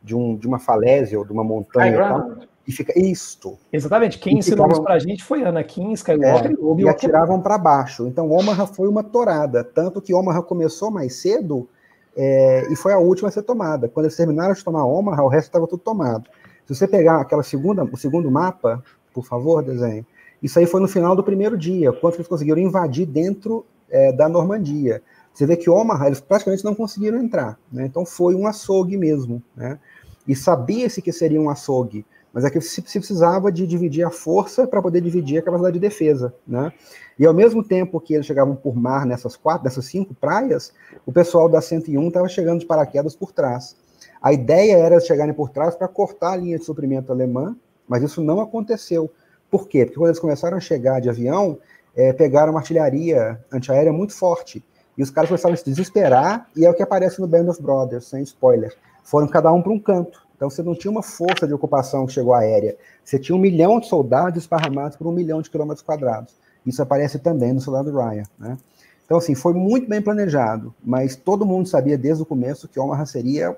de, 0.01 0.15
um, 0.15 0.35
de 0.35 0.47
uma 0.47 0.59
falésia 0.59 1.19
ou 1.19 1.25
de 1.25 1.31
uma 1.31 1.43
montanha. 1.43 2.37
E 2.67 2.71
fica 2.71 2.97
isto. 2.97 3.57
Exatamente. 3.73 4.19
Quem 4.19 4.37
ensinou 4.37 4.65
ficavam... 4.65 4.73
isso 4.73 4.83
pra 4.83 4.99
gente 4.99 5.23
foi 5.23 5.43
Anakin 5.43 5.93
Skywalker 5.93 6.51
é, 6.51 6.53
e, 6.53 6.83
e 6.83 6.89
atiravam 6.89 7.41
para 7.41 7.57
baixo. 7.57 8.07
Então 8.07 8.29
Omaha 8.29 8.67
foi 8.67 8.87
uma 8.87 9.03
torada, 9.03 9.63
tanto 9.63 9.99
que 9.99 10.13
Omaha 10.13 10.43
começou 10.43 10.91
mais 10.91 11.15
cedo 11.15 11.67
é, 12.15 12.67
e 12.71 12.75
foi 12.75 12.93
a 12.93 12.99
última 12.99 13.29
a 13.29 13.31
ser 13.31 13.43
tomada. 13.43 13.89
Quando 13.89 14.05
eles 14.05 14.15
terminaram 14.15 14.53
de 14.53 14.63
tomar 14.63 14.85
Omaha, 14.85 15.23
o 15.23 15.27
resto 15.27 15.47
estava 15.47 15.67
tudo 15.67 15.81
tomado. 15.81 16.29
Se 16.71 16.77
você 16.77 16.87
pegar 16.87 17.19
aquela 17.19 17.43
segunda, 17.43 17.83
o 17.83 17.97
segundo 17.97 18.31
mapa, 18.31 18.81
por 19.13 19.25
favor, 19.25 19.61
desenho. 19.61 20.05
Isso 20.41 20.57
aí 20.57 20.65
foi 20.65 20.79
no 20.79 20.87
final 20.87 21.15
do 21.17 21.23
primeiro 21.23 21.57
dia, 21.57 21.91
quando 21.91 22.13
eles 22.13 22.27
conseguiram 22.27 22.61
invadir 22.61 23.05
dentro 23.05 23.65
é, 23.89 24.13
da 24.13 24.29
Normandia. 24.29 25.03
Você 25.33 25.45
vê 25.45 25.57
que 25.57 25.69
Omaha 25.69 26.07
eles 26.07 26.21
praticamente 26.21 26.63
não 26.63 26.73
conseguiram 26.73 27.19
entrar, 27.19 27.59
né? 27.69 27.85
Então 27.85 28.05
foi 28.05 28.35
um 28.35 28.47
açougue 28.47 28.95
mesmo, 28.95 29.43
né? 29.53 29.79
E 30.25 30.33
sabia-se 30.33 31.01
que 31.01 31.11
seria 31.11 31.41
um 31.41 31.49
açougue 31.49 32.05
mas 32.33 32.45
é 32.45 32.49
que 32.49 32.61
se, 32.61 32.81
precisava 32.81 33.51
de 33.51 33.67
dividir 33.67 34.05
a 34.05 34.09
força 34.09 34.65
para 34.65 34.81
poder 34.81 35.01
dividir 35.01 35.39
a 35.39 35.41
capacidade 35.41 35.73
de 35.73 35.79
defesa, 35.79 36.33
né? 36.47 36.71
E 37.19 37.25
ao 37.25 37.33
mesmo 37.33 37.61
tempo 37.63 37.99
que 37.99 38.13
eles 38.13 38.25
chegavam 38.25 38.55
por 38.55 38.73
mar 38.73 39.05
nessas 39.05 39.35
quatro, 39.35 39.65
dessas 39.65 39.85
cinco 39.85 40.13
praias, 40.13 40.73
o 41.05 41.11
pessoal 41.11 41.49
da 41.49 41.59
101 41.59 42.07
estava 42.07 42.29
chegando 42.29 42.61
de 42.61 42.65
paraquedas 42.65 43.15
por 43.15 43.31
trás. 43.31 43.75
A 44.21 44.31
ideia 44.31 44.77
era 44.77 44.99
chegarem 44.99 45.33
por 45.33 45.49
trás 45.49 45.75
para 45.75 45.87
cortar 45.87 46.33
a 46.33 46.35
linha 46.35 46.59
de 46.59 46.63
suprimento 46.63 47.11
alemã, 47.11 47.55
mas 47.87 48.03
isso 48.03 48.21
não 48.21 48.39
aconteceu. 48.39 49.11
Por 49.49 49.67
quê? 49.67 49.83
Porque 49.83 49.97
quando 49.97 50.09
eles 50.09 50.19
começaram 50.19 50.57
a 50.57 50.59
chegar 50.59 51.01
de 51.01 51.09
avião, 51.09 51.57
é, 51.95 52.13
pegaram 52.13 52.51
uma 52.51 52.59
artilharia 52.59 53.43
antiaérea 53.51 53.91
muito 53.91 54.13
forte. 54.13 54.63
E 54.95 55.01
os 55.01 55.09
caras 55.09 55.29
começaram 55.29 55.53
a 55.53 55.57
se 55.57 55.65
desesperar, 55.65 56.47
e 56.55 56.65
é 56.65 56.69
o 56.69 56.73
que 56.73 56.83
aparece 56.83 57.19
no 57.19 57.27
Band 57.27 57.49
of 57.49 57.61
Brothers, 57.61 58.05
sem 58.05 58.21
spoiler. 58.21 58.75
Foram 59.03 59.27
cada 59.27 59.51
um 59.51 59.61
para 59.61 59.71
um 59.71 59.79
canto. 59.79 60.27
Então 60.35 60.49
você 60.49 60.61
não 60.61 60.75
tinha 60.75 60.91
uma 60.91 61.03
força 61.03 61.47
de 61.47 61.53
ocupação 61.53 62.05
que 62.05 62.13
chegou 62.13 62.33
aérea. 62.33 62.77
Você 63.03 63.17
tinha 63.17 63.35
um 63.35 63.39
milhão 63.39 63.79
de 63.79 63.87
soldados 63.87 64.43
esparramados 64.43 64.97
por 64.97 65.07
um 65.07 65.11
milhão 65.11 65.41
de 65.41 65.49
quilômetros 65.49 65.83
quadrados. 65.83 66.35
Isso 66.65 66.81
aparece 66.81 67.17
também 67.17 67.53
no 67.53 67.59
soldado 67.59 67.91
Ryan. 67.91 68.23
Né? 68.37 68.57
Então, 69.05 69.17
assim, 69.17 69.33
foi 69.33 69.53
muito 69.53 69.89
bem 69.89 70.01
planejado, 70.01 70.73
mas 70.83 71.15
todo 71.15 71.45
mundo 71.45 71.67
sabia 71.67 71.97
desde 71.97 72.23
o 72.23 72.25
começo 72.25 72.67
que 72.67 72.79
Omaha 72.79 73.05
seria 73.05 73.57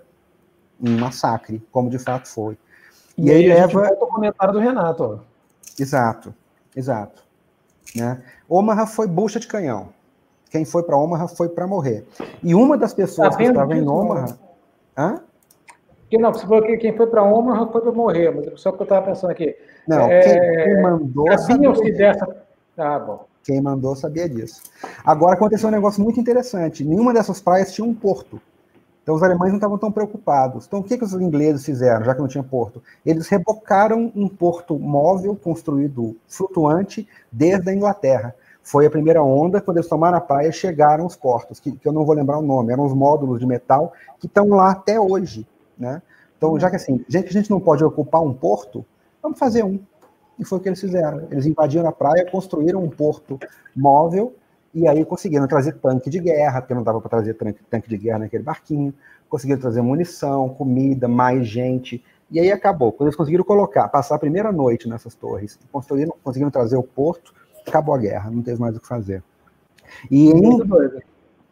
um 0.83 0.99
massacre, 0.99 1.65
como 1.71 1.89
de 1.89 1.97
fato 1.97 2.27
foi. 2.27 2.57
E, 3.17 3.27
e 3.27 3.31
aí, 3.31 3.51
aí 3.51 3.59
leva. 3.59 3.87
o 3.93 4.07
comentário 4.07 4.53
do 4.53 4.59
Renato. 4.59 5.03
Ó. 5.03 5.17
Exato, 5.79 6.33
exato. 6.75 7.23
Né? 7.95 8.21
Omaha 8.49 8.85
foi 8.85 9.07
bucha 9.07 9.39
de 9.39 9.47
canhão. 9.47 9.89
Quem 10.49 10.65
foi 10.65 10.83
para 10.83 10.97
Omaha 10.97 11.27
foi 11.27 11.49
para 11.49 11.65
morrer. 11.65 12.05
E 12.43 12.53
uma 12.53 12.77
das 12.77 12.93
pessoas 12.93 13.29
tá 13.29 13.37
que 13.37 13.43
estava 13.43 13.75
em 13.75 13.87
Omaha. 13.87 14.37
Hã? 14.97 15.21
Que 16.09 16.17
não, 16.17 16.31
você 16.31 16.45
falou 16.45 16.61
que 16.61 16.77
quem 16.77 16.95
foi 16.95 17.07
para 17.07 17.23
Omaha 17.23 17.65
foi 17.71 17.81
para 17.81 17.91
morrer, 17.91 18.29
mas 18.29 18.61
só 18.61 18.71
que 18.71 18.79
eu 18.79 18.83
estava 18.83 19.07
pensando 19.07 19.31
aqui. 19.31 19.55
Não, 19.87 20.01
é, 20.01 20.65
quem, 20.65 20.81
mandou. 20.81 21.37
Sabiam-se 21.39 21.91
dessa. 21.91 22.45
Ah, 22.77 22.99
bom. 22.99 23.25
Quem 23.43 23.61
mandou 23.61 23.95
sabia 23.95 24.29
disso. 24.29 24.61
Agora 25.03 25.33
aconteceu 25.33 25.69
um 25.69 25.71
negócio 25.71 26.01
muito 26.03 26.19
interessante. 26.19 26.83
Nenhuma 26.83 27.13
dessas 27.13 27.41
praias 27.41 27.73
tinha 27.73 27.85
um 27.85 27.93
porto. 27.93 28.39
Então 29.03 29.15
os 29.15 29.21
alemães 29.21 29.51
não 29.51 29.57
estavam 29.57 29.77
tão 29.77 29.91
preocupados. 29.91 30.65
Então 30.65 30.79
o 30.79 30.83
que, 30.83 30.97
que 30.97 31.03
os 31.03 31.13
ingleses 31.13 31.65
fizeram, 31.65 32.05
já 32.05 32.15
que 32.15 32.21
não 32.21 32.27
tinha 32.27 32.43
porto? 32.43 32.81
Eles 33.05 33.27
rebocaram 33.27 34.11
um 34.15 34.29
porto 34.29 34.79
móvel 34.79 35.35
construído 35.35 36.15
flutuante 36.27 37.07
desde 37.31 37.69
a 37.69 37.73
Inglaterra. 37.73 38.33
Foi 38.61 38.85
a 38.85 38.89
primeira 38.89 39.21
onda, 39.21 39.59
quando 39.59 39.77
eles 39.77 39.89
tomaram 39.89 40.17
a 40.17 40.21
praia, 40.21 40.49
chegaram 40.53 41.05
os 41.05 41.17
portos, 41.17 41.59
que, 41.59 41.73
que 41.73 41.85
eu 41.85 41.91
não 41.91 42.05
vou 42.05 42.15
lembrar 42.15 42.39
o 42.39 42.41
nome, 42.41 42.71
eram 42.71 42.85
os 42.85 42.93
módulos 42.93 43.41
de 43.41 43.45
metal 43.45 43.91
que 44.17 44.25
estão 44.25 44.47
lá 44.47 44.71
até 44.71 44.97
hoje. 44.97 45.45
Né? 45.77 46.01
Então, 46.37 46.57
já 46.57 46.69
que 46.69 46.77
assim, 46.77 47.03
já 47.09 47.21
que 47.21 47.27
a 47.27 47.33
gente 47.33 47.51
não 47.51 47.59
pode 47.59 47.83
ocupar 47.83 48.21
um 48.21 48.33
porto, 48.33 48.85
vamos 49.21 49.37
fazer 49.37 49.63
um. 49.63 49.79
E 50.39 50.45
foi 50.45 50.57
o 50.57 50.61
que 50.61 50.69
eles 50.69 50.79
fizeram. 50.79 51.27
Eles 51.29 51.45
invadiram 51.45 51.87
a 51.87 51.91
praia, 51.91 52.29
construíram 52.31 52.81
um 52.81 52.89
porto 52.89 53.37
móvel 53.75 54.33
e 54.73 54.87
aí 54.87 55.05
conseguiram 55.05 55.47
trazer 55.47 55.73
tanque 55.73 56.09
de 56.09 56.19
guerra, 56.19 56.61
porque 56.61 56.73
não 56.73 56.83
dava 56.83 56.99
para 56.99 57.09
trazer 57.09 57.35
tanque 57.69 57.87
de 57.87 57.97
guerra 57.97 58.19
naquele 58.19 58.43
barquinho. 58.43 58.93
Conseguiram 59.29 59.61
trazer 59.61 59.81
munição, 59.81 60.49
comida, 60.49 61.07
mais 61.07 61.47
gente. 61.47 62.03
E 62.31 62.39
aí 62.39 62.51
acabou. 62.51 62.91
Quando 62.91 63.09
eles 63.09 63.15
conseguiram 63.15 63.43
colocar, 63.43 63.87
passar 63.89 64.15
a 64.15 64.19
primeira 64.19 64.51
noite 64.51 64.89
nessas 64.89 65.13
torres, 65.13 65.59
construíram, 65.71 66.15
conseguiram 66.23 66.49
trazer 66.49 66.75
o 66.75 66.83
porto, 66.83 67.33
acabou 67.67 67.93
a 67.93 67.97
guerra, 67.99 68.31
não 68.31 68.41
teve 68.41 68.59
mais 68.59 68.75
o 68.75 68.79
que 68.79 68.87
fazer. 68.87 69.23
E 70.09 70.31
em, 70.31 70.59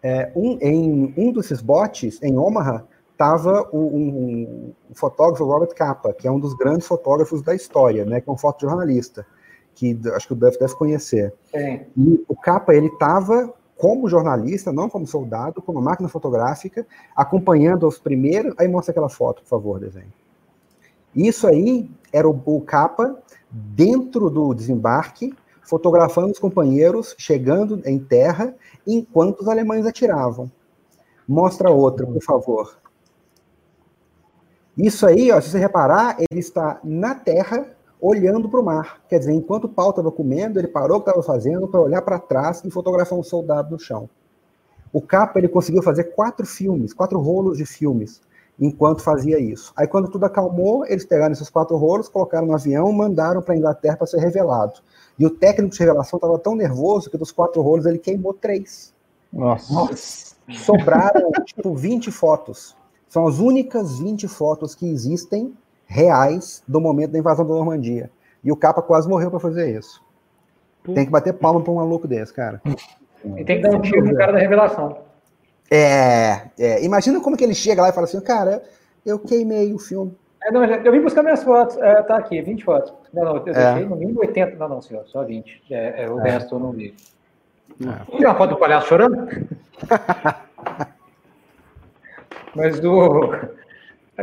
é, 0.02 0.32
um, 0.36 0.58
em 0.60 1.14
um 1.16 1.32
desses 1.32 1.62
botes, 1.62 2.20
em 2.24 2.38
Omaha, 2.38 2.86
estava 3.12 3.70
o, 3.72 3.78
um, 3.78 4.74
um, 4.90 4.96
fotógrafo 4.96 5.46
Robert 5.46 5.76
Capa, 5.76 6.12
que 6.12 6.28
é 6.28 6.32
um 6.32 6.40
dos 6.40 6.56
grandes 6.56 6.88
fotógrafos 6.88 7.44
da 7.44 7.54
história, 7.54 8.04
né, 8.04 8.20
que 8.20 8.28
é 8.28 8.34
um 8.34 8.38
fotojornalista, 8.38 9.26
que 9.76 10.00
acho 10.14 10.28
que 10.28 10.34
o 10.34 10.36
Duff 10.36 10.60
deve 10.60 10.76
conhecer. 10.76 11.34
É. 11.54 11.86
E 11.98 12.24
o 12.28 12.36
Capa, 12.36 12.74
ele 12.74 12.88
estava 12.88 13.54
como 13.78 14.08
jornalista, 14.08 14.72
não 14.72 14.88
como 14.88 15.08
soldado, 15.08 15.62
com 15.62 15.72
uma 15.72 15.82
máquina 15.82 16.08
fotográfica, 16.08 16.86
acompanhando 17.16 17.88
os 17.88 17.98
primeiros... 17.98 18.54
Aí 18.60 18.68
mostra 18.68 18.92
aquela 18.92 19.10
foto, 19.10 19.42
por 19.42 19.48
favor, 19.48 19.80
desenho. 19.80 20.14
Isso 21.16 21.48
aí 21.48 21.90
era 22.14 22.30
o, 22.30 22.42
o 22.46 22.62
Capa 22.62 23.18
dentro 23.50 24.30
do 24.30 24.54
desembarque, 24.54 25.34
fotografando 25.64 26.32
os 26.32 26.40
companheiros 26.40 27.16
chegando 27.18 27.82
em 27.86 27.98
terra, 27.98 28.54
enquanto 28.86 29.42
os 29.42 29.48
alemães 29.48 29.86
atiravam. 29.86 30.52
Mostra 31.28 31.72
outra, 31.72 32.06
por 32.06 32.22
favor. 32.22 32.78
Isso 34.78 35.06
aí, 35.06 35.32
ó, 35.32 35.42
se 35.42 35.50
você 35.50 35.58
reparar, 35.58 36.18
ele 36.20 36.40
está 36.40 36.80
na 36.84 37.16
terra 37.16 37.66
olhando 38.02 38.50
para 38.50 38.60
o 38.60 38.64
mar. 38.64 39.00
Quer 39.08 39.20
dizer, 39.20 39.32
enquanto 39.32 39.66
o 39.66 39.70
pau 39.70 39.92
estava 39.92 40.12
comendo, 40.12 40.60
ele 40.60 40.68
parou 40.68 40.98
o 40.98 41.02
que 41.02 41.10
estava 41.10 41.24
fazendo 41.24 41.68
para 41.68 41.80
olhar 41.80 42.02
para 42.02 42.18
trás 42.18 42.64
e 42.66 42.72
fotografar 42.72 43.18
um 43.18 43.24
soldado 43.24 43.72
no 43.72 43.80
chão. 43.80 44.10
O 44.92 45.00
Capa 45.00 45.40
ele 45.40 45.48
conseguiu 45.48 45.84
fazer 45.84 46.06
quatro 46.16 46.46
filmes, 46.46 46.94
quatro 46.94 47.20
rolos 47.20 47.58
de 47.58 47.66
filmes, 47.66 48.20
enquanto 48.60 49.02
fazia 49.02 49.40
isso. 49.40 49.72
Aí 49.78 49.88
quando 49.88 50.10
tudo 50.10 50.26
acalmou, 50.26 50.86
eles 50.86 51.06
pegaram 51.06 51.32
esses 51.32 51.50
quatro 51.50 51.78
rolos, 51.78 52.10
colocaram 52.10 52.48
no 52.48 52.54
avião, 52.54 52.92
mandaram 52.92 53.42
para 53.42 53.54
a 53.54 53.58
Inglaterra 53.58 53.96
para 53.96 54.08
ser 54.08 54.20
revelado. 54.20 54.82
E 55.18 55.26
o 55.26 55.30
técnico 55.30 55.74
de 55.74 55.80
revelação 55.80 56.18
estava 56.18 56.38
tão 56.40 56.56
nervoso 56.56 57.10
que 57.10 57.18
dos 57.18 57.32
quatro 57.32 57.62
rolos 57.62 57.86
ele 57.86 58.00
queimou 58.00 58.34
três. 58.34 58.94
Nossa. 59.32 59.74
Nossa. 59.74 60.36
Sobraram 60.66 61.32
tipo 61.46 61.74
20 61.74 62.12
fotos. 62.12 62.76
São 63.08 63.28
as 63.28 63.40
únicas 63.40 64.00
20 64.00 64.28
fotos 64.28 64.76
que 64.76 64.90
existem 64.90 65.54
reais 65.92 66.64
do 66.66 66.80
momento 66.80 67.12
da 67.12 67.20
invasão 67.20 67.46
da 67.46 67.54
Normandia. 67.54 68.10
E 68.44 68.52
o 68.52 68.56
Capa 68.56 68.82
quase 68.82 69.10
morreu 69.10 69.30
para 69.30 69.40
fazer 69.40 69.78
isso. 69.78 70.02
Tem 70.84 71.06
que 71.06 71.12
bater 71.12 71.34
palma 71.34 71.62
para 71.62 71.72
um 71.72 71.76
maluco 71.76 72.08
desse, 72.08 72.34
cara. 72.34 72.62
E 72.66 73.44
tem 73.44 73.58
que 73.58 73.68
dar 73.68 73.76
um 73.76 73.82
tiro 73.82 74.04
no 74.06 74.16
cara 74.16 74.32
da 74.32 74.40
revelação. 74.40 74.98
É, 75.70 76.50
é, 76.58 76.84
imagina 76.84 77.22
como 77.22 77.38
que 77.38 77.44
ele 77.44 77.54
chega 77.54 77.82
lá 77.82 77.90
e 77.90 77.94
fala 77.94 78.06
assim, 78.06 78.20
cara, 78.22 78.64
eu 79.06 79.20
queimei 79.20 79.74
o 79.74 79.80
filme. 79.80 80.18
É, 80.44 80.52
não, 80.52 80.64
eu 80.64 80.92
vim 80.92 81.02
buscar 81.02 81.22
minhas 81.22 81.44
fotos, 81.44 81.78
é, 81.78 82.02
tá 82.02 82.18
aqui, 82.18 82.42
20 82.42 82.64
fotos. 82.64 82.94
Não, 83.14 83.24
não, 83.24 83.38
eu 83.46 83.54
é. 83.54 83.74
deixei 83.74 83.86
no 83.86 83.96
mínimo 83.96 84.22
80, 84.22 84.56
não, 84.58 84.70
não, 84.70 84.82
senhor, 84.82 85.06
só 85.08 85.24
20. 85.24 85.62
É, 85.70 86.04
é, 86.04 86.10
o 86.10 86.20
é. 86.20 86.32
resto 86.32 86.56
eu 86.56 86.60
não 86.60 86.72
vi. 86.72 86.96
É. 87.80 88.18
Tem 88.18 88.26
uma 88.26 88.36
foto 88.36 88.52
do 88.52 88.58
palhaço 88.58 88.88
chorando? 88.88 89.28
Mas 92.56 92.80
do. 92.80 93.32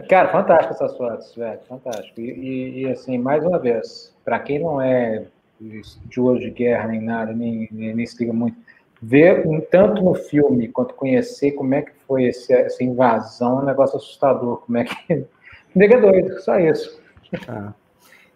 Cara, 0.08 0.28
fantástico 0.28 0.74
essas 0.74 0.96
fotos, 0.96 1.34
velho, 1.34 1.60
fantástico. 1.68 2.20
E, 2.20 2.30
e, 2.30 2.82
e 2.82 2.90
assim, 2.90 3.18
mais 3.18 3.44
uma 3.44 3.58
vez, 3.58 4.14
para 4.24 4.38
quem 4.38 4.58
não 4.58 4.80
é 4.80 5.26
estudioso 5.60 6.40
de 6.40 6.50
guerra 6.50 6.88
nem 6.88 7.00
nada, 7.00 7.32
nem, 7.32 7.68
nem, 7.70 7.94
nem 7.94 8.06
se 8.06 8.18
liga 8.18 8.32
muito, 8.32 8.56
ver 9.00 9.44
tanto 9.70 10.02
no 10.02 10.14
filme 10.14 10.68
quanto 10.68 10.94
conhecer 10.94 11.52
como 11.52 11.74
é 11.74 11.82
que 11.82 11.92
foi 12.06 12.24
esse, 12.24 12.52
essa 12.52 12.82
invasão 12.82 13.60
é 13.60 13.62
um 13.62 13.66
negócio 13.66 13.96
assustador. 13.96 14.58
Como 14.58 14.78
é 14.78 14.84
que. 14.84 15.24
Nega 15.74 15.96
é 15.96 16.00
doido, 16.00 16.40
só 16.40 16.58
isso. 16.58 17.00
Ah. 17.46 17.72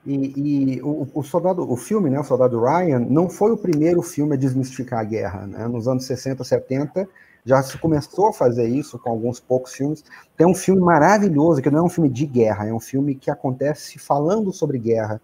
E, 0.04 0.76
e 0.76 0.82
o, 0.82 1.08
o, 1.14 1.22
soldado, 1.22 1.70
o 1.70 1.76
filme, 1.76 2.10
né, 2.10 2.18
o 2.18 2.24
Soldado 2.24 2.60
Ryan, 2.60 2.98
não 2.98 3.30
foi 3.30 3.52
o 3.52 3.56
primeiro 3.56 4.02
filme 4.02 4.34
a 4.34 4.38
desmistificar 4.38 5.00
a 5.00 5.04
guerra. 5.04 5.46
Né? 5.46 5.66
Nos 5.68 5.86
anos 5.86 6.04
60, 6.04 6.42
70, 6.42 7.08
já 7.45 7.62
se 7.62 7.76
começou 7.78 8.28
a 8.28 8.32
fazer 8.32 8.66
isso 8.66 8.99
com 8.99 9.11
alguns 9.11 9.40
poucos 9.40 9.72
filmes. 9.72 10.05
Tem 10.36 10.47
um 10.47 10.55
filme 10.55 10.80
maravilhoso, 10.80 11.61
que 11.61 11.70
não 11.70 11.80
é 11.80 11.82
um 11.82 11.88
filme 11.88 12.09
de 12.09 12.26
guerra, 12.26 12.68
é 12.68 12.72
um 12.72 12.80
filme 12.80 13.14
que 13.14 13.30
acontece 13.30 13.99
falando 13.99 14.53
sobre 14.53 14.78
guerra, 14.78 15.20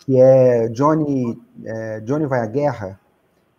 que 0.00 0.20
é 0.20 0.68
Johnny, 0.68 1.40
é, 1.64 2.00
Johnny 2.00 2.26
Vai 2.26 2.40
à 2.40 2.46
Guerra, 2.46 3.00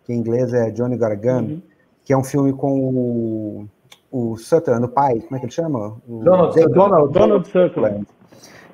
que 0.04 0.12
em 0.12 0.18
inglês 0.18 0.54
é 0.54 0.70
Johnny 0.70 0.96
Gargan, 0.96 1.42
uhum. 1.42 1.62
que 2.04 2.12
é 2.12 2.16
um 2.16 2.22
filme 2.22 2.52
com 2.52 2.78
o, 2.80 3.68
o 4.10 4.36
Sutherland, 4.36 4.86
o 4.86 4.88
pai, 4.88 5.20
como 5.20 5.36
é 5.36 5.38
que 5.40 5.46
ele 5.46 5.52
chama? 5.52 5.96
O 6.08 6.22
Donald, 6.22 6.54
Donald, 6.72 7.12
Donald 7.12 7.48
Sutherland. 7.48 8.06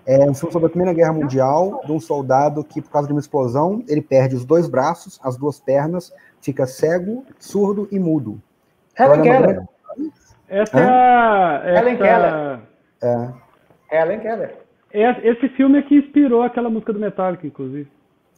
É 0.04 0.28
um 0.28 0.34
filme 0.34 0.52
sobre 0.52 0.66
a 0.66 0.68
Primeira 0.68 0.92
Guerra 0.92 1.12
Mundial, 1.12 1.80
de 1.86 1.92
um 1.92 2.00
soldado 2.00 2.64
que, 2.64 2.82
por 2.82 2.90
causa 2.90 3.06
de 3.06 3.14
uma 3.14 3.20
explosão, 3.20 3.84
ele 3.88 4.02
perde 4.02 4.34
os 4.34 4.44
dois 4.44 4.68
braços, 4.68 5.18
as 5.22 5.36
duas 5.36 5.60
pernas, 5.60 6.12
fica 6.40 6.66
cego, 6.66 7.24
surdo 7.38 7.88
e 7.90 8.00
mudo. 8.00 8.42
Helen 8.98 9.22
Keller. 9.22 9.62
Essa 10.48 10.78
é 10.78 10.84
a... 10.84 11.78
Helen 11.78 11.96
Keller. 11.96 12.60
É. 13.02 13.32
Helen 13.90 14.20
Keller. 14.20 14.62
Esse 14.92 15.48
filme 15.50 15.78
é 15.78 15.82
que 15.82 15.96
inspirou 15.96 16.42
aquela 16.42 16.68
música 16.68 16.92
do 16.92 17.00
Metallica, 17.00 17.46
inclusive. 17.46 17.88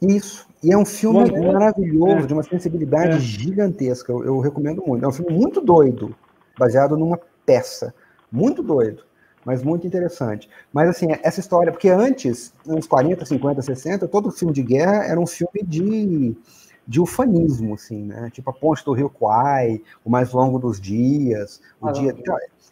Isso. 0.01 0.47
E 0.63 0.71
é 0.71 0.77
um 0.77 0.85
filme 0.85 1.29
Bom, 1.29 1.53
maravilhoso, 1.53 2.23
é. 2.23 2.27
de 2.27 2.33
uma 2.33 2.43
sensibilidade 2.43 3.17
é. 3.17 3.19
gigantesca. 3.19 4.11
Eu, 4.11 4.23
eu, 4.23 4.39
recomendo 4.39 4.83
muito. 4.85 5.03
É 5.03 5.07
um 5.07 5.11
filme 5.11 5.33
muito 5.33 5.61
doido, 5.61 6.15
baseado 6.57 6.97
numa 6.97 7.19
peça. 7.45 7.93
Muito 8.31 8.63
doido, 8.63 9.03
mas 9.45 9.63
muito 9.63 9.85
interessante. 9.85 10.49
Mas, 10.73 10.89
assim, 10.89 11.07
essa 11.23 11.39
história. 11.39 11.71
Porque 11.71 11.89
antes, 11.89 12.53
uns 12.67 12.87
40, 12.87 13.25
50, 13.25 13.61
60, 13.61 14.07
todo 14.07 14.31
filme 14.31 14.53
de 14.53 14.63
guerra 14.63 15.05
era 15.05 15.19
um 15.19 15.27
filme 15.27 15.61
de, 15.63 16.35
de 16.87 17.01
ufanismo, 17.01 17.73
assim, 17.73 18.03
né? 18.03 18.29
Tipo 18.31 18.49
a 18.49 18.53
Ponte 18.53 18.83
do 18.85 18.93
Rio 18.93 19.09
Kwai, 19.09 19.81
o 20.03 20.09
mais 20.09 20.31
longo 20.31 20.59
dos 20.59 20.79
dias, 20.79 21.61
o 21.81 21.87
ah, 21.87 21.91
dia. 21.91 22.15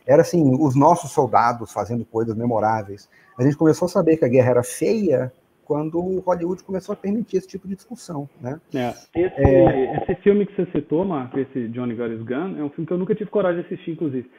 Era 0.05 0.21
assim, 0.21 0.55
os 0.59 0.75
nossos 0.75 1.11
soldados 1.11 1.71
fazendo 1.71 2.05
coisas 2.05 2.35
memoráveis. 2.35 3.09
A 3.37 3.43
gente 3.43 3.57
começou 3.57 3.85
a 3.85 3.89
saber 3.89 4.17
que 4.17 4.25
a 4.25 4.27
guerra 4.27 4.51
era 4.51 4.63
feia 4.63 5.31
quando 5.65 5.97
o 5.97 6.19
Hollywood 6.19 6.63
começou 6.63 6.93
a 6.93 6.95
permitir 6.95 7.37
esse 7.37 7.47
tipo 7.47 7.67
de 7.67 7.75
discussão, 7.75 8.29
né? 8.41 8.59
É, 8.73 8.89
esse, 9.15 9.41
é... 9.41 10.03
esse, 10.03 10.15
filme 10.21 10.45
que 10.45 10.55
você 10.55 10.69
citou, 10.71 11.05
Marco, 11.05 11.39
esse 11.39 11.67
Johnny 11.69 11.95
Got 11.95 12.15
Gun, 12.17 12.59
é 12.59 12.63
um 12.63 12.69
filme 12.69 12.85
que 12.85 12.93
eu 12.93 12.97
nunca 12.97 13.15
tive 13.15 13.29
coragem 13.29 13.61
de 13.61 13.67
assistir, 13.67 13.91
inclusive. 13.91 14.29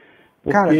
Porque 0.43 0.53
Cara, 0.53 0.75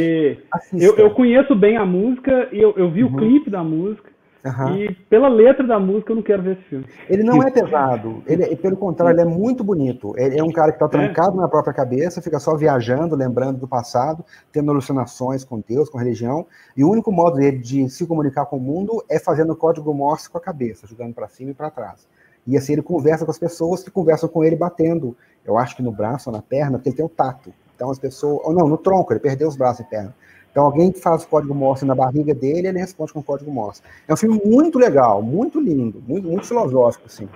eu, 0.75 0.97
eu, 0.97 1.11
conheço 1.13 1.55
bem 1.57 1.79
a 1.79 1.87
música 1.87 2.51
e 2.53 2.61
eu, 2.61 2.75
eu 2.77 2.91
vi 2.91 3.03
uhum. 3.03 3.15
o 3.15 3.17
clipe 3.17 3.49
da 3.49 3.65
música, 3.65 4.11
Uhum. 4.45 4.77
E 4.77 4.95
pela 5.09 5.27
letra 5.27 5.67
da 5.67 5.81
música 5.81 6.13
eu 6.13 6.17
não 6.17 6.23
quero 6.23 6.43
ver 6.43 6.59
esse 6.59 6.65
filme. 6.65 6.85
Ele 7.09 7.23
não 7.23 7.43
é 7.43 7.51
pesado, 7.51 8.23
ele, 8.27 8.55
pelo 8.57 8.77
contrário, 8.77 9.15
ele 9.15 9.23
é 9.23 9.25
muito 9.25 9.65
bonito. 9.65 10.13
Ele 10.19 10.39
é 10.39 10.45
um 10.45 10.53
cara 10.53 10.71
que 10.71 10.77
está 10.77 10.87
trancado 10.87 11.39
é. 11.39 11.41
na 11.41 11.49
própria 11.49 11.73
cabeça, 11.73 12.21
fica 12.21 12.39
só 12.39 12.55
viajando, 12.55 13.17
lembrando 13.17 13.59
do 13.59 13.67
passado, 13.67 14.23
tendo 14.53 14.71
alucinações 14.71 15.45
com 15.45 15.63
Deus, 15.67 15.89
com 15.89 15.97
religião, 15.97 16.47
e 16.77 16.85
o 16.85 16.91
único 16.91 17.11
modo 17.11 17.37
dele 17.37 17.59
de 17.59 17.89
se 17.89 18.07
comunicar 18.07 18.45
com 18.45 18.59
o 18.59 18.61
mundo 18.61 19.03
é 19.09 19.19
fazendo 19.19 19.57
código 19.57 19.95
Morse 19.95 20.29
com 20.29 20.37
a 20.37 20.41
cabeça, 20.41 20.87
jogando 20.87 21.15
para 21.15 21.27
cima 21.27 21.53
e 21.53 21.55
para 21.55 21.71
trás. 21.71 22.07
E 22.47 22.59
assim 22.59 22.75
ele 22.75 22.83
conversa 22.83 23.25
com 23.25 23.31
as 23.31 23.39
pessoas 23.39 23.83
que 23.83 23.91
conversam 23.91 24.29
com 24.29 24.45
ele 24.45 24.57
batendo, 24.57 25.17
eu 25.43 25.57
acho 25.57 25.75
que 25.75 25.83
no 25.83 25.91
braço 25.91 26.29
ou 26.29 26.37
na 26.37 26.43
perna, 26.43 26.77
porque 26.77 26.91
ele 26.91 26.97
tem 26.97 27.07
o 27.07 27.09
tato. 27.09 27.51
Então 27.75 27.91
as 27.91 27.99
pessoas, 27.99 28.41
ou 28.45 28.53
não, 28.53 28.69
no 28.69 28.77
tronco, 28.77 29.11
ele 29.13 29.21
perdeu 29.21 29.49
os 29.49 29.57
braços 29.57 29.87
e 29.87 29.89
perna. 29.89 30.15
Então, 30.55 30.67
alguém 30.67 30.93
que 30.93 31.01
faz 31.01 31.25
o 31.25 31.29
código 31.29 31.53
Morse 31.53 31.85
na 31.85 31.97
barriga 31.97 32.33
dele, 32.33 32.69
ele 32.69 32.79
responde 32.79 33.13
com 33.13 33.19
o 33.19 33.23
código 33.25 33.51
Morse. 33.51 33.83
É 34.07 34.15
um 34.15 34.17
filme 34.17 34.41
muito 34.45 34.79
legal, 34.79 35.21
muito 35.21 35.59
lindo, 35.59 36.01
muito, 36.07 36.29
muito 36.29 36.47
filosófico, 36.47 37.07
assim. 37.07 37.29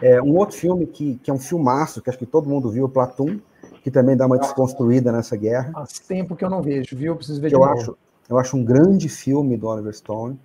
É, 0.00 0.18
um 0.22 0.34
outro 0.34 0.56
filme 0.56 0.86
que, 0.86 1.20
que 1.22 1.30
é 1.30 1.34
um 1.34 1.38
filmaço, 1.38 2.00
que 2.00 2.08
acho 2.08 2.18
que 2.18 2.24
todo 2.24 2.48
mundo 2.48 2.70
viu, 2.70 2.88
Platum, 2.88 3.38
que 3.82 3.90
também 3.90 4.16
dá 4.16 4.24
uma 4.24 4.38
desconstruída 4.38 5.12
nessa 5.12 5.36
guerra. 5.36 5.70
Faz 5.70 5.98
tempo 5.98 6.34
que 6.34 6.42
eu 6.42 6.48
não 6.48 6.62
vejo, 6.62 6.96
viu? 6.96 7.14
Preciso 7.14 7.42
ver 7.42 7.48
de 7.48 7.54
eu 7.54 7.60
novo. 7.60 7.72
Acho, 7.72 7.98
eu 8.30 8.38
acho 8.38 8.56
um 8.56 8.64
grande 8.64 9.10
filme 9.10 9.58
do 9.58 9.66
Oliver 9.66 9.94
Stone. 9.94 10.40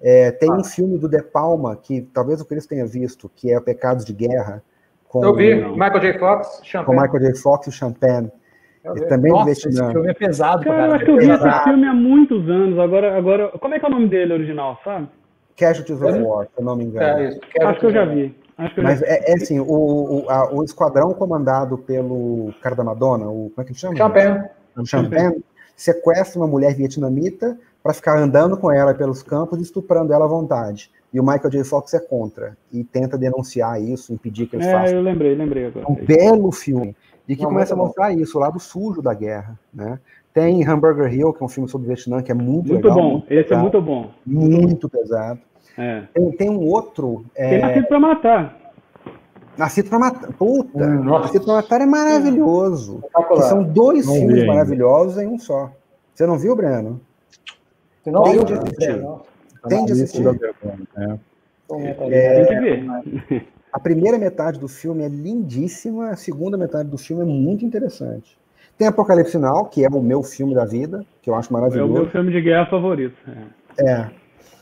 É, 0.00 0.30
tem 0.30 0.50
ah. 0.50 0.54
um 0.54 0.64
filme 0.64 0.96
do 0.96 1.10
De 1.10 1.20
Palma, 1.20 1.76
que 1.76 2.00
talvez 2.00 2.40
o 2.40 2.46
Cris 2.46 2.64
tenha 2.64 2.86
visto, 2.86 3.30
que 3.36 3.52
é 3.52 3.60
Pecados 3.60 4.06
de 4.06 4.14
Guerra. 4.14 4.62
Com, 5.10 5.22
eu 5.22 5.36
vi, 5.36 5.56
Michael 5.56 6.00
J. 6.00 6.18
Fox, 6.18 6.60
Champagne. 6.62 6.86
Com 6.86 7.02
Michael 7.02 7.32
J. 7.32 7.38
Fox 7.38 7.66
e 7.66 7.70
Champagne. 7.72 8.32
Ele 8.84 9.06
também 9.06 9.32
Nossa, 9.32 9.50
Esse 9.50 9.70
filme 9.70 10.08
é 10.08 10.14
pesado, 10.14 10.64
cara. 10.64 10.86
Eu 10.86 10.92
acho 10.92 11.04
que 11.04 11.10
eu 11.10 11.16
vi 11.18 11.30
esse 11.30 11.64
filme 11.64 11.86
há 11.86 11.94
muitos 11.94 12.48
anos. 12.48 12.78
Agora, 12.78 13.16
agora, 13.16 13.48
como 13.60 13.74
é 13.74 13.78
que 13.78 13.84
é 13.84 13.88
o 13.88 13.92
nome 13.92 14.08
dele 14.08 14.32
original, 14.32 14.80
sabe? 14.84 15.08
Casualties 15.56 16.02
of 16.02 16.18
War, 16.20 16.46
se 16.46 16.60
eu 16.60 16.64
não 16.64 16.76
me 16.76 16.84
engano. 16.84 17.20
É, 17.20 17.28
isso, 17.28 17.40
acho 17.60 17.80
que 17.80 17.86
eu 17.86 17.92
já 17.92 18.04
vi. 18.04 18.34
Eu 18.76 18.82
Mas. 18.82 19.02
É, 19.02 19.30
é, 19.30 19.34
assim, 19.34 19.60
o, 19.60 19.64
o, 19.64 20.30
a, 20.30 20.52
o, 20.52 20.64
esquadrão 20.64 21.14
comandado 21.14 21.78
pelo 21.78 22.52
cara 22.60 22.74
da 22.74 22.82
Madonna, 22.82 23.26
o, 23.26 23.50
como 23.50 23.54
é 23.58 23.64
que 23.64 23.70
ele 23.70 23.78
chama? 23.78 23.96
Champagne. 23.96 24.48
O 24.76 24.86
Champagne, 24.86 25.44
sequestra 25.76 26.40
uma 26.40 26.46
mulher 26.46 26.74
vietnamita 26.74 27.58
para 27.82 27.92
ficar 27.92 28.18
andando 28.18 28.56
com 28.56 28.70
ela 28.70 28.94
pelos 28.94 29.22
campos 29.22 29.58
e 29.58 29.62
estuprando 29.62 30.12
ela 30.12 30.24
à 30.24 30.28
vontade. 30.28 30.90
E 31.12 31.20
o 31.20 31.22
Michael 31.22 31.50
J. 31.50 31.64
Fox 31.64 31.92
é 31.94 32.00
contra 32.00 32.56
e 32.72 32.84
tenta 32.84 33.18
denunciar 33.18 33.80
isso, 33.82 34.12
impedir 34.12 34.46
que 34.46 34.56
eles 34.56 34.66
é, 34.66 34.72
façam. 34.72 34.96
eu 34.96 35.02
lembrei, 35.02 35.34
lembrei 35.34 35.66
agora. 35.66 35.84
É 35.86 35.90
um 35.90 35.94
belo 35.94 36.52
filme 36.52 36.96
e 37.32 37.36
que 37.36 37.44
começa 37.44 37.72
a 37.72 37.76
mostrar 37.76 38.12
isso, 38.12 38.36
o 38.36 38.40
lado 38.40 38.60
sujo 38.60 39.00
da 39.00 39.14
guerra, 39.14 39.58
né? 39.72 39.98
Tem 40.34 40.66
Hamburger 40.66 41.12
Hill, 41.12 41.32
que 41.32 41.42
é 41.42 41.46
um 41.46 41.48
filme 41.48 41.66
sobre 41.66 41.86
o 41.86 41.88
Vietnã, 41.88 42.22
que 42.22 42.30
é 42.30 42.34
muito, 42.34 42.68
muito 42.68 42.88
legal. 42.88 42.94
Bom. 42.94 43.10
Muito 43.10 43.32
Esse 43.32 43.40
é 43.40 43.42
pesado, 43.42 43.54
é 43.54 43.62
muito 43.62 43.82
bom. 43.82 44.10
Muito 44.26 44.88
pesado. 44.88 45.40
É. 45.78 46.02
Tem, 46.12 46.32
tem, 46.32 46.50
um 46.50 46.60
outro. 46.68 47.24
É... 47.34 47.48
Tem 47.48 47.60
Nascido 47.60 47.86
pra 47.86 48.00
Matar. 48.00 48.58
Nascido 49.56 49.88
pra 49.88 49.98
Matar. 49.98 50.32
Puta! 50.34 50.84
Hum, 50.84 51.04
Nascido 51.04 51.44
pra 51.46 51.54
Matar 51.54 51.80
é 51.80 51.86
maravilhoso. 51.86 53.02
É. 53.16 53.40
são 53.42 53.62
dois 53.62 54.06
não 54.06 54.14
filmes 54.14 54.44
maravilhosos 54.44 55.16
em 55.22 55.26
um 55.26 55.38
só. 55.38 55.70
Você 56.12 56.26
não 56.26 56.38
viu, 56.38 56.54
Breno? 56.54 57.00
Não, 58.04 58.24
tem 58.24 58.44
de 58.44 58.52
assistir. 58.52 59.06
Tem 59.68 59.84
de 59.86 59.92
assistir. 59.92 60.26
É. 60.96 61.18
Tem 61.68 62.46
que 62.46 62.60
ver. 62.60 63.48
A 63.72 63.80
primeira 63.80 64.18
metade 64.18 64.58
do 64.58 64.68
filme 64.68 65.02
é 65.02 65.08
lindíssima, 65.08 66.10
a 66.10 66.16
segunda 66.16 66.58
metade 66.58 66.88
do 66.88 66.98
filme 66.98 67.22
é 67.22 67.24
muito 67.24 67.64
interessante. 67.64 68.38
Tem 68.76 68.86
Apocalipse 68.86 69.38
Now, 69.38 69.64
que 69.64 69.84
é 69.84 69.88
o 69.88 70.02
meu 70.02 70.22
filme 70.22 70.54
da 70.54 70.64
vida, 70.64 71.04
que 71.22 71.30
eu 71.30 71.34
acho 71.34 71.52
maravilhoso. 71.52 71.90
É 71.90 71.96
o 71.98 72.02
meu 72.02 72.10
filme 72.10 72.32
de 72.32 72.40
guerra 72.42 72.66
favorito. 72.66 73.16
É. 73.78 73.90
é. 73.90 74.10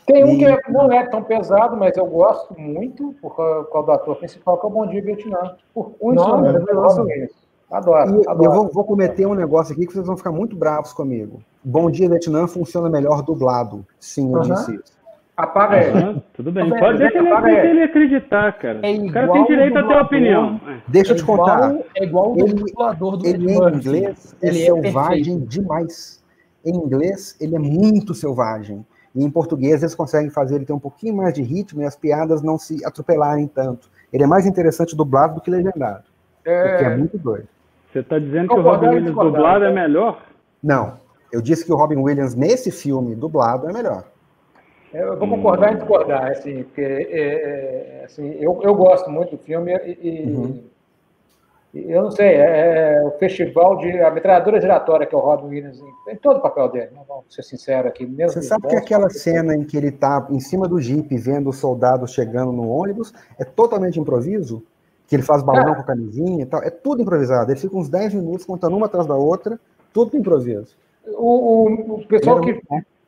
Tem 0.07 0.25
um 0.25 0.33
e... 0.33 0.39
que 0.39 0.73
não 0.73 0.93
é 0.93 1.07
tão 1.07 1.23
pesado, 1.23 1.77
mas 1.77 1.97
eu 1.97 2.07
gosto 2.07 2.59
muito 2.59 3.15
por 3.21 3.35
causa 3.35 3.87
do 3.87 3.93
ator 3.93 4.17
principal, 4.17 4.59
que 4.59 4.67
é 4.67 4.69
o 4.69 4.73
Bom 4.73 4.87
Dia 4.87 5.03
Vietnã. 5.03 5.57
Por 5.75 5.95
um 6.01 6.13
não, 6.13 6.47
é, 6.47 7.29
Adoro. 7.71 8.21
E, 8.21 8.29
adoro. 8.29 8.45
Eu 8.45 8.53
vou, 8.53 8.69
vou, 8.69 8.85
cometer 8.85 9.27
um 9.27 9.35
negócio 9.35 9.73
aqui 9.73 9.87
que 9.87 9.93
vocês 9.93 10.07
vão 10.07 10.17
ficar 10.17 10.33
muito 10.33 10.57
bravos 10.57 10.93
comigo. 10.93 11.41
Bom 11.63 11.91
Dia 11.91 12.09
Vietnã 12.09 12.49
funciona 12.49 12.91
melhor 12.91 13.23
dublado. 13.23 13.87
Sim, 13.99 14.33
eu 14.33 14.41
uhum. 14.41 14.43
disse 14.43 14.75
isso. 14.75 15.00
Apaga 15.41 15.83
ele. 15.83 16.23
tudo 16.35 16.53
bem. 16.53 16.69
Pode 16.69 16.99
deixar 16.99 17.19
ele, 17.19 17.43
deixa 17.43 17.67
ele 17.67 17.83
acreditar, 17.83 18.53
cara. 18.59 18.81
É 18.83 18.93
o 18.93 19.13
cara 19.13 19.33
tem 19.33 19.47
direito 19.47 19.79
a 19.79 19.83
ter 19.87 19.99
opinião. 19.99 20.61
Deixa 20.87 21.13
eu 21.13 21.17
te 21.17 21.25
contar. 21.25 21.75
É 21.97 22.05
igual 22.05 22.33
o 22.33 22.45
dublador 22.45 23.17
do 23.17 23.27
Ele 23.27 23.51
em 23.51 23.57
inglês 23.57 24.37
é 24.43 24.49
ele 24.49 24.63
é 24.63 24.65
selvagem 24.65 25.37
é 25.37 25.47
demais. 25.47 26.21
Em 26.65 26.77
inglês, 26.77 27.37
ele 27.41 27.57
é 27.57 27.59
muito 27.59 28.15
selvagem. 28.15 28.85
E 29.15 29.25
em 29.25 29.31
português, 29.31 29.83
eles 29.83 29.95
conseguem 29.95 30.31
fazer 30.31 30.57
ele 30.57 30.67
ter 30.67 30.73
um 30.73 30.79
pouquinho 30.79 31.17
mais 31.17 31.35
de 31.35 31.43
ritmo 31.43 31.83
e 31.83 31.85
as 31.85 31.97
piadas 31.97 32.43
não 32.43 32.59
se 32.59 32.85
atropelarem 32.85 33.47
tanto. 33.47 33.89
Ele 34.13 34.25
é 34.25 34.27
mais 34.27 34.47
interessante 34.47 34.95
dublado 34.95 35.37
do 35.37 35.41
que 35.41 35.51
legendado. 35.51 36.05
É, 36.45 36.85
é 36.85 36.97
muito 36.97 37.17
doido. 37.17 37.49
Você 37.91 38.01
está 38.01 38.19
dizendo 38.19 38.49
que 38.49 38.55
o 38.55 38.63
Robin 38.63 38.89
Williams 38.89 39.15
dublado 39.15 39.65
é 39.65 39.73
melhor? 39.73 40.23
Não. 40.63 40.95
Eu 41.33 41.41
disse 41.41 41.65
que 41.65 41.73
o 41.73 41.77
Robin 41.77 41.97
Williams 41.97 42.35
nesse 42.35 42.71
filme 42.71 43.15
dublado 43.15 43.69
é 43.69 43.73
melhor. 43.73 44.05
Eu 44.93 45.17
vou 45.17 45.29
concordar 45.29 45.73
e 45.73 45.77
discordar, 45.77 46.31
assim, 46.33 46.65
porque 46.65 46.81
é, 46.81 48.03
é, 48.03 48.05
assim, 48.05 48.35
eu, 48.41 48.61
eu 48.63 48.75
gosto 48.75 49.09
muito 49.09 49.37
do 49.37 49.39
filme 49.39 49.73
e, 49.73 50.25
uhum. 50.27 50.65
e 51.73 51.93
eu 51.93 52.03
não 52.03 52.11
sei, 52.11 52.27
é, 52.27 52.97
é, 52.97 53.03
o 53.07 53.13
festival 53.13 53.77
de 53.79 54.01
a 54.01 54.11
metralhadora 54.11 54.61
giratória 54.61 55.07
que 55.07 55.15
é 55.15 55.19
o 55.19 55.21
Robin 55.21 55.47
Williams 55.47 55.81
tem 56.05 56.17
todo 56.17 56.39
o 56.39 56.43
papel 56.43 56.69
dele, 56.71 56.91
né? 56.93 57.03
vamos 57.07 57.25
ser 57.29 57.45
sinceros 57.45 57.87
aqui. 57.87 58.05
Você 58.05 58.43
sabe 58.43 58.67
que 58.67 58.75
aquela 58.75 59.09
cena 59.11 59.55
em 59.55 59.63
que 59.63 59.77
ele 59.77 59.89
está 59.89 60.27
em 60.29 60.41
cima 60.41 60.67
do 60.67 60.81
jipe 60.81 61.17
vendo 61.17 61.51
os 61.51 61.59
soldados 61.59 62.13
chegando 62.13 62.51
no 62.51 62.69
ônibus 62.69 63.15
é 63.39 63.45
totalmente 63.45 64.01
improviso? 64.01 64.61
Que 65.07 65.17
ele 65.17 65.23
faz 65.23 65.43
balão 65.43 65.73
é. 65.73 65.75
com 65.77 65.81
a 65.83 65.85
camisinha 65.85 66.43
e 66.43 66.47
tal, 66.47 66.63
é 66.63 66.71
tudo 66.71 67.03
improvisado. 67.03 67.51
Ele 67.51 67.59
fica 67.59 67.77
uns 67.77 67.89
10 67.89 68.15
minutos 68.15 68.45
contando 68.45 68.77
uma 68.77 68.87
atrás 68.87 69.07
da 69.07 69.15
outra, 69.15 69.59
tudo 69.93 70.17
improviso. 70.17 70.77
O, 71.07 71.65
o, 71.65 71.95
o 71.95 72.07
pessoal 72.07 72.41
que, 72.41 72.61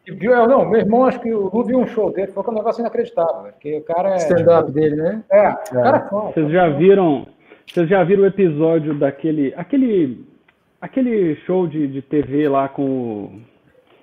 Viu, 0.06 0.34
é, 0.34 0.46
não, 0.48 0.68
meu 0.68 0.80
irmão, 0.80 1.04
acho 1.04 1.20
que 1.20 1.32
o 1.32 1.48
Lu 1.52 1.64
viu 1.64 1.78
um 1.78 1.86
show 1.86 2.12
dele, 2.12 2.32
foi 2.32 2.42
um 2.48 2.54
negócio 2.54 2.80
inacreditável, 2.80 3.52
porque 3.52 3.76
o 3.76 3.84
cara 3.84 4.10
é. 4.10 4.16
Stand-up 4.16 4.66
tipo, 4.66 4.72
dele, 4.72 4.96
né? 4.96 5.22
É, 5.30 5.46
é. 5.46 5.50
o 5.50 5.82
cara 5.82 5.96
é 5.98 6.32
Vocês 6.32 6.50
já 6.50 6.68
viram. 6.70 7.26
Vocês 7.66 7.88
já 7.88 8.02
viram 8.02 8.24
o 8.24 8.26
episódio 8.26 8.94
daquele. 8.94 9.54
aquele. 9.56 10.26
aquele 10.80 11.36
show 11.46 11.68
de, 11.68 11.86
de 11.86 12.02
TV 12.02 12.48
lá 12.48 12.68
com. 12.68 13.40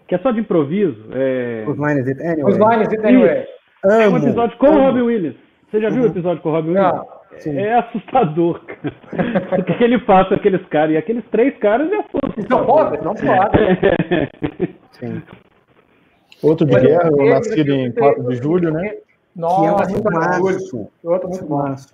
que 0.07 0.15
é 0.15 0.19
só 0.19 0.31
de 0.31 0.39
improviso? 0.39 1.05
É... 1.11 1.65
Os 1.67 1.77
Lines 1.77 2.07
It 2.07 2.21
Anyway. 2.21 2.53
Os 2.53 2.57
Lines 2.57 2.89
It 2.89 3.05
Anyway. 3.05 3.45
É 3.83 4.07
um 4.07 4.17
episódio 4.17 4.57
com 4.57 4.67
o 4.67 4.81
Robin 4.81 5.01
Williams. 5.01 5.35
Você 5.69 5.81
já 5.81 5.89
viu 5.89 6.03
uhum. 6.03 6.07
o 6.07 6.11
episódio 6.11 6.41
com 6.41 6.49
o 6.49 6.51
Robin 6.53 6.69
Williams? 6.69 7.01
Sim. 7.37 7.57
É 7.57 7.75
assustador, 7.75 8.61
cara. 8.65 9.61
o 9.61 9.63
que 9.63 9.83
ele 9.83 9.99
faz 9.99 10.27
com 10.29 10.35
aqueles 10.35 10.65
caras. 10.67 10.95
E 10.95 10.97
aqueles 10.97 11.23
três 11.25 11.57
caras 11.57 11.91
é 11.91 11.95
assustador. 11.97 12.49
Não 12.49 12.65
pode, 12.65 13.03
não 13.03 13.13
pode. 13.15 13.57
Sim. 14.91 15.21
Outro 16.41 16.65
de 16.65 16.79
guerra, 16.79 17.09
eu 17.09 17.29
nasci 17.29 17.61
em 17.61 17.91
4 17.91 18.23
de 18.29 18.35
julho, 18.35 18.71
né? 18.71 18.95
Nossa, 19.35 19.85
que 19.87 19.95
é 19.95 20.39
muito. 20.39 20.89
Outro 21.03 21.29
muito 21.29 21.49
março. 21.49 21.93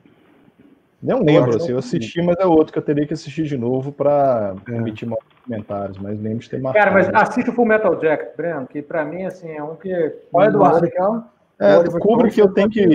Não 1.01 1.21
lembro, 1.23 1.55
assim, 1.55 1.71
eu 1.71 1.77
assisti, 1.77 2.21
mas 2.21 2.35
é 2.39 2.45
outro 2.45 2.73
que 2.73 2.79
eu 2.79 2.83
teria 2.83 3.05
que 3.05 3.13
assistir 3.13 3.43
de 3.43 3.57
novo 3.57 3.91
para 3.91 4.55
é. 4.67 4.75
emitir 4.75 5.07
mais 5.07 5.21
comentários, 5.43 5.97
mas 5.99 6.19
lembro 6.19 6.39
de 6.39 6.49
ter 6.49 6.59
marcado. 6.59 6.83
Cara, 6.83 6.95
mas 6.95 7.13
assiste 7.13 7.49
o 7.49 7.53
Full 7.53 7.65
Metal 7.65 8.01
Jacket, 8.01 8.35
Breno, 8.35 8.65
que 8.65 8.81
pra 8.81 9.05
mim, 9.05 9.23
assim, 9.23 9.51
é 9.51 9.61
um 9.61 9.75
que... 9.75 10.15
Olha, 10.33 10.47
Eduardo, 10.47 10.89
que 10.89 10.97
é 10.97 11.07
um... 11.07 11.21
É, 11.57 11.83
do 11.83 11.99
Kubrick 11.99 12.37
eu 12.37 12.49
tenho 12.49 12.69
que, 12.69 12.85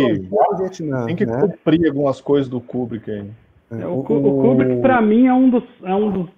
tem 1.07 1.17
que 1.17 1.25
né? 1.25 1.41
cumprir 1.41 1.87
algumas 1.87 2.21
coisas 2.21 2.47
do 2.47 2.61
Kubrick 2.61 3.11
aí. 3.11 3.31
É, 3.71 3.87
o, 3.87 4.01
o, 4.01 4.05
Kubrick, 4.05 4.83
para 4.83 5.01
mim, 5.01 5.27
é 5.27 5.33
um, 5.33 5.49
dos, 5.49 5.65
é 5.83 5.95
um 5.95 6.11
dos 6.11 6.31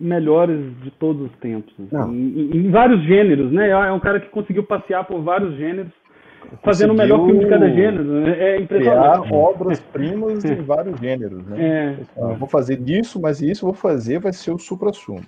melhores 0.00 0.72
de 0.82 0.90
todos 0.92 1.30
os 1.30 1.38
tempos. 1.38 1.72
Em, 1.78 2.50
em, 2.54 2.70
vários 2.70 3.02
gêneros, 3.04 3.52
né? 3.52 3.70
É 3.70 3.92
um 3.92 4.00
cara 4.00 4.20
que 4.20 4.28
conseguiu 4.28 4.62
passear 4.64 5.04
por 5.04 5.20
vários 5.22 5.56
gêneros, 5.56 5.92
fazendo 6.62 6.92
o 6.92 6.96
melhor 6.96 7.24
filme 7.24 7.40
de 7.40 7.50
cada 7.50 7.68
gênero. 7.68 8.04
Né? 8.04 8.38
É 8.38 8.60
impressionante. 8.60 9.22
Criar 9.22 9.34
obras-primas 9.34 10.44
em 10.44 10.54
vários 10.62 10.98
gêneros, 11.00 11.44
né? 11.46 11.60
É. 11.60 11.96
Ah, 12.20 12.34
vou 12.34 12.48
fazer 12.48 12.76
disso, 12.76 13.20
mas 13.20 13.40
isso 13.40 13.66
vou 13.66 13.74
fazer 13.74 14.18
vai 14.18 14.32
ser 14.32 14.52
o 14.52 14.58
supra-sumo. 14.58 15.22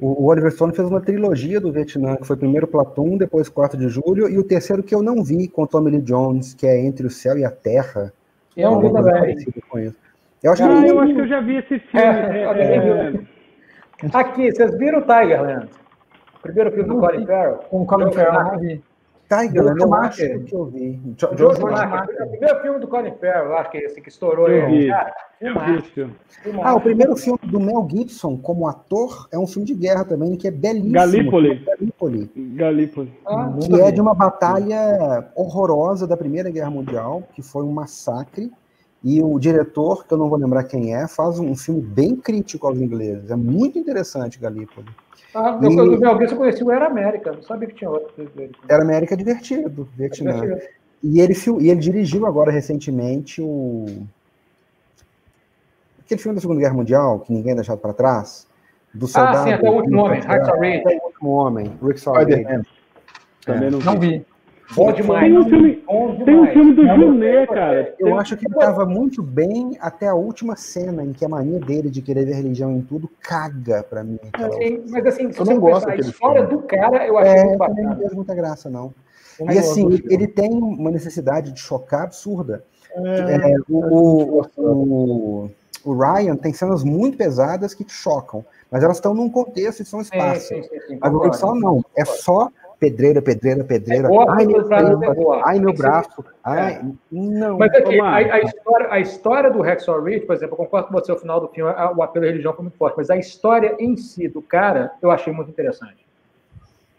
O, 0.00 0.26
Oliver 0.28 0.52
Stone 0.52 0.74
fez 0.74 0.88
uma 0.88 1.00
trilogia 1.00 1.60
do 1.60 1.72
Vietnã, 1.72 2.16
que 2.16 2.26
foi 2.26 2.36
primeiro 2.36 2.68
Platum, 2.68 3.16
depois 3.16 3.48
4 3.48 3.76
de 3.76 3.88
julho, 3.88 4.28
e 4.28 4.38
o 4.38 4.44
terceiro 4.44 4.82
que 4.82 4.94
eu 4.94 5.02
não 5.02 5.24
vi, 5.24 5.48
com 5.48 5.66
Tommy 5.66 5.90
Lee 5.90 6.02
Jones, 6.02 6.54
que 6.54 6.66
é 6.66 6.80
Entre 6.80 7.06
o 7.06 7.10
Céu 7.10 7.36
e 7.36 7.44
a 7.44 7.50
Terra. 7.50 8.12
Eu 8.56 8.70
não 8.70 8.80
vi 8.80 8.92
também. 8.92 9.94
Eu 10.42 10.52
acho, 10.52 10.62
ah, 10.62 10.68
que 10.68 10.90
eu 10.90 11.00
acho 11.00 11.14
que 11.14 11.20
eu 11.20 11.28
já 11.28 11.40
vi 11.40 11.56
esse 11.56 11.78
filme. 11.80 12.06
É, 12.06 12.44
é, 12.44 12.76
é, 12.76 13.12
Aqui, 14.12 14.52
vocês 14.52 14.78
viram 14.78 15.00
o 15.00 15.02
Tigerland? 15.02 15.68
O 16.36 16.40
primeiro 16.40 16.70
filme 16.70 16.88
do 16.88 17.00
Colin 17.00 17.26
Farrell? 17.26 17.56
Com 17.68 17.82
o 17.82 17.86
Colin 17.86 18.12
Farrell, 18.12 18.44
não 18.44 18.58
vi. 18.58 18.82
Tigerland, 19.28 19.80
eu 19.80 19.94
acho 19.94 20.38
que 20.44 20.54
eu 20.54 20.64
vi. 20.66 21.00
George 21.36 21.62
Marker. 21.62 22.26
O 22.26 22.30
primeiro 22.30 22.60
filme 22.60 22.78
do 22.78 22.88
Colin 22.88 23.14
Farrell, 23.20 23.56
acho 23.58 23.70
que 23.70 23.78
é 23.78 23.84
esse 23.84 24.00
que 24.00 24.08
estourou. 24.08 24.48
Eu 24.48 24.68
vi. 24.68 24.88
Cara, 24.88 25.12
ah, 26.62 26.74
o 26.74 26.80
primeiro 26.80 27.16
filme 27.16 27.38
do 27.44 27.60
Mel 27.60 27.86
Gibson 27.90 28.36
como 28.36 28.66
ator 28.66 29.28
é 29.30 29.38
um 29.38 29.46
filme 29.46 29.66
de 29.66 29.74
guerra 29.74 30.04
também, 30.04 30.36
que 30.36 30.48
é 30.48 30.50
belíssimo. 30.50 30.92
Galípoli. 30.92 31.64
Galípoli. 31.64 32.30
Galípoli. 32.36 33.12
Ah, 33.26 33.52
que 33.60 33.80
é 33.80 33.90
de 33.92 34.00
uma 34.00 34.14
batalha 34.14 35.30
horrorosa 35.36 36.06
da 36.06 36.16
Primeira 36.16 36.50
Guerra 36.50 36.70
Mundial, 36.70 37.22
que 37.34 37.42
foi 37.42 37.64
um 37.64 37.72
massacre 37.72 38.50
e 39.02 39.22
o 39.22 39.38
diretor, 39.38 40.06
que 40.06 40.12
eu 40.12 40.18
não 40.18 40.28
vou 40.28 40.38
lembrar 40.38 40.64
quem 40.64 40.94
é, 40.94 41.06
faz 41.06 41.38
um 41.38 41.54
filme 41.54 41.80
bem 41.80 42.16
crítico 42.16 42.66
aos 42.66 42.78
ingleses. 42.78 43.30
É 43.30 43.36
muito 43.36 43.78
interessante, 43.78 44.38
Galípoli. 44.38 44.88
Ah, 45.34 45.58
eu, 45.62 45.70
e... 45.70 45.76
eu, 45.76 46.00
eu, 46.00 46.20
eu 46.20 46.36
conheci 46.36 46.64
o 46.64 46.72
Era 46.72 46.86
América, 46.86 47.32
não 47.32 47.42
sabia 47.42 47.68
que 47.68 47.74
tinha 47.74 47.90
outro 47.90 48.28
dele. 48.34 48.52
Era 48.68 48.82
América 48.82 49.16
divertido, 49.16 49.88
Vietnã. 49.96 50.30
É 50.30 50.40
divertido. 50.40 50.78
E 51.02 51.20
ele, 51.20 51.34
e 51.60 51.70
ele 51.70 51.80
dirigiu 51.80 52.26
agora 52.26 52.50
recentemente 52.50 53.40
o. 53.40 53.86
Aquele 56.00 56.20
filme 56.20 56.34
da 56.34 56.40
Segunda 56.40 56.60
Guerra 56.60 56.74
Mundial, 56.74 57.20
que 57.20 57.32
ninguém 57.32 57.52
é 57.52 57.56
deixado 57.56 57.78
para 57.78 57.92
trás. 57.92 58.48
Do 58.92 59.06
soldado. 59.06 59.36
Ah, 59.36 59.44
sim, 59.44 59.52
até 59.52 59.68
o 59.68 59.74
último 59.74 60.00
homem, 60.00 60.20
Rick 60.20 60.32
Até 60.32 60.52
o 60.52 61.06
último 61.06 61.30
homem, 61.30 61.78
Rick 61.82 62.00
Sorrell. 62.00 62.64
Também 63.44 63.70
não, 63.70 63.78
não 63.78 64.00
vi. 64.00 64.26
Bom 64.74 64.92
demais. 64.92 65.22
Tem 65.22 65.38
um 65.38 65.48
filme, 65.48 65.84
tem 66.24 66.40
um 66.40 66.46
filme 66.48 66.74
do 66.74 66.86
Junet, 66.86 67.46
cara. 67.48 67.94
Eu 67.98 68.06
tem... 68.06 68.18
acho 68.18 68.36
que 68.36 68.46
ele 68.46 68.54
estava 68.54 68.84
muito 68.84 69.22
bem 69.22 69.76
até 69.80 70.08
a 70.08 70.14
última 70.14 70.56
cena 70.56 71.02
em 71.02 71.12
que 71.12 71.24
a 71.24 71.28
mania 71.28 71.58
dele 71.58 71.90
de 71.90 72.02
querer 72.02 72.24
ver 72.24 72.34
religião 72.34 72.70
em 72.72 72.82
tudo 72.82 73.08
caga 73.22 73.82
pra 73.82 74.04
mim. 74.04 74.18
Assim, 74.34 74.84
mas 74.88 75.06
assim, 75.06 75.32
se 75.32 75.40
eu 75.40 75.46
não 75.46 75.58
gosto 75.58 75.88
a 75.88 75.96
história 75.96 76.46
filme. 76.46 76.62
do 76.62 76.66
cara, 76.66 77.06
eu 77.06 77.16
achei 77.16 77.38
é, 77.38 77.44
muito 77.44 77.58
bacana. 77.58 77.88
Não 77.90 77.96
fez 77.96 78.12
muita 78.12 78.34
graça, 78.34 78.68
não. 78.68 78.92
Eu 79.40 79.46
e 79.46 79.58
assim, 79.58 80.02
ele 80.10 80.26
tem 80.26 80.50
uma 80.50 80.90
necessidade 80.90 81.52
de 81.52 81.60
chocar 81.60 82.02
absurda. 82.02 82.62
É, 82.94 83.52
é, 83.52 83.54
o, 83.68 84.42
o, 84.56 85.50
o, 85.84 85.92
Ryan 85.92 86.36
tem 86.36 86.52
cenas 86.52 86.82
muito 86.82 87.16
pesadas 87.16 87.74
que 87.74 87.84
te 87.84 87.92
chocam, 87.92 88.44
mas 88.70 88.82
elas 88.82 88.96
estão 88.96 89.14
num 89.14 89.30
contexto 89.30 89.80
e 89.80 89.84
são 89.84 90.00
espaço. 90.00 90.48
Sim, 90.48 90.62
sim, 90.62 90.80
sim, 90.88 90.98
a 91.00 91.06
Agora, 91.06 91.30
não, 91.54 91.84
é 91.96 92.04
só 92.04 92.50
pedreira, 92.78 93.20
pedreira, 93.20 93.64
pedreira. 93.64 94.08
É 94.08 94.16
ai, 94.28 94.46
meu, 94.46 94.72
é 94.72 95.42
ai, 95.44 95.58
meu 95.58 95.72
braço. 95.72 96.24
Ai, 96.44 96.74
é. 96.74 96.82
não. 97.10 97.58
Mas 97.58 97.74
aqui, 97.74 98.00
a, 98.00 98.14
a, 98.14 98.40
história, 98.40 98.86
a 98.90 99.00
história 99.00 99.50
do 99.50 99.60
Rexor 99.60 100.02
Reed, 100.02 100.24
por 100.24 100.34
exemplo, 100.34 100.54
eu 100.54 100.58
concordo 100.58 100.88
com 100.88 100.94
você, 100.94 101.12
o 101.12 101.16
final 101.16 101.40
do 101.40 101.48
filme, 101.48 101.72
a, 101.76 101.90
o 101.90 102.02
apelo 102.02 102.24
à 102.24 102.28
religião 102.28 102.52
foi 102.54 102.62
muito 102.62 102.78
forte, 102.78 102.96
mas 102.96 103.10
a 103.10 103.16
história 103.16 103.76
em 103.78 103.96
si 103.96 104.28
do 104.28 104.40
cara, 104.40 104.92
eu 105.02 105.10
achei 105.10 105.32
muito 105.32 105.50
interessante. 105.50 106.06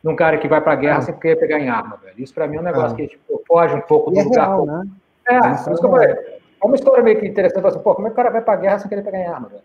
De 0.02 0.10
um 0.10 0.16
cara 0.16 0.38
que 0.38 0.48
vai 0.48 0.62
pra 0.62 0.76
guerra 0.76 1.00
ah. 1.00 1.02
sem 1.02 1.16
querer 1.18 1.38
pegar 1.38 1.60
em 1.60 1.70
arma, 1.70 1.98
velho. 2.04 2.16
Isso 2.18 2.34
pra 2.34 2.48
mim 2.48 2.58
é 2.58 2.60
um 2.60 2.64
negócio 2.64 2.94
ah. 2.94 2.96
que 2.96 3.08
tipo, 3.08 3.42
foge 3.48 3.76
um 3.76 3.82
pouco 3.82 4.12
do 4.12 4.20
e 4.20 4.24
lugar. 4.24 4.46
É, 4.46 4.48
real, 4.48 4.66
né? 4.66 4.88
é 5.28 5.40
por 5.40 5.74
isso 5.74 5.82
que 5.82 5.86
eu 5.86 5.92
falei. 5.92 6.40
É 6.62 6.66
uma 6.66 6.76
história 6.76 7.04
meio 7.04 7.20
que 7.20 7.28
interessante. 7.28 7.66
Assim, 7.66 7.80
Pô, 7.80 7.96
como 7.96 8.08
é 8.08 8.10
que 8.10 8.14
o 8.14 8.16
cara 8.16 8.30
vai 8.30 8.42
pra 8.42 8.56
guerra 8.56 8.80
sem 8.80 8.90
querer 8.90 9.02
pegar 9.02 9.20
em 9.20 9.28
arma, 9.28 9.48
velho? 9.48 9.62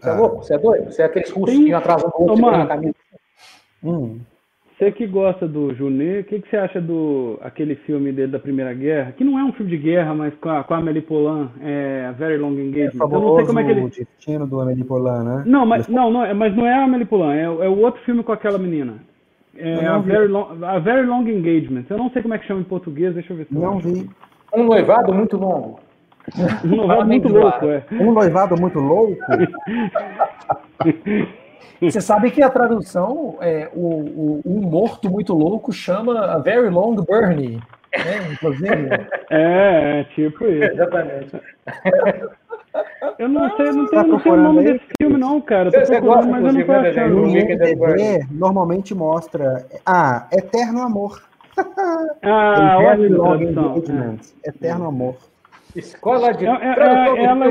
Você 0.00 0.08
é 0.08 0.12
louco? 0.12 0.36
Você 0.44 0.54
é 0.54 0.58
doido? 0.58 0.92
Você 0.92 1.02
é 1.02 1.04
aqueles 1.06 1.30
russos 1.30 1.56
que 1.56 1.72
atrás 1.72 2.02
do 2.02 2.12
outro 2.14 2.36
na 2.36 2.66
camisa. 2.66 2.94
Hum. 3.82 4.20
Você 4.78 4.92
que 4.92 5.06
gosta 5.06 5.48
do 5.48 5.74
Junet, 5.74 6.20
o 6.20 6.24
que, 6.24 6.42
que 6.42 6.50
você 6.50 6.56
acha 6.58 6.82
do 6.82 7.38
aquele 7.40 7.76
filme 7.76 8.12
dele 8.12 8.30
da 8.30 8.38
Primeira 8.38 8.74
Guerra? 8.74 9.12
Que 9.12 9.24
não 9.24 9.38
é 9.38 9.42
um 9.42 9.52
filme 9.52 9.70
de 9.70 9.78
guerra, 9.78 10.14
mas 10.14 10.34
com 10.34 10.50
a, 10.50 10.62
com 10.64 10.74
a 10.74 10.76
Amélie 10.76 11.00
Poulain, 11.00 11.48
é 11.62 12.12
Very 12.18 12.36
Long 12.36 12.52
Engagement. 12.52 13.00
É, 13.00 13.14
eu 13.14 13.20
não 13.20 13.36
sei 13.36 13.46
como 13.46 13.58
é 13.58 13.64
que 13.64 13.70
ele... 13.70 13.80
o 13.80 13.88
destino 13.88 14.46
do 14.46 14.60
Amélie 14.60 14.84
Poulain, 14.84 15.24
né? 15.24 15.44
Não, 15.46 15.64
mas 15.64 15.88
não, 15.88 16.10
não, 16.10 16.22
é, 16.22 16.34
mas 16.34 16.54
não 16.54 16.66
é 16.66 16.74
a 16.74 16.84
Amélie 16.84 17.06
Poulain, 17.06 17.38
é, 17.38 17.44
é 17.44 17.68
o 17.68 17.78
outro 17.78 18.02
filme 18.02 18.22
com 18.22 18.32
aquela 18.32 18.58
menina. 18.58 18.96
É 19.56 19.86
a 19.86 19.96
Very, 19.96 20.28
Long, 20.28 20.62
a 20.62 20.78
Very 20.78 21.06
Long 21.06 21.26
Engagement. 21.26 21.84
Eu 21.88 21.96
não 21.96 22.10
sei 22.10 22.20
como 22.20 22.34
é 22.34 22.38
que 22.38 22.46
chama 22.46 22.60
em 22.60 22.64
português, 22.64 23.14
deixa 23.14 23.32
eu 23.32 23.38
ver 23.38 23.46
se 23.46 23.54
eu 23.54 23.60
Não 23.62 23.78
vi. 23.78 24.10
Um 24.54 24.64
noivado 24.64 25.14
muito 25.14 25.38
longo. 25.38 25.80
Um 26.62 26.76
noivado 26.76 27.06
muito 27.06 27.28
louco, 27.28 27.66
é. 27.66 27.82
Um 27.92 28.12
noivado 28.12 28.60
muito 28.60 28.78
louco? 28.78 29.16
Você 31.80 32.00
sabe 32.00 32.30
que 32.30 32.42
a 32.42 32.50
tradução, 32.50 33.36
é, 33.40 33.68
o, 33.74 33.86
o, 33.86 34.42
um 34.44 34.60
morto 34.62 35.10
muito 35.10 35.34
louco 35.34 35.72
chama 35.72 36.18
a 36.20 36.38
Very 36.38 36.70
Long 36.70 36.94
Burnie, 36.94 37.60
né? 37.92 38.32
Inclusive. 38.32 38.88
É, 39.30 40.00
é 40.00 40.04
tipo 40.14 40.44
isso. 40.46 40.72
Exatamente. 40.72 41.40
Eu 43.18 43.28
não 43.28 43.56
sei, 43.56 43.72
não, 43.72 43.86
tá 43.88 44.02
não 44.02 44.20
sei 44.20 44.32
o 44.32 44.36
nome 44.36 44.62
desse 44.64 44.84
filme, 44.98 45.16
não, 45.18 45.40
cara. 45.40 45.70
Tô 45.70 45.80
você 45.80 46.00
procurando, 46.00 46.30
mas 46.30 46.44
eu 46.44 46.52
não 46.52 46.66
tô 46.66 46.72
né, 46.72 46.88
achando. 46.90 47.22
O 47.22 47.28
IMDb 47.28 48.26
normalmente 48.30 48.94
mostra. 48.94 49.66
Ah, 49.84 50.26
Eterno 50.32 50.82
Amor. 50.82 51.22
ah, 52.22 52.78
ótimo 52.78 53.22
tradução. 53.24 54.18
É. 54.44 54.48
Eterno 54.48 54.88
Amor. 54.88 55.16
Escola 55.74 56.32
de 56.32 56.46
é, 56.46 56.50
é, 56.50 56.54
é, 56.54 57.24
ela... 57.24 57.46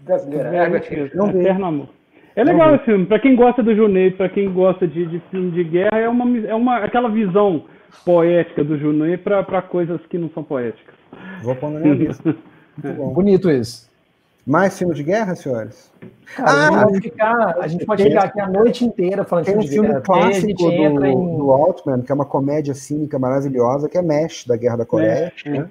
brasileira. 0.00 0.56
É, 0.56 0.76
Eterno 0.76 1.66
Amor. 1.66 1.88
É 1.88 2.05
legal 2.44 2.74
esse 2.74 2.84
filme. 2.84 3.06
Pra 3.06 3.18
quem 3.18 3.34
gosta 3.34 3.62
do 3.62 3.74
Junei, 3.74 4.10
pra 4.10 4.28
quem 4.28 4.52
gosta 4.52 4.86
de, 4.86 5.06
de 5.06 5.20
filme 5.30 5.50
de 5.52 5.64
guerra, 5.64 5.98
é 5.98 6.08
uma, 6.08 6.38
é 6.46 6.54
uma 6.54 6.76
aquela 6.78 7.08
visão 7.08 7.64
poética 8.04 8.62
do 8.62 8.78
Junei 8.78 9.16
pra, 9.16 9.42
pra 9.42 9.62
coisas 9.62 10.00
que 10.06 10.18
não 10.18 10.28
são 10.30 10.42
poéticas. 10.42 10.94
Vou 11.42 11.56
pôr 11.56 11.70
na 11.70 11.80
minha 11.80 11.94
lista. 11.96 12.36
Bonito 13.14 13.50
isso. 13.50 13.90
Mais 14.46 14.78
filme 14.78 14.94
de 14.94 15.02
guerra, 15.02 15.34
senhores? 15.34 15.92
Cara, 16.36 16.50
ah, 16.50 16.68
a 16.68 16.70
gente 16.70 16.84
pode 16.84 17.00
ficar, 17.00 17.56
a 17.58 17.66
gente 17.66 17.86
pode 17.86 18.02
ficar 18.04 18.24
aqui 18.26 18.40
a 18.40 18.48
noite 18.48 18.84
inteira 18.84 19.24
falando 19.24 19.44
de 19.44 19.68
filme, 19.68 19.88
filme 19.88 20.00
clássico 20.02 20.52
do, 20.52 21.04
em... 21.04 21.36
do 21.36 21.50
Altman, 21.50 22.02
que 22.02 22.12
é 22.12 22.14
uma 22.14 22.24
comédia 22.24 22.72
cínica 22.72 23.18
maravilhosa, 23.18 23.88
que 23.88 23.98
é 23.98 24.02
Mesh, 24.02 24.44
da 24.46 24.56
Guerra 24.56 24.76
da 24.76 24.86
Coreia. 24.86 25.32
Mesh, 25.34 25.44
né? 25.46 25.68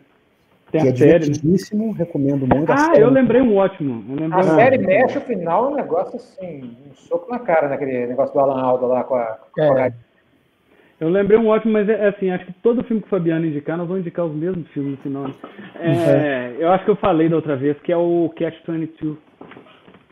Tem 0.80 0.94
que 0.94 1.04
é 1.04 1.08
série, 1.08 1.20
divertidíssimo, 1.20 1.88
né? 1.88 1.94
recomendo 1.98 2.48
muito. 2.48 2.72
Ah, 2.72 2.94
eu 2.96 3.10
lembrei 3.10 3.42
um 3.42 3.56
ótimo. 3.56 4.04
Lembrei 4.10 4.32
a 4.32 4.38
um 4.38 4.56
série 4.56 4.78
Mesh, 4.78 5.16
o 5.16 5.22
final, 5.22 5.66
é 5.66 5.68
um 5.70 5.76
negócio 5.76 6.16
assim, 6.18 6.76
um 6.90 6.94
soco 6.96 7.32
na 7.32 7.40
cara, 7.40 7.70
naquele 7.70 8.08
negócio 8.08 8.34
do 8.34 8.40
Alan 8.40 8.62
Alda 8.62 8.86
lá 8.86 9.04
com 9.04 9.16
a, 9.16 9.38
com 9.54 9.62
a 9.62 9.88
é. 9.88 9.94
Eu 11.00 11.10
lembrei 11.10 11.38
um 11.38 11.48
ótimo, 11.48 11.74
mas 11.74 11.90
é, 11.90 11.94
é 11.94 12.08
assim, 12.08 12.30
acho 12.30 12.46
que 12.46 12.54
todo 12.64 12.84
filme 12.84 13.02
que 13.02 13.08
o 13.08 13.10
Fabiano 13.10 13.46
indicar, 13.46 13.78
nós 13.78 13.88
vamos 13.88 14.02
indicar 14.02 14.26
os 14.26 14.34
mesmos 14.34 14.66
filmes 14.70 14.92
no 14.92 14.98
final. 14.98 15.26
É, 15.76 15.90
uhum. 15.90 16.62
Eu 16.62 16.72
acho 16.72 16.86
que 16.86 16.92
eu 16.92 16.96
falei 16.96 17.28
da 17.28 17.36
outra 17.36 17.56
vez, 17.56 17.78
que 17.82 17.92
é 17.92 17.98
o 17.98 18.32
Catch 18.38 18.56
22. 18.66 19.18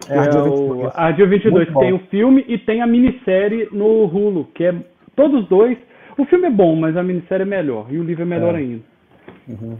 É, 0.09 0.15
é 0.17 0.41
o 0.41 0.91
Ardil 0.93 1.29
22, 1.29 1.69
que 1.69 1.79
tem 1.79 1.93
o 1.93 1.99
filme 2.09 2.43
e 2.47 2.57
tem 2.57 2.81
a 2.81 2.87
minissérie 2.87 3.69
no 3.71 4.05
Hulu, 4.05 4.49
que 4.53 4.65
é 4.65 4.75
todos 5.15 5.47
dois. 5.47 5.77
O 6.17 6.25
filme 6.25 6.47
é 6.47 6.51
bom, 6.51 6.75
mas 6.75 6.97
a 6.97 7.03
minissérie 7.03 7.43
é 7.43 7.45
melhor, 7.45 7.87
e 7.89 7.97
o 7.97 8.03
livro 8.03 8.23
é 8.23 8.25
melhor 8.25 8.53
é. 8.55 8.57
ainda. 8.57 8.83
Uhum. 9.47 9.77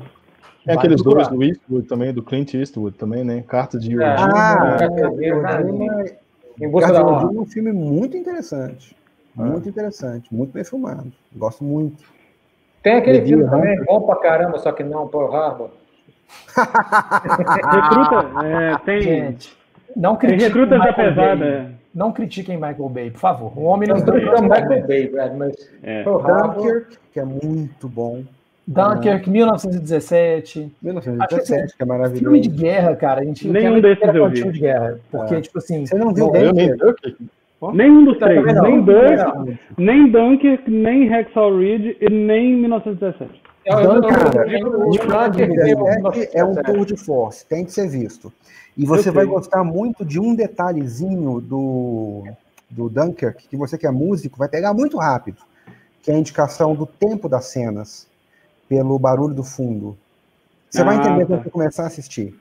É 0.65 0.73
aqueles 0.73 1.01
dois 1.01 1.27
do 1.27 1.43
Eastwood 1.43 1.87
também, 1.87 2.13
do 2.13 2.23
Clint 2.23 2.53
Eastwood 2.53 2.97
também, 2.97 3.23
né? 3.23 3.43
Carta 3.47 3.77
de 3.77 3.91
Iwo 3.91 4.03
Ah, 4.03 4.77
é, 4.79 5.25
é, 5.25 5.29
é 5.29 5.35
um 6.85 7.45
filme 7.45 7.71
muito 7.71 8.15
interessante. 8.15 8.95
Muito 9.35 9.67
interessante, 9.67 10.33
muito 10.33 10.53
bem 10.53 10.63
filmado. 10.63 11.11
Gosto 11.35 11.63
muito. 11.63 12.03
Tem 12.83 12.97
aquele 12.97 13.25
filme 13.25 13.49
também, 13.49 13.83
bom 13.85 14.01
pra 14.01 14.17
caramba, 14.17 14.59
só 14.59 14.71
que 14.71 14.83
não, 14.83 15.07
Pearl 15.07 15.33
Harbor. 15.33 15.69
Recruta, 16.55 18.45
é, 18.45 18.77
tem. 18.85 19.01
Gente, 19.01 19.57
não 19.95 20.15
critiquem 20.15 20.47
recrutas 20.47 20.79
da 20.79 20.93
pesada. 20.93 21.45
É. 21.45 21.69
Não 21.93 22.11
critiquem 22.11 22.55
Michael 22.55 22.89
Bay, 22.89 23.11
por 23.11 23.19
favor. 23.19 23.53
O 23.55 23.63
homem 23.63 23.87
não 23.87 23.97
está 23.97 24.11
Michael 24.11 24.87
Bay, 24.87 25.07
Brad, 25.07 25.33
mas 25.35 25.55
é. 25.83 26.03
Dunkirk, 26.03 26.97
que 27.11 27.19
é 27.19 27.25
muito 27.25 27.87
bom. 27.87 28.23
Dunkirk, 28.65 29.29
1917. 29.29 30.71
1917, 30.81 31.75
que 31.75 31.83
é 31.83 31.85
maravilhoso. 31.85 32.23
Filme 32.23 32.39
de 32.39 32.49
guerra, 32.49 32.95
cara. 32.95 33.21
A 33.21 33.23
gente 33.25 33.47
Nenhum 33.47 33.81
desses 33.81 34.15
eu 34.15 34.29
vi. 34.29 34.51
de 34.51 34.59
guerra. 34.59 34.99
Porque, 35.11 35.35
é. 35.35 35.41
tipo 35.41 35.57
assim. 35.57 35.85
Você 35.85 35.95
não 35.95 36.13
viu 36.13 36.31
Dunkirk? 36.31 37.17
Nenhum 37.73 38.05
dos 38.05 38.17
três. 38.17 38.43
Nem 38.45 38.83
Dunkirk, 38.83 39.59
nem 39.77 40.11
Dunkirk, 40.11 40.69
nem 40.69 41.07
Rexall 41.07 41.57
Ridge 41.59 41.97
e 42.01 42.09
nem 42.09 42.55
1917. 42.57 43.41
Dunkirk 45.05 46.29
é 46.33 46.43
um 46.43 46.55
tour 46.55 46.85
de 46.85 46.97
force, 46.97 47.45
tem 47.45 47.63
que 47.63 47.71
ser 47.71 47.87
visto. 47.87 48.33
E 48.77 48.85
você 48.85 49.11
vai 49.11 49.25
gostar 49.25 49.63
muito 49.63 50.03
de 50.03 50.19
um 50.19 50.35
detalhezinho 50.35 51.39
do, 51.39 52.23
do 52.69 52.89
Dunkirk, 52.89 53.47
que 53.47 53.55
você 53.55 53.77
que 53.77 53.87
é 53.87 53.91
músico 53.91 54.37
vai 54.37 54.49
pegar 54.49 54.73
muito 54.73 54.97
rápido, 54.97 55.37
que 56.01 56.11
é 56.11 56.15
a 56.15 56.17
indicação 56.17 56.75
do 56.75 56.85
tempo 56.85 57.29
das 57.29 57.45
cenas, 57.45 58.07
pelo 58.67 58.97
barulho 58.97 59.33
do 59.33 59.43
fundo. 59.43 59.97
Você 60.69 60.81
ah, 60.81 60.85
vai 60.85 60.95
entender 60.97 61.21
tá. 61.21 61.25
quando 61.25 61.43
você 61.43 61.49
começar 61.49 61.83
a 61.83 61.87
assistir. 61.87 62.35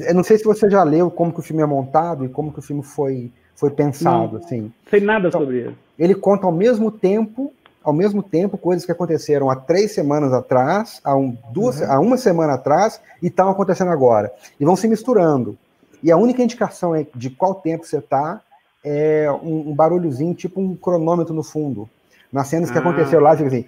Eu 0.00 0.14
não 0.14 0.24
sei 0.24 0.38
se 0.38 0.44
você 0.44 0.68
já 0.68 0.82
leu 0.82 1.10
como 1.10 1.32
que 1.32 1.40
o 1.40 1.42
filme 1.42 1.62
é 1.62 1.66
montado 1.66 2.24
e 2.24 2.28
como 2.28 2.52
que 2.52 2.58
o 2.58 2.62
filme 2.62 2.82
foi 2.82 3.30
foi 3.54 3.70
pensado, 3.70 4.32
não, 4.32 4.44
assim. 4.44 4.72
Sei 4.90 5.00
nada 5.00 5.28
então, 5.28 5.40
sobre 5.40 5.58
ele. 5.58 5.76
Ele 5.98 6.14
conta 6.14 6.46
ao 6.46 6.52
mesmo 6.52 6.90
tempo, 6.90 7.52
ao 7.84 7.92
mesmo 7.92 8.22
tempo, 8.22 8.58
coisas 8.58 8.84
que 8.84 8.90
aconteceram 8.90 9.48
há 9.48 9.56
três 9.56 9.92
semanas 9.92 10.32
atrás, 10.32 11.00
há, 11.04 11.14
um, 11.14 11.36
duas, 11.52 11.80
uhum. 11.80 11.92
há 11.92 12.00
uma 12.00 12.16
semana 12.16 12.54
atrás 12.54 13.00
e 13.22 13.28
estão 13.28 13.48
acontecendo 13.48 13.90
agora. 13.90 14.32
E 14.58 14.64
vão 14.64 14.74
se 14.74 14.88
misturando. 14.88 15.56
E 16.02 16.10
a 16.10 16.16
única 16.16 16.42
indicação 16.42 16.94
é 16.94 17.06
de 17.14 17.30
qual 17.30 17.54
tempo 17.54 17.86
você 17.86 17.98
está 17.98 18.40
é 18.84 19.30
um, 19.42 19.70
um, 19.70 19.74
barulhozinho, 19.74 20.34
tipo 20.34 20.60
um 20.60 20.76
cronômetro 20.76 21.32
no 21.32 21.42
fundo. 21.42 21.88
Nas 22.32 22.48
cenas 22.48 22.70
que 22.70 22.76
ah. 22.76 22.80
aconteceu 22.80 23.20
lá, 23.20 23.36
fica 23.36 23.48
assim. 23.48 23.64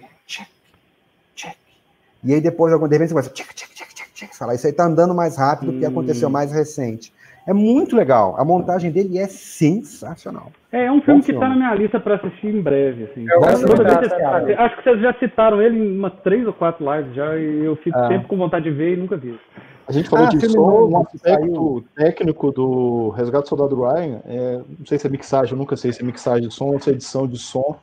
E 2.27 2.33
aí 2.33 2.41
depois, 2.41 2.73
de 2.73 2.77
repente, 2.77 3.07
você 3.07 3.13
vai 3.13 3.23
check, 3.23 3.53
check, 3.55 3.69
check, 3.73 3.93
check, 3.93 4.07
check. 4.13 4.35
Fala, 4.35 4.53
isso 4.53 4.67
aí 4.67 4.71
está 4.71 4.85
andando 4.85 5.15
mais 5.15 5.37
rápido 5.37 5.71
hum. 5.71 5.79
que 5.79 5.85
aconteceu 5.85 6.29
mais 6.29 6.51
recente. 6.51 7.13
É 7.47 7.53
muito 7.53 7.95
legal. 7.95 8.35
A 8.37 8.43
montagem 8.43 8.91
dele 8.91 9.17
é 9.17 9.27
sensacional. 9.27 10.51
É, 10.69 10.87
é 10.87 10.91
um 10.91 11.01
filme 11.01 11.21
Bom 11.21 11.25
que 11.25 11.31
está 11.31 11.47
na 11.47 11.55
minha 11.55 11.73
lista 11.73 11.97
para 11.97 12.15
assistir 12.15 12.53
em 12.53 12.61
breve. 12.61 13.05
Assim. 13.05 13.25
É, 13.25 14.43
vez, 14.43 14.59
acho 14.59 14.77
que 14.77 14.83
vocês 14.83 15.01
já 15.01 15.13
citaram 15.13 15.61
ele 15.61 15.79
em 15.79 15.97
umas 15.97 16.11
três 16.21 16.45
ou 16.45 16.51
quatro 16.51 16.85
lives 16.93 17.15
já, 17.15 17.37
e 17.37 17.63
eu 17.63 17.77
fico 17.77 17.97
ah. 17.97 18.09
sempre 18.09 18.27
com 18.27 18.35
vontade 18.35 18.65
de 18.65 18.71
ver 18.71 18.95
e 18.95 18.97
nunca 18.97 19.15
vi. 19.15 19.39
A 19.87 19.93
gente 19.93 20.09
falou 20.09 20.25
ah, 20.25 20.29
de 20.29 20.49
som, 20.49 20.89
um 20.89 21.01
aspecto 21.01 21.85
técnico 21.95 22.51
do 22.51 23.09
Resgate 23.11 23.43
do 23.43 23.47
Soldado 23.47 23.81
Ryan, 23.81 24.19
é, 24.25 24.61
não 24.77 24.85
sei 24.85 24.99
se 24.99 25.07
é 25.07 25.09
mixagem, 25.09 25.53
eu 25.53 25.57
nunca 25.57 25.77
sei 25.77 25.93
se 25.93 26.01
é 26.01 26.05
mixagem 26.05 26.49
de 26.49 26.53
som 26.53 26.65
ou 26.65 26.79
se 26.81 26.89
é 26.89 26.93
edição 26.93 27.25
de 27.25 27.37
som, 27.37 27.79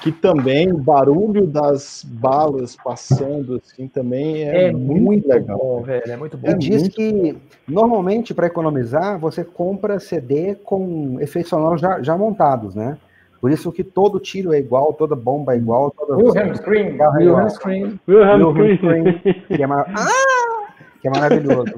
que 0.00 0.10
também 0.10 0.72
o 0.72 0.78
barulho 0.78 1.46
das 1.46 2.04
balas 2.04 2.76
passando 2.76 3.60
assim 3.64 3.86
também 3.86 4.44
é, 4.48 4.64
é 4.64 4.72
muito, 4.72 5.02
muito, 5.02 5.28
legal. 5.28 5.56
Bom, 5.56 5.82
velho, 5.82 6.10
é 6.10 6.16
muito 6.16 6.36
bom. 6.36 6.50
E 6.50 6.54
diz 6.54 6.88
que 6.88 7.36
normalmente 7.66 8.34
para 8.34 8.46
economizar 8.46 9.18
você 9.18 9.44
compra 9.44 10.00
CD 10.00 10.56
com 10.56 11.18
efeitos 11.20 11.50
sonoros 11.50 11.80
já, 11.80 12.02
já, 12.02 12.16
montados, 12.16 12.74
né? 12.74 12.98
Por 13.40 13.50
isso 13.50 13.70
que 13.70 13.84
todo 13.84 14.18
tiro 14.18 14.52
é 14.52 14.58
igual, 14.58 14.94
toda 14.94 15.14
bomba 15.14 15.54
é 15.54 15.58
igual, 15.58 15.90
toda 15.90 16.16
Wilhelm 16.16 16.54
Scream, 16.54 16.96
Wilhelm 17.16 17.50
Scream, 17.50 18.00
Wilhelm 18.08 18.76
Scream, 18.76 19.04
que 19.48 19.62
é 19.62 19.66
mar... 19.66 19.84
ah! 19.94 20.64
que 21.00 21.08
é 21.08 21.10
maravilhoso. 21.10 21.74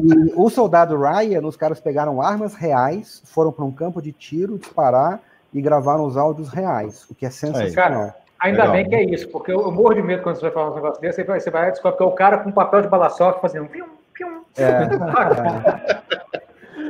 e 0.00 0.32
o 0.36 0.48
soldado 0.48 0.96
Ryan, 0.96 1.40
os 1.44 1.56
caras 1.56 1.80
pegaram 1.80 2.22
armas 2.22 2.54
reais, 2.54 3.20
foram 3.24 3.50
para 3.50 3.64
um 3.64 3.72
campo 3.72 4.00
de 4.00 4.12
tiro, 4.12 4.56
disparar 4.56 5.20
e 5.52 5.60
gravaram 5.60 6.04
os 6.04 6.16
áudios 6.16 6.48
reais, 6.48 7.06
o 7.10 7.14
que 7.14 7.26
é 7.26 7.30
sensacional. 7.30 7.74
Cara, 7.74 8.16
ainda 8.40 8.64
Legal. 8.64 8.72
bem 8.72 8.88
que 8.88 8.94
é 8.94 9.04
isso, 9.04 9.28
porque 9.28 9.52
eu, 9.52 9.70
morro 9.70 9.94
de 9.94 10.02
medo 10.02 10.22
quando 10.22 10.36
você 10.36 10.42
vai 10.42 10.50
falar 10.50 10.70
um 10.70 10.74
negócio 10.74 11.00
desse, 11.00 11.16
você 11.16 11.24
vai, 11.24 11.40
você 11.40 11.50
vai 11.50 11.70
descobrir 11.70 11.96
que 11.96 12.02
é 12.02 12.06
o 12.06 12.12
cara 12.12 12.38
com 12.38 12.50
papel 12.52 12.82
de 12.82 12.88
bala 12.88 13.10
soft 13.10 13.40
fazendo 13.40 13.68
pium, 13.68 13.86
pium. 14.14 14.42
É, 14.56 14.62
é. 16.08 16.12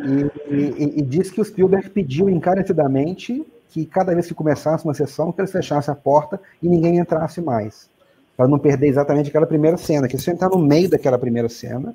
E, 0.05 0.55
e, 0.55 0.99
e, 0.99 1.03
diz 1.03 1.31
que 1.31 1.41
o 1.41 1.45
Spielberg 1.45 1.91
pediu 1.91 2.29
encarecidamente 2.29 3.45
que 3.69 3.87
cada 3.87 4.13
vez 4.13 4.27
que 4.27 4.35
começasse 4.35 4.85
uma 4.85 4.95
sessão, 4.95 5.33
que 5.33 5.41
eles 5.41 5.53
fechassem 5.53 5.93
a 5.93 5.97
porta 5.97 6.41
e 6.63 6.69
ninguém 6.69 6.99
entrasse 6.99 7.41
mais. 7.41 7.91
Para 8.37 8.49
não 8.49 8.59
perder 8.59 8.89
exatamente 8.89 9.29
aquela 9.29 9.47
primeira 9.47 9.77
cena. 9.77 10.09
Que 10.09 10.19
se 10.19 10.25
você 10.25 10.33
entrar 10.33 10.49
no 10.49 10.59
meio 10.59 10.91
daquela 10.91 11.19
primeira 11.19 11.49
cena, 11.49 11.95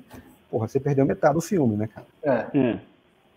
porra, 0.50 0.66
você 0.66 0.80
perdeu 0.80 1.04
metade 1.04 1.34
do 1.34 1.40
filme, 1.40 1.76
né, 1.76 1.88
cara? 1.88 2.06
É. 2.22 2.58
é. 2.58 2.78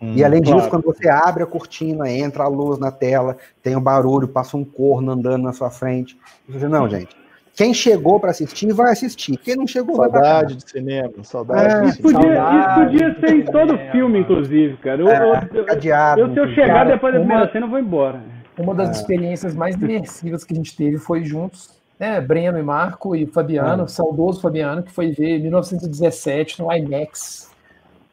Hum, 0.01 0.13
e 0.15 0.23
além 0.23 0.41
disso, 0.41 0.55
claro. 0.55 0.69
quando 0.69 0.83
você 0.85 1.07
abre 1.07 1.43
a 1.43 1.45
cortina, 1.45 2.09
entra 2.09 2.43
a 2.43 2.47
luz 2.47 2.79
na 2.79 2.91
tela, 2.91 3.37
tem 3.61 3.75
o 3.75 3.79
um 3.79 3.81
barulho, 3.81 4.27
passa 4.27 4.57
um 4.57 4.65
corno 4.65 5.11
andando 5.11 5.43
na 5.43 5.53
sua 5.53 5.69
frente. 5.69 6.17
Você, 6.49 6.67
não, 6.67 6.89
gente. 6.89 7.15
Quem 7.55 7.73
chegou 7.73 8.19
para 8.19 8.31
assistir 8.31 8.71
vai 8.73 8.93
assistir. 8.93 9.37
Quem 9.37 9.55
não 9.55 9.67
chegou 9.67 9.97
saudade 9.97 10.13
vai 10.13 10.31
Saudade 10.31 10.55
de 10.55 10.69
cinema, 10.69 11.11
saudade. 11.23 11.85
É, 11.85 11.89
isso, 11.89 12.01
podia, 12.01 12.21
saudade 12.21 12.57
isso 12.57 12.75
podia 12.75 13.19
ser 13.19 13.35
em 13.35 13.45
todo 13.45 13.71
cinema. 13.73 13.91
filme, 13.91 14.19
inclusive, 14.19 14.77
cara. 14.77 15.01
Eu, 15.01 15.09
é, 15.09 15.49
eu, 15.53 15.65
adiado, 15.69 16.21
eu, 16.21 16.33
se 16.33 16.39
eu 16.39 16.47
chegar 16.55 16.73
cara, 16.73 16.93
depois 16.93 17.13
da 17.13 17.19
primeira 17.19 17.51
cena, 17.51 17.65
eu 17.65 17.69
vou 17.69 17.79
embora. 17.79 18.21
Uma 18.57 18.73
das 18.73 18.89
é. 18.89 18.91
experiências 18.93 19.53
mais 19.53 19.75
imersivas 19.75 20.43
que 20.43 20.53
a 20.53 20.55
gente 20.55 20.75
teve 20.75 20.97
foi 20.97 21.23
juntos, 21.23 21.69
né? 21.99 22.19
Breno 22.21 22.57
e 22.57 22.63
Marco 22.63 23.15
e 23.15 23.27
Fabiano, 23.27 23.83
é. 23.83 23.87
saudoso 23.87 24.41
Fabiano, 24.41 24.81
que 24.81 24.91
foi 24.91 25.11
ver 25.11 25.39
1917 25.39 26.61
no 26.61 26.73
IMAX 26.73 27.50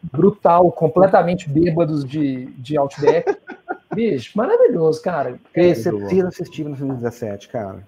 brutal, 0.02 0.70
completamente 0.72 1.48
bêbados 1.48 2.04
de, 2.04 2.46
de 2.46 2.76
Outback. 2.76 3.36
Bicho, 3.94 4.36
maravilhoso, 4.36 5.02
cara. 5.02 5.38
Esse 5.54 5.90
precisa 5.90 6.28
assistir 6.28 6.64
no 6.64 6.76
filme 6.76 6.94
17, 6.94 7.48
cara. 7.48 7.82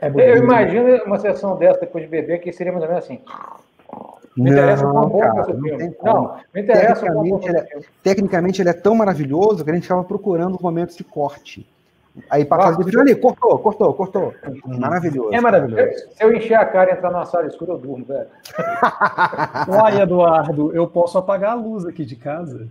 É 0.00 0.08
eu 0.08 0.36
imagino 0.36 1.04
uma 1.04 1.18
sessão 1.18 1.56
dessa 1.56 1.80
depois 1.80 2.04
de 2.04 2.10
beber 2.10 2.38
que 2.38 2.52
seria 2.52 2.72
mais 2.72 2.84
ou 2.84 2.88
menos 2.88 3.04
assim. 3.04 3.20
Me 4.36 4.50
interessa 4.50 4.84
não, 4.84 5.06
um 5.06 5.18
cara, 5.18 5.34
não, 5.34 5.76
tem 5.76 5.96
não, 6.00 6.36
me 6.54 6.60
interessa 6.60 7.06
tecnicamente, 7.06 7.46
um 7.46 7.48
ele 7.48 7.58
é, 7.58 7.80
tecnicamente 8.04 8.62
ele 8.62 8.68
é 8.68 8.72
tão 8.72 8.94
maravilhoso 8.94 9.64
que 9.64 9.70
a 9.70 9.74
gente 9.74 9.82
estava 9.82 10.04
procurando 10.04 10.54
os 10.54 10.60
momentos 10.60 10.96
de 10.96 11.02
corte. 11.02 11.68
Aí 12.30 12.44
passa 12.44 12.80
o 12.80 12.84
vídeo 12.84 13.00
ali, 13.00 13.14
cortou, 13.14 13.58
cortou, 13.58 13.94
cortou. 13.94 14.34
Maravilhoso. 14.66 15.34
É 15.34 15.40
maravilhoso. 15.40 16.08
Se 16.10 16.22
eu 16.22 16.32
encher 16.32 16.54
a 16.54 16.64
cara 16.64 16.90
e 16.90 16.94
entrar 16.94 17.10
numa 17.10 17.24
sala 17.24 17.46
escura, 17.46 17.72
eu 17.72 17.78
durmo, 17.78 18.04
velho. 18.04 18.26
Uai, 19.68 20.00
Eduardo, 20.00 20.74
eu 20.74 20.86
posso 20.86 21.18
apagar 21.18 21.52
a 21.52 21.54
luz 21.54 21.84
aqui 21.86 22.04
de 22.04 22.16
casa? 22.16 22.68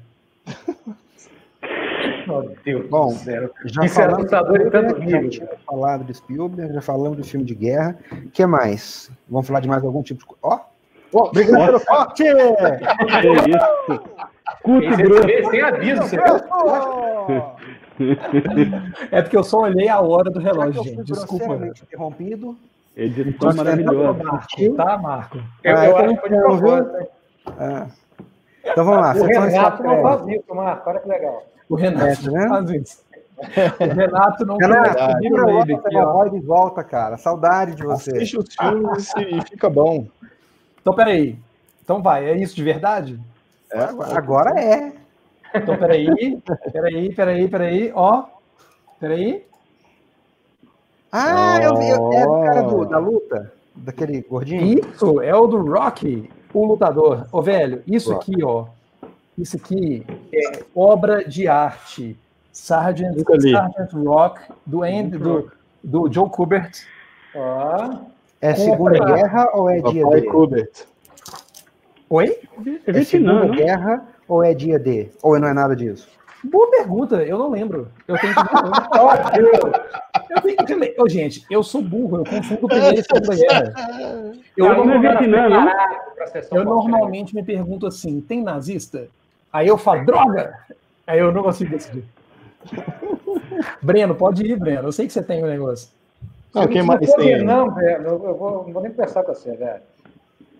Meu 2.27 2.55
Deus 2.63 2.89
Bom, 2.89 3.07
do 3.07 3.15
céu. 3.15 3.49
Já 3.65 3.85
Isso 3.85 3.95
falamos, 3.95 4.17
é 4.31 4.35
assustador 4.35 4.71
tanto 4.71 4.99
nível. 4.99 5.31
Já 5.31 5.47
falado 5.65 6.03
de 6.03 6.13
Spielberg, 6.13 6.73
já 6.73 6.81
falamos 6.81 7.17
de 7.17 7.23
filme 7.23 7.45
de 7.45 7.55
guerra. 7.55 7.97
O 8.11 8.29
que 8.29 8.45
mais? 8.45 9.09
Vamos 9.29 9.47
falar 9.47 9.61
de 9.61 9.67
mais 9.67 9.83
algum 9.83 10.03
tipo 10.03 10.19
de 10.21 10.35
Ó! 10.43 10.59
Oh, 11.13 11.23
obrigado 11.23 11.65
pelo 11.65 11.79
forte! 11.79 12.23
É 12.27 12.33
isso. 13.49 14.03
Curto 14.61 14.97
grosso. 14.97 15.49
Sem 15.49 15.61
aviso, 15.61 16.01
você 16.01 16.17
É 19.11 19.21
porque 19.21 19.37
eu 19.37 19.43
só 19.43 19.61
olhei 19.61 19.89
a 19.89 19.99
hora 19.99 20.29
do 20.29 20.39
relógio, 20.39 20.83
gente. 20.83 21.03
Desculpa. 21.03 21.55
Interrompido. 21.55 22.55
Editor 22.95 23.55
maravilhoso. 23.55 24.19
Tá, 24.75 24.97
Marco? 24.97 25.37
Eu, 25.63 25.75
eu, 25.75 25.83
eu 25.83 25.97
acho 25.97 26.21
que 26.21 26.29
foi 26.29 27.07
ah. 27.59 27.87
Então 28.63 28.83
vamos 28.83 29.01
lá. 29.01 29.13
O 29.13 29.23
Renato 29.23 29.83
não 29.83 30.01
faz 30.01 30.27
isso, 30.27 30.55
Marco. 30.55 30.89
Olha 30.89 30.99
que 30.99 31.07
legal. 31.07 31.43
O 31.69 31.75
Renato 31.75 32.31
né? 32.31 32.47
faz 32.47 32.69
isso. 32.69 33.07
O 33.79 33.93
Renato 33.93 34.45
não 34.47 34.57
Renato, 34.57 34.99
a 34.99 36.05
voz 36.05 36.31
de 36.31 36.39
volta, 36.39 36.83
cara. 36.83 37.17
Saudade 37.17 37.75
de 37.75 37.83
você. 37.83 38.09
Assiste 38.09 38.39
os 38.39 38.47
filmes 38.55 39.13
e 39.15 39.41
fica 39.47 39.69
bom. 39.69 40.07
Então, 40.81 40.95
peraí. 40.95 41.37
Então 41.83 42.01
vai, 42.01 42.25
é 42.25 42.35
isso 42.35 42.55
de 42.55 42.63
verdade? 42.63 43.19
É, 43.71 43.79
agora 44.15 44.59
é. 44.59 44.91
Então, 45.57 45.77
peraí, 45.77 46.41
peraí, 46.71 47.13
peraí, 47.13 47.47
peraí, 47.47 47.91
ó. 47.93 48.25
Peraí. 48.99 49.45
Ah, 51.11 51.59
eu 51.61 51.75
vi. 51.77 51.89
É 51.89 51.97
o 52.25 52.41
cara 52.43 52.61
do, 52.61 52.85
da 52.85 52.97
luta? 52.97 53.53
Daquele 53.75 54.21
gordinho? 54.21 54.79
Isso, 54.79 55.21
é 55.21 55.35
o 55.35 55.45
do 55.45 55.57
Rocky, 55.57 56.29
o 56.53 56.65
lutador. 56.65 57.27
Ô, 57.31 57.41
velho, 57.41 57.83
isso 57.85 58.11
Rock. 58.11 58.31
aqui, 58.31 58.43
ó. 58.43 58.65
Isso 59.37 59.55
aqui 59.55 60.05
é 60.33 60.63
obra 60.75 61.23
de 61.23 61.47
arte. 61.47 62.17
Sargent, 62.51 63.15
Sargent 63.15 63.93
Rock, 63.93 64.41
do, 64.65 64.81
Andy, 64.81 65.17
do, 65.17 65.51
do 65.83 66.11
Joe 66.11 66.27
Kubert. 66.27 66.71
Ah, 67.35 68.01
é 68.41 68.55
Segunda 68.55 68.97
Guerra 68.97 69.49
ou 69.53 69.69
é 69.69 69.79
dia 69.79 70.03
D? 70.07 70.21
Kubert. 70.23 70.87
Oi? 72.09 72.35
É, 72.87 72.91
é 72.91 73.03
Segunda 73.03 73.47
Guerra 73.47 74.03
ou 74.27 74.43
é 74.43 74.53
dia 74.53 74.77
D? 74.77 75.09
Ou 75.21 75.39
não 75.39 75.47
é 75.47 75.53
nada 75.53 75.75
disso? 75.75 76.07
Boa 76.43 76.69
pergunta, 76.69 77.23
eu 77.23 77.37
não 77.37 77.49
lembro. 77.49 77.89
Eu 78.07 78.17
tenho 78.17 78.33
que 78.33 78.41
Eu 80.29 80.41
tenho 80.41 80.57
que 80.57 80.75
ler. 80.75 80.95
Oh, 80.99 81.07
gente, 81.07 81.45
eu 81.49 81.63
sou 81.63 81.81
burro, 81.81 82.17
eu 82.17 82.23
confundo 82.23 82.67
primeira 82.67 82.99
e 82.99 83.03
segunda 83.03 83.35
guerra. 83.35 83.73
Eu, 84.55 84.75
não, 84.75 84.85
não, 84.85 85.01
não, 85.01 85.49
não. 85.49 85.71
eu 86.51 86.65
normalmente 86.65 87.33
me 87.33 87.43
pergunto 87.43 87.87
assim: 87.87 88.19
tem 88.21 88.43
nazista? 88.43 89.07
Aí 89.51 89.67
eu 89.67 89.77
falo, 89.77 90.05
droga! 90.05 90.59
Aí 91.05 91.19
eu 91.19 91.31
não 91.31 91.43
consigo 91.43 91.71
decidir. 91.71 92.03
Breno, 93.81 94.15
pode 94.15 94.43
ir, 94.45 94.57
Breno. 94.57 94.89
Eu 94.89 94.91
sei 94.91 95.07
que 95.07 95.13
você 95.13 95.23
tem 95.23 95.43
um 95.43 95.47
negócio. 95.47 95.89
Não, 96.53 96.67
quem 96.67 96.83
mais 96.83 97.13
tem? 97.13 97.43
Não, 97.43 97.69
Breno, 97.69 98.07
eu 98.07 98.35
vou, 98.35 98.65
não 98.65 98.73
vou 98.73 98.81
nem 98.81 98.91
conversar 98.91 99.23
com 99.23 99.33
você, 99.33 99.55
velho. 99.55 99.81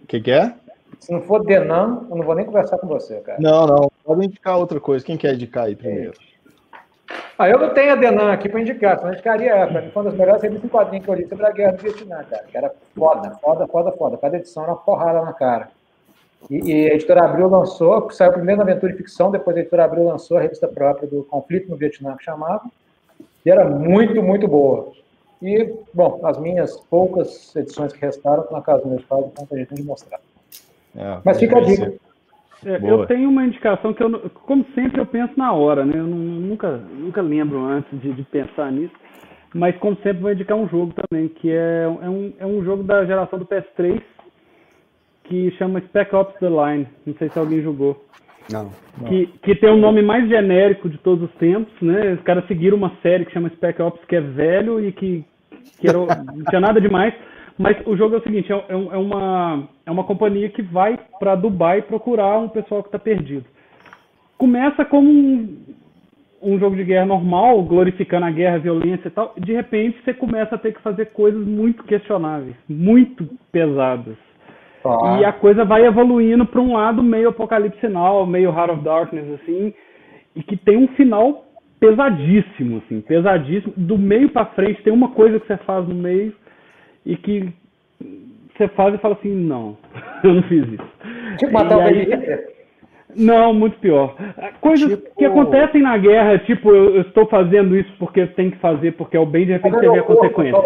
O 0.04 0.08
que, 0.08 0.22
que 0.22 0.32
é? 0.32 0.54
Se 1.00 1.12
não 1.12 1.22
for 1.22 1.44
Denan, 1.44 2.06
eu 2.10 2.16
não 2.16 2.26
vou 2.26 2.36
nem 2.36 2.46
conversar 2.46 2.78
com 2.78 2.88
você, 2.88 3.20
cara. 3.22 3.38
Não, 3.40 3.68
não. 3.68 3.92
Pode 4.04 4.26
indicar 4.26 4.58
outra 4.58 4.80
coisa. 4.80 5.06
Quem 5.06 5.18
quer 5.18 5.34
indicar 5.34 5.66
aí 5.66 5.76
primeiro? 5.76 6.14
Ah, 7.38 7.48
eu 7.48 7.60
não 7.60 7.74
tenho 7.74 7.94
a 7.94 7.96
Denan 7.96 8.32
aqui 8.32 8.50
para 8.50 8.62
indicar, 8.62 9.00
só 9.00 9.10
indicaria 9.10 9.52
ela. 9.52 9.72
Para 9.72 9.82
mim, 9.82 9.92
foi 9.92 10.02
uma 10.02 10.10
das 10.10 10.20
melhores 10.20 10.42
revistas 10.42 10.66
em 10.66 10.70
quadrinhos 10.70 11.06
que 11.06 11.12
eu 11.12 11.16
li 11.16 11.28
sobre 11.28 11.46
a 11.46 11.52
Guerra 11.52 11.72
do 11.74 11.84
Vietnã, 11.84 12.24
cara. 12.24 12.44
Que 12.44 12.58
era 12.58 12.74
foda, 12.96 13.32
foda, 13.42 13.68
foda, 13.68 13.92
foda. 13.92 14.18
Cada 14.18 14.38
edição 14.38 14.64
era 14.64 14.72
uma 14.72 14.80
porrada 14.80 15.22
na 15.22 15.34
cara. 15.34 15.70
E, 16.50 16.56
e, 16.56 16.92
a 16.92 16.94
editora 16.94 17.26
Abril 17.26 17.48
lançou, 17.48 18.10
saiu 18.12 18.34
primeiro 18.34 18.58
na 18.58 18.64
Aventura 18.64 18.94
e 18.94 18.96
Ficção, 18.96 19.32
depois 19.32 19.56
a 19.56 19.60
editora 19.60 19.86
Abril 19.86 20.06
lançou 20.06 20.38
a 20.38 20.42
revista 20.42 20.68
própria 20.68 21.08
do 21.08 21.24
Conflito 21.24 21.70
no 21.70 21.76
Vietnã, 21.76 22.16
que 22.16 22.24
chamava, 22.24 22.64
e 23.46 23.50
era 23.50 23.66
muito, 23.66 24.22
muito 24.22 24.48
boa. 24.48 24.92
E, 25.42 25.74
bom, 25.94 26.20
as 26.24 26.38
minhas 26.38 26.78
poucas 26.90 27.56
edições 27.56 27.94
que 27.94 28.00
restaram 28.00 28.46
na 28.52 28.62
casa 28.62 28.82
dos 28.82 28.92
meus 28.92 29.04
pais, 29.06 29.26
então 29.26 29.48
a 29.52 29.58
gente 29.58 29.68
tem 29.68 29.78
que 29.78 29.84
mostrar. 29.84 30.20
É, 30.98 31.20
Mas 31.24 31.40
fica 31.40 31.58
a 31.58 31.62
dica. 31.62 31.94
É, 32.66 32.80
eu 32.82 33.06
tenho 33.06 33.30
uma 33.30 33.46
indicação 33.46 33.94
que, 33.94 34.02
eu, 34.02 34.10
como 34.46 34.66
sempre, 34.74 35.00
eu 35.00 35.06
penso 35.06 35.34
na 35.38 35.54
hora, 35.54 35.86
né? 35.86 36.00
Eu 36.00 36.08
não, 36.08 36.18
nunca, 36.18 36.78
nunca 36.78 37.22
lembro 37.22 37.64
antes 37.64 38.02
de, 38.02 38.12
de, 38.14 38.24
pensar 38.24 38.72
nisso. 38.72 38.94
Mas, 39.54 39.78
como 39.78 39.96
sempre, 39.98 40.22
vou 40.22 40.32
indicar 40.32 40.58
um 40.58 40.68
jogo 40.68 40.94
também, 40.94 41.28
que 41.28 41.52
é, 41.52 41.84
é, 41.84 42.10
um, 42.10 42.34
é 42.40 42.46
um 42.46 42.64
jogo 42.64 42.84
da 42.84 43.06
geração 43.06 43.38
do 43.38 43.46
PS3, 43.46 44.02
que 45.26 45.52
chama 45.52 45.82
Spec 45.82 46.14
Ops 46.16 46.40
The 46.40 46.50
Line. 46.50 46.88
Não 47.06 47.14
sei 47.16 47.30
se 47.30 47.38
alguém 47.38 47.62
jogou. 47.62 48.04
Não. 48.52 48.72
Que, 49.08 49.28
que 49.44 49.56
tem 49.56 49.70
o 49.70 49.78
nome 49.78 50.02
mais 50.02 50.28
genérico 50.28 50.90
de 50.90 50.98
todos 50.98 51.30
os 51.30 51.36
tempos, 51.36 51.74
né? 51.82 52.14
Os 52.14 52.22
caras 52.22 52.48
seguiram 52.48 52.78
uma 52.78 52.92
série 53.04 53.26
que 53.26 53.34
chama 53.34 53.50
Spec 53.50 53.80
Ops, 53.82 54.04
que 54.06 54.16
é 54.16 54.22
velho 54.22 54.84
e 54.84 54.92
que, 54.92 55.24
que 55.80 55.88
era, 55.88 55.98
não 55.98 56.44
tinha 56.50 56.62
nada 56.62 56.82
demais. 56.82 57.14
Mas 57.58 57.76
o 57.86 57.96
jogo 57.98 58.16
é 58.16 58.18
o 58.20 58.24
seguinte: 58.24 58.52
é, 58.52 58.56
é, 58.56 58.72
é 58.72 58.98
uma, 58.98 59.68
é 59.86 59.92
uma 59.92 60.04
companhia 60.04 60.50
que 60.50 60.62
vai 60.62 60.98
para 61.20 61.36
Dubai 61.36 61.82
procurar 61.82 62.38
um 62.38 62.50
pessoal 62.50 62.84
que 62.84 62.90
está 62.90 63.00
perdido. 63.00 63.46
Começa 64.38 64.86
como 64.86 65.10
um, 65.10 65.58
um 66.42 66.60
jogo 66.60 66.76
de 66.76 66.84
guerra 66.84 67.08
normal, 67.08 67.64
glorificando 67.64 68.28
a 68.28 68.32
guerra, 68.32 68.56
a 68.56 68.60
violência 68.60 69.08
e 69.08 69.12
tal. 69.12 69.34
De 69.38 69.54
repente 69.54 69.98
você 70.04 70.14
começa 70.14 70.56
a 70.56 70.58
ter 70.60 70.74
que 70.74 70.82
fazer 70.82 71.08
coisas 71.08 71.46
muito 71.46 71.84
questionáveis, 71.84 72.56
muito 72.70 73.28
pesadas. 73.52 74.16
Ah. 74.86 75.18
E 75.20 75.26
a 75.26 75.34
coisa 75.34 75.66
vai 75.66 75.86
evoluindo 75.86 76.46
para 76.46 76.62
um 76.62 76.74
lado 76.74 77.02
meio 77.02 77.30
apocalipse 77.30 77.88
meio 78.28 78.52
Heart 78.52 78.72
of 78.72 78.84
Darkness, 78.84 79.42
assim, 79.42 79.74
e 80.36 80.44
que 80.44 80.56
tem 80.56 80.78
um 80.78 80.88
final 80.90 81.46
pesadíssimo, 81.80 82.78
assim, 82.86 83.02
pesadíssimo. 83.02 83.74
Do 83.76 83.98
meio 83.98 84.30
para 84.30 84.46
frente 84.46 84.82
tem 84.84 84.94
uma 84.94 85.10
coisa 85.10 85.40
que 85.40 85.48
você 85.48 85.58
faz 85.58 85.88
no 85.88 85.96
meio 85.96 86.34
e 87.08 87.16
que 87.16 87.54
você 88.56 88.68
faz 88.68 88.94
e 88.94 88.98
fala 88.98 89.16
assim, 89.16 89.34
não, 89.34 89.78
eu 90.24 90.34
não 90.34 90.44
fiz 90.44 90.68
isso. 90.68 90.88
Tipo 91.38 91.54
matar 91.54 91.78
o 91.78 91.82
aí... 91.82 92.08
Não, 93.16 93.54
muito 93.54 93.80
pior. 93.80 94.16
Coisas 94.60 94.90
tipo... 94.90 95.16
que 95.16 95.26
acontecem 95.26 95.82
na 95.82 95.98
guerra, 95.98 96.38
tipo, 96.40 96.70
eu, 96.70 96.96
eu, 96.96 97.02
estou 97.02 97.26
fazendo 97.26 97.76
isso 97.76 97.92
porque 97.98 98.28
tem 98.28 98.52
que 98.52 98.58
fazer, 98.58 98.92
porque 98.92 99.16
é 99.16 99.20
o 99.20 99.26
bem, 99.26 99.46
de 99.46 99.54
repente 99.54 99.76
você 99.76 99.90
vê 99.90 100.00
a 100.00 100.04
consequência. 100.04 100.64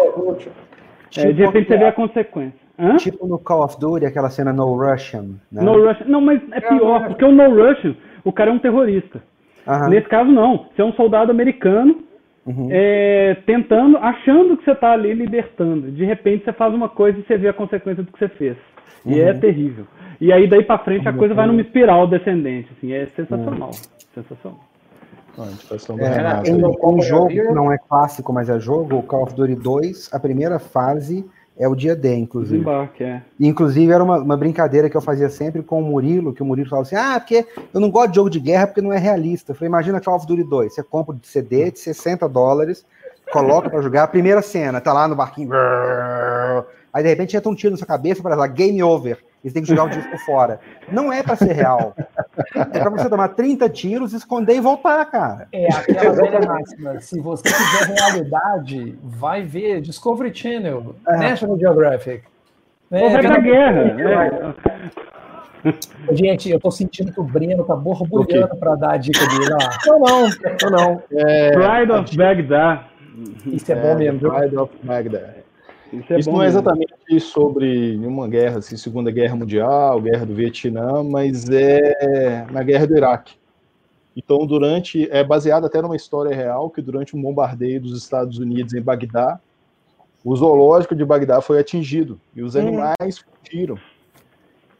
É, 1.18 1.32
de 1.32 1.44
repente 1.44 1.68
você 1.68 1.78
vê 1.78 1.84
a 1.84 1.92
consequência. 1.92 2.60
Hã? 2.78 2.96
Tipo 2.96 3.26
no 3.26 3.38
Call 3.38 3.64
of 3.64 3.78
Duty, 3.78 4.04
aquela 4.04 4.28
cena 4.28 4.52
No 4.52 4.74
Russian. 4.74 5.36
Né? 5.50 5.62
No 5.62 5.86
Russian. 5.86 6.06
Não, 6.08 6.20
mas 6.20 6.42
é 6.50 6.60
pior, 6.60 7.06
porque 7.06 7.24
o 7.24 7.30
No 7.30 7.48
Russian, 7.54 7.94
o 8.24 8.32
cara 8.32 8.50
é 8.50 8.52
um 8.52 8.58
terrorista. 8.58 9.22
Uhum. 9.66 9.88
Nesse 9.88 10.08
caso, 10.08 10.30
não. 10.30 10.66
Você 10.74 10.82
é 10.82 10.84
um 10.84 10.92
soldado 10.94 11.30
americano 11.30 12.02
uhum. 12.46 12.68
é, 12.70 13.36
tentando, 13.46 13.96
achando 13.98 14.56
que 14.56 14.64
você 14.64 14.72
está 14.72 14.92
ali 14.92 15.12
libertando. 15.14 15.90
De 15.90 16.04
repente 16.04 16.44
você 16.44 16.52
faz 16.52 16.72
uma 16.74 16.88
coisa 16.88 17.18
e 17.18 17.22
você 17.22 17.36
vê 17.36 17.48
a 17.48 17.52
consequência 17.52 18.02
do 18.02 18.12
que 18.12 18.18
você 18.18 18.28
fez. 18.28 18.56
E 19.04 19.20
é 19.20 19.24
uhum. 19.24 19.30
é 19.30 19.34
terrível. 19.34 19.86
E 20.20 20.32
aí 20.32 20.48
daí 20.48 20.62
para 20.64 20.78
frente 20.78 21.08
a 21.08 21.12
coisa 21.12 21.34
vai 21.34 21.46
numa 21.46 21.60
espiral 21.60 22.06
descendente. 22.06 22.68
Assim, 22.76 22.92
é 22.92 23.06
sensacional. 23.06 23.70
Sensacional. 24.14 24.60
É, 25.98 26.50
em 26.50 26.62
um 26.62 27.00
jogo 27.00 27.28
que 27.28 27.42
não 27.42 27.72
é 27.72 27.78
clássico, 27.78 28.32
mas 28.32 28.50
é 28.50 28.60
jogo, 28.60 28.98
o 28.98 29.02
Call 29.02 29.22
of 29.22 29.34
Duty 29.34 29.54
2, 29.54 30.10
a 30.12 30.20
primeira 30.20 30.58
fase 30.58 31.24
é 31.58 31.68
o 31.68 31.74
dia 31.74 31.94
D, 31.94 32.14
inclusive. 32.14 32.58
Desembarque, 32.58 33.04
é. 33.04 33.22
Inclusive, 33.38 33.92
era 33.92 34.02
uma, 34.02 34.18
uma, 34.18 34.36
brincadeira 34.36 34.88
que 34.88 34.96
eu 34.96 35.00
fazia 35.00 35.28
sempre 35.28 35.62
com 35.62 35.80
o 35.80 35.84
Murilo, 35.84 36.32
que 36.32 36.42
o 36.42 36.46
Murilo 36.46 36.68
falava 36.68 36.86
assim: 36.86 36.96
ah, 36.96 37.20
porque 37.20 37.46
eu 37.72 37.80
não 37.80 37.90
gosto 37.90 38.10
de 38.10 38.16
jogo 38.16 38.30
de 38.30 38.40
guerra 38.40 38.66
porque 38.66 38.80
não 38.80 38.92
é 38.92 38.98
realista. 38.98 39.52
Eu 39.52 39.56
falei, 39.56 39.68
imagina 39.68 40.00
Call 40.00 40.16
of 40.16 40.26
Duty 40.26 40.44
2. 40.44 40.74
Você 40.74 40.82
compra 40.82 41.14
de 41.14 41.26
CD 41.26 41.70
de 41.70 41.78
60 41.78 42.28
dólares, 42.28 42.86
coloca 43.30 43.68
para 43.68 43.82
jogar. 43.82 44.04
A 44.04 44.08
primeira 44.08 44.40
cena, 44.40 44.80
tá 44.80 44.92
lá 44.92 45.06
no 45.06 45.14
barquinho. 45.14 45.50
Aí 46.92 47.02
de 47.02 47.08
repente 47.08 47.36
entra 47.36 47.50
um 47.50 47.54
tiro 47.54 47.70
na 47.70 47.78
sua 47.78 47.86
cabeça 47.86 48.22
para 48.22 48.34
lá, 48.34 48.46
game 48.46 48.82
over. 48.82 49.18
E 49.42 49.48
você 49.48 49.54
tem 49.54 49.62
que 49.62 49.68
jogar 49.68 49.84
o 49.84 49.88
disco 49.88 50.18
fora. 50.24 50.60
Não 50.90 51.12
é 51.12 51.22
para 51.22 51.36
ser 51.36 51.52
real. 51.52 51.94
É 52.54 52.78
para 52.78 52.90
você 52.90 53.08
tomar 53.08 53.28
30 53.28 53.68
tiros, 53.70 54.12
esconder 54.12 54.56
e 54.56 54.60
voltar, 54.60 55.04
cara. 55.06 55.48
É 55.52 55.66
aquela 55.72 56.12
velha 56.12 56.40
máxima. 56.40 57.00
Se 57.00 57.20
você 57.20 57.44
quiser 57.44 57.94
realidade, 57.94 58.98
vai 59.02 59.42
ver 59.42 59.80
Discovery 59.80 60.34
Channel, 60.34 60.94
é. 61.08 61.16
National 61.16 61.58
Geographic. 61.58 62.22
É, 62.90 63.04
Ou 63.04 63.10
vai 63.10 63.22
pra 63.22 63.38
guerra. 63.38 63.96
É. 63.98 65.74
Gente, 66.12 66.50
eu 66.50 66.60
tô 66.60 66.70
sentindo 66.70 67.12
que 67.12 67.20
o 67.20 67.24
Breno 67.24 67.64
tá 67.64 67.74
borbulhando 67.74 68.56
para 68.56 68.74
dar 68.74 68.92
a 68.92 68.96
dica 68.96 69.26
dele. 69.28 69.48
Não, 69.86 69.98
não, 69.98 70.28
não. 70.28 70.70
não. 70.70 71.02
É, 71.12 71.50
Pride 71.52 71.92
of 71.92 72.16
Baghdad. 72.16 72.80
Isso 73.46 73.72
é, 73.72 73.76
bom 73.76 73.96
mesmo. 73.96 74.18
Pride 74.18 74.56
of 74.56 74.72
Baghdad. 74.82 75.41
Isso, 75.92 76.12
é 76.12 76.18
Isso 76.18 76.30
não 76.30 76.42
é 76.42 76.46
exatamente 76.46 77.20
sobre 77.20 77.96
uma 77.98 78.26
guerra, 78.26 78.58
assim, 78.58 78.76
Segunda 78.76 79.10
Guerra 79.10 79.36
Mundial, 79.36 80.00
Guerra 80.00 80.24
do 80.24 80.34
Vietnã, 80.34 81.02
mas 81.02 81.48
é 81.50 82.46
na 82.50 82.62
Guerra 82.62 82.86
do 82.86 82.96
Iraque. 82.96 83.34
Então, 84.16 84.46
durante 84.46 85.08
é 85.10 85.22
baseado 85.22 85.66
até 85.66 85.80
numa 85.80 85.96
história 85.96 86.34
real 86.34 86.70
que 86.70 86.82
durante 86.82 87.16
um 87.16 87.20
bombardeio 87.20 87.80
dos 87.80 87.96
Estados 87.96 88.38
Unidos 88.38 88.74
em 88.74 88.80
Bagdá, 88.80 89.38
o 90.24 90.34
zoológico 90.36 90.94
de 90.94 91.04
Bagdá 91.04 91.40
foi 91.40 91.58
atingido 91.58 92.20
e 92.34 92.42
os 92.42 92.54
animais 92.54 93.18
fugiram. 93.18 93.78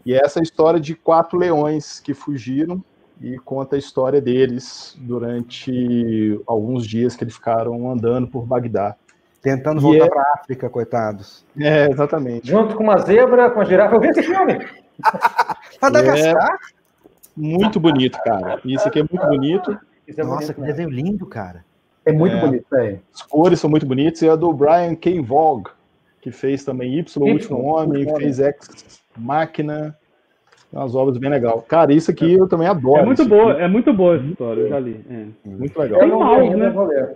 E 0.05 0.15
é 0.15 0.25
essa 0.25 0.41
história 0.41 0.81
de 0.81 0.95
quatro 0.95 1.39
leões 1.39 2.01
que 2.01 2.15
fugiram 2.15 2.83
e 3.21 3.39
conta 3.39 3.77
a 3.77 3.79
história 3.79 4.21
deles 4.21 4.97
durante 5.01 6.41
alguns 6.47 6.87
dias 6.87 7.15
que 7.15 7.25
eles 7.25 7.35
ficaram 7.35 7.91
andando 7.91 8.27
por 8.27 8.45
Bagdá. 8.45 8.97
Tentando 9.43 9.81
voltar 9.81 10.07
é... 10.07 10.09
para 10.09 10.21
a 10.23 10.35
África, 10.41 10.71
coitados. 10.71 11.45
É, 11.59 11.91
exatamente. 11.91 12.49
Junto 12.49 12.77
com 12.77 12.85
uma 12.85 12.99
zebra, 12.99 13.51
com 13.51 13.61
a 13.61 13.65
girafa. 13.65 13.97
Eu 13.97 14.01
vi 14.01 14.09
esse 14.09 14.23
filme. 14.23 14.65
Madagascar? 15.83 16.55
É 16.55 16.59
muito 17.37 17.81
bonito, 17.81 18.19
cara. 18.23 18.61
Isso 18.65 18.87
aqui 18.87 19.01
é 19.01 19.03
muito 19.03 19.27
bonito. 19.27 19.77
É 20.07 20.23
Nossa, 20.23 20.37
bonito, 20.37 20.55
que 20.55 20.61
né? 20.61 20.67
desenho 20.69 20.91
lindo, 20.91 21.27
cara. 21.27 21.65
É 22.07 22.13
muito 22.13 22.37
é. 22.37 22.41
bonito, 22.41 22.75
é. 22.77 22.99
As 23.13 23.23
cores 23.23 23.59
são 23.59 23.69
muito 23.69 23.85
bonitas. 23.85 24.23
E 24.23 24.29
a 24.29 24.37
do 24.37 24.53
Brian 24.53 24.95
K. 24.95 25.21
Vogue, 25.21 25.71
que 26.21 26.31
fez 26.31 26.65
também 26.65 26.99
Y, 26.99 27.23
o 27.23 27.33
Último 27.33 27.63
Homem, 27.65 28.07
fez 28.17 28.39
X 28.39 29.03
Máquina. 29.17 29.97
Umas 30.73 30.95
obras 30.95 31.19
bem 31.19 31.29
legal. 31.29 31.63
Cara, 31.63 31.93
isso 31.93 32.11
aqui 32.11 32.33
eu 32.33 32.49
também 32.49 32.67
adoro. 32.67 33.01
É 33.01 33.05
muito 33.05 33.25
boa, 33.27 33.53
aqui. 33.53 33.63
é 33.63 33.69
muito 33.69 33.93
boa 33.93 34.17
essa 34.17 34.25
história, 34.25 34.61
eu 34.63 34.69
já 34.69 34.79
li. 34.79 35.05
É. 35.11 35.49
Muito 35.49 35.79
legal. 35.79 36.01
Tem 36.01 36.09
mal, 36.09 36.51
né? 36.57 37.15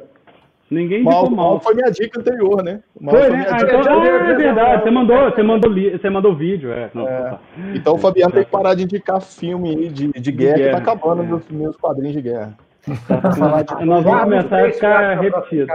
Ninguém 0.71 1.03
mal, 1.03 1.31
mal. 1.31 1.53
mal 1.53 1.61
foi 1.61 1.75
minha 1.75 1.91
dica 1.91 2.19
anterior, 2.19 2.63
né? 2.63 2.81
Mal 3.01 3.15
foi, 3.15 3.31
né? 3.31 3.47
Ah, 3.49 3.57
então, 3.63 4.03
ah, 4.03 4.07
é 4.07 4.35
verdade. 4.35 4.83
Você 4.83 4.91
mandou, 4.91 5.31
você 5.31 5.43
mandou, 5.43 5.73
você 5.73 6.11
mandou 6.11 6.35
vídeo, 6.35 6.73
é. 6.73 6.91
Não, 6.93 7.07
é. 7.07 7.31
Tá. 7.31 7.41
Então 7.75 7.95
o 7.95 7.99
Fabiano 7.99 8.33
tem 8.33 8.45
que 8.45 8.51
parar 8.51 8.75
de 8.75 8.83
indicar 8.83 9.21
filme 9.21 9.89
de, 9.89 10.09
de 10.09 10.33
guerra, 10.33 10.59
que 10.59 10.71
tá 10.71 10.79
acabando 10.79 11.23
é. 11.23 11.27
nos 11.27 11.49
meus 11.49 11.77
quadrinhos 11.77 12.15
de 12.15 12.23
guerra. 12.23 12.57
Nós 13.85 14.05
vamos 14.05 14.23
começar 14.23 14.65
a 14.65 14.73
ficar 14.73 15.21
repetido. 15.21 15.67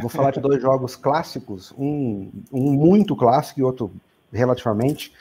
Vou 0.00 0.10
falar 0.10 0.30
de 0.30 0.40
dois 0.40 0.60
jogos 0.60 0.96
clássicos, 0.96 1.74
um, 1.78 2.30
um 2.52 2.72
muito 2.72 3.14
clássico 3.14 3.60
e 3.60 3.62
outro 3.62 3.90
relativamente. 4.32 5.12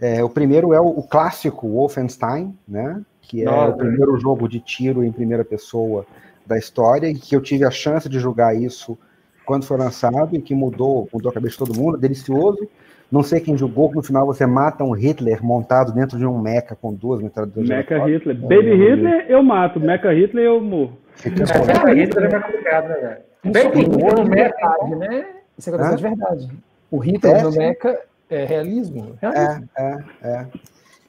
É, 0.00 0.24
o 0.24 0.30
primeiro 0.30 0.72
é 0.72 0.80
o, 0.80 0.86
o, 0.86 1.02
clássico 1.02 1.68
Wolfenstein, 1.68 2.56
né? 2.66 3.02
Que 3.20 3.42
é 3.42 3.44
Nossa. 3.44 3.74
o 3.74 3.76
primeiro 3.76 4.18
jogo 4.18 4.48
de 4.48 4.58
tiro 4.58 5.04
em 5.04 5.12
primeira 5.12 5.44
pessoa 5.44 6.06
da 6.50 6.58
história 6.58 7.08
e 7.08 7.14
que 7.14 7.34
eu 7.34 7.40
tive 7.40 7.64
a 7.64 7.70
chance 7.70 8.08
de 8.08 8.18
jogar 8.18 8.54
isso 8.54 8.98
quando 9.46 9.64
foi 9.64 9.78
lançado 9.78 10.36
e 10.36 10.40
que 10.40 10.54
mudou, 10.54 11.08
mudou 11.12 11.30
a 11.30 11.34
cabeça 11.34 11.52
de 11.52 11.58
todo 11.58 11.80
mundo, 11.80 11.96
delicioso. 11.96 12.68
Não 13.10 13.22
sei 13.22 13.40
quem 13.40 13.56
jogou, 13.56 13.88
que 13.88 13.96
no 13.96 14.02
final 14.02 14.24
você 14.26 14.46
mata 14.46 14.84
um 14.84 14.92
Hitler 14.92 15.42
montado 15.44 15.92
dentro 15.92 16.16
de 16.16 16.24
um 16.24 16.38
mecha 16.38 16.76
com 16.76 16.94
duas 16.94 17.20
metralhadoras. 17.20 17.68
Mecha 17.68 17.98
Hitler. 18.06 18.36
Baby 18.36 18.74
Hitler 18.76 19.26
eu 19.28 19.42
mato, 19.42 19.80
Mecha 19.80 20.12
Hitler 20.12 20.44
eu 20.44 20.60
morro. 20.60 20.96
Mecha 21.24 21.92
Hitler 21.92 22.32
é 22.32 22.40
complicado, 22.40 22.88
né, 22.88 22.94
velho? 22.94 23.52
Bem 23.52 23.88
no 23.88 24.24
Mecha, 24.24 24.96
né? 24.96 25.26
Isso 25.58 25.74
é 25.74 25.96
de 25.96 26.02
verdade. 26.02 26.50
O 26.90 26.98
Hitler 26.98 27.36
é, 27.36 27.42
no 27.42 27.52
Mecha 27.52 27.98
é 28.28 28.44
realismo. 28.44 29.16
realismo. 29.20 29.68
É, 29.76 29.82
é, 29.82 29.98
é. 30.22 30.46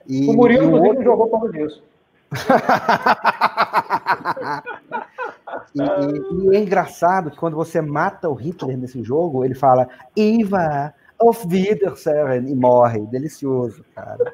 E, 0.07 0.27
o 0.29 0.33
Murilo, 0.33 0.65
inclusive, 0.65 0.87
outro... 0.87 1.03
jogou 1.03 1.27
por 1.27 1.39
causa 1.39 1.53
disso. 1.53 1.83
E, 5.75 5.81
e, 5.81 6.53
e, 6.53 6.55
é 6.55 6.59
engraçado 6.59 7.31
que 7.31 7.37
quando 7.37 7.55
você 7.55 7.81
mata 7.81 8.29
o 8.29 8.33
Hitler 8.33 8.77
nesse 8.77 9.03
jogo, 9.03 9.43
ele 9.45 9.55
fala 9.55 9.87
Iva 10.15 10.93
auf 11.21 11.45
Wiedersehen 11.47 12.49
e 12.49 12.55
morre. 12.55 13.01
Delicioso, 13.07 13.85
cara. 13.95 14.33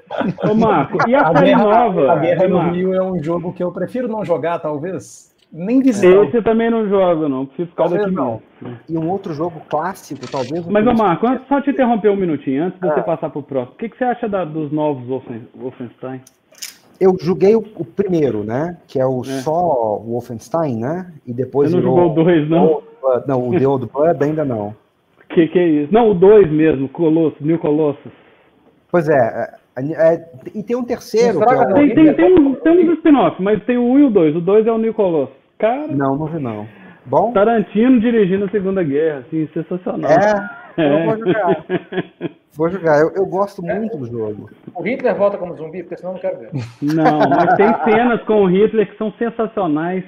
Ô, 0.50 0.56
Marco, 0.56 0.98
e 1.08 1.14
a, 1.14 1.28
a 1.28 1.34
série 1.34 1.46
guerra, 1.48 1.64
nova? 1.64 2.12
A 2.12 2.16
Guerra 2.16 2.48
no 2.48 2.72
Rio 2.72 2.94
é 2.94 3.04
um 3.04 3.22
jogo 3.22 3.54
que 3.54 3.64
eu 3.64 3.72
prefiro 3.72 4.08
não 4.08 4.24
jogar, 4.24 4.60
talvez. 4.60 5.36
Nem 5.52 5.82
visitar. 5.82 6.26
Esse 6.26 6.38
eu 6.38 6.44
também 6.44 6.70
não 6.70 6.88
jogo, 6.90 7.30
não. 7.30 7.46
Preciso 7.46 7.70
ficar 7.70 7.88
daqui 7.88 8.12
não. 8.12 8.42
E 8.88 8.98
um 8.98 9.10
outro 9.10 9.34
jogo 9.34 9.62
clássico, 9.70 10.30
talvez. 10.30 10.66
Mas, 10.68 10.86
ô 10.86 10.94
Marco, 10.94 11.26
só 11.48 11.62
te 11.62 11.70
interromper 11.70 12.10
um 12.10 12.18
minutinho, 12.18 12.66
antes 12.66 12.80
de 12.80 12.88
você 12.88 13.00
ah. 13.00 13.04
passar 13.04 13.30
pro 13.30 13.42
próximo. 13.42 13.74
O 13.76 13.78
que, 13.78 13.90
que 13.90 13.98
você 13.98 14.04
acha 14.04 14.28
da, 14.28 14.44
dos 14.44 14.72
novos 14.72 15.08
Wolfenstein? 15.56 16.22
Eu 17.00 17.16
joguei 17.20 17.56
o, 17.56 17.64
o, 17.76 17.86
primeiro, 17.86 18.44
né? 18.44 18.78
Que 18.88 19.00
é 19.00 19.06
o 19.06 19.22
é. 19.22 19.42
só 19.42 20.02
Wolfenstein, 20.06 20.80
né? 20.80 21.12
E 21.26 21.34
depois. 21.34 21.72
Você 21.72 21.78
não 21.78 21.84
jogou 21.84 22.12
o 22.12 22.16
2, 22.16 22.50
não? 22.50 22.82
não, 23.28 23.50
o 23.50 23.58
The 23.58 23.68
Old 23.68 23.90
Blood 23.92 24.24
ainda 24.24 24.44
não. 24.44 24.76
Que 25.30 25.46
que 25.50 25.60
é 25.60 25.68
isso? 25.68 25.94
Não, 25.94 26.12
o 26.12 26.14
2 26.14 26.50
mesmo, 26.50 26.88
Colossus, 26.88 27.42
New 27.42 27.60
Colossus. 27.60 28.14
Pois 28.90 29.10
é, 29.10 29.14
é, 29.78 30.14
é, 30.14 30.32
e 30.56 30.64
tem 30.64 30.78
um 30.78 30.86
terceiro. 30.86 31.40
Que 31.40 31.54
é 31.54 31.58
o... 31.58 31.74
tem, 31.74 31.94
tem, 31.94 32.14
tem, 32.14 32.34
um, 32.34 32.56
tem 32.56 32.90
um 32.90 32.94
spin-off, 32.94 33.42
mas 33.44 33.62
tem 33.66 33.78
o 33.78 33.84
1 33.84 33.92
um 33.92 34.00
e 34.00 34.04
o 34.04 34.10
2. 34.10 34.38
O 34.38 34.42
2 34.42 34.66
é 34.66 34.72
o 34.72 34.78
New 34.78 34.94
Colossus. 34.94 35.36
Cara. 35.60 35.88
Não, 35.88 36.16
não 36.16 36.28
vi 36.28 36.40
não. 36.40 36.66
Bom? 37.06 37.32
Tarantino 37.32 38.00
dirigindo 38.00 38.46
a 38.46 38.50
Segunda 38.50 38.84
Guerra, 38.84 39.20
assim, 39.20 39.48
sensacional. 39.54 40.12
É, 40.12 40.16
é. 40.16 40.57
Eu 40.78 41.06
vou 41.06 41.18
jogar. 41.26 41.66
vou 42.54 42.70
jogar, 42.70 43.00
eu, 43.00 43.12
eu 43.16 43.26
gosto 43.26 43.62
muito 43.62 43.98
do 43.98 44.06
jogo. 44.06 44.50
O 44.76 44.82
Hitler 44.82 45.16
volta 45.16 45.38
como 45.38 45.56
zumbi, 45.56 45.84
porque 45.84 45.98
senão 45.98 46.12
eu 46.12 46.14
não 46.14 46.22
quero 46.22 46.40
ver. 46.40 46.52
Não, 46.82 47.30
mas 47.30 47.56
tem 47.56 47.74
cenas 47.84 48.22
com 48.24 48.44
o 48.44 48.48
Hitler 48.48 48.90
que 48.90 48.98
são 48.98 49.12
sensacionais. 49.14 50.04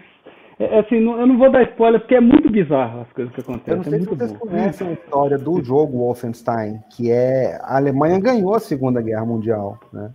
É, 0.60 0.76
é, 0.76 0.80
assim, 0.80 0.98
eu 0.98 1.26
não 1.26 1.38
vou 1.38 1.50
dar 1.50 1.64
spoiler 1.64 2.02
porque 2.02 2.16
é 2.16 2.22
muito 2.22 2.52
bizarro 2.52 3.02
as 3.02 3.12
coisas 3.14 3.34
que 3.34 3.40
acontecem. 3.40 3.72
Eu 3.72 3.78
não 3.78 3.84
sei 3.84 3.96
é 3.96 4.02
se 4.02 4.08
vocês 4.08 4.32
bom. 4.34 4.40
conhecem 4.40 4.88
a 4.90 4.92
história 4.92 5.38
do 5.38 5.64
jogo 5.64 5.98
Wolfenstein, 6.00 6.80
que 6.90 7.10
é 7.10 7.58
a 7.62 7.78
Alemanha 7.78 8.20
ganhou 8.20 8.54
a 8.54 8.60
Segunda 8.60 9.02
Guerra 9.02 9.26
Mundial, 9.26 9.80
né? 9.94 10.12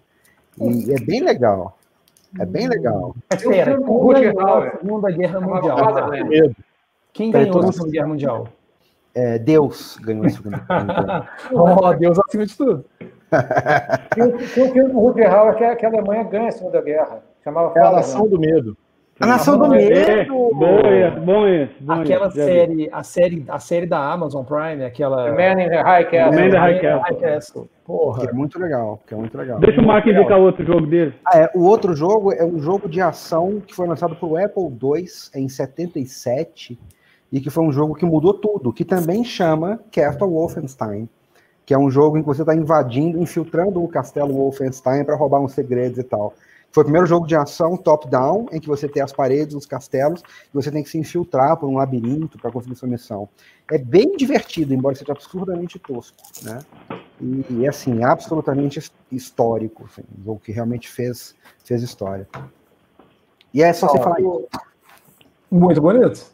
E 0.61 0.93
é 0.93 1.01
bem 1.01 1.23
legal. 1.23 1.77
É 2.39 2.45
bem 2.45 2.69
legal. 2.69 3.15
Espera, 3.33 3.77
quem 3.77 3.81
ganhou 3.81 4.13
a 4.13 4.71
Segunda 4.71 5.11
Guerra 5.11 5.41
Mundial? 5.41 5.77
Quem 7.13 7.31
ganhou 7.31 7.61
a 7.61 7.73
Segunda 7.73 7.91
Guerra 7.93 8.07
Mundial? 8.09 8.49
É, 9.15 9.39
Deus 9.39 9.97
ganhou 10.03 10.27
a 10.27 10.29
Segunda 10.29 10.59
Guerra 10.59 10.85
Mundial. 10.85 11.27
oh, 11.53 11.95
Deus 11.95 12.19
acima 12.19 12.47
de 12.47 12.57
tudo. 12.57 12.85
Tem 14.15 14.25
um 14.25 14.39
filme 14.39 14.93
do 14.93 14.99
Rutger 14.99 15.33
Hauer 15.33 15.55
que, 15.57 15.77
que 15.77 15.87
a 15.87 15.89
Alemanha 15.89 16.25
ganha 16.25 16.49
a 16.49 16.53
Segunda 16.53 16.81
Guerra. 16.81 17.23
Chamava 17.43 17.73
é 17.79 17.83
a 17.83 17.93
Nação 17.93 18.29
do 18.29 18.39
Medo. 18.39 18.77
A 19.21 19.27
Nação 19.27 19.57
do 19.57 19.69
Medo! 19.69 20.51
Bom 20.55 20.81
esse, 20.93 21.21
bom 21.21 21.47
esse. 21.47 21.75
Bom 21.81 21.93
aquela 21.93 22.27
esse, 22.27 22.37
série, 22.37 22.91
a 22.91 23.03
série, 23.05 23.45
a 23.47 23.59
série 23.61 23.87
da 23.87 24.13
Amazon 24.13 24.45
Prime, 24.45 24.85
aquela. 24.85 25.27
The 25.27 25.31
Man 25.31 25.63
in 25.63 25.69
the 25.69 25.83
High 25.83 26.11
Castle. 26.11 26.31
The 26.31 26.37
Man 26.37 26.47
in 26.47 26.51
the 26.51 26.59
High 26.59 26.81
Castle. 26.81 27.01
High 27.01 27.21
Castle. 27.21 27.69
Porra. 27.85 28.21
Que 28.23 28.31
é 28.31 28.33
muito 28.33 28.59
legal, 28.59 29.01
que 29.07 29.15
é 29.15 29.17
muito 29.17 29.39
legal. 29.39 29.61
Deixa 29.61 29.81
o 29.81 29.87
Mark 29.87 30.05
indicar 30.07 30.41
outro 30.41 30.65
jogo 30.65 30.87
dele. 30.87 31.15
Ah, 31.27 31.39
é, 31.39 31.51
o 31.55 31.65
outro 31.65 31.95
jogo 31.95 32.33
é 32.33 32.45
um 32.45 32.59
jogo 32.59 32.89
de 32.89 33.01
ação 33.01 33.63
que 33.65 33.75
foi 33.75 33.87
lançado 33.87 34.17
para 34.17 34.29
o 34.29 34.37
Apple 34.37 34.65
II 34.65 35.05
em 35.37 35.49
77 35.49 36.77
e 37.33 37.41
que 37.41 37.51
foi 37.51 37.65
um 37.65 37.73
jogo 37.73 37.95
que 37.95 38.05
mudou 38.05 38.35
tudo, 38.35 38.73
que 38.73 38.85
também 38.85 39.25
chama 39.25 39.81
Castle 39.91 40.31
Wolfenstein, 40.31 41.09
que 41.67 41.75
é 41.75 41.79
um 41.79 41.91
jogo 41.91 42.19
em 42.19 42.21
que 42.21 42.27
você 42.27 42.43
está 42.43 42.55
invadindo, 42.55 43.19
infiltrando 43.19 43.83
o 43.83 43.89
castelo 43.89 44.35
Wolfenstein 44.35 45.05
para 45.05 45.17
roubar 45.17 45.41
uns 45.41 45.53
segredos 45.53 45.99
e 45.99 46.03
tal. 46.03 46.35
Foi 46.71 46.83
o 46.83 46.87
primeiro 46.87 47.07
jogo 47.07 47.25
de 47.25 47.37
ação 47.37 47.77
top-down, 47.77 48.49
em 48.51 48.59
que 48.59 48.67
você 48.67 48.89
tem 48.89 49.01
as 49.01 49.13
paredes, 49.13 49.55
os 49.55 49.65
castelos, 49.65 50.23
e 50.23 50.53
você 50.53 50.73
tem 50.73 50.83
que 50.83 50.91
se 50.91 50.99
infiltrar 50.99 51.57
por 51.57 51.69
um 51.69 51.77
labirinto 51.77 52.37
para 52.37 52.51
conseguir 52.51 52.75
sua 52.75 52.89
missão. 52.89 53.29
É 53.71 53.79
bem 53.79 54.17
divertido, 54.17 54.75
embora 54.75 54.97
seja 54.97 55.13
absurdamente 55.13 55.79
tosco, 55.79 56.17
né? 56.43 56.59
E, 57.49 57.69
assim, 57.69 58.03
absolutamente 58.03 58.81
histórico, 59.11 59.85
assim, 59.85 60.03
um 60.19 60.25
jogo 60.25 60.41
que 60.45 60.51
realmente 60.51 60.91
fez, 60.91 61.37
fez 61.65 61.81
história. 61.81 62.29
E 63.55 63.63
é 63.63 63.73
só 63.73 63.87
você 63.87 63.99
falar 63.99 64.19
isso. 64.19 64.49
Muito 65.49 65.81
bonito. 65.81 66.27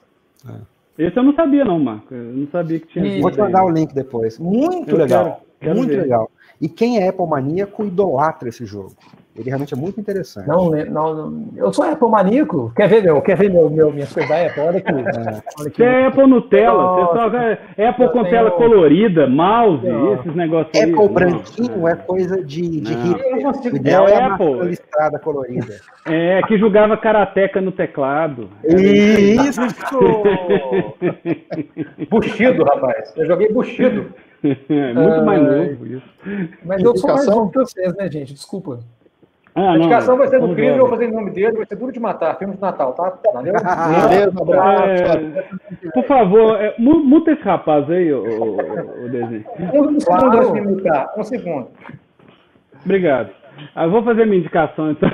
É. 0.49 0.80
Esse 1.01 1.17
eu 1.17 1.23
não 1.23 1.35
sabia, 1.35 1.65
não, 1.65 1.79
Marco. 1.79 2.15
Eu 2.15 2.35
não 2.35 2.47
sabia 2.49 2.79
que 2.79 2.87
tinha. 2.89 3.23
Vou 3.23 3.31
te 3.31 3.39
mandar 3.39 3.65
o 3.65 3.71
link 3.71 3.95
depois. 3.95 4.39
Muito 4.39 4.91
eu 4.91 4.99
legal. 4.99 5.25
Quero, 5.25 5.37
quero 5.61 5.77
muito 5.77 5.91
ver. 5.91 6.03
legal. 6.03 6.31
E 6.61 6.69
quem 6.69 6.99
é 6.99 7.09
Apple 7.09 7.27
maníaco 7.27 7.87
idolatra 7.87 8.51
esse 8.51 8.67
jogo. 8.67 8.93
Ele 9.37 9.49
realmente 9.49 9.73
é 9.73 9.77
muito 9.77 10.01
interessante. 10.01 10.49
Não, 10.49 10.71
não, 10.71 11.15
não 11.15 11.49
eu 11.57 11.73
sou 11.73 11.85
Apple 11.85 12.09
maníaco. 12.09 12.73
Quer 12.75 12.89
ver 12.89 13.01
meu, 13.03 13.23
quer 13.23 13.37
ver 13.37 13.49
meu, 13.49 13.71
meu 13.71 13.93
minhas 13.93 14.13
coisas 14.13 14.29
da 14.29 14.47
Apple? 14.47 14.61
Olha 14.61 14.79
aqui. 14.79 14.93
É. 14.93 15.43
Olha 15.59 15.69
aqui. 15.69 15.83
é 15.83 16.07
Apple 16.07 16.27
Nutella. 16.27 16.95
Você 16.95 17.05
só 17.17 17.31
é 17.77 17.89
Apple 17.89 18.09
com 18.09 18.23
tenho... 18.23 18.31
tela 18.31 18.51
colorida, 18.51 19.29
mouse, 19.29 19.87
não. 19.87 20.15
esses 20.15 20.35
negócios 20.35 20.77
Apple 20.77 21.01
aí. 21.01 21.09
branquinho 21.09 21.89
é 21.89 21.95
coisa 21.95 22.45
de, 22.45 22.81
de 22.81 22.93
hippie. 22.93 23.71
O 23.73 23.77
ideal 23.77 24.09
é, 24.09 24.13
é 24.13 24.17
a 24.17 24.35
Apple. 24.35 24.65
listrada 24.65 25.21
colorida. 25.21 25.77
É, 26.07 26.43
que 26.43 26.59
jogava 26.59 26.97
karateca 26.97 27.61
no 27.61 27.71
teclado. 27.71 28.49
Isso! 28.65 29.61
buchido, 32.11 32.65
rapaz. 32.65 33.13
Eu 33.17 33.27
joguei 33.27 33.53
buchido. 33.53 34.13
É 34.43 34.95
muito 34.95 35.23
mais 35.23 35.43
novo 35.43 35.87
isso. 35.87 36.09
Mas 36.65 36.83
eu 36.83 36.97
sou 36.97 37.11
mais 37.11 37.27
novo 37.27 37.51
que 37.51 37.59
vocês, 37.59 37.95
né, 37.95 38.11
gente? 38.11 38.33
Desculpa. 38.33 38.81
Ah, 39.61 39.73
a 39.73 39.77
indicação 39.77 40.17
vai 40.17 40.27
ser 40.29 40.41
do 40.41 40.55
Cris, 40.55 40.71
eu 40.71 40.79
vou 40.79 40.89
fazer 40.89 41.11
em 41.11 41.13
nome 41.13 41.33
dele, 41.33 41.59
vai 41.59 41.67
ser 41.67 41.77
duro 41.77 41.93
de 41.93 42.01
matar, 42.01 42.39
filme 42.39 42.55
de 42.55 42.61
Natal, 42.63 42.95
tá? 42.95 43.13
Valeu? 43.35 43.55
É, 43.55 44.27
por 45.93 46.05
favor, 46.05 46.59
é, 46.59 46.75
muta 46.79 47.33
esse 47.33 47.43
rapaz 47.43 47.91
aí, 47.91 48.11
o, 48.11 48.23
o, 48.23 49.05
o 49.05 49.09
desenho. 49.11 49.45
Um 49.75 50.01
segundo 50.01 50.39
antes 50.39 50.53
de 50.55 50.61
mutar, 50.63 51.13
um 51.15 51.23
segundo. 51.23 51.69
Obrigado. 52.83 53.29
Ah, 53.75 53.85
eu 53.85 53.91
vou 53.91 54.03
fazer 54.03 54.25
minha 54.25 54.39
indicação, 54.39 54.93
então. 54.93 55.11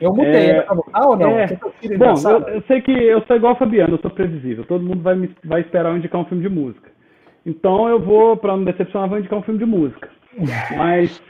Eu 0.00 0.14
mutei, 0.14 0.50
é, 0.50 0.66
ah, 0.92 1.06
ou 1.06 1.16
não? 1.16 1.38
É, 1.38 1.46
bom, 1.96 2.14
eu, 2.24 2.54
eu, 2.54 2.62
sei 2.62 2.80
que 2.80 2.90
eu 2.90 3.22
sou 3.26 3.36
igual 3.36 3.52
o 3.52 3.56
Fabiano, 3.56 3.94
eu 3.94 4.00
sou 4.00 4.10
previsível. 4.10 4.64
Todo 4.64 4.82
mundo 4.82 5.02
vai, 5.02 5.14
me, 5.14 5.30
vai 5.44 5.60
esperar 5.60 5.90
eu 5.90 5.98
indicar 5.98 6.20
um 6.20 6.24
filme 6.24 6.42
de 6.42 6.48
música. 6.48 6.90
Então 7.46 7.88
eu 7.88 8.00
vou, 8.00 8.36
para 8.36 8.56
não 8.56 8.64
decepcionar, 8.64 9.08
vou 9.08 9.18
indicar 9.18 9.38
um 9.38 9.42
filme 9.42 9.60
de 9.60 9.66
música. 9.66 10.08
Mas 10.76 11.22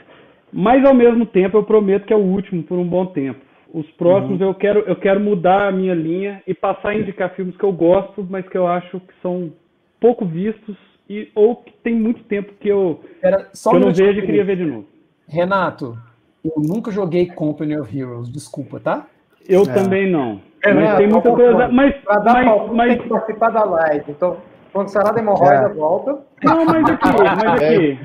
mas 0.51 0.85
ao 0.85 0.93
mesmo 0.93 1.25
tempo 1.25 1.57
eu 1.57 1.63
prometo 1.63 2.05
que 2.05 2.13
é 2.13 2.15
o 2.15 2.19
último 2.19 2.63
por 2.63 2.77
um 2.77 2.87
bom 2.87 3.05
tempo. 3.05 3.39
Os 3.73 3.89
próximos 3.91 4.41
uhum. 4.41 4.47
eu, 4.47 4.53
quero, 4.53 4.79
eu 4.81 4.95
quero 4.95 5.19
mudar 5.19 5.67
a 5.67 5.71
minha 5.71 5.93
linha 5.93 6.43
e 6.45 6.53
passar 6.53 6.89
a 6.89 6.95
indicar 6.95 7.33
filmes 7.35 7.55
que 7.55 7.63
eu 7.63 7.71
gosto, 7.71 8.25
mas 8.29 8.47
que 8.47 8.57
eu 8.57 8.67
acho 8.67 8.99
que 8.99 9.13
são 9.21 9.51
pouco 9.99 10.25
vistos 10.25 10.75
e, 11.09 11.29
ou 11.33 11.55
que 11.55 11.71
tem 11.83 11.95
muito 11.95 12.23
tempo 12.23 12.53
que 12.59 12.67
eu, 12.67 12.99
Era, 13.21 13.45
que 13.45 13.75
eu 13.75 13.79
não 13.79 13.93
vejo 13.93 14.19
e 14.19 14.25
queria 14.25 14.43
ver 14.43 14.57
de 14.57 14.65
novo. 14.65 14.85
Renato, 15.27 15.97
eu 16.43 16.53
nunca 16.57 16.91
joguei 16.91 17.27
Company 17.27 17.77
of 17.77 17.97
Heroes, 17.97 18.29
desculpa, 18.29 18.79
tá? 18.79 19.07
Eu 19.47 19.63
é. 19.63 19.73
também 19.73 20.09
não. 20.09 20.41
É, 20.63 20.73
mas 20.73 20.97
tem 20.97 21.07
muita 21.07 21.31
coisa. 21.31 21.67
Mas, 21.69 21.95
mas, 22.05 22.71
mas, 22.73 22.93
tem 22.93 23.01
que 23.01 23.09
participar 23.09 23.49
da 23.49 23.63
live. 23.63 24.05
Então, 24.09 24.37
quando 24.71 24.87
sarar 24.87 25.13
da 25.13 25.19
hemorroida, 25.19 25.67
é. 25.67 25.73
volta. 25.73 26.19
Não, 26.43 26.65
mas 26.65 26.89
aqui, 26.89 27.07
mas 27.21 27.43
aqui, 27.43 27.99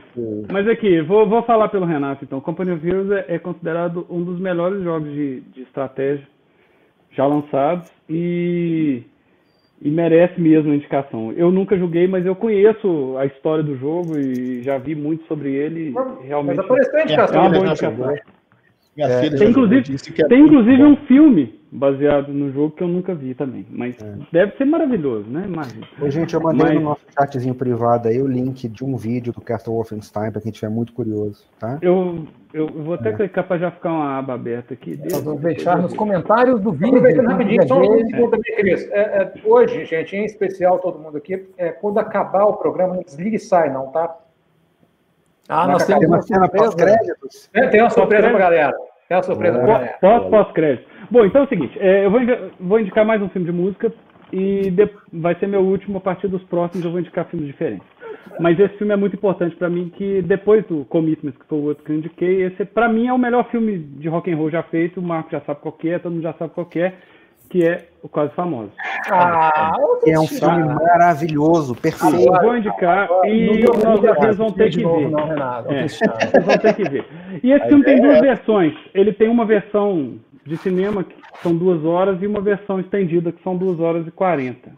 mas 0.52 0.68
aqui, 0.68 1.00
vou, 1.02 1.28
vou 1.28 1.42
falar 1.42 1.68
pelo 1.68 1.86
Renato, 1.86 2.24
então. 2.24 2.40
Company 2.40 2.72
of 2.72 2.86
Heroes 2.86 3.10
é, 3.10 3.24
é 3.28 3.38
considerado 3.38 4.06
um 4.10 4.22
dos 4.22 4.40
melhores 4.40 4.82
jogos 4.82 5.08
de, 5.10 5.40
de 5.40 5.62
estratégia 5.62 6.26
já 7.12 7.26
lançados 7.26 7.90
e, 8.08 9.02
e 9.80 9.90
merece 9.90 10.40
mesmo 10.40 10.72
a 10.72 10.74
indicação. 10.74 11.32
Eu 11.32 11.50
nunca 11.50 11.78
joguei, 11.78 12.06
mas 12.06 12.26
eu 12.26 12.34
conheço 12.34 13.16
a 13.16 13.26
história 13.26 13.64
do 13.64 13.76
jogo 13.76 14.18
e 14.18 14.62
já 14.62 14.76
vi 14.76 14.94
muito 14.94 15.24
sobre 15.26 15.54
ele. 15.54 15.94
realmente 16.22 16.56
mas 16.56 16.66
apareceu 16.66 16.98
a 16.98 17.02
indicação. 17.02 17.36
É 17.36 17.40
uma 17.40 17.50
boa 17.50 17.66
indicação. 17.66 18.16
É, 18.98 19.28
tem, 19.30 19.50
inclusive, 19.50 19.96
tem 20.28 20.40
inclusive 20.40 20.82
um 20.82 20.96
filme 21.06 21.60
baseado 21.70 22.32
no 22.32 22.50
jogo 22.50 22.74
que 22.74 22.82
eu 22.82 22.88
nunca 22.88 23.14
vi 23.14 23.34
também. 23.34 23.66
Mas 23.70 23.96
é. 24.00 24.14
deve 24.32 24.56
ser 24.56 24.64
maravilhoso, 24.64 25.28
né? 25.28 25.46
Ô, 26.00 26.10
gente, 26.10 26.34
eu 26.34 26.40
mandei 26.40 26.66
mas... 26.66 26.74
no 26.74 26.80
nosso 26.80 27.02
chatzinho 27.12 27.54
privado 27.54 28.08
aí 28.08 28.20
o 28.22 28.26
link 28.26 28.68
de 28.68 28.84
um 28.84 28.96
vídeo 28.96 29.32
do 29.32 29.40
Castle 29.40 29.74
Wolfenstein 29.74 30.32
para 30.32 30.40
quem 30.40 30.50
estiver 30.50 30.70
muito 30.70 30.92
curioso, 30.92 31.44
tá? 31.58 31.78
Eu, 31.82 32.26
eu 32.54 32.66
vou 32.68 32.94
até 32.94 33.10
é. 33.10 33.12
clicar 33.12 33.46
para 33.46 33.58
já 33.58 33.70
ficar 33.70 33.92
uma 33.92 34.18
aba 34.18 34.34
aberta 34.34 34.74
aqui. 34.74 34.98
Nós 35.10 35.22
vamos 35.22 35.42
deixar 35.42 35.76
nos 35.78 35.92
comentários 35.92 36.60
do 36.60 36.72
vídeo. 36.72 36.96
Aproveitando 36.96 37.26
rapidinho, 37.26 37.68
só 37.68 37.78
um 37.78 38.06
segundo 38.06 38.30
também, 38.30 38.56
Cris. 38.56 38.90
É, 38.90 39.00
é, 39.00 39.32
hoje, 39.44 39.84
gente, 39.84 40.16
em 40.16 40.24
especial 40.24 40.78
todo 40.78 40.98
mundo 40.98 41.18
aqui, 41.18 41.46
é, 41.58 41.70
quando 41.70 41.98
acabar 41.98 42.44
o 42.46 42.54
programa, 42.54 42.94
não 42.94 43.02
desligue 43.02 43.36
e 43.36 43.40
sai, 43.40 43.70
não, 43.70 43.88
tá? 43.88 44.16
Ah, 45.48 45.66
nós 45.66 45.86
temos 45.86 46.04
uma 46.06 46.22
cena 46.22 46.48
pós-créditos. 46.48 47.50
É, 47.54 47.68
tem 47.68 47.80
uma 47.80 47.90
surpresa 47.90 48.28
pra 48.28 48.38
galera. 48.38 48.76
Tem 49.08 49.16
uma 49.16 49.22
surpresa 49.22 49.58
pra 49.58 49.66
galera. 49.66 49.98
Pós-crédito. 50.30 50.88
Bom, 51.10 51.24
então 51.24 51.42
é 51.42 51.44
o 51.44 51.48
seguinte, 51.48 51.78
é, 51.80 52.04
eu 52.04 52.10
vou, 52.10 52.20
vou, 52.58 52.80
indicar 52.80 53.04
mais 53.04 53.22
um 53.22 53.28
filme 53.28 53.46
de 53.46 53.52
música 53.52 53.92
e 54.32 54.70
de, 54.70 54.90
vai 55.12 55.36
ser 55.36 55.46
meu 55.46 55.60
último, 55.60 55.98
a 55.98 56.00
partir 56.00 56.26
dos 56.26 56.42
próximos 56.44 56.84
eu 56.84 56.90
vou 56.90 56.98
indicar 56.98 57.26
filmes 57.26 57.46
diferentes. 57.46 57.86
Mas 58.40 58.58
esse 58.58 58.76
filme 58.76 58.92
é 58.92 58.96
muito 58.96 59.14
importante 59.14 59.54
para 59.54 59.70
mim, 59.70 59.88
que 59.96 60.20
depois 60.22 60.64
do 60.66 60.84
Commitments, 60.86 61.38
que 61.38 61.46
foi 61.46 61.58
o 61.58 61.62
outro 61.62 61.84
que 61.84 61.92
eu 61.92 61.96
indiquei, 61.96 62.42
esse 62.42 62.64
para 62.64 62.88
mim 62.88 63.06
é 63.06 63.12
o 63.12 63.18
melhor 63.18 63.48
filme 63.50 63.78
de 63.78 64.08
rock 64.08 64.30
and 64.32 64.36
roll 64.36 64.50
já 64.50 64.64
feito, 64.64 64.98
o 64.98 65.02
Marco 65.02 65.30
já 65.30 65.40
sabe 65.42 65.60
qual 65.60 65.76
é, 65.84 65.98
todo 65.98 66.12
mundo 66.12 66.22
já 66.22 66.32
sabe 66.34 66.52
qual 66.52 66.68
é, 66.74 66.92
que 67.48 67.66
é 67.66 67.88
o 68.02 68.08
Quase 68.08 68.32
Famoso. 68.34 68.72
Ah, 69.10 69.72
é 70.06 70.18
um 70.18 70.26
filme 70.26 70.64
maravilhoso, 70.64 71.74
perfeito. 71.74 72.28
Eu 72.28 72.42
vou 72.42 72.56
indicar 72.56 73.08
e 73.24 73.64
vocês 73.64 74.36
vão 74.36 74.52
ter 74.52 74.70
que 74.70 74.78
ver. 74.78 75.10
Não, 75.10 75.28
Renato, 75.28 75.72
é, 75.72 75.86
vocês 75.88 76.44
vão 76.44 76.58
ter 76.58 76.74
que 76.74 76.88
ver. 76.88 77.06
E 77.42 77.52
esse 77.52 77.66
filme 77.68 77.84
tem 77.84 78.00
duas 78.00 78.20
versões. 78.20 78.74
Ele 78.94 79.12
tem 79.12 79.28
uma 79.28 79.44
versão 79.44 80.18
de 80.44 80.56
cinema, 80.58 81.02
que 81.02 81.14
são 81.42 81.56
duas 81.56 81.84
horas, 81.84 82.22
e 82.22 82.26
uma 82.26 82.40
versão 82.40 82.78
estendida, 82.80 83.32
que 83.32 83.42
são 83.42 83.56
duas 83.56 83.80
horas 83.80 84.06
e 84.06 84.10
quarenta. 84.10 84.70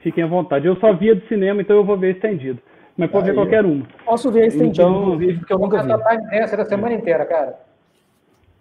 Fiquem 0.00 0.22
à 0.22 0.26
vontade. 0.26 0.66
Eu 0.66 0.76
só 0.76 0.92
via 0.92 1.14
de 1.14 1.26
cinema, 1.26 1.60
então 1.60 1.76
eu 1.76 1.84
vou 1.84 1.96
ver 1.96 2.14
estendido. 2.14 2.60
Mas 2.96 3.10
pode 3.10 3.26
ver 3.26 3.34
qualquer 3.34 3.64
uma. 3.64 3.86
Posso 4.04 4.30
ver 4.30 4.46
estendido, 4.48 4.82
então, 4.82 5.02
inclusive, 5.02 5.38
porque 5.38 5.52
eu 5.52 5.58
nunca 5.58 5.82
vi. 5.82 5.90
Eu 5.90 5.98
vou 5.98 6.04
cantar 6.04 6.18
Tony 6.18 6.40
Dance 6.40 6.54
a 6.54 6.64
semana 6.64 6.94
inteira, 6.94 7.24
cara. 7.24 7.58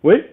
Oi? 0.04 0.30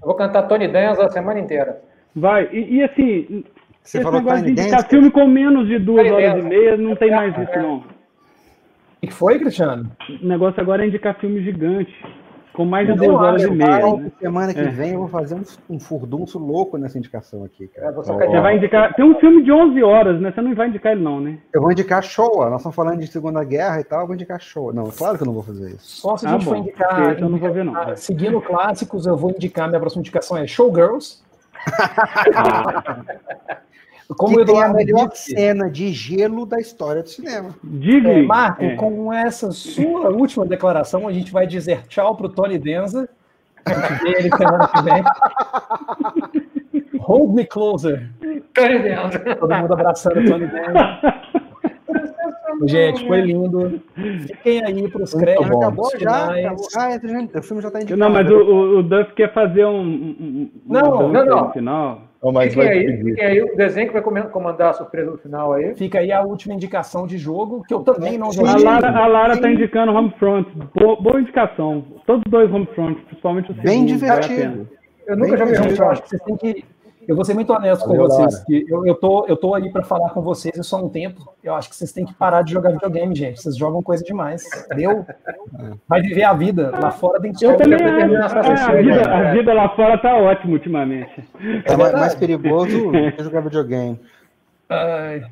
Eu 0.00 0.06
vou 0.06 0.14
cantar 0.14 0.42
Tony 0.42 0.68
Dance 0.68 1.00
a 1.00 1.08
semana 1.08 1.40
inteira. 1.40 1.82
Vai. 2.16 2.48
E, 2.50 2.76
e 2.76 2.82
assim, 2.82 3.44
Você 3.82 3.98
esse 3.98 4.10
negócio 4.10 4.44
de 4.44 4.50
indicar 4.52 4.80
Dance, 4.80 4.88
filme 4.88 5.10
com 5.10 5.26
menos 5.26 5.68
de 5.68 5.78
duas 5.78 6.10
horas 6.10 6.38
e 6.38 6.42
meia, 6.42 6.76
não 6.78 6.96
tem 6.96 7.10
mais 7.10 7.36
isso, 7.36 7.58
não. 7.58 7.76
O 9.02 9.06
que 9.06 9.12
foi, 9.12 9.38
Cristiano? 9.38 9.92
O 10.22 10.26
negócio 10.26 10.58
agora 10.60 10.82
é 10.82 10.88
indicar 10.88 11.14
filme 11.20 11.42
gigante. 11.42 11.94
Com 12.54 12.64
mais 12.64 12.86
de 12.86 12.94
duas 12.94 13.20
horas 13.20 13.42
e 13.42 13.50
meia. 13.50 13.96
Né? 13.96 14.10
Semana 14.18 14.54
que 14.54 14.60
é. 14.60 14.68
vem 14.68 14.92
eu 14.92 15.00
vou 15.00 15.08
fazer 15.08 15.34
um, 15.34 15.74
um 15.74 15.78
furdunço 15.78 16.38
louco 16.38 16.78
nessa 16.78 16.96
indicação 16.96 17.44
aqui, 17.44 17.68
cara. 17.68 17.92
Você 17.92 18.10
vai 18.14 18.56
indicar. 18.56 18.94
Tem 18.94 19.04
um 19.04 19.20
filme 19.20 19.42
de 19.42 19.52
11 19.52 19.82
horas, 19.82 20.18
né? 20.18 20.32
Você 20.32 20.40
não 20.40 20.54
vai 20.54 20.68
indicar 20.68 20.92
ele, 20.92 21.02
não, 21.02 21.20
né? 21.20 21.38
Eu 21.52 21.60
vou 21.60 21.70
indicar 21.70 22.02
Showa. 22.02 22.48
Nós 22.48 22.60
estamos 22.60 22.74
falando 22.74 22.98
de 22.98 23.08
Segunda 23.08 23.44
Guerra 23.44 23.78
e 23.80 23.84
tal, 23.84 24.00
eu 24.00 24.06
vou 24.06 24.14
indicar 24.14 24.40
Showa. 24.40 24.72
Não, 24.72 24.84
claro 24.84 25.18
que 25.18 25.22
eu 25.22 25.26
não 25.26 25.34
vou 25.34 25.42
fazer 25.42 25.68
isso. 25.68 26.00
Só 26.00 26.16
se 26.16 26.26
a 26.26 26.30
gente 26.30 26.40
ah, 26.40 26.44
for 26.44 26.56
indicar. 26.56 27.18
Eu 27.20 27.28
não 27.28 27.38
vou 27.38 27.52
ver, 27.52 27.62
não. 27.62 27.76
Ah, 27.76 27.94
seguindo 27.94 28.40
clássicos, 28.40 29.04
eu 29.04 29.18
vou 29.18 29.32
indicar. 29.32 29.68
Minha 29.68 29.78
próxima 29.78 30.00
indicação 30.00 30.38
é 30.38 30.46
Showgirls. 30.46 31.25
Como 34.14 34.38
que 34.38 34.44
tem 34.44 34.62
a 34.62 34.68
melhor 34.68 35.08
disse, 35.08 35.32
cena 35.32 35.68
de 35.68 35.92
gelo 35.92 36.46
da 36.46 36.60
história 36.60 37.02
do 37.02 37.08
cinema. 37.08 37.56
Diga, 37.62 38.10
é, 38.10 38.22
Marco, 38.22 38.62
é. 38.62 38.76
com 38.76 39.12
essa 39.12 39.50
sua 39.50 40.10
última 40.10 40.46
declaração, 40.46 41.08
a 41.08 41.12
gente 41.12 41.32
vai 41.32 41.44
dizer 41.46 41.86
tchau 41.88 42.14
pro 42.14 42.28
Tony 42.28 42.56
Denza. 42.58 43.08
A 43.64 43.74
gente 43.74 44.02
vê 44.04 44.10
ele 44.18 44.30
semana 44.36 44.68
que 44.68 44.82
vem. 44.82 45.02
Hold 47.02 47.34
me 47.34 47.44
closer. 47.44 48.08
Tony 48.54 48.78
Denza. 48.78 49.18
Todo 49.18 49.54
mundo 49.56 49.72
abraçando 49.72 50.20
o 50.20 50.24
Tony 50.24 50.46
Denza. 50.46 51.00
Gente, 52.64 53.06
foi 53.06 53.20
lindo. 53.20 53.80
Fiquem 54.26 54.64
aí 54.64 54.88
para 54.88 55.02
os 55.02 55.14
créditos. 55.14 55.56
Acabou 55.56 55.90
já? 55.98 56.38
Acabou. 56.38 56.66
Ah, 56.76 56.92
é, 56.92 57.38
o 57.38 57.42
filme 57.42 57.62
já 57.62 57.68
está 57.68 57.80
indicado. 57.80 58.00
Não, 58.00 58.10
mas 58.10 58.30
o, 58.30 58.78
o 58.78 58.82
Duff 58.82 59.14
quer 59.14 59.32
fazer 59.32 59.64
um. 59.66 59.80
um 59.80 60.50
não, 60.66 61.12
não, 61.12 61.24
não. 61.24 61.52
Final. 61.52 62.02
Oh, 62.22 62.32
mas 62.32 62.52
fiquem, 62.54 62.68
aí, 62.68 62.96
fiquem 63.04 63.24
aí, 63.24 63.42
o 63.42 63.56
desenho 63.56 63.86
que 63.86 63.92
vai 63.92 64.02
comandar 64.02 64.70
a 64.70 64.72
surpresa 64.72 65.10
no 65.10 65.18
final 65.18 65.52
aí. 65.52 65.74
Fica 65.76 65.98
aí 65.98 66.10
a 66.10 66.22
última 66.22 66.54
indicação 66.54 67.06
de 67.06 67.18
jogo, 67.18 67.62
que 67.68 67.74
eu 67.74 67.80
também 67.80 68.18
não 68.18 68.32
joguei. 68.32 68.52
A 68.52 68.56
Lara, 68.56 68.88
a 68.90 69.06
Lara 69.06 69.34
está 69.34 69.50
indicando 69.50 69.92
Homefront. 69.92 70.50
Boa, 70.74 70.96
boa 70.96 71.20
indicação. 71.20 71.84
Todos 72.06 72.22
dois 72.28 72.52
Homefront, 72.52 73.00
principalmente 73.02 73.50
o 73.50 73.54
segundo. 73.54 73.64
Bem 73.64 73.84
divertido. 73.84 74.68
Eu 75.06 75.16
nunca 75.16 75.36
joguei 75.36 75.58
Homefront. 75.58 76.02
Vocês 76.04 76.22
têm 76.22 76.36
que 76.36 76.64
eu 77.06 77.14
vou 77.14 77.24
ser 77.24 77.34
muito 77.34 77.52
honesto 77.52 77.84
com 77.84 77.96
vocês. 77.96 78.44
Que 78.44 78.64
eu, 78.68 78.84
eu, 78.86 78.94
tô, 78.94 79.26
eu 79.26 79.36
tô 79.36 79.54
aí 79.54 79.70
para 79.70 79.84
falar 79.84 80.10
com 80.10 80.20
vocês 80.20 80.54
só 80.66 80.84
um 80.84 80.88
tempo. 80.88 81.32
Eu 81.42 81.54
acho 81.54 81.68
que 81.68 81.76
vocês 81.76 81.92
têm 81.92 82.04
que 82.04 82.14
parar 82.14 82.42
de 82.42 82.52
jogar 82.52 82.70
videogame, 82.70 83.14
gente. 83.14 83.40
Vocês 83.40 83.56
jogam 83.56 83.82
coisa 83.82 84.02
demais. 84.02 84.44
Eu 84.76 85.06
vai 85.88 86.00
viver 86.00 86.24
a 86.24 86.32
vida 86.32 86.70
lá 86.70 86.90
fora 86.90 87.20
dentro 87.20 87.44
eu 87.44 87.56
também, 87.56 87.78
é, 87.80 87.84
a, 87.84 88.72
vida, 88.72 89.10
a 89.10 89.32
vida 89.32 89.54
lá 89.54 89.68
fora 89.70 89.98
tá 89.98 90.16
ótima 90.16 90.54
ultimamente. 90.54 91.24
É 91.64 91.76
mais, 91.76 91.92
mais 91.92 92.14
perigoso 92.14 92.90
que 92.90 93.22
jogar 93.22 93.40
videogame. 93.40 94.00
Ai. 94.68 95.22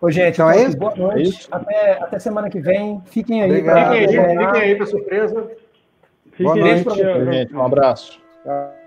Ô, 0.00 0.10
gente, 0.10 0.34
então, 0.34 0.50
é 0.50 0.64
isso? 0.64 0.76
boa 0.76 0.96
noite. 0.96 1.48
É 1.50 1.56
até, 1.56 1.92
até 1.92 2.18
semana 2.18 2.50
que 2.50 2.58
vem. 2.58 3.00
Fiquem 3.06 3.42
aí. 3.42 3.62
Pra, 3.62 3.92
fiquem 3.92 4.18
aí, 4.18 4.46
fiquem 4.46 4.60
aí 4.60 4.74
para 4.74 4.86
surpresa. 4.86 5.50
Fiquem 6.32 6.46
boa 6.46 6.56
noite, 6.56 7.30
gente. 7.30 7.54
Um 7.54 7.64
abraço. 7.64 8.20
Tchau. 8.42 8.81